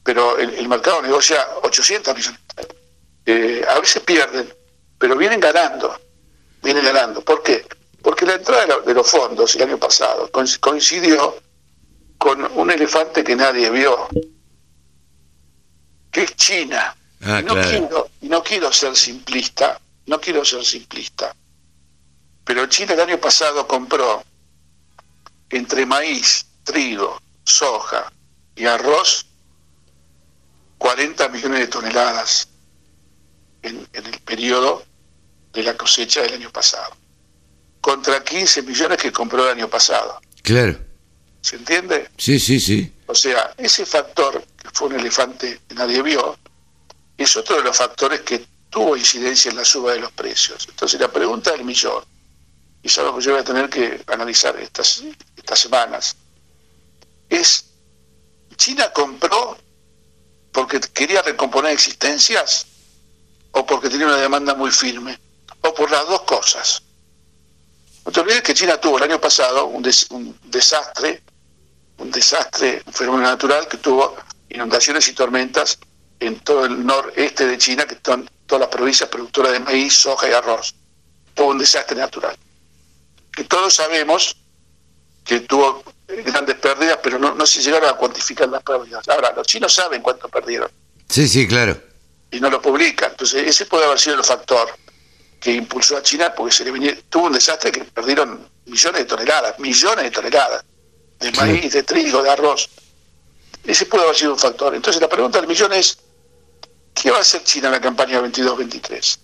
pero 0.04 0.38
el, 0.38 0.54
el 0.56 0.68
mercado 0.68 1.02
negocia 1.02 1.48
800 1.64 2.16
millones. 2.16 2.40
Eh, 3.32 3.64
a 3.70 3.80
veces 3.80 4.02
pierden, 4.02 4.52
pero 4.98 5.16
vienen 5.16 5.40
ganando, 5.40 5.96
vienen 6.64 6.84
ganando. 6.84 7.22
¿Por 7.22 7.44
qué? 7.44 7.64
Porque 8.02 8.26
la 8.26 8.34
entrada 8.34 8.80
de, 8.80 8.92
los 8.92 9.08
fondos 9.08 9.54
el 9.56 9.62
año 9.62 9.78
pasado 9.78 10.32
coinc- 10.32 10.60
coincidió 10.60 11.36
con 12.18 12.44
un 12.58 12.72
elefante 12.72 13.24
que 13.24 13.36
nadie 13.36 13.70
vio, 13.70 14.08
que 16.12 16.24
es 16.24 16.36
China. 16.38 16.96
Ah, 17.22 17.44
no, 17.44 17.54
claro. 17.54 17.70
quiero, 17.70 18.10
no 18.22 18.42
quiero 18.44 18.74
ser 18.74 18.96
simplista, 18.96 19.80
no 20.08 20.20
quiero 20.20 20.44
ser 20.44 20.66
simplista, 20.66 21.36
pero 22.44 22.66
China 22.66 22.96
el 22.96 23.02
año 23.02 23.20
pasado 23.20 23.68
compró 23.68 24.24
entre 25.52 25.86
maíz, 25.86 26.48
trigo, 26.64 27.22
soja 27.44 28.12
y 28.56 28.66
arroz 28.66 29.28
40 30.80 31.30
millones 31.30 31.60
de 31.60 31.68
toneladas 31.68 32.49
en, 33.62 33.88
en 33.94 34.06
el 34.06 34.20
periodo 34.22 34.84
de 35.54 35.64
la 35.64 35.76
cosecha 35.76 36.22
del 36.22 36.34
año 36.34 36.52
pasado, 36.52 36.96
contra 37.82 38.24
15 38.24 38.62
millones 38.64 38.98
que 38.98 39.12
compró 39.12 39.46
el 39.46 39.58
año 39.58 39.70
pasado. 39.70 40.20
Claro. 40.44 40.80
¿Se 41.42 41.56
entiende? 41.56 42.10
Sí, 42.18 42.40
sí, 42.40 42.60
sí. 42.60 42.94
O 43.06 43.16
sea, 43.16 43.54
ese 43.58 43.86
factor, 43.86 44.44
que 44.62 44.70
fue 44.72 44.90
un 44.90 45.00
elefante 45.00 45.62
que 45.68 45.76
nadie 45.76 46.02
vio, 46.02 46.38
es 47.18 47.36
otro 47.36 47.58
de 47.58 47.64
los 47.64 47.78
factores 47.78 48.22
que 48.22 48.46
tuvo 48.70 48.96
incidencia 48.96 49.50
en 49.50 49.58
la 49.58 49.66
suba 49.66 49.94
de 49.94 50.00
los 50.00 50.12
precios. 50.12 50.68
Entonces, 50.70 51.00
la 51.00 51.12
pregunta 51.12 51.52
del 51.52 51.64
millón, 51.64 52.04
y 52.84 52.88
es 52.88 52.98
algo 52.98 53.18
que 53.18 53.24
yo 53.24 53.32
voy 53.32 53.42
a 53.42 53.44
tener 53.44 53.70
que 53.70 54.04
analizar 54.08 54.58
estas, 54.60 55.04
estas 55.36 55.60
semanas, 55.60 56.16
es, 57.30 57.66
¿China 58.56 58.92
compró 58.92 59.58
porque 60.52 60.80
quería 60.80 61.22
recomponer 61.22 61.72
existencias 61.72 62.66
o 63.52 63.66
porque 63.66 63.90
tenía 63.90 64.08
una 64.08 64.18
demanda 64.18 64.54
muy 64.56 64.72
firme? 64.72 65.20
O 65.62 65.74
por 65.74 65.90
las 65.92 66.08
dos 66.08 66.22
cosas. 66.22 66.82
No 68.06 68.12
te 68.12 68.20
olvides 68.22 68.42
que 68.42 68.54
China 68.54 68.78
tuvo 68.80 68.98
el 68.98 69.04
año 69.04 69.20
pasado 69.20 69.66
un, 69.66 69.82
des- 69.84 70.08
un 70.12 70.38
desastre 70.46 71.22
un 71.98 72.12
desastre, 72.12 72.82
un 72.86 72.94
fenómeno 72.94 73.24
natural 73.28 73.68
que 73.68 73.76
tuvo 73.76 74.16
inundaciones 74.48 75.06
y 75.10 75.14
tormentas 75.14 75.78
en 76.22 76.40
todo 76.40 76.64
el 76.66 76.86
noreste 76.86 77.46
de 77.46 77.58
China, 77.58 77.86
que 77.86 77.96
están 77.96 78.30
todas 78.46 78.62
las 78.62 78.70
provincias 78.70 79.10
productoras 79.10 79.52
de 79.52 79.60
maíz, 79.60 79.96
soja 79.96 80.30
y 80.30 80.32
arroz. 80.32 80.74
Tuvo 81.34 81.50
un 81.50 81.58
desastre 81.58 81.98
natural. 81.98 82.38
Que 83.34 83.44
todos 83.44 83.74
sabemos 83.74 84.34
que 85.26 85.42
tuvo 85.42 85.84
eh, 86.08 86.24
grandes 86.26 86.56
pérdidas, 86.56 87.00
pero 87.04 87.20
no, 87.20 87.36
no 87.36 87.46
se 87.46 87.62
llegaron 87.62 87.90
a 87.90 87.94
cuantificar 87.94 88.48
las 88.48 88.64
pérdidas. 88.64 89.06
Ahora, 89.10 89.34
los 89.36 89.46
chinos 89.46 89.74
saben 89.74 90.02
cuánto 90.02 90.30
perdieron 90.30 90.72
Sí, 91.10 91.28
sí, 91.28 91.50
claro. 91.50 91.82
Y 92.32 92.40
no 92.40 92.50
lo 92.50 92.62
publican. 92.62 93.12
Entonces, 93.12 93.48
ese 93.48 93.66
puede 93.66 93.86
haber 93.86 94.00
sido 94.00 94.16
el 94.18 94.24
factor 94.24 94.70
que 95.40 95.54
impulsó 95.54 95.98
a 95.98 96.04
China, 96.04 96.34
porque 96.36 96.54
se 96.54 96.66
le 96.66 96.72
venía, 96.72 96.96
tuvo 97.10 97.28
un 97.28 97.34
desastre 97.34 97.72
que 97.72 97.84
perdieron 97.86 98.48
millones 98.66 99.00
de 99.02 99.06
toneladas, 99.06 99.58
millones 99.60 100.04
de 100.06 100.12
toneladas 100.12 100.64
de 101.20 101.32
maíz, 101.34 101.74
de 101.74 101.84
trigo, 101.84 102.22
de 102.24 102.30
arroz. 102.30 102.70
Ese 103.66 103.86
puede 103.86 104.04
haber 104.04 104.16
sido 104.16 104.34
un 104.34 104.40
factor. 104.40 104.74
Entonces, 104.76 105.02
la 105.02 105.10
pregunta 105.10 105.40
del 105.40 105.48
millón 105.48 105.74
es, 105.74 105.98
¿qué 106.94 107.12
va 107.12 107.18
a 107.18 107.22
hacer 107.22 107.44
China 107.44 107.68
en 107.68 107.74
la 107.74 107.82
campaña 107.82 108.22
22-23? 108.22 109.18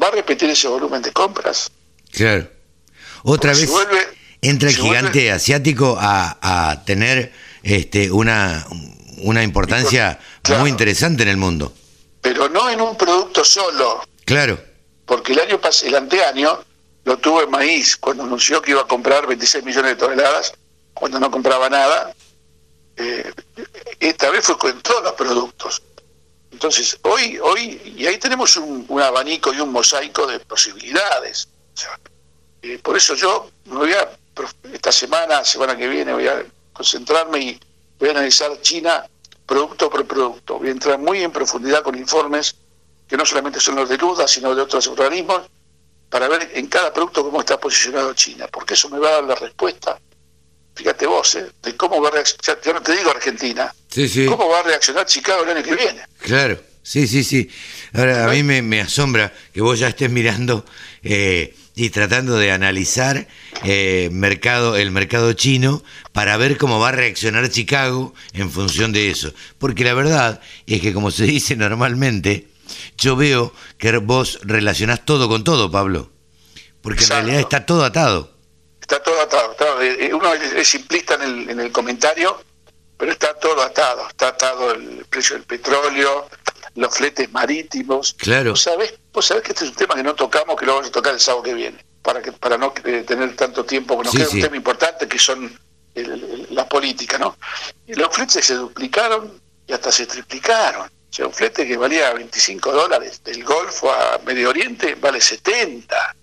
¿Va 0.00 0.08
a 0.08 0.10
repetir 0.12 0.48
ese 0.50 0.68
volumen 0.68 1.02
de 1.02 1.12
compras? 1.12 1.70
Claro. 2.12 2.48
Otra 3.22 3.52
Porque 3.52 3.66
vez 3.66 3.70
vuelve- 3.70 4.08
entra 4.40 4.68
el 4.70 4.76
gigante 4.76 5.18
vuelve- 5.26 5.32
asiático 5.32 5.96
a, 6.00 6.70
a 6.70 6.84
tener 6.84 7.32
este, 7.62 8.10
una, 8.10 8.66
una 9.18 9.42
importancia 9.42 10.18
muy 10.58 10.70
interesante 10.70 11.22
en 11.24 11.28
el 11.28 11.36
mundo. 11.36 11.72
Pero 12.20 12.48
no 12.48 12.68
en 12.68 12.80
un 12.80 12.96
producto 12.96 13.44
solo. 13.44 14.02
Claro. 14.24 14.58
Porque 15.06 15.32
el 15.32 15.40
año 15.40 15.60
el 15.82 15.94
anteaño 15.94 16.64
lo 17.04 17.18
tuvo 17.18 17.42
en 17.42 17.50
maíz, 17.50 17.96
cuando 17.96 18.24
anunció 18.24 18.60
que 18.60 18.72
iba 18.72 18.82
a 18.82 18.86
comprar 18.86 19.26
26 19.26 19.64
millones 19.64 19.92
de 19.92 19.96
toneladas, 19.96 20.52
cuando 20.94 21.18
no 21.18 21.30
compraba 21.30 21.68
nada. 21.68 22.14
Eh, 22.96 23.32
esta 23.98 24.30
vez 24.30 24.44
fue 24.44 24.58
con 24.58 24.80
todos 24.82 25.02
los 25.02 25.12
productos. 25.14 25.82
Entonces, 26.52 26.98
hoy, 27.02 27.38
hoy, 27.38 27.80
y 27.96 28.06
ahí 28.06 28.18
tenemos 28.18 28.56
un, 28.56 28.84
un 28.88 29.00
abanico 29.00 29.52
y 29.52 29.60
un 29.60 29.72
mosaico 29.72 30.26
de 30.26 30.40
posibilidades. 30.40 31.48
O 31.74 31.76
sea, 31.76 31.98
eh, 32.62 32.78
por 32.78 32.96
eso 32.96 33.14
yo 33.14 33.50
me 33.64 33.76
voy 33.76 33.92
a, 33.92 34.10
esta 34.72 34.92
semana, 34.92 35.44
semana 35.44 35.76
que 35.76 35.88
viene, 35.88 36.12
voy 36.12 36.28
a 36.28 36.44
concentrarme 36.72 37.40
y 37.40 37.60
voy 37.98 38.08
a 38.08 38.12
analizar 38.12 38.60
China 38.60 39.06
producto 39.50 39.90
por 39.90 40.06
producto. 40.06 40.58
Voy 40.60 40.68
a 40.68 40.70
entrar 40.70 40.96
muy 40.96 41.24
en 41.24 41.32
profundidad 41.32 41.82
con 41.82 41.98
informes 41.98 42.54
que 43.08 43.16
no 43.16 43.26
solamente 43.26 43.58
son 43.58 43.74
los 43.74 43.88
de 43.88 43.98
Luda, 43.98 44.28
sino 44.28 44.54
de 44.54 44.62
otros 44.62 44.86
organismos, 44.86 45.42
para 46.08 46.28
ver 46.28 46.52
en 46.54 46.68
cada 46.68 46.92
producto 46.92 47.24
cómo 47.24 47.40
está 47.40 47.58
posicionado 47.58 48.14
China, 48.14 48.46
porque 48.46 48.74
eso 48.74 48.88
me 48.88 49.00
va 49.00 49.08
a 49.08 49.12
dar 49.14 49.24
la 49.24 49.34
respuesta, 49.34 49.98
fíjate 50.76 51.04
vos, 51.04 51.34
¿eh? 51.34 51.50
de 51.60 51.76
cómo 51.76 52.00
va 52.00 52.10
a 52.10 52.12
reaccionar, 52.12 52.62
ya 52.62 52.72
no 52.72 52.80
te 52.80 52.92
digo 52.92 53.10
Argentina, 53.10 53.74
cómo 54.28 54.48
va 54.48 54.60
a 54.60 54.62
reaccionar 54.62 55.04
Chicago 55.06 55.42
el 55.42 55.50
año 55.50 55.64
que 55.64 55.74
viene. 55.74 56.02
Claro, 56.20 56.60
sí, 56.84 57.08
sí, 57.08 57.24
sí. 57.24 57.50
Ahora, 57.92 58.26
a 58.26 58.28
mí 58.28 58.44
me, 58.44 58.62
me 58.62 58.80
asombra 58.80 59.32
que 59.52 59.60
vos 59.60 59.76
ya 59.80 59.88
estés 59.88 60.10
mirando 60.10 60.64
eh, 61.02 61.56
y 61.74 61.90
tratando 61.90 62.36
de 62.36 62.52
analizar 62.52 63.26
eh, 63.64 64.08
mercado, 64.12 64.76
el 64.76 64.90
mercado 64.90 65.32
chino 65.32 65.82
para 66.12 66.36
ver 66.36 66.56
cómo 66.56 66.78
va 66.78 66.88
a 66.88 66.92
reaccionar 66.92 67.48
Chicago 67.48 68.14
en 68.32 68.50
función 68.50 68.92
de 68.92 69.10
eso. 69.10 69.32
Porque 69.58 69.84
la 69.84 69.94
verdad 69.94 70.40
es 70.66 70.80
que, 70.80 70.92
como 70.92 71.10
se 71.10 71.24
dice 71.24 71.56
normalmente, 71.56 72.48
yo 72.98 73.16
veo 73.16 73.52
que 73.78 73.96
vos 73.98 74.40
relacionás 74.42 75.04
todo 75.04 75.28
con 75.28 75.44
todo, 75.44 75.70
Pablo. 75.70 76.10
Porque 76.82 77.04
en 77.04 77.10
realidad 77.10 77.40
está 77.40 77.66
todo 77.66 77.84
atado. 77.84 78.32
Está 78.80 79.02
todo 79.02 79.20
atado. 79.20 79.46
Eh, 79.82 80.10
uno 80.12 80.32
es 80.34 80.68
simplista 80.68 81.14
en 81.14 81.22
el, 81.22 81.50
en 81.50 81.60
el 81.60 81.72
comentario, 81.72 82.42
pero 82.96 83.12
está 83.12 83.34
todo 83.34 83.62
atado. 83.62 84.08
Está 84.08 84.28
atado 84.28 84.72
el 84.72 85.04
precio 85.08 85.36
del 85.36 85.44
petróleo, 85.44 86.28
los 86.74 86.94
fletes 86.94 87.30
marítimos. 87.30 88.14
Claro. 88.14 88.50
Vos 88.50 88.62
sabés, 88.62 88.94
vos 89.12 89.26
sabés 89.26 89.42
que 89.42 89.52
este 89.52 89.64
es 89.64 89.70
un 89.70 89.76
tema 89.76 89.94
que 89.94 90.02
no 90.02 90.14
tocamos, 90.14 90.56
que 90.56 90.66
lo 90.66 90.74
vamos 90.74 90.88
a 90.88 90.92
tocar 90.92 91.14
el 91.14 91.20
sábado 91.20 91.42
que 91.42 91.54
viene, 91.54 91.84
para 92.02 92.20
que 92.22 92.32
para 92.32 92.56
no 92.56 92.72
eh, 92.84 93.04
tener 93.06 93.34
tanto 93.36 93.64
tiempo, 93.64 93.96
que 93.98 94.04
nos 94.04 94.12
Sí, 94.12 94.18
queda 94.18 94.28
sí. 94.28 94.36
un 94.36 94.42
tema 94.42 94.56
importante 94.56 95.08
que 95.08 95.18
son 95.18 95.58
el- 95.94 96.10
el- 96.12 96.46
la 96.50 96.68
política, 96.68 97.18
¿no? 97.18 97.36
Y 97.86 97.94
los 97.94 98.14
fletes 98.14 98.44
se 98.44 98.54
duplicaron 98.54 99.40
y 99.66 99.72
hasta 99.72 99.90
se 99.92 100.06
triplicaron. 100.06 100.82
O 100.86 101.12
sea, 101.12 101.26
un 101.26 101.32
flete 101.32 101.66
que 101.66 101.76
valía 101.76 102.12
25 102.12 102.70
dólares 102.72 103.20
del 103.24 103.42
Golfo 103.42 103.90
a 103.92 104.20
Medio 104.24 104.50
Oriente 104.50 104.94
vale 104.94 105.20
70. 105.20 106.14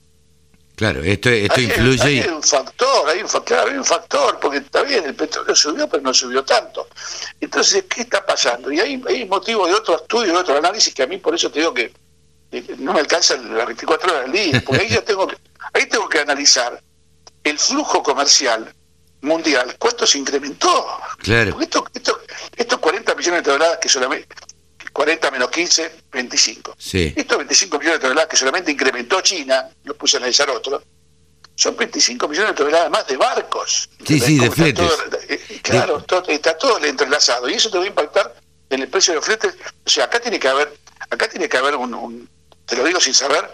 Claro, 0.78 1.04
esto, 1.04 1.30
esto 1.30 1.56
Hay- 1.58 1.66
influye 1.66 2.04
hay, 2.24 2.28
un 2.30 2.42
factor, 2.44 3.10
hay 3.10 3.20
un, 3.22 3.28
fa- 3.28 3.44
claro, 3.44 3.72
hay 3.72 3.78
un 3.78 3.84
factor, 3.84 4.40
porque 4.40 4.60
está 4.60 4.84
bien, 4.84 5.04
el 5.06 5.16
petróleo 5.16 5.56
subió, 5.56 5.90
pero 5.90 6.04
no 6.04 6.14
subió 6.14 6.46
tanto. 6.46 6.88
Entonces, 7.42 7.84
¿qué 7.90 8.02
está 8.02 8.26
pasando? 8.26 8.72
Y 8.72 8.80
hay, 8.80 9.04
hay 9.08 9.26
motivo 9.26 9.66
de 9.68 9.74
otro 9.74 9.96
estudio, 9.98 10.34
de 10.34 10.38
otro 10.40 10.56
análisis, 10.58 10.94
que 10.94 11.04
a 11.04 11.08
mí 11.08 11.18
por 11.18 11.34
eso 11.36 11.50
te 11.52 11.60
digo 11.60 11.74
que 11.74 11.92
no 12.78 12.94
me 12.94 13.00
alcanza 13.00 13.36
las 13.38 13.66
24 13.68 14.10
horas 14.12 14.24
del 14.24 14.32
día, 14.32 14.64
porque 14.66 14.82
ahí 14.84 14.90
ya 14.90 15.02
tengo 15.06 15.28
que, 15.28 15.38
ahí 15.74 15.86
tengo 15.88 16.08
que 16.10 16.20
analizar 16.20 16.82
el 17.44 17.60
flujo 17.60 18.02
comercial 18.04 18.74
mundial, 19.22 19.76
cuánto 19.80 20.06
se 20.06 20.18
incrementó. 20.20 20.88
Claro. 21.20 21.52
Porque 21.52 21.66
esto, 21.66 21.86
esto- 21.94 22.22
estos 22.56 22.80
40 22.80 23.16
millones 23.16 23.44
de 23.44 23.52
toneladas 23.52 23.78
que 23.80 23.90
solamente, 23.90 24.28
40 24.94 25.32
menos 25.32 25.50
15, 25.52 25.92
25. 26.12 26.76
Sí. 26.78 27.14
Estos 27.16 27.38
25 27.38 27.78
millones 27.80 28.00
de 28.00 28.04
toneladas 28.04 28.30
que 28.30 28.38
solamente 28.38 28.72
incrementó 28.72 29.22
China, 29.22 29.70
lo 29.84 29.96
puse 29.96 30.18
a 30.18 30.20
analizar 30.20 30.50
otro, 30.50 30.82
son 31.56 31.76
25 31.76 32.28
millones 32.28 32.52
de 32.52 32.56
toneladas 32.58 32.90
más 32.92 33.08
de 33.08 33.18
barcos. 33.18 33.90
Sí, 34.06 34.20
sí, 34.20 34.40
de 34.40 34.50
fletes. 34.52 34.88
todo- 34.88 35.04
eh, 35.30 35.60
claro, 35.64 36.04
todo- 36.04 36.24
está 36.30 36.58
todo 36.58 36.84
entrelazado 36.84 37.50
y 37.50 37.54
eso 37.56 37.70
te 37.70 37.78
va 37.78 37.84
a 37.84 37.88
impactar 37.88 38.36
en 38.70 38.82
el 38.82 38.88
precio 38.88 39.14
de 39.14 39.18
los 39.18 39.26
fletes. 39.26 39.56
O 39.86 39.90
sea, 39.90 40.06
acá 40.06 40.20
tiene 40.20 40.40
que 40.40 40.48
haber, 40.48 40.76
acá 41.10 41.28
tiene 41.30 41.48
que 41.50 41.58
haber 41.58 41.76
un, 41.76 41.94
un- 41.94 42.30
te 42.68 42.76
lo 42.76 42.84
digo 42.84 43.00
sin 43.00 43.14
saber, 43.16 43.50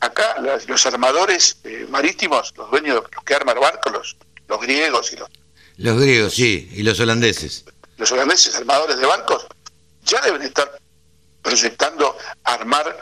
acá 0.00 0.36
las- 0.40 0.68
los 0.68 0.86
armadores 0.86 1.56
eh, 1.64 1.86
marítimos, 1.90 2.54
los 2.56 2.70
dueños, 2.70 3.02
los 3.12 3.24
que 3.24 3.34
arman 3.34 3.58
barcos, 3.60 3.92
los, 3.92 4.16
los 4.46 4.60
griegos 4.60 5.12
y 5.12 5.16
los, 5.16 5.28
Los 5.78 6.00
griegos, 6.00 6.34
sí, 6.34 6.70
y 6.72 6.82
los 6.84 7.00
holandeses. 7.00 7.64
los 7.96 8.12
holandeses 8.12 8.54
armadores 8.54 8.96
de 8.98 9.06
barcos, 9.06 9.46
ya 10.04 10.20
deben 10.20 10.42
estar 10.42 10.70
proyectando 11.42 12.16
armar 12.44 12.96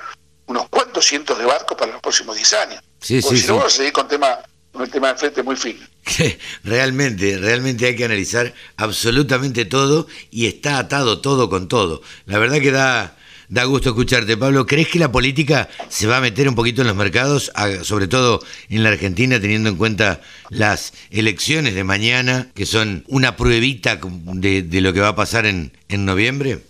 unos 0.47 0.69
cuantos 0.69 1.05
cientos 1.05 1.39
de 1.39 1.45
barcos 1.45 1.77
para 1.77 1.93
los 1.93 2.01
próximos 2.01 2.37
10 2.37 2.53
años. 2.55 2.83
Sí, 3.01 3.21
Porque 3.21 3.37
sí, 3.37 3.43
si 3.43 3.49
no 3.49 3.55
sí. 3.55 3.59
vamos 3.59 3.73
a 3.75 3.77
seguir 3.77 3.93
con, 3.93 4.09
tema, 4.09 4.39
con 4.73 4.83
el 4.83 4.91
tema 4.91 5.13
de 5.13 5.19
frente 5.19 5.43
muy 5.43 5.57
fino. 5.57 5.85
que 6.05 6.39
realmente, 6.65 7.39
realmente 7.39 7.87
hay 7.87 7.97
que 7.97 8.05
analizar 8.05 8.55
absolutamente 8.77 9.65
todo 9.65 10.07
y 10.31 10.47
está 10.47 10.79
atado 10.79 11.21
todo 11.21 11.49
con 11.51 11.67
todo. 11.69 12.03
La 12.27 12.39
verdad 12.39 12.61
que 12.61 12.71
da, 12.71 13.17
da 13.48 13.64
gusto 13.64 13.90
escucharte, 13.90 14.36
Pablo. 14.36 14.66
¿Crees 14.66 14.89
que 14.89 14.98
la 14.98 15.12
política 15.12 15.68
se 15.89 16.06
va 16.06 16.18
a 16.18 16.20
meter 16.20 16.48
un 16.48 16.55
poquito 16.55 16.82
en 16.82 16.89
los 16.89 16.97
mercados, 16.97 17.52
sobre 17.82 18.09
todo 18.09 18.40
en 18.68 18.82
la 18.82 18.90
Argentina, 18.90 19.40
teniendo 19.40 19.70
en 19.70 19.77
cuenta 19.77 20.20
las 20.51 20.93
elecciones 21.10 21.74
de 21.74 21.85
mañana, 21.85 22.48
que 22.55 22.66
son 22.66 23.05
una 23.09 23.36
pruebita 23.36 23.98
de, 24.02 24.62
de 24.62 24.81
lo 24.81 24.93
que 24.93 25.01
va 25.01 25.09
a 25.09 25.16
pasar 25.16 25.47
en, 25.47 25.77
en 25.89 26.05
noviembre? 26.05 26.60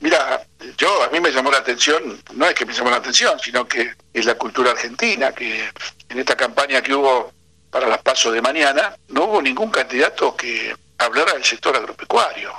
Mira, 0.00 0.46
yo 0.76 1.02
a 1.02 1.10
mí 1.10 1.20
me 1.20 1.32
llamó 1.32 1.50
la 1.50 1.58
atención, 1.58 2.22
no 2.34 2.46
es 2.46 2.54
que 2.54 2.64
me 2.64 2.72
llamó 2.72 2.90
la 2.90 2.96
atención, 2.96 3.38
sino 3.42 3.66
que 3.66 3.92
es 4.12 4.24
la 4.24 4.34
cultura 4.36 4.70
argentina, 4.70 5.32
que 5.32 5.68
en 6.08 6.18
esta 6.18 6.36
campaña 6.36 6.82
que 6.82 6.94
hubo 6.94 7.32
para 7.70 7.86
las 7.86 7.98
pasos 7.98 8.32
de 8.32 8.40
mañana, 8.40 8.96
no 9.08 9.24
hubo 9.24 9.42
ningún 9.42 9.70
candidato 9.70 10.36
que 10.36 10.74
hablara 10.98 11.34
del 11.34 11.44
sector 11.44 11.76
agropecuario, 11.76 12.52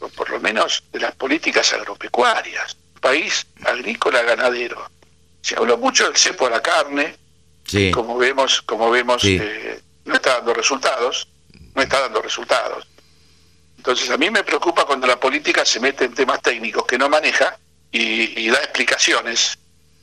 o 0.00 0.08
por 0.08 0.30
lo 0.30 0.40
menos 0.40 0.82
de 0.92 1.00
las 1.00 1.14
políticas 1.14 1.72
agropecuarias, 1.72 2.76
país 2.96 3.46
agrícola 3.64 4.22
ganadero. 4.22 4.90
Se 5.42 5.56
habló 5.56 5.76
mucho 5.78 6.04
del 6.04 6.16
cepo 6.16 6.46
a 6.46 6.50
la 6.50 6.62
carne, 6.62 7.16
Sí. 7.64 7.90
como 7.90 8.16
vemos, 8.18 8.62
como 8.62 8.90
vemos, 8.90 9.22
Sí. 9.22 9.38
eh, 9.40 9.80
no 10.04 10.14
está 10.14 10.34
dando 10.36 10.54
resultados, 10.54 11.28
no 11.74 11.82
está 11.82 12.00
dando 12.00 12.22
resultados. 12.22 12.86
Entonces 13.76 14.10
a 14.10 14.16
mí 14.16 14.30
me 14.30 14.42
preocupa 14.42 14.84
cuando 14.84 15.06
la 15.06 15.18
política 15.18 15.64
se 15.64 15.78
mete 15.80 16.04
en 16.06 16.14
temas 16.14 16.40
técnicos 16.42 16.84
que 16.86 16.98
no 16.98 17.08
maneja 17.08 17.56
y, 17.92 18.40
y 18.40 18.48
da 18.50 18.58
explicaciones 18.58 19.58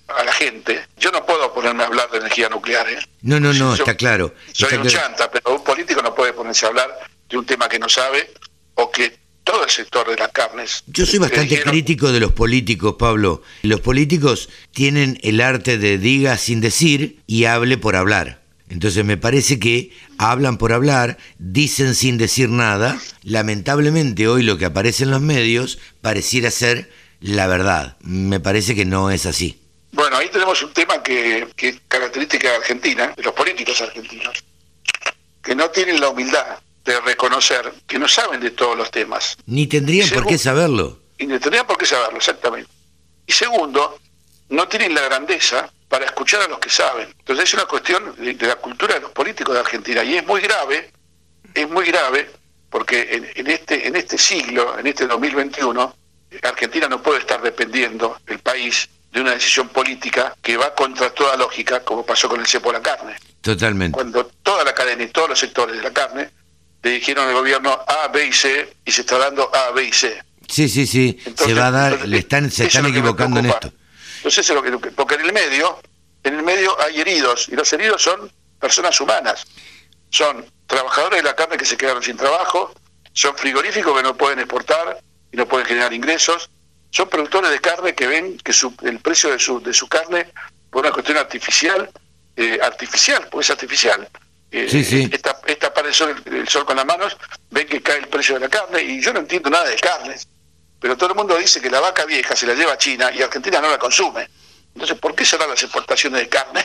a 0.07 0.23
la 0.23 0.31
gente. 0.33 0.85
Yo 0.97 1.11
no 1.11 1.25
puedo 1.25 1.53
ponerme 1.53 1.83
a 1.83 1.87
hablar 1.87 2.09
de 2.11 2.19
energía 2.19 2.49
nuclear, 2.49 2.87
¿eh? 2.89 2.99
No, 3.21 3.39
no, 3.39 3.53
no, 3.53 3.75
Yo- 3.75 3.83
está 3.83 3.95
claro. 3.95 4.33
soy 4.53 4.69
Está 4.69 4.81
un 4.81 4.87
claro. 4.87 5.05
chanta, 5.07 5.31
pero 5.31 5.55
un 5.55 5.63
político 5.63 6.01
no 6.01 6.13
puede 6.13 6.33
ponerse 6.33 6.65
a 6.65 6.69
hablar 6.69 6.97
de 7.29 7.37
un 7.37 7.45
tema 7.45 7.67
que 7.67 7.79
no 7.79 7.89
sabe 7.89 8.31
o 8.75 8.91
que 8.91 9.17
todo 9.43 9.63
el 9.63 9.69
sector 9.69 10.07
de 10.09 10.15
las 10.15 10.31
carnes. 10.31 10.83
Yo 10.87 11.05
soy 11.05 11.19
bastante 11.19 11.49
dijeron- 11.55 11.71
crítico 11.71 12.11
de 12.11 12.19
los 12.19 12.31
políticos, 12.31 12.95
Pablo. 12.97 13.41
Los 13.63 13.81
políticos 13.81 14.49
tienen 14.71 15.19
el 15.23 15.41
arte 15.41 15.77
de 15.77 15.97
diga 15.97 16.37
sin 16.37 16.61
decir 16.61 17.19
y 17.27 17.45
hable 17.45 17.77
por 17.77 17.95
hablar. 17.95 18.41
Entonces 18.69 19.03
me 19.05 19.17
parece 19.17 19.59
que 19.59 19.91
hablan 20.17 20.57
por 20.57 20.71
hablar, 20.73 21.17
dicen 21.37 21.93
sin 21.95 22.17
decir 22.17 22.49
nada. 22.49 22.97
Lamentablemente 23.23 24.27
hoy 24.27 24.41
lo 24.43 24.57
que 24.57 24.65
aparece 24.65 25.03
en 25.03 25.11
los 25.11 25.21
medios 25.21 25.77
pareciera 26.01 26.49
ser 26.49 26.89
la 27.19 27.45
verdad. 27.47 27.97
Me 28.01 28.39
parece 28.39 28.73
que 28.73 28.85
no 28.85 29.11
es 29.11 29.25
así. 29.25 29.59
Bueno, 29.91 30.15
ahí 30.17 30.27
tenemos 30.31 30.63
un 30.63 30.73
tema 30.73 31.03
que, 31.03 31.47
que 31.55 31.69
es 31.69 31.75
característica 31.87 32.49
de 32.49 32.55
Argentina, 32.55 33.13
de 33.15 33.21
los 33.21 33.33
políticos 33.33 33.79
argentinos, 33.81 34.43
que 35.43 35.53
no 35.53 35.69
tienen 35.69 35.99
la 35.99 36.09
humildad 36.09 36.57
de 36.83 36.99
reconocer 37.01 37.73
que 37.87 37.97
no 37.97 38.07
saben 38.07 38.41
de 38.41 38.51
todos 38.51 38.77
los 38.77 38.91
temas. 38.91 39.37
Ni 39.45 39.67
tendrían 39.67 40.09
por 40.09 40.25
qué 40.25 40.37
saberlo. 40.37 40.99
Y 41.17 41.27
no 41.27 41.39
tendrían 41.39 41.65
por 41.65 41.77
qué 41.77 41.85
saberlo, 41.85 42.17
exactamente. 42.17 42.69
Y 43.25 43.31
segundo, 43.31 43.99
no 44.49 44.67
tienen 44.67 44.93
la 44.93 45.01
grandeza 45.01 45.71
para 45.87 46.05
escuchar 46.05 46.41
a 46.41 46.47
los 46.47 46.59
que 46.59 46.69
saben. 46.69 47.07
Entonces 47.19 47.45
es 47.45 47.53
una 47.53 47.65
cuestión 47.65 48.15
de, 48.17 48.33
de 48.33 48.47
la 48.47 48.55
cultura 48.55 48.95
de 48.95 49.01
los 49.01 49.11
políticos 49.11 49.53
de 49.53 49.61
Argentina. 49.61 50.03
Y 50.03 50.15
es 50.15 50.25
muy 50.25 50.41
grave, 50.41 50.91
es 51.53 51.69
muy 51.69 51.85
grave, 51.85 52.29
porque 52.69 53.07
en, 53.11 53.29
en 53.35 53.47
este, 53.47 53.87
en 53.87 53.95
este 53.95 54.17
siglo, 54.17 54.77
en 54.77 54.87
este 54.87 55.07
2021, 55.07 55.95
Argentina 56.41 56.87
no 56.89 57.01
puede 57.01 57.19
estar 57.19 57.41
dependiendo, 57.41 58.17
el 58.27 58.39
país, 58.39 58.89
de 59.11 59.21
una 59.21 59.31
decisión 59.31 59.69
política 59.69 60.35
que 60.41 60.57
va 60.57 60.73
contra 60.73 61.11
toda 61.11 61.37
lógica, 61.37 61.83
como 61.83 62.03
pasó 62.03 62.27
con 62.27 62.39
el 62.39 62.47
cepo 62.47 62.71
de 62.71 62.79
la 62.79 62.83
carne. 62.83 63.15
Totalmente. 63.41 63.93
Cuando 63.93 64.25
toda 64.41 64.63
la 64.63 64.73
cadena 64.73 65.03
y 65.03 65.07
todos 65.07 65.29
los 65.29 65.39
sectores 65.39 65.77
de 65.77 65.83
la 65.83 65.91
carne 65.91 66.31
le 66.83 66.91
dijeron 66.91 67.27
al 67.27 67.33
gobierno 67.33 67.71
A, 67.71 68.09
B 68.09 68.27
y 68.27 68.33
C, 68.33 68.75
y 68.85 68.91
se 68.91 69.01
está 69.01 69.17
dando 69.17 69.49
A, 69.55 69.71
B 69.71 69.85
y 69.85 69.91
C. 69.91 70.21
Sí, 70.47 70.67
sí, 70.69 70.85
sí. 70.85 71.17
se 71.35 71.53
va 71.53 71.67
a 71.67 71.71
dar, 71.71 71.91
entonces, 71.93 72.09
le 72.09 72.17
están, 72.19 72.51
se 72.51 72.65
están 72.65 72.85
equivocando 72.85 73.39
en 73.39 73.47
esto. 73.47 73.71
Entonces, 74.17 74.39
eso 74.39 74.63
es 74.63 74.71
lo 74.71 74.81
que, 74.81 74.91
porque 74.91 75.15
en 75.15 75.21
el 75.21 75.33
medio, 75.33 75.79
en 76.23 76.35
el 76.35 76.43
medio 76.43 76.79
hay 76.81 76.99
heridos, 76.99 77.47
y 77.49 77.55
los 77.55 77.71
heridos 77.73 78.01
son 78.01 78.31
personas 78.59 78.99
humanas. 78.99 79.47
Son 80.09 80.45
trabajadores 80.67 81.23
de 81.23 81.23
la 81.23 81.35
carne 81.35 81.57
que 81.57 81.65
se 81.65 81.77
quedaron 81.77 82.03
sin 82.03 82.17
trabajo, 82.17 82.73
son 83.13 83.35
frigoríficos 83.35 83.95
que 83.95 84.03
no 84.03 84.15
pueden 84.15 84.39
exportar 84.39 84.99
y 85.31 85.37
no 85.37 85.47
pueden 85.47 85.65
generar 85.65 85.93
ingresos, 85.93 86.49
son 86.89 87.09
productores 87.09 87.49
de 87.49 87.59
carne 87.59 87.95
que 87.95 88.07
ven 88.07 88.37
que 88.37 88.53
su, 88.53 88.75
el 88.83 88.99
precio 88.99 89.31
de 89.31 89.39
su, 89.39 89.61
de 89.61 89.73
su 89.73 89.87
carne, 89.87 90.27
por 90.69 90.81
una 90.81 90.91
cuestión 90.91 91.17
artificial, 91.17 91.89
eh, 92.35 92.59
artificial, 92.61 93.27
pues 93.31 93.47
es 93.47 93.51
artificial. 93.51 94.07
Eh, 94.53 94.67
Sí, 94.69 94.83
sí. 94.85 95.09
Esta, 95.11 95.41
esta 95.47 95.73
para 95.73 95.87
el 95.87 95.93
sol, 95.95 96.15
el 96.25 96.47
sol 96.47 96.63
con 96.63 96.75
las 96.75 96.85
manos, 96.85 97.17
ven 97.49 97.67
que 97.67 97.81
cae 97.81 97.97
el 97.97 98.07
precio 98.07 98.35
de 98.35 98.41
la 98.41 98.49
carne 98.49 98.83
y 98.83 99.01
yo 99.01 99.11
no 99.11 99.19
entiendo 99.19 99.49
nada 99.49 99.67
de 99.67 99.75
carnes, 99.77 100.27
pero 100.79 100.95
todo 100.95 101.09
el 101.09 101.15
mundo 101.15 101.35
dice 101.37 101.59
que 101.59 101.71
la 101.71 101.79
vaca 101.79 102.05
vieja 102.05 102.35
se 102.35 102.45
la 102.45 102.53
lleva 102.53 102.73
a 102.73 102.77
China 102.77 103.11
y 103.11 103.23
Argentina 103.23 103.59
no 103.59 103.69
la 103.69 103.79
consume. 103.79 104.29
Entonces, 104.75 104.97
¿por 104.99 105.15
qué 105.15 105.25
cerrar 105.25 105.49
las 105.49 105.61
exportaciones 105.63 106.21
de 106.21 106.29
carne 106.29 106.63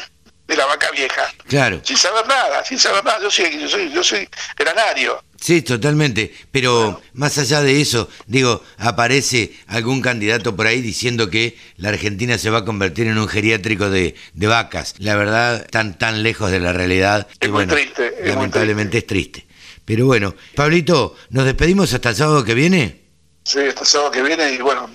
la 0.59 0.67
vaca 0.67 0.91
vieja? 0.91 1.33
Claro. 1.47 1.81
Sin 1.85 1.97
saber 1.97 2.27
nada, 2.27 2.65
sin 2.65 2.79
saber 2.79 3.05
nada. 3.05 3.21
Yo 3.23 3.31
soy, 3.31 3.59
yo 3.59 3.69
soy, 3.69 3.91
yo 3.93 4.05
soy 4.05 4.29
granario. 4.57 5.23
Sí, 5.41 5.63
totalmente. 5.63 6.35
Pero 6.51 7.01
más 7.13 7.39
allá 7.39 7.63
de 7.63 7.81
eso, 7.81 8.09
digo, 8.27 8.63
aparece 8.77 9.53
algún 9.69 10.03
candidato 10.03 10.57
por 10.57 10.67
ahí 10.67 10.81
diciendo 10.81 11.31
que 11.31 11.57
la 11.77 11.91
Argentina 11.91 12.37
se 12.39 12.51
va 12.51 12.59
a 12.59 12.65
convertir 12.65 13.07
en 13.07 13.19
un 13.19 13.29
geriátrico 13.29 13.89
de, 13.89 14.17
de 14.35 14.47
vacas. 14.47 14.95
La 14.99 15.17
verdad, 15.17 15.67
tan 15.71 15.97
tan 15.97 16.23
lejos 16.23 16.51
de 16.51 16.61
la 16.61 16.73
realidad. 16.73 17.27
que, 17.39 17.47
Es 17.47 17.53
muy 17.53 17.65
bueno, 17.65 17.75
triste, 17.75 18.07
es 18.09 18.21
muy 18.21 18.35
lamentablemente 18.35 18.99
es 18.99 19.07
triste. 19.07 19.47
Pero 19.85 20.07
bueno, 20.07 20.35
Pablito, 20.55 21.17
¿nos 21.31 21.47
despedimos 21.47 21.95
hasta 21.95 22.11
el 22.11 22.17
sábado 22.17 22.45
que 22.45 22.55
viene? 22.55 23.01
Sí, 23.45 23.61
hasta 23.61 23.81
el 23.83 23.87
sábado 23.87 24.11
que 24.11 24.23
viene 24.23 24.53
y 24.53 24.59
bueno, 24.59 24.91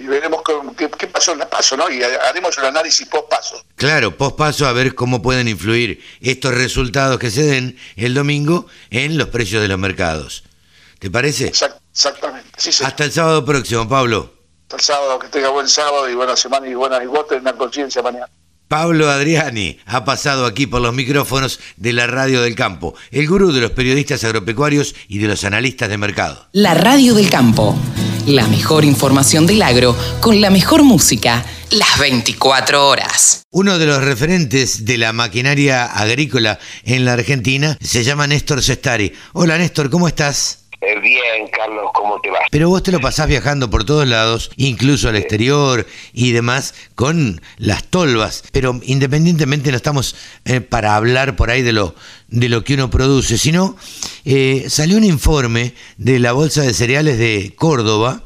y 0.00 0.06
veremos 0.06 0.40
qué, 0.76 0.88
qué 0.98 1.06
pasó 1.06 1.32
en 1.32 1.40
la 1.40 1.50
paso, 1.50 1.76
¿no? 1.76 1.90
Y 1.90 2.02
haremos 2.02 2.56
un 2.56 2.64
análisis 2.64 3.06
post 3.06 3.28
paso. 3.28 3.62
Claro, 3.76 4.16
pospaso 4.16 4.66
a 4.66 4.72
ver 4.72 4.94
cómo 4.94 5.20
pueden 5.20 5.46
influir 5.46 6.02
estos 6.22 6.54
resultados 6.54 7.18
que 7.18 7.30
se 7.30 7.42
den 7.42 7.78
el 7.96 8.14
domingo 8.14 8.66
en 8.88 9.18
los 9.18 9.28
precios 9.28 9.60
de 9.60 9.68
los 9.68 9.78
mercados. 9.78 10.44
¿Te 10.98 11.10
parece? 11.10 11.48
Exactamente. 11.48 12.48
Sí, 12.56 12.72
sí. 12.72 12.82
Hasta 12.82 13.04
el 13.04 13.12
sábado 13.12 13.44
próximo, 13.44 13.86
Pablo. 13.86 14.32
Hasta 14.62 14.76
el 14.76 14.82
sábado, 14.82 15.18
que 15.18 15.28
tenga 15.28 15.50
buen 15.50 15.68
sábado 15.68 16.08
y 16.08 16.14
buena 16.14 16.34
semana 16.34 16.66
y 16.66 16.74
buena 16.74 17.02
y 17.02 17.06
vos 17.06 17.28
tenés 17.28 17.42
una 17.42 17.52
conciencia 17.52 18.00
mañana. 18.00 18.28
Pablo 18.68 19.10
Adriani 19.10 19.80
ha 19.84 20.04
pasado 20.06 20.46
aquí 20.46 20.66
por 20.66 20.80
los 20.80 20.94
micrófonos 20.94 21.60
de 21.76 21.92
la 21.92 22.06
Radio 22.06 22.40
del 22.40 22.54
Campo, 22.54 22.94
el 23.10 23.26
gurú 23.28 23.52
de 23.52 23.60
los 23.60 23.72
periodistas 23.72 24.24
agropecuarios 24.24 24.94
y 25.08 25.18
de 25.18 25.28
los 25.28 25.44
analistas 25.44 25.90
de 25.90 25.98
mercado. 25.98 26.48
La 26.52 26.72
radio 26.72 27.14
del 27.14 27.28
campo. 27.28 27.76
La 28.26 28.46
mejor 28.48 28.84
información 28.84 29.46
del 29.46 29.62
agro 29.62 29.96
con 30.20 30.40
la 30.40 30.50
mejor 30.50 30.82
música. 30.82 31.44
Las 31.70 31.98
24 31.98 32.86
horas. 32.86 33.42
Uno 33.50 33.78
de 33.78 33.86
los 33.86 34.02
referentes 34.02 34.84
de 34.84 34.98
la 34.98 35.12
maquinaria 35.12 35.86
agrícola 35.86 36.58
en 36.84 37.04
la 37.06 37.14
Argentina 37.14 37.78
se 37.80 38.04
llama 38.04 38.26
Néstor 38.26 38.62
Sestari. 38.62 39.12
Hola 39.32 39.56
Néstor, 39.56 39.88
¿cómo 39.88 40.06
estás? 40.06 40.58
Eh, 40.82 40.98
bien, 40.98 41.48
Carlos, 41.52 41.90
¿cómo 41.92 42.18
te 42.20 42.30
va? 42.30 42.38
Pero 42.50 42.70
vos 42.70 42.82
te 42.82 42.90
lo 42.90 43.00
pasás 43.00 43.28
viajando 43.28 43.68
por 43.68 43.84
todos 43.84 44.08
lados, 44.08 44.50
incluso 44.56 45.10
al 45.10 45.16
exterior 45.16 45.86
y 46.14 46.32
demás, 46.32 46.74
con 46.94 47.42
las 47.58 47.84
tolvas. 47.84 48.44
Pero 48.50 48.80
independientemente 48.84 49.70
no 49.70 49.76
estamos 49.76 50.16
eh, 50.46 50.62
para 50.62 50.96
hablar 50.96 51.36
por 51.36 51.50
ahí 51.50 51.60
de 51.60 51.72
lo, 51.72 51.94
de 52.28 52.48
lo 52.48 52.64
que 52.64 52.74
uno 52.74 52.88
produce, 52.88 53.36
sino 53.36 53.76
eh, 54.24 54.64
salió 54.68 54.96
un 54.96 55.04
informe 55.04 55.74
de 55.98 56.18
la 56.18 56.32
Bolsa 56.32 56.62
de 56.62 56.72
Cereales 56.72 57.18
de 57.18 57.52
Córdoba 57.56 58.22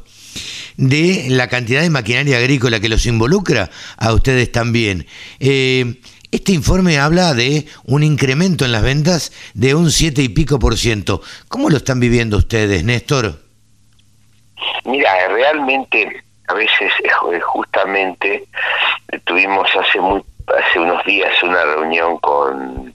de 0.77 1.27
la 1.29 1.47
cantidad 1.47 1.81
de 1.81 1.89
maquinaria 1.89 2.37
agrícola 2.37 2.79
que 2.79 2.89
los 2.89 3.05
involucra 3.05 3.69
a 3.97 4.13
ustedes 4.13 4.51
también. 4.51 5.05
Eh, 5.39 5.95
este 6.35 6.51
informe 6.51 6.99
habla 6.99 7.33
de 7.33 7.65
un 7.85 8.03
incremento 8.03 8.65
en 8.65 8.71
las 8.71 8.83
ventas 8.83 9.31
de 9.53 9.73
un 9.73 9.89
siete 9.89 10.21
y 10.21 10.29
pico 10.29 10.59
por 10.59 10.77
ciento. 10.77 11.21
¿Cómo 11.47 11.69
lo 11.69 11.77
están 11.77 11.99
viviendo 11.99 12.37
ustedes, 12.37 12.83
Néstor? 12.83 13.39
Mira, 14.83 15.27
realmente 15.29 16.23
a 16.47 16.53
veces 16.53 16.91
eh, 17.03 17.39
justamente 17.39 18.45
tuvimos 19.23 19.67
hace 19.75 19.99
muy 19.99 20.21
hace 20.47 20.79
unos 20.79 21.03
días 21.05 21.31
una 21.41 21.63
reunión 21.63 22.17
con 22.19 22.93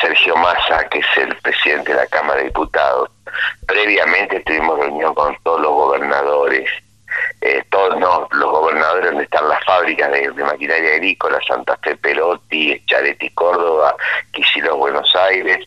Sergio 0.00 0.36
Massa, 0.36 0.86
que 0.90 0.98
es 0.98 1.06
el 1.16 1.34
presidente 1.36 1.92
de 1.92 1.98
la 1.98 2.06
Cámara 2.08 2.40
de 2.40 2.46
Diputados. 2.46 3.08
Previamente 3.66 4.40
tuvimos 4.40 4.78
reunión 4.78 5.14
con 5.14 5.34
todos 5.44 5.60
los 5.60 5.70
gobernadores, 5.70 6.68
eh, 7.40 7.62
todos 7.70 7.98
no, 7.98 8.28
los 8.32 8.50
gobernadores 8.50 9.06
donde 9.06 9.24
están 9.24 9.48
las 9.48 9.62
fábricas 9.64 10.10
de, 10.10 10.30
de 10.30 10.44
maquinaria 10.44 10.94
agrícola, 10.94 11.38
Santa 11.46 11.76
Fe 11.82 11.96
Perotti, 11.96 12.82
Chareti 12.86 13.30
Córdoba, 13.30 13.94
Quisilos 14.32 14.76
Buenos 14.76 15.14
Aires. 15.14 15.66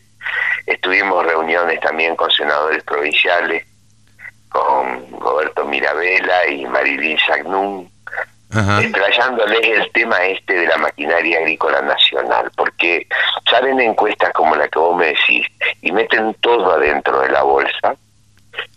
Estuvimos 0.66 1.24
reuniones 1.24 1.80
también 1.80 2.16
con 2.16 2.30
senadores 2.30 2.82
provinciales, 2.84 3.64
con 4.50 5.20
Roberto 5.20 5.64
Mirabella 5.64 6.46
y 6.46 6.66
Marilyn 6.66 7.18
Sagnún, 7.18 7.90
explayándoles 8.80 9.60
el 9.62 9.92
tema 9.92 10.24
este 10.24 10.54
de 10.54 10.66
la 10.66 10.78
maquinaria 10.78 11.38
agrícola 11.38 11.82
nacional, 11.82 12.50
porque 12.56 13.06
salen 13.48 13.80
encuestas 13.80 14.32
como 14.32 14.56
la 14.56 14.68
que 14.68 14.78
vos 14.78 14.96
me 14.96 15.08
decís 15.08 15.46
y 15.82 15.92
meten 15.92 16.34
todo 16.40 16.72
adentro 16.72 17.20
de 17.20 17.30
la 17.30 17.42
bolsa. 17.42 17.94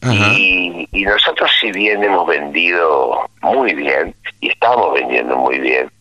Y, 0.04 0.88
y 0.92 1.04
nosotros 1.04 1.52
si 1.60 1.72
bien 1.72 2.04
hemos 2.04 2.28
vendido 2.28 3.30
muy 3.42 3.74
bien 3.74 4.16
y 4.40 4.50
estamos 4.50 4.94
vendiendo 4.94 5.38
muy 5.38 5.60
bien, 5.60 5.92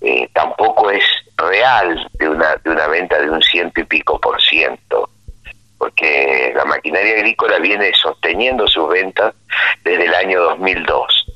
eh, 0.00 0.28
tampoco 0.34 0.90
es 0.90 1.02
real 1.36 2.08
de 2.14 2.28
una, 2.28 2.56
de 2.56 2.70
una 2.70 2.86
venta 2.86 3.18
de 3.18 3.30
un 3.30 3.42
ciento 3.42 3.80
y 3.80 3.84
pico 3.84 4.20
por 4.20 4.40
ciento, 4.40 5.08
porque 5.78 6.52
la 6.54 6.64
maquinaria 6.64 7.14
agrícola 7.14 7.58
viene 7.58 7.92
sosteniendo 7.94 8.66
sus 8.68 8.88
ventas 8.88 9.34
desde 9.84 10.04
el 10.04 10.14
año 10.14 10.42
2002. 10.42 11.26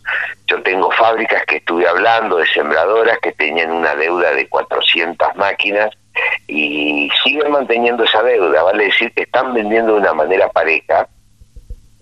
Yo 0.47 0.63
tengo 0.63 0.91
fábricas 0.93 1.45
que 1.47 1.57
estuve 1.57 1.87
hablando 1.87 2.37
de 2.37 2.47
sembradoras 2.47 3.19
que 3.21 3.33
tenían 3.33 3.71
una 3.71 3.95
deuda 3.95 4.33
de 4.33 4.49
400 4.49 5.37
máquinas 5.37 5.91
y 6.49 7.09
siguen 7.23 7.53
manteniendo 7.53 8.05
esa 8.05 8.23
deuda, 8.23 8.63
vale 8.63 8.85
decir 8.85 9.13
que 9.13 9.23
están 9.23 9.55
vendiendo 9.55 9.95
de 9.95 10.01
una 10.01 10.13
manera 10.13 10.49
pareja, 10.51 11.07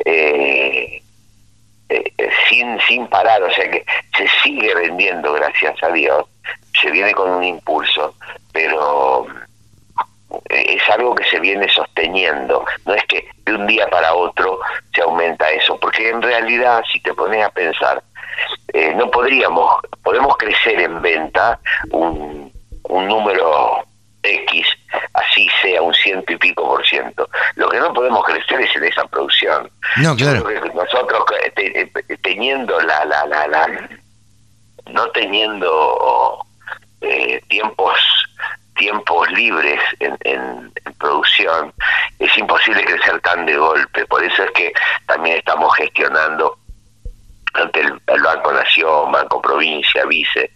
eh, 0.05 1.03
eh, 1.89 2.12
sin, 2.49 2.79
sin 2.81 3.07
parar, 3.07 3.43
o 3.43 3.53
sea 3.53 3.70
que 3.70 3.85
se 4.16 4.29
sigue 4.43 4.75
vendiendo, 4.75 5.33
gracias 5.33 5.83
a 5.83 5.89
Dios, 5.89 6.27
se 6.81 6.91
viene 6.91 7.12
con 7.12 7.31
un 7.31 7.45
impulso, 7.45 8.15
pero 8.53 9.27
eh, 10.51 10.77
es 10.77 10.91
algo 10.91 11.15
que 11.15 11.25
se 11.25 11.41
viene 11.41 11.69
sosteniendo, 11.69 12.65
no 12.85 12.95
es 12.95 13.05
que 13.05 13.27
de 13.45 13.55
un 13.55 13.66
día 13.66 13.89
para 13.89 14.15
otro 14.15 14.61
se 14.95 15.01
aumenta 15.03 15.51
eso, 15.51 15.79
porque 15.81 16.11
en 16.11 16.20
realidad 16.20 16.83
si 16.93 17.01
te 17.01 17.15
pones 17.15 17.45
a 17.45 17.51
pensar, 17.51 18.03
eh, 18.75 18.93
no 18.95 19.11
podríamos, 19.11 19.81
podemos 20.03 20.37
crecer 20.37 20.81
en 20.81 21.01
venta 21.01 21.59
un, 21.91 22.53
un 22.83 23.09
número 23.09 23.85
X, 24.23 24.66
así 25.15 25.48
sea 25.62 25.82
un 25.82 25.94
ciento 25.94 26.32
y 26.32 26.36
pico 26.36 26.66
por 26.66 26.86
ciento. 26.86 27.28
Lo 27.56 27.69
que 27.69 27.78
no 27.78 27.93
podemos 27.93 28.24
crecer 28.24 28.60
es 28.60 28.74
en 28.77 28.85
esa 28.85 29.05
producción. 29.06 29.70
No, 29.97 30.16
claro. 30.16 30.44
Nosotros 30.74 31.24
eh, 31.44 31.90
te- 31.93 32.16
teniendo 32.19 32.81
la, 32.81 33.05
la, 33.05 33.27
la, 33.27 33.47
la 33.48 33.89
no 34.90 35.06
teniendo 35.10 36.44
eh, 37.01 37.40
tiempos 37.48 37.98
tiempos 38.77 39.28
libres 39.32 39.81
en, 39.98 40.16
en- 40.23 40.73
en 40.85 40.93
producción 40.94 41.73
es 42.20 42.39
imposible 42.39 42.85
crecer 42.85 43.20
tan 43.20 43.44
de 43.44 43.56
golpe 43.56 44.06
por 44.06 44.23
eso 44.23 44.44
es 44.44 44.51
que 44.52 44.73
también 45.06 45.36
estamos 45.39 45.74
gestionando 45.77 46.56
ante 47.59 47.80
el, 47.80 48.01
el 48.06 48.22
Banco 48.22 48.52
Nación, 48.52 49.12
Banco 49.12 49.40
Provincia, 49.40 50.05
Vice, 50.06 50.51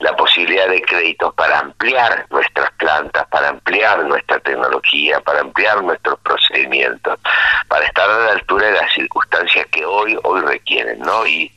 la 0.00 0.14
posibilidad 0.16 0.68
de 0.68 0.82
créditos 0.82 1.32
para 1.34 1.60
ampliar 1.60 2.26
nuestras 2.30 2.70
plantas, 2.72 3.26
para 3.28 3.48
ampliar 3.50 4.04
nuestra 4.04 4.38
tecnología, 4.40 5.20
para 5.20 5.40
ampliar 5.40 5.82
nuestros 5.82 6.18
procedimientos, 6.20 7.18
para 7.68 7.84
estar 7.84 8.08
a 8.08 8.18
la 8.18 8.32
altura 8.32 8.66
de 8.66 8.72
las 8.72 8.92
circunstancias 8.92 9.66
que 9.70 9.84
hoy 9.84 10.18
hoy 10.24 10.40
requieren, 10.40 10.98
¿no? 11.00 11.26
Y 11.26 11.52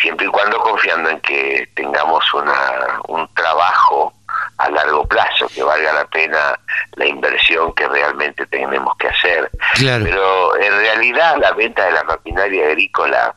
siempre 0.00 0.26
y 0.26 0.30
cuando 0.30 0.58
confiando 0.60 1.10
en 1.10 1.20
que 1.20 1.68
tengamos 1.74 2.22
una 2.34 3.00
un 3.08 3.26
trabajo 3.34 4.12
a 4.58 4.70
largo 4.70 5.06
plazo, 5.06 5.48
que 5.54 5.62
valga 5.62 5.92
la 5.92 6.06
pena 6.06 6.58
la 6.94 7.06
inversión 7.06 7.72
que 7.74 7.86
realmente 7.88 8.46
tenemos 8.46 8.96
que 8.96 9.08
hacer. 9.08 9.50
Claro. 9.74 10.04
Pero 10.04 10.56
en 10.56 10.72
realidad 10.78 11.36
la 11.38 11.52
venta 11.52 11.84
de 11.84 11.92
la 11.92 12.04
maquinaria 12.04 12.66
agrícola 12.66 13.34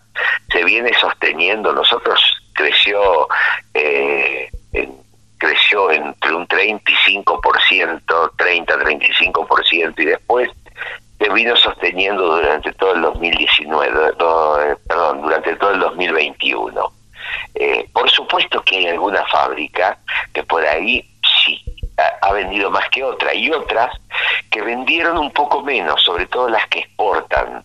se 0.52 0.64
viene 0.64 0.92
sosteniendo. 1.00 1.74
Nosotros 1.74 2.20
creció 2.54 3.28
eh, 3.74 4.50
en- 4.74 4.96
creció 5.38 5.92
entre 5.92 6.34
un 6.34 6.48
35%, 6.48 8.32
30-35% 8.38 9.94
y 10.00 10.06
después 10.06 10.50
se 11.20 11.30
vino 11.30 11.56
sosteniendo 11.58 12.36
durante 12.38 12.72
todo 12.74 12.94
el 12.94 13.02
2019, 13.02 14.12
do- 14.18 14.62
eh, 14.62 14.76
perdón, 14.88 15.22
durante 15.22 15.56
todo 15.58 15.72
el 15.72 15.80
2021. 15.80 16.92
Eh, 17.56 17.88
por 17.94 18.10
supuesto 18.10 18.62
que 18.64 18.78
hay 18.78 18.88
alguna 18.88 19.26
fábrica 19.28 19.98
que 20.34 20.44
por 20.44 20.66
ahí 20.66 21.04
sí 21.44 21.62
ha, 22.22 22.32
vendido 22.34 22.70
más 22.72 22.88
que 22.90 23.04
otra 23.04 23.34
y 23.34 23.52
otras 23.52 23.96
que 24.50 24.62
vendieron 24.62 25.18
un 25.18 25.32
poco 25.32 25.62
menos, 25.62 26.02
sobre 26.02 26.26
todo 26.28 26.50
las 26.50 26.66
que 26.68 26.80
exportan. 26.80 27.64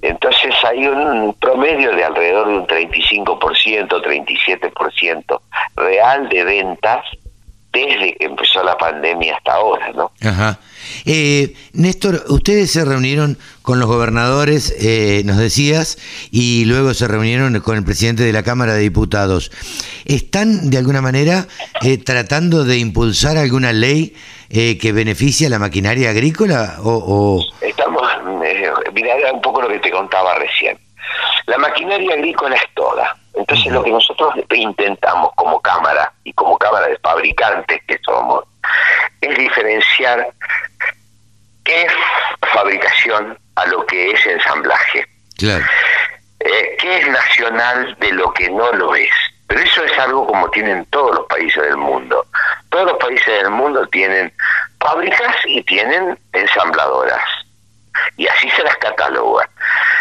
Entonces 0.00 0.54
hay 0.64 0.86
un 0.86 1.34
promedio 1.34 1.94
de 1.94 2.04
alrededor 2.04 2.48
de 2.48 2.54
un 2.54 2.66
35%, 2.66 3.88
37% 3.88 5.40
real 5.76 6.28
de 6.28 6.44
ventas 6.44 7.04
desde 7.72 8.14
que 8.14 8.24
empezó 8.24 8.62
la 8.62 8.76
pandemia 8.76 9.36
hasta 9.36 9.54
ahora, 9.54 9.92
¿no? 9.92 10.10
Ajá. 10.24 10.58
Eh, 11.04 11.54
Néstor, 11.72 12.24
ustedes 12.28 12.70
se 12.70 12.84
reunieron 12.84 13.38
con 13.62 13.78
los 13.78 13.88
gobernadores, 13.88 14.74
eh, 14.78 15.22
nos 15.24 15.38
decías, 15.38 15.98
y 16.30 16.64
luego 16.64 16.94
se 16.94 17.08
reunieron 17.08 17.60
con 17.60 17.76
el 17.76 17.84
presidente 17.84 18.22
de 18.22 18.32
la 18.32 18.42
Cámara 18.42 18.74
de 18.74 18.80
Diputados. 18.80 19.50
¿Están 20.04 20.70
de 20.70 20.78
alguna 20.78 21.00
manera 21.00 21.46
eh, 21.82 21.98
tratando 21.98 22.64
de 22.64 22.78
impulsar 22.78 23.36
alguna 23.36 23.72
ley 23.72 24.14
eh, 24.50 24.78
que 24.78 24.92
beneficie 24.92 25.46
a 25.46 25.50
la 25.50 25.58
maquinaria 25.58 26.10
agrícola? 26.10 26.76
O, 26.82 26.90
o... 26.90 27.44
Estamos, 27.60 28.02
eh, 28.44 28.70
mira, 28.92 29.14
era 29.14 29.32
un 29.32 29.40
poco 29.40 29.62
lo 29.62 29.68
que 29.68 29.78
te 29.78 29.90
contaba 29.90 30.34
recién. 30.36 30.78
La 31.46 31.58
maquinaria 31.58 32.14
agrícola 32.14 32.56
es 32.56 32.62
toda. 32.74 33.16
Entonces 33.34 33.72
lo 33.72 33.82
que 33.82 33.90
nosotros 33.90 34.34
intentamos 34.54 35.30
como 35.36 35.60
cámara 35.60 36.12
y 36.24 36.32
como 36.34 36.58
cámara 36.58 36.88
de 36.88 36.98
fabricantes 36.98 37.80
que 37.86 37.98
somos 38.04 38.44
es 39.20 39.38
diferenciar 39.38 40.28
qué 41.64 41.82
es 41.82 41.92
fabricación 42.52 43.38
a 43.56 43.66
lo 43.66 43.86
que 43.86 44.10
es 44.10 44.26
ensamblaje. 44.26 45.06
Claro. 45.38 45.64
Eh, 46.40 46.76
qué 46.78 46.98
es 46.98 47.08
nacional 47.08 47.96
de 48.00 48.12
lo 48.12 48.32
que 48.32 48.50
no 48.50 48.72
lo 48.72 48.94
es. 48.94 49.10
Pero 49.46 49.60
eso 49.60 49.84
es 49.84 49.98
algo 49.98 50.26
como 50.26 50.50
tienen 50.50 50.84
todos 50.86 51.14
los 51.14 51.26
países 51.26 51.62
del 51.62 51.76
mundo. 51.76 52.26
Todos 52.70 52.86
los 52.86 52.96
países 52.96 53.26
del 53.26 53.50
mundo 53.50 53.86
tienen 53.88 54.32
fábricas 54.80 55.36
y 55.44 55.62
tienen 55.64 56.18
ensambladoras. 56.32 57.22
Y 58.16 58.26
así 58.26 58.48
se 58.50 58.62
las 58.62 58.76
catalogan. 58.76 59.48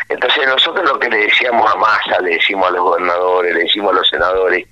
Entonces 0.07 0.45
nosotros 0.47 0.89
lo 0.89 0.99
que 0.99 1.09
le 1.09 1.17
decíamos 1.27 1.69
a 1.69 1.77
Massa, 1.77 2.19
le 2.21 2.31
decimos 2.31 2.67
a 2.67 2.71
los 2.71 2.81
gobernadores, 2.81 3.53
le 3.53 3.63
decimos 3.63 3.91
a 3.91 3.95
los 3.95 4.07
senadores 4.09 4.67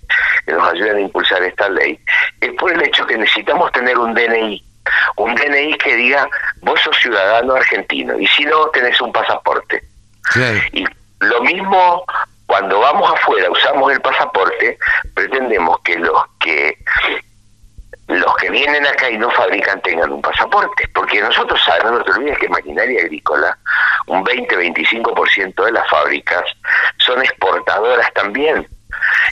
que 0.46 0.52
nos 0.52 0.74
ayuden 0.74 0.98
a 0.98 1.02
impulsar 1.02 1.44
esta 1.44 1.70
ley, 1.70 2.00
es 2.42 2.52
por 2.54 2.72
el 2.72 2.82
hecho 2.82 3.06
que 3.06 3.18
necesitamos 3.18 3.72
tener 3.72 3.98
un 3.98 4.14
DNI. 4.14 4.64
Un 5.16 5.36
DNI 5.36 5.78
que 5.78 5.96
diga, 5.96 6.28
vos 6.62 6.80
sos 6.82 6.98
ciudadano 6.98 7.56
argentino, 7.56 8.20
y 8.20 8.28
si 8.28 8.46
no, 8.46 8.68
tenés 8.68 9.00
un 9.02 9.12
pasaporte. 9.12 9.84
Claro. 10.34 10.60
Y 10.74 10.86
lo 11.20 11.42
mismo 11.42 12.06
cuando 12.50 12.80
vamos 12.80 13.12
afuera, 13.14 13.48
usamos 13.52 13.92
el 13.92 14.02
pasaporte, 14.02 14.80
pretendemos 15.14 15.80
que 15.82 16.00
los 16.00 16.24
que 16.40 16.76
los 18.08 18.36
que 18.38 18.50
vienen 18.50 18.88
acá 18.88 19.08
y 19.08 19.20
no 19.20 19.30
fabrican 19.30 19.80
tengan 19.82 20.12
un 20.12 20.20
pasaporte, 20.20 20.88
porque 20.96 21.22
nosotros 21.22 21.62
sabemos, 21.64 21.92
no 21.92 22.04
te 22.04 22.12
olvides 22.14 22.40
que 22.40 22.50
maquinaria 22.50 23.02
agrícola, 23.02 23.56
un 24.08 24.26
20-25% 24.26 25.64
de 25.64 25.72
las 25.72 25.88
fábricas 25.92 26.44
son 26.98 27.22
exportadoras 27.22 28.12
también. 28.14 28.68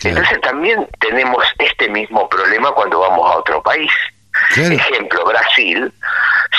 Entonces 0.03 0.39
también 0.41 0.88
tenemos 0.99 1.43
este 1.57 1.89
mismo 1.89 2.29
problema 2.29 2.71
cuando 2.73 2.99
vamos 2.99 3.31
a 3.31 3.38
otro 3.38 3.63
país. 3.63 3.91
Ejemplo, 4.56 5.26
Brasil, 5.26 5.91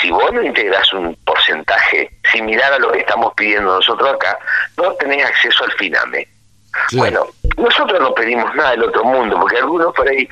si 0.01 0.11
vos 0.11 0.31
no 0.31 0.41
integras 0.41 0.91
un 0.93 1.15
porcentaje 1.25 2.09
similar 2.31 2.73
a 2.73 2.79
lo 2.79 2.91
que 2.91 2.99
estamos 2.99 3.33
pidiendo 3.35 3.75
nosotros 3.75 4.13
acá, 4.13 4.37
no 4.77 4.93
tenés 4.93 5.25
acceso 5.25 5.63
al 5.63 5.71
FINAME. 5.73 6.27
Bueno, 6.93 7.25
nosotros 7.57 7.99
no 7.99 8.13
pedimos 8.13 8.53
nada 8.55 8.71
del 8.71 8.83
otro 8.83 9.03
mundo, 9.03 9.37
porque 9.39 9.57
algunos 9.57 9.93
por 9.93 10.07
ahí, 10.07 10.27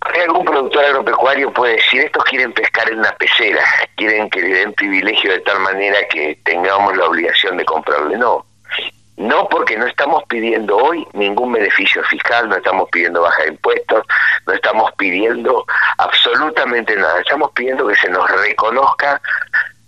algún 0.00 0.44
productor 0.44 0.84
agropecuario 0.84 1.52
puede 1.52 1.76
decir, 1.76 2.02
estos 2.02 2.24
quieren 2.24 2.52
pescar 2.52 2.90
en 2.90 3.00
una 3.00 3.12
pecera, 3.12 3.62
quieren 3.96 4.30
que 4.30 4.40
le 4.40 4.48
den 4.48 4.72
privilegio 4.72 5.32
de 5.32 5.40
tal 5.40 5.60
manera 5.60 5.98
que 6.08 6.38
tengamos 6.44 6.96
la 6.96 7.04
obligación 7.06 7.56
de 7.56 7.64
comprarle. 7.64 8.16
No, 8.16 8.46
no 9.16 9.48
porque 9.48 9.76
no 9.76 9.86
estamos 9.86 10.22
pidiendo 10.28 10.76
hoy 10.76 11.06
ningún 11.12 11.52
beneficio 11.52 12.02
fiscal, 12.04 12.48
no 12.48 12.56
estamos 12.56 12.88
pidiendo 12.90 13.22
baja 13.22 13.42
de 13.44 13.48
impuestos, 13.48 14.04
no 14.46 14.52
estamos 14.52 14.92
pidiendo 14.98 15.64
absolutamente 15.98 16.94
nada, 16.96 17.20
estamos 17.20 17.50
pidiendo 17.52 17.86
que 17.86 17.96
se 17.96 18.10
nos 18.10 18.30
reconozca 18.30 19.20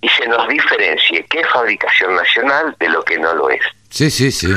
y 0.00 0.08
se 0.08 0.26
nos 0.26 0.48
diferencie 0.48 1.26
qué 1.26 1.40
es 1.40 1.48
fabricación 1.48 2.14
nacional 2.14 2.74
de 2.78 2.88
lo 2.88 3.02
que 3.04 3.18
no 3.18 3.34
lo 3.34 3.50
es. 3.50 3.62
Sí, 3.90 4.10
sí, 4.10 4.30
sí. 4.30 4.54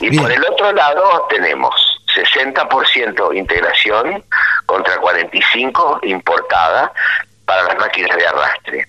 Y 0.00 0.18
por 0.18 0.32
el 0.32 0.42
otro 0.44 0.72
lado 0.72 1.26
tenemos 1.28 1.74
60% 2.14 3.36
integración 3.36 4.24
contra 4.66 4.96
45 4.96 6.00
importada 6.02 6.92
para 7.44 7.62
las 7.64 7.78
máquinas 7.78 8.16
de 8.16 8.26
arrastre. 8.26 8.88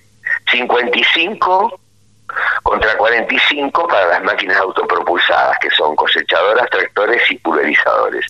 55 0.50 1.80
contra 2.62 2.96
45 2.96 3.88
para 3.88 4.06
las 4.06 4.22
máquinas 4.22 4.56
autopropulsadas, 4.58 5.58
que 5.58 5.70
son 5.70 5.94
cosechadoras, 5.96 6.68
tractores 6.70 7.22
y 7.30 7.36
pulverizadores. 7.38 8.26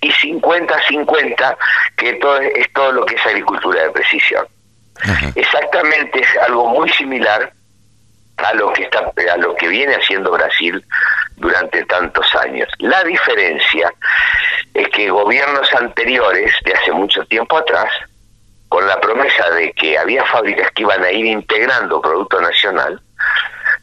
Y 0.00 0.10
50-50, 0.10 1.56
que 1.96 2.14
todo, 2.14 2.40
es 2.40 2.72
todo 2.72 2.92
lo 2.92 3.06
que 3.06 3.14
es 3.14 3.26
agricultura 3.26 3.82
de 3.82 3.90
precisión. 3.90 4.46
Exactamente 5.34 6.20
es 6.20 6.28
algo 6.46 6.68
muy 6.68 6.88
similar 6.90 7.52
a 8.36 8.54
lo 8.54 8.72
que 8.72 8.84
está 8.84 9.12
a 9.32 9.36
lo 9.36 9.54
que 9.54 9.68
viene 9.68 9.94
haciendo 9.94 10.32
Brasil 10.32 10.84
durante 11.36 11.84
tantos 11.84 12.26
años. 12.36 12.68
La 12.78 13.02
diferencia 13.04 13.92
es 14.72 14.88
que 14.88 15.10
gobiernos 15.10 15.72
anteriores 15.72 16.52
de 16.64 16.72
hace 16.72 16.92
mucho 16.92 17.24
tiempo 17.26 17.56
atrás 17.56 17.90
con 18.68 18.86
la 18.86 19.00
promesa 19.00 19.50
de 19.50 19.72
que 19.72 19.96
había 19.96 20.24
fábricas 20.24 20.70
que 20.72 20.82
iban 20.82 21.02
a 21.04 21.12
ir 21.12 21.26
integrando 21.26 22.00
producto 22.00 22.40
nacional, 22.40 23.00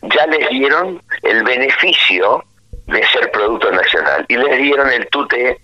ya 0.03 0.25
les 0.27 0.49
dieron 0.49 1.01
el 1.23 1.43
beneficio 1.43 2.43
de 2.87 3.05
ser 3.07 3.31
producto 3.31 3.71
nacional 3.71 4.25
y 4.27 4.35
les 4.35 4.57
dieron 4.57 4.89
el 4.89 5.07
tute 5.09 5.59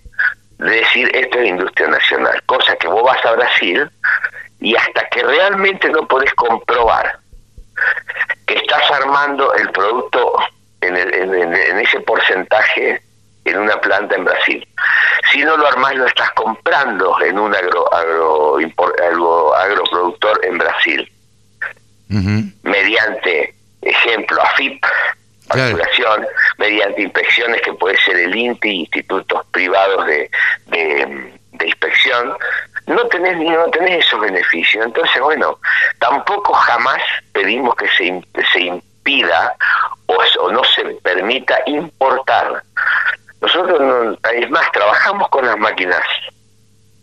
de 0.58 0.70
decir 0.70 1.10
esto 1.14 1.38
es 1.38 1.48
industria 1.48 1.88
nacional, 1.88 2.42
cosa 2.46 2.74
que 2.76 2.88
vos 2.88 3.02
vas 3.02 3.24
a 3.24 3.32
Brasil 3.32 3.90
y 4.60 4.74
hasta 4.74 5.08
que 5.08 5.22
realmente 5.22 5.88
no 5.90 6.06
podés 6.08 6.32
comprobar 6.34 7.18
que 8.46 8.54
estás 8.54 8.90
armando 8.90 9.54
el 9.54 9.70
producto 9.70 10.36
en, 10.80 10.96
en, 10.96 11.78
ese 11.78 12.00
porcentaje 12.00 13.00
en 13.44 13.58
una 13.58 13.80
planta 13.80 14.16
en 14.16 14.24
Brasil. 14.24 14.66
Si 15.32 15.42
no 15.42 15.56
lo 15.56 15.66
armás, 15.66 15.94
lo 15.94 16.06
estás 16.06 16.30
comprando 16.32 17.20
en 17.20 17.38
un 17.38 17.54
agro, 17.54 17.92
agro, 17.92 18.56
agro 18.56 19.54
agroproductor 19.54 20.40
en 20.44 20.58
Brasil. 20.58 21.12
Mediante, 22.62 23.54
ejemplo, 23.82 24.42
AFIP, 24.42 24.84
facturación, 25.48 26.26
mediante 26.58 27.02
inspecciones 27.02 27.62
que 27.62 27.72
puede 27.74 27.96
ser 27.98 28.16
el 28.16 28.36
INTI, 28.36 28.80
institutos 28.80 29.46
privados 29.52 30.06
de, 30.06 30.30
de, 30.66 31.32
de 31.52 31.66
inspección, 31.66 32.36
no 32.86 33.06
tenés 33.08 33.36
ni 33.36 33.50
no 33.50 33.66
tenés 33.70 34.06
esos 34.06 34.20
beneficios. 34.20 34.84
Entonces, 34.84 35.20
bueno, 35.20 35.58
tampoco 35.98 36.52
jamás 36.54 37.00
pedimos 37.32 37.74
que 37.76 37.88
se, 37.88 38.22
se 38.52 38.60
impida 38.60 39.54
o, 40.06 40.50
no 40.50 40.64
se 40.64 40.84
permita 41.02 41.58
importar. 41.66 42.62
Nosotros, 43.40 43.80
no, 43.80 44.30
es 44.32 44.50
más, 44.50 44.70
trabajamos 44.72 45.28
con 45.28 45.46
las 45.46 45.58
máquinas 45.58 46.02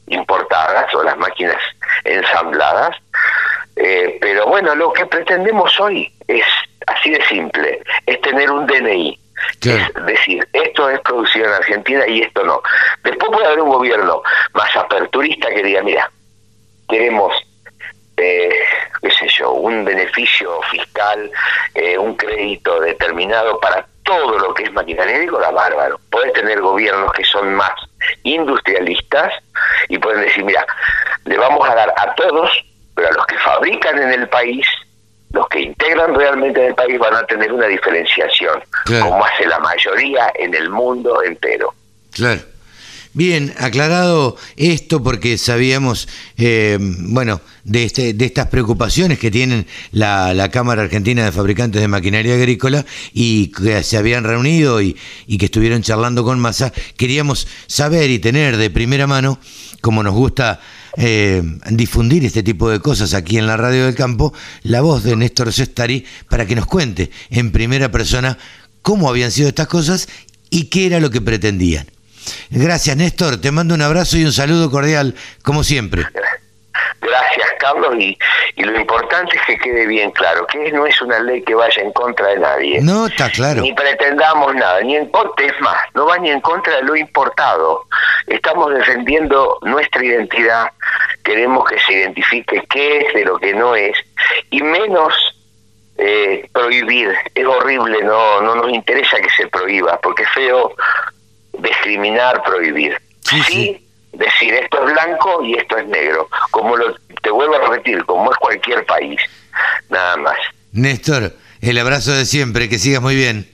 importadas 0.08 0.94
o 0.94 1.04
las 1.04 1.18
máquinas 1.18 1.58
ensambladas, 2.04 2.96
eh, 3.76 4.18
pero 4.22 4.48
bueno, 4.48 4.76
lo 4.76 4.94
que 4.94 5.06
pretendemos 5.06 5.80
hoy 5.80 6.12
es 6.28 6.46
así 6.88 7.12
de 7.12 7.24
simple, 7.26 7.82
es 8.06 8.22
tener 8.22 8.50
un 8.52 8.66
DNI. 8.66 9.20
Es 9.62 10.06
decir, 10.06 10.48
esto 10.54 10.90
es 10.90 11.00
producido 11.02 11.48
en 11.48 11.54
Argentina 11.54 12.08
y 12.08 12.22
esto 12.22 12.44
no. 12.44 12.62
Después 13.04 13.32
puede 13.32 13.48
haber 13.48 13.62
un 13.62 13.70
gobierno 13.70 14.22
más 14.54 14.76
aperturista 14.76 15.50
que 15.50 15.64
diga, 15.64 15.82
mira, 15.82 16.10
queremos 16.88 17.34
eh, 18.18 18.50
qué 19.02 19.12
sé 19.12 19.28
yo, 19.28 19.52
un 19.52 19.84
beneficio 19.84 20.62
fiscal, 20.72 21.30
eh, 21.74 21.98
un 21.98 22.16
crédito 22.16 22.80
determinado 22.80 23.60
para 23.60 23.86
todo 24.04 24.38
lo 24.40 24.54
que 24.54 24.64
es 24.64 24.74
maquinaria 24.74 25.16
agrícola, 25.16 25.52
bárbaro. 25.52 26.00
Puedes 26.10 26.34
tener 26.34 26.62
gobiernos 26.62 27.12
que 27.14 27.24
son 27.24 27.54
más 27.56 27.74
industrialistas 28.24 29.34
y 29.90 29.98
pueden 29.98 30.22
decir, 30.22 30.44
mira, 30.44 30.66
le 31.26 31.38
vamos 31.38 31.68
a 31.68 31.76
dar 31.76 31.94
a 31.98 32.14
todos, 32.16 32.52
pero 32.96 33.10
a 33.10 33.12
los 33.12 33.26
que 33.28 33.38
fabrican 33.40 34.02
en 34.02 34.22
el 34.22 34.30
país, 34.30 34.66
los 35.32 35.48
que 35.50 35.62
integran 35.62 36.16
realmente 36.16 36.62
en 36.62 36.68
el 36.68 36.76
país 36.76 36.98
van 36.98 37.16
a 37.16 37.26
tener 37.26 37.52
una 37.52 37.68
diferenciación, 37.68 38.64
como 38.86 39.26
hace 39.26 39.46
la 39.46 39.60
mayoría 39.60 40.32
en 40.36 40.56
el 40.56 40.70
mundo 40.70 41.22
entero. 41.24 41.74
Claro. 42.12 42.42
Bien, 43.16 43.54
aclarado 43.60 44.36
esto 44.58 45.02
porque 45.02 45.38
sabíamos, 45.38 46.10
eh, 46.38 46.78
bueno, 46.82 47.40
de, 47.64 47.86
este, 47.86 48.14
de 48.14 48.26
estas 48.26 48.48
preocupaciones 48.48 49.20
que 49.20 49.32
tienen 49.32 49.68
la, 49.94 50.34
la, 50.34 50.52
Cámara 50.52 50.82
Argentina 50.82 51.24
de 51.24 51.32
Fabricantes 51.32 51.80
de 51.80 51.88
Maquinaria 51.88 52.34
Agrícola 52.34 52.86
y 53.14 53.54
que 53.54 53.84
se 53.84 53.96
habían 53.96 54.26
reunido 54.26 54.82
y, 54.82 54.98
y 55.28 55.38
que 55.38 55.46
estuvieron 55.46 55.82
charlando 55.82 56.26
con 56.26 56.42
Massa, 56.42 56.74
queríamos 56.98 57.48
saber 57.68 58.10
y 58.10 58.20
tener 58.20 58.58
de 58.58 58.70
primera 58.70 59.08
mano, 59.08 59.40
como 59.80 60.04
nos 60.04 60.14
gusta 60.14 60.60
eh, 60.98 61.44
difundir 61.70 62.26
este 62.26 62.44
tipo 62.44 62.70
de 62.70 62.80
cosas 62.80 63.14
aquí 63.14 63.38
en 63.38 63.48
la 63.48 63.58
Radio 63.58 63.86
del 63.86 63.96
Campo, 63.96 64.34
la 64.64 64.82
voz 64.82 65.04
de 65.04 65.16
Néstor 65.16 65.52
Sestari 65.52 66.06
para 66.30 66.46
que 66.46 66.56
nos 66.56 66.66
cuente 66.66 67.12
en 67.30 67.52
primera 67.52 67.92
persona 67.92 68.38
cómo 68.82 69.10
habían 69.10 69.32
sido 69.32 69.50
estas 69.50 69.68
cosas 69.68 70.08
y 70.50 70.66
qué 70.66 70.86
era 70.86 71.00
lo 71.00 71.10
que 71.10 71.22
pretendían. 71.22 71.88
Gracias, 72.50 72.96
Néstor. 72.98 73.38
Te 73.38 73.52
mando 73.52 73.76
un 73.76 73.82
abrazo 73.82 74.18
y 74.18 74.26
un 74.26 74.34
saludo 74.34 74.72
cordial, 74.72 75.16
como 75.44 75.64
siempre. 75.64 76.06
Gracias, 77.06 77.48
Carlos, 77.60 77.96
y, 78.00 78.18
y 78.56 78.64
lo 78.64 78.80
importante 78.80 79.36
es 79.36 79.42
que 79.44 79.58
quede 79.58 79.86
bien 79.86 80.12
claro 80.12 80.48
que 80.48 80.72
no 80.72 80.86
es 80.86 81.00
una 81.02 81.20
ley 81.20 81.44
que 81.44 81.54
vaya 81.54 81.82
en 81.82 81.92
contra 81.92 82.28
de 82.28 82.40
nadie. 82.40 82.82
No, 82.82 83.08
está 83.08 83.30
claro. 83.30 83.62
Ni 83.62 83.74
pretendamos 83.74 84.56
nada, 84.56 84.82
ni 84.82 84.96
en 84.96 85.08
contra, 85.10 85.46
es 85.46 85.60
más, 85.62 85.78
no 85.94 86.06
va 86.06 86.18
ni 86.18 86.30
en 86.32 86.42
contra 86.42 86.78
de 86.78 86.84
lo 86.84 86.96
importado. 86.96 87.84
Estamos 88.28 88.74
defendiendo 88.74 89.60
nuestra 89.62 90.04
identidad, 90.04 90.72
queremos 91.24 91.66
que 91.70 91.80
se 91.80 91.94
identifique 91.94 92.64
qué 92.70 93.00
es 93.02 93.14
de 93.14 93.26
lo 93.26 93.38
que 93.38 93.54
no 93.54 93.76
es, 93.76 93.98
y 94.50 94.62
menos 94.62 95.14
eh, 95.98 96.50
prohibir. 96.52 97.14
Es 97.34 97.46
horrible, 97.46 98.02
no, 98.04 98.42
no 98.42 98.56
nos 98.56 98.72
interesa 98.72 99.18
que 99.20 99.30
se 99.30 99.48
prohíba, 99.48 100.00
porque 100.02 100.24
es 100.24 100.30
feo 100.32 100.74
discriminar, 101.60 102.42
prohibir. 102.44 103.00
Sí, 103.22 103.85
decir 104.18 104.54
esto 104.54 104.86
es 104.86 104.94
blanco 104.94 105.44
y 105.44 105.56
esto 105.56 105.78
es 105.78 105.88
negro. 105.88 106.28
Como 106.52 106.76
lo, 106.76 106.96
te 107.22 107.30
vuelvo 107.30 107.56
a 107.56 107.70
repetir, 107.70 108.04
como 108.06 108.32
es 108.32 108.38
cualquier 108.38 108.86
país, 108.86 109.20
nada 109.90 110.18
más. 110.18 110.38
Néstor, 110.72 111.34
el 111.62 111.78
abrazo 111.78 112.12
de 112.12 112.26
siempre, 112.26 112.70
que 112.70 112.80
sigas 112.80 113.02
muy 113.02 113.16
bien. 113.16 113.50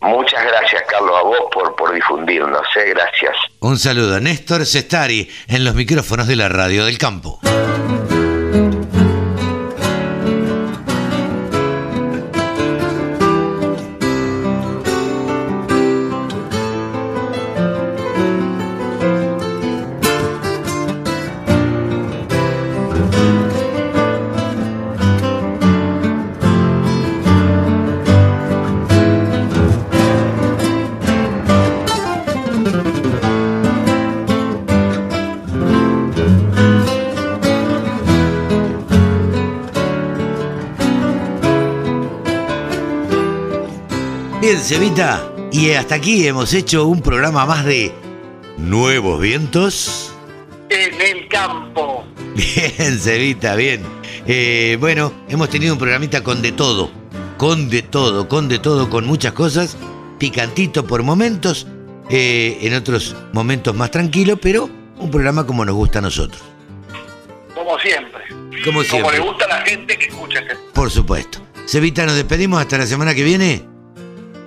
Muchas 0.00 0.44
gracias, 0.44 0.82
Carlos, 0.88 1.12
a 1.16 1.22
vos 1.22 1.38
por, 1.52 1.76
por 1.76 1.94
difundirnos, 1.94 2.62
¿eh? 2.76 2.90
gracias. 2.90 3.36
Un 3.60 3.78
saludo 3.78 4.16
a 4.16 4.20
Néstor 4.20 4.66
Sestari 4.66 5.30
en 5.46 5.64
los 5.64 5.74
micrófonos 5.76 6.26
de 6.26 6.36
la 6.36 6.48
Radio 6.48 6.84
del 6.84 6.98
Campo. 6.98 7.38
Cevita, 44.62 45.28
y 45.50 45.72
hasta 45.72 45.96
aquí 45.96 46.24
hemos 46.24 46.54
hecho 46.54 46.86
un 46.86 47.02
programa 47.02 47.44
más 47.46 47.64
de 47.64 47.92
Nuevos 48.58 49.20
Vientos. 49.20 50.14
En 50.70 51.00
el 51.00 51.26
campo. 51.26 52.04
Bien, 52.36 52.96
Cevita, 52.96 53.56
bien. 53.56 53.82
Eh, 54.24 54.76
bueno, 54.78 55.12
hemos 55.28 55.50
tenido 55.50 55.72
un 55.72 55.80
programita 55.80 56.22
con 56.22 56.42
de 56.42 56.52
todo, 56.52 56.92
con 57.38 57.68
de 57.70 57.82
todo, 57.82 58.28
con 58.28 58.48
de 58.48 58.60
todo, 58.60 58.88
con 58.88 59.04
muchas 59.04 59.32
cosas, 59.32 59.76
picantito 60.20 60.86
por 60.86 61.02
momentos, 61.02 61.66
eh, 62.08 62.58
en 62.62 62.74
otros 62.74 63.16
momentos 63.32 63.74
más 63.74 63.90
tranquilo, 63.90 64.36
pero 64.36 64.70
un 64.96 65.10
programa 65.10 65.44
como 65.44 65.64
nos 65.64 65.74
gusta 65.74 65.98
a 65.98 66.02
nosotros. 66.02 66.40
Como 67.52 67.76
siempre. 67.80 68.22
Como 68.64 68.84
siempre. 68.84 69.18
le 69.18 69.24
gusta 69.24 69.44
a 69.44 69.48
la 69.48 69.60
gente 69.62 69.98
que 69.98 70.06
escucha 70.06 70.38
este. 70.38 70.54
Por 70.72 70.88
supuesto. 70.88 71.40
Cevita, 71.66 72.06
nos 72.06 72.14
despedimos 72.14 72.60
hasta 72.60 72.78
la 72.78 72.86
semana 72.86 73.12
que 73.12 73.24
viene. 73.24 73.71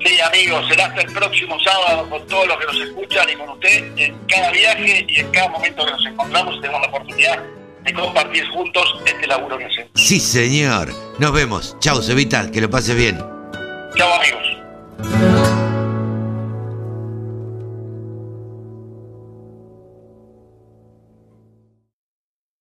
Sí, 0.06 0.22
amigos, 0.22 0.68
será 0.70 0.86
hasta 0.86 1.02
el 1.02 1.12
próximo 1.12 1.60
sábado 1.62 2.08
con 2.08 2.28
todos 2.28 2.48
los 2.48 2.58
que 2.60 2.66
nos 2.68 2.76
escuchan 2.76 3.28
y 3.28 3.36
con 3.36 3.50
usted 3.50 3.92
en 3.98 4.16
cada 4.28 4.52
viaje 4.52 5.04
y 5.10 5.20
en 5.20 5.32
cada 5.32 5.50
momento 5.50 5.84
que 5.84 5.92
nos 5.92 6.06
encontramos 6.06 6.62
tenemos 6.62 6.82
la 6.82 6.88
oportunidad 6.90 7.44
de 7.84 7.94
compartir 7.94 8.48
juntos 8.50 9.00
este 9.04 9.26
laburo 9.26 9.58
que 9.58 9.66
hacemos. 9.66 9.90
Sí, 9.96 10.20
señor. 10.20 10.94
Nos 11.18 11.34
vemos. 11.34 11.76
Chao, 11.80 12.04
Cevita, 12.04 12.52
que 12.52 12.62
lo 12.62 12.70
pases 12.70 12.96
bien. 12.96 13.18
Chao, 13.98 14.14
amigos. 14.14 15.65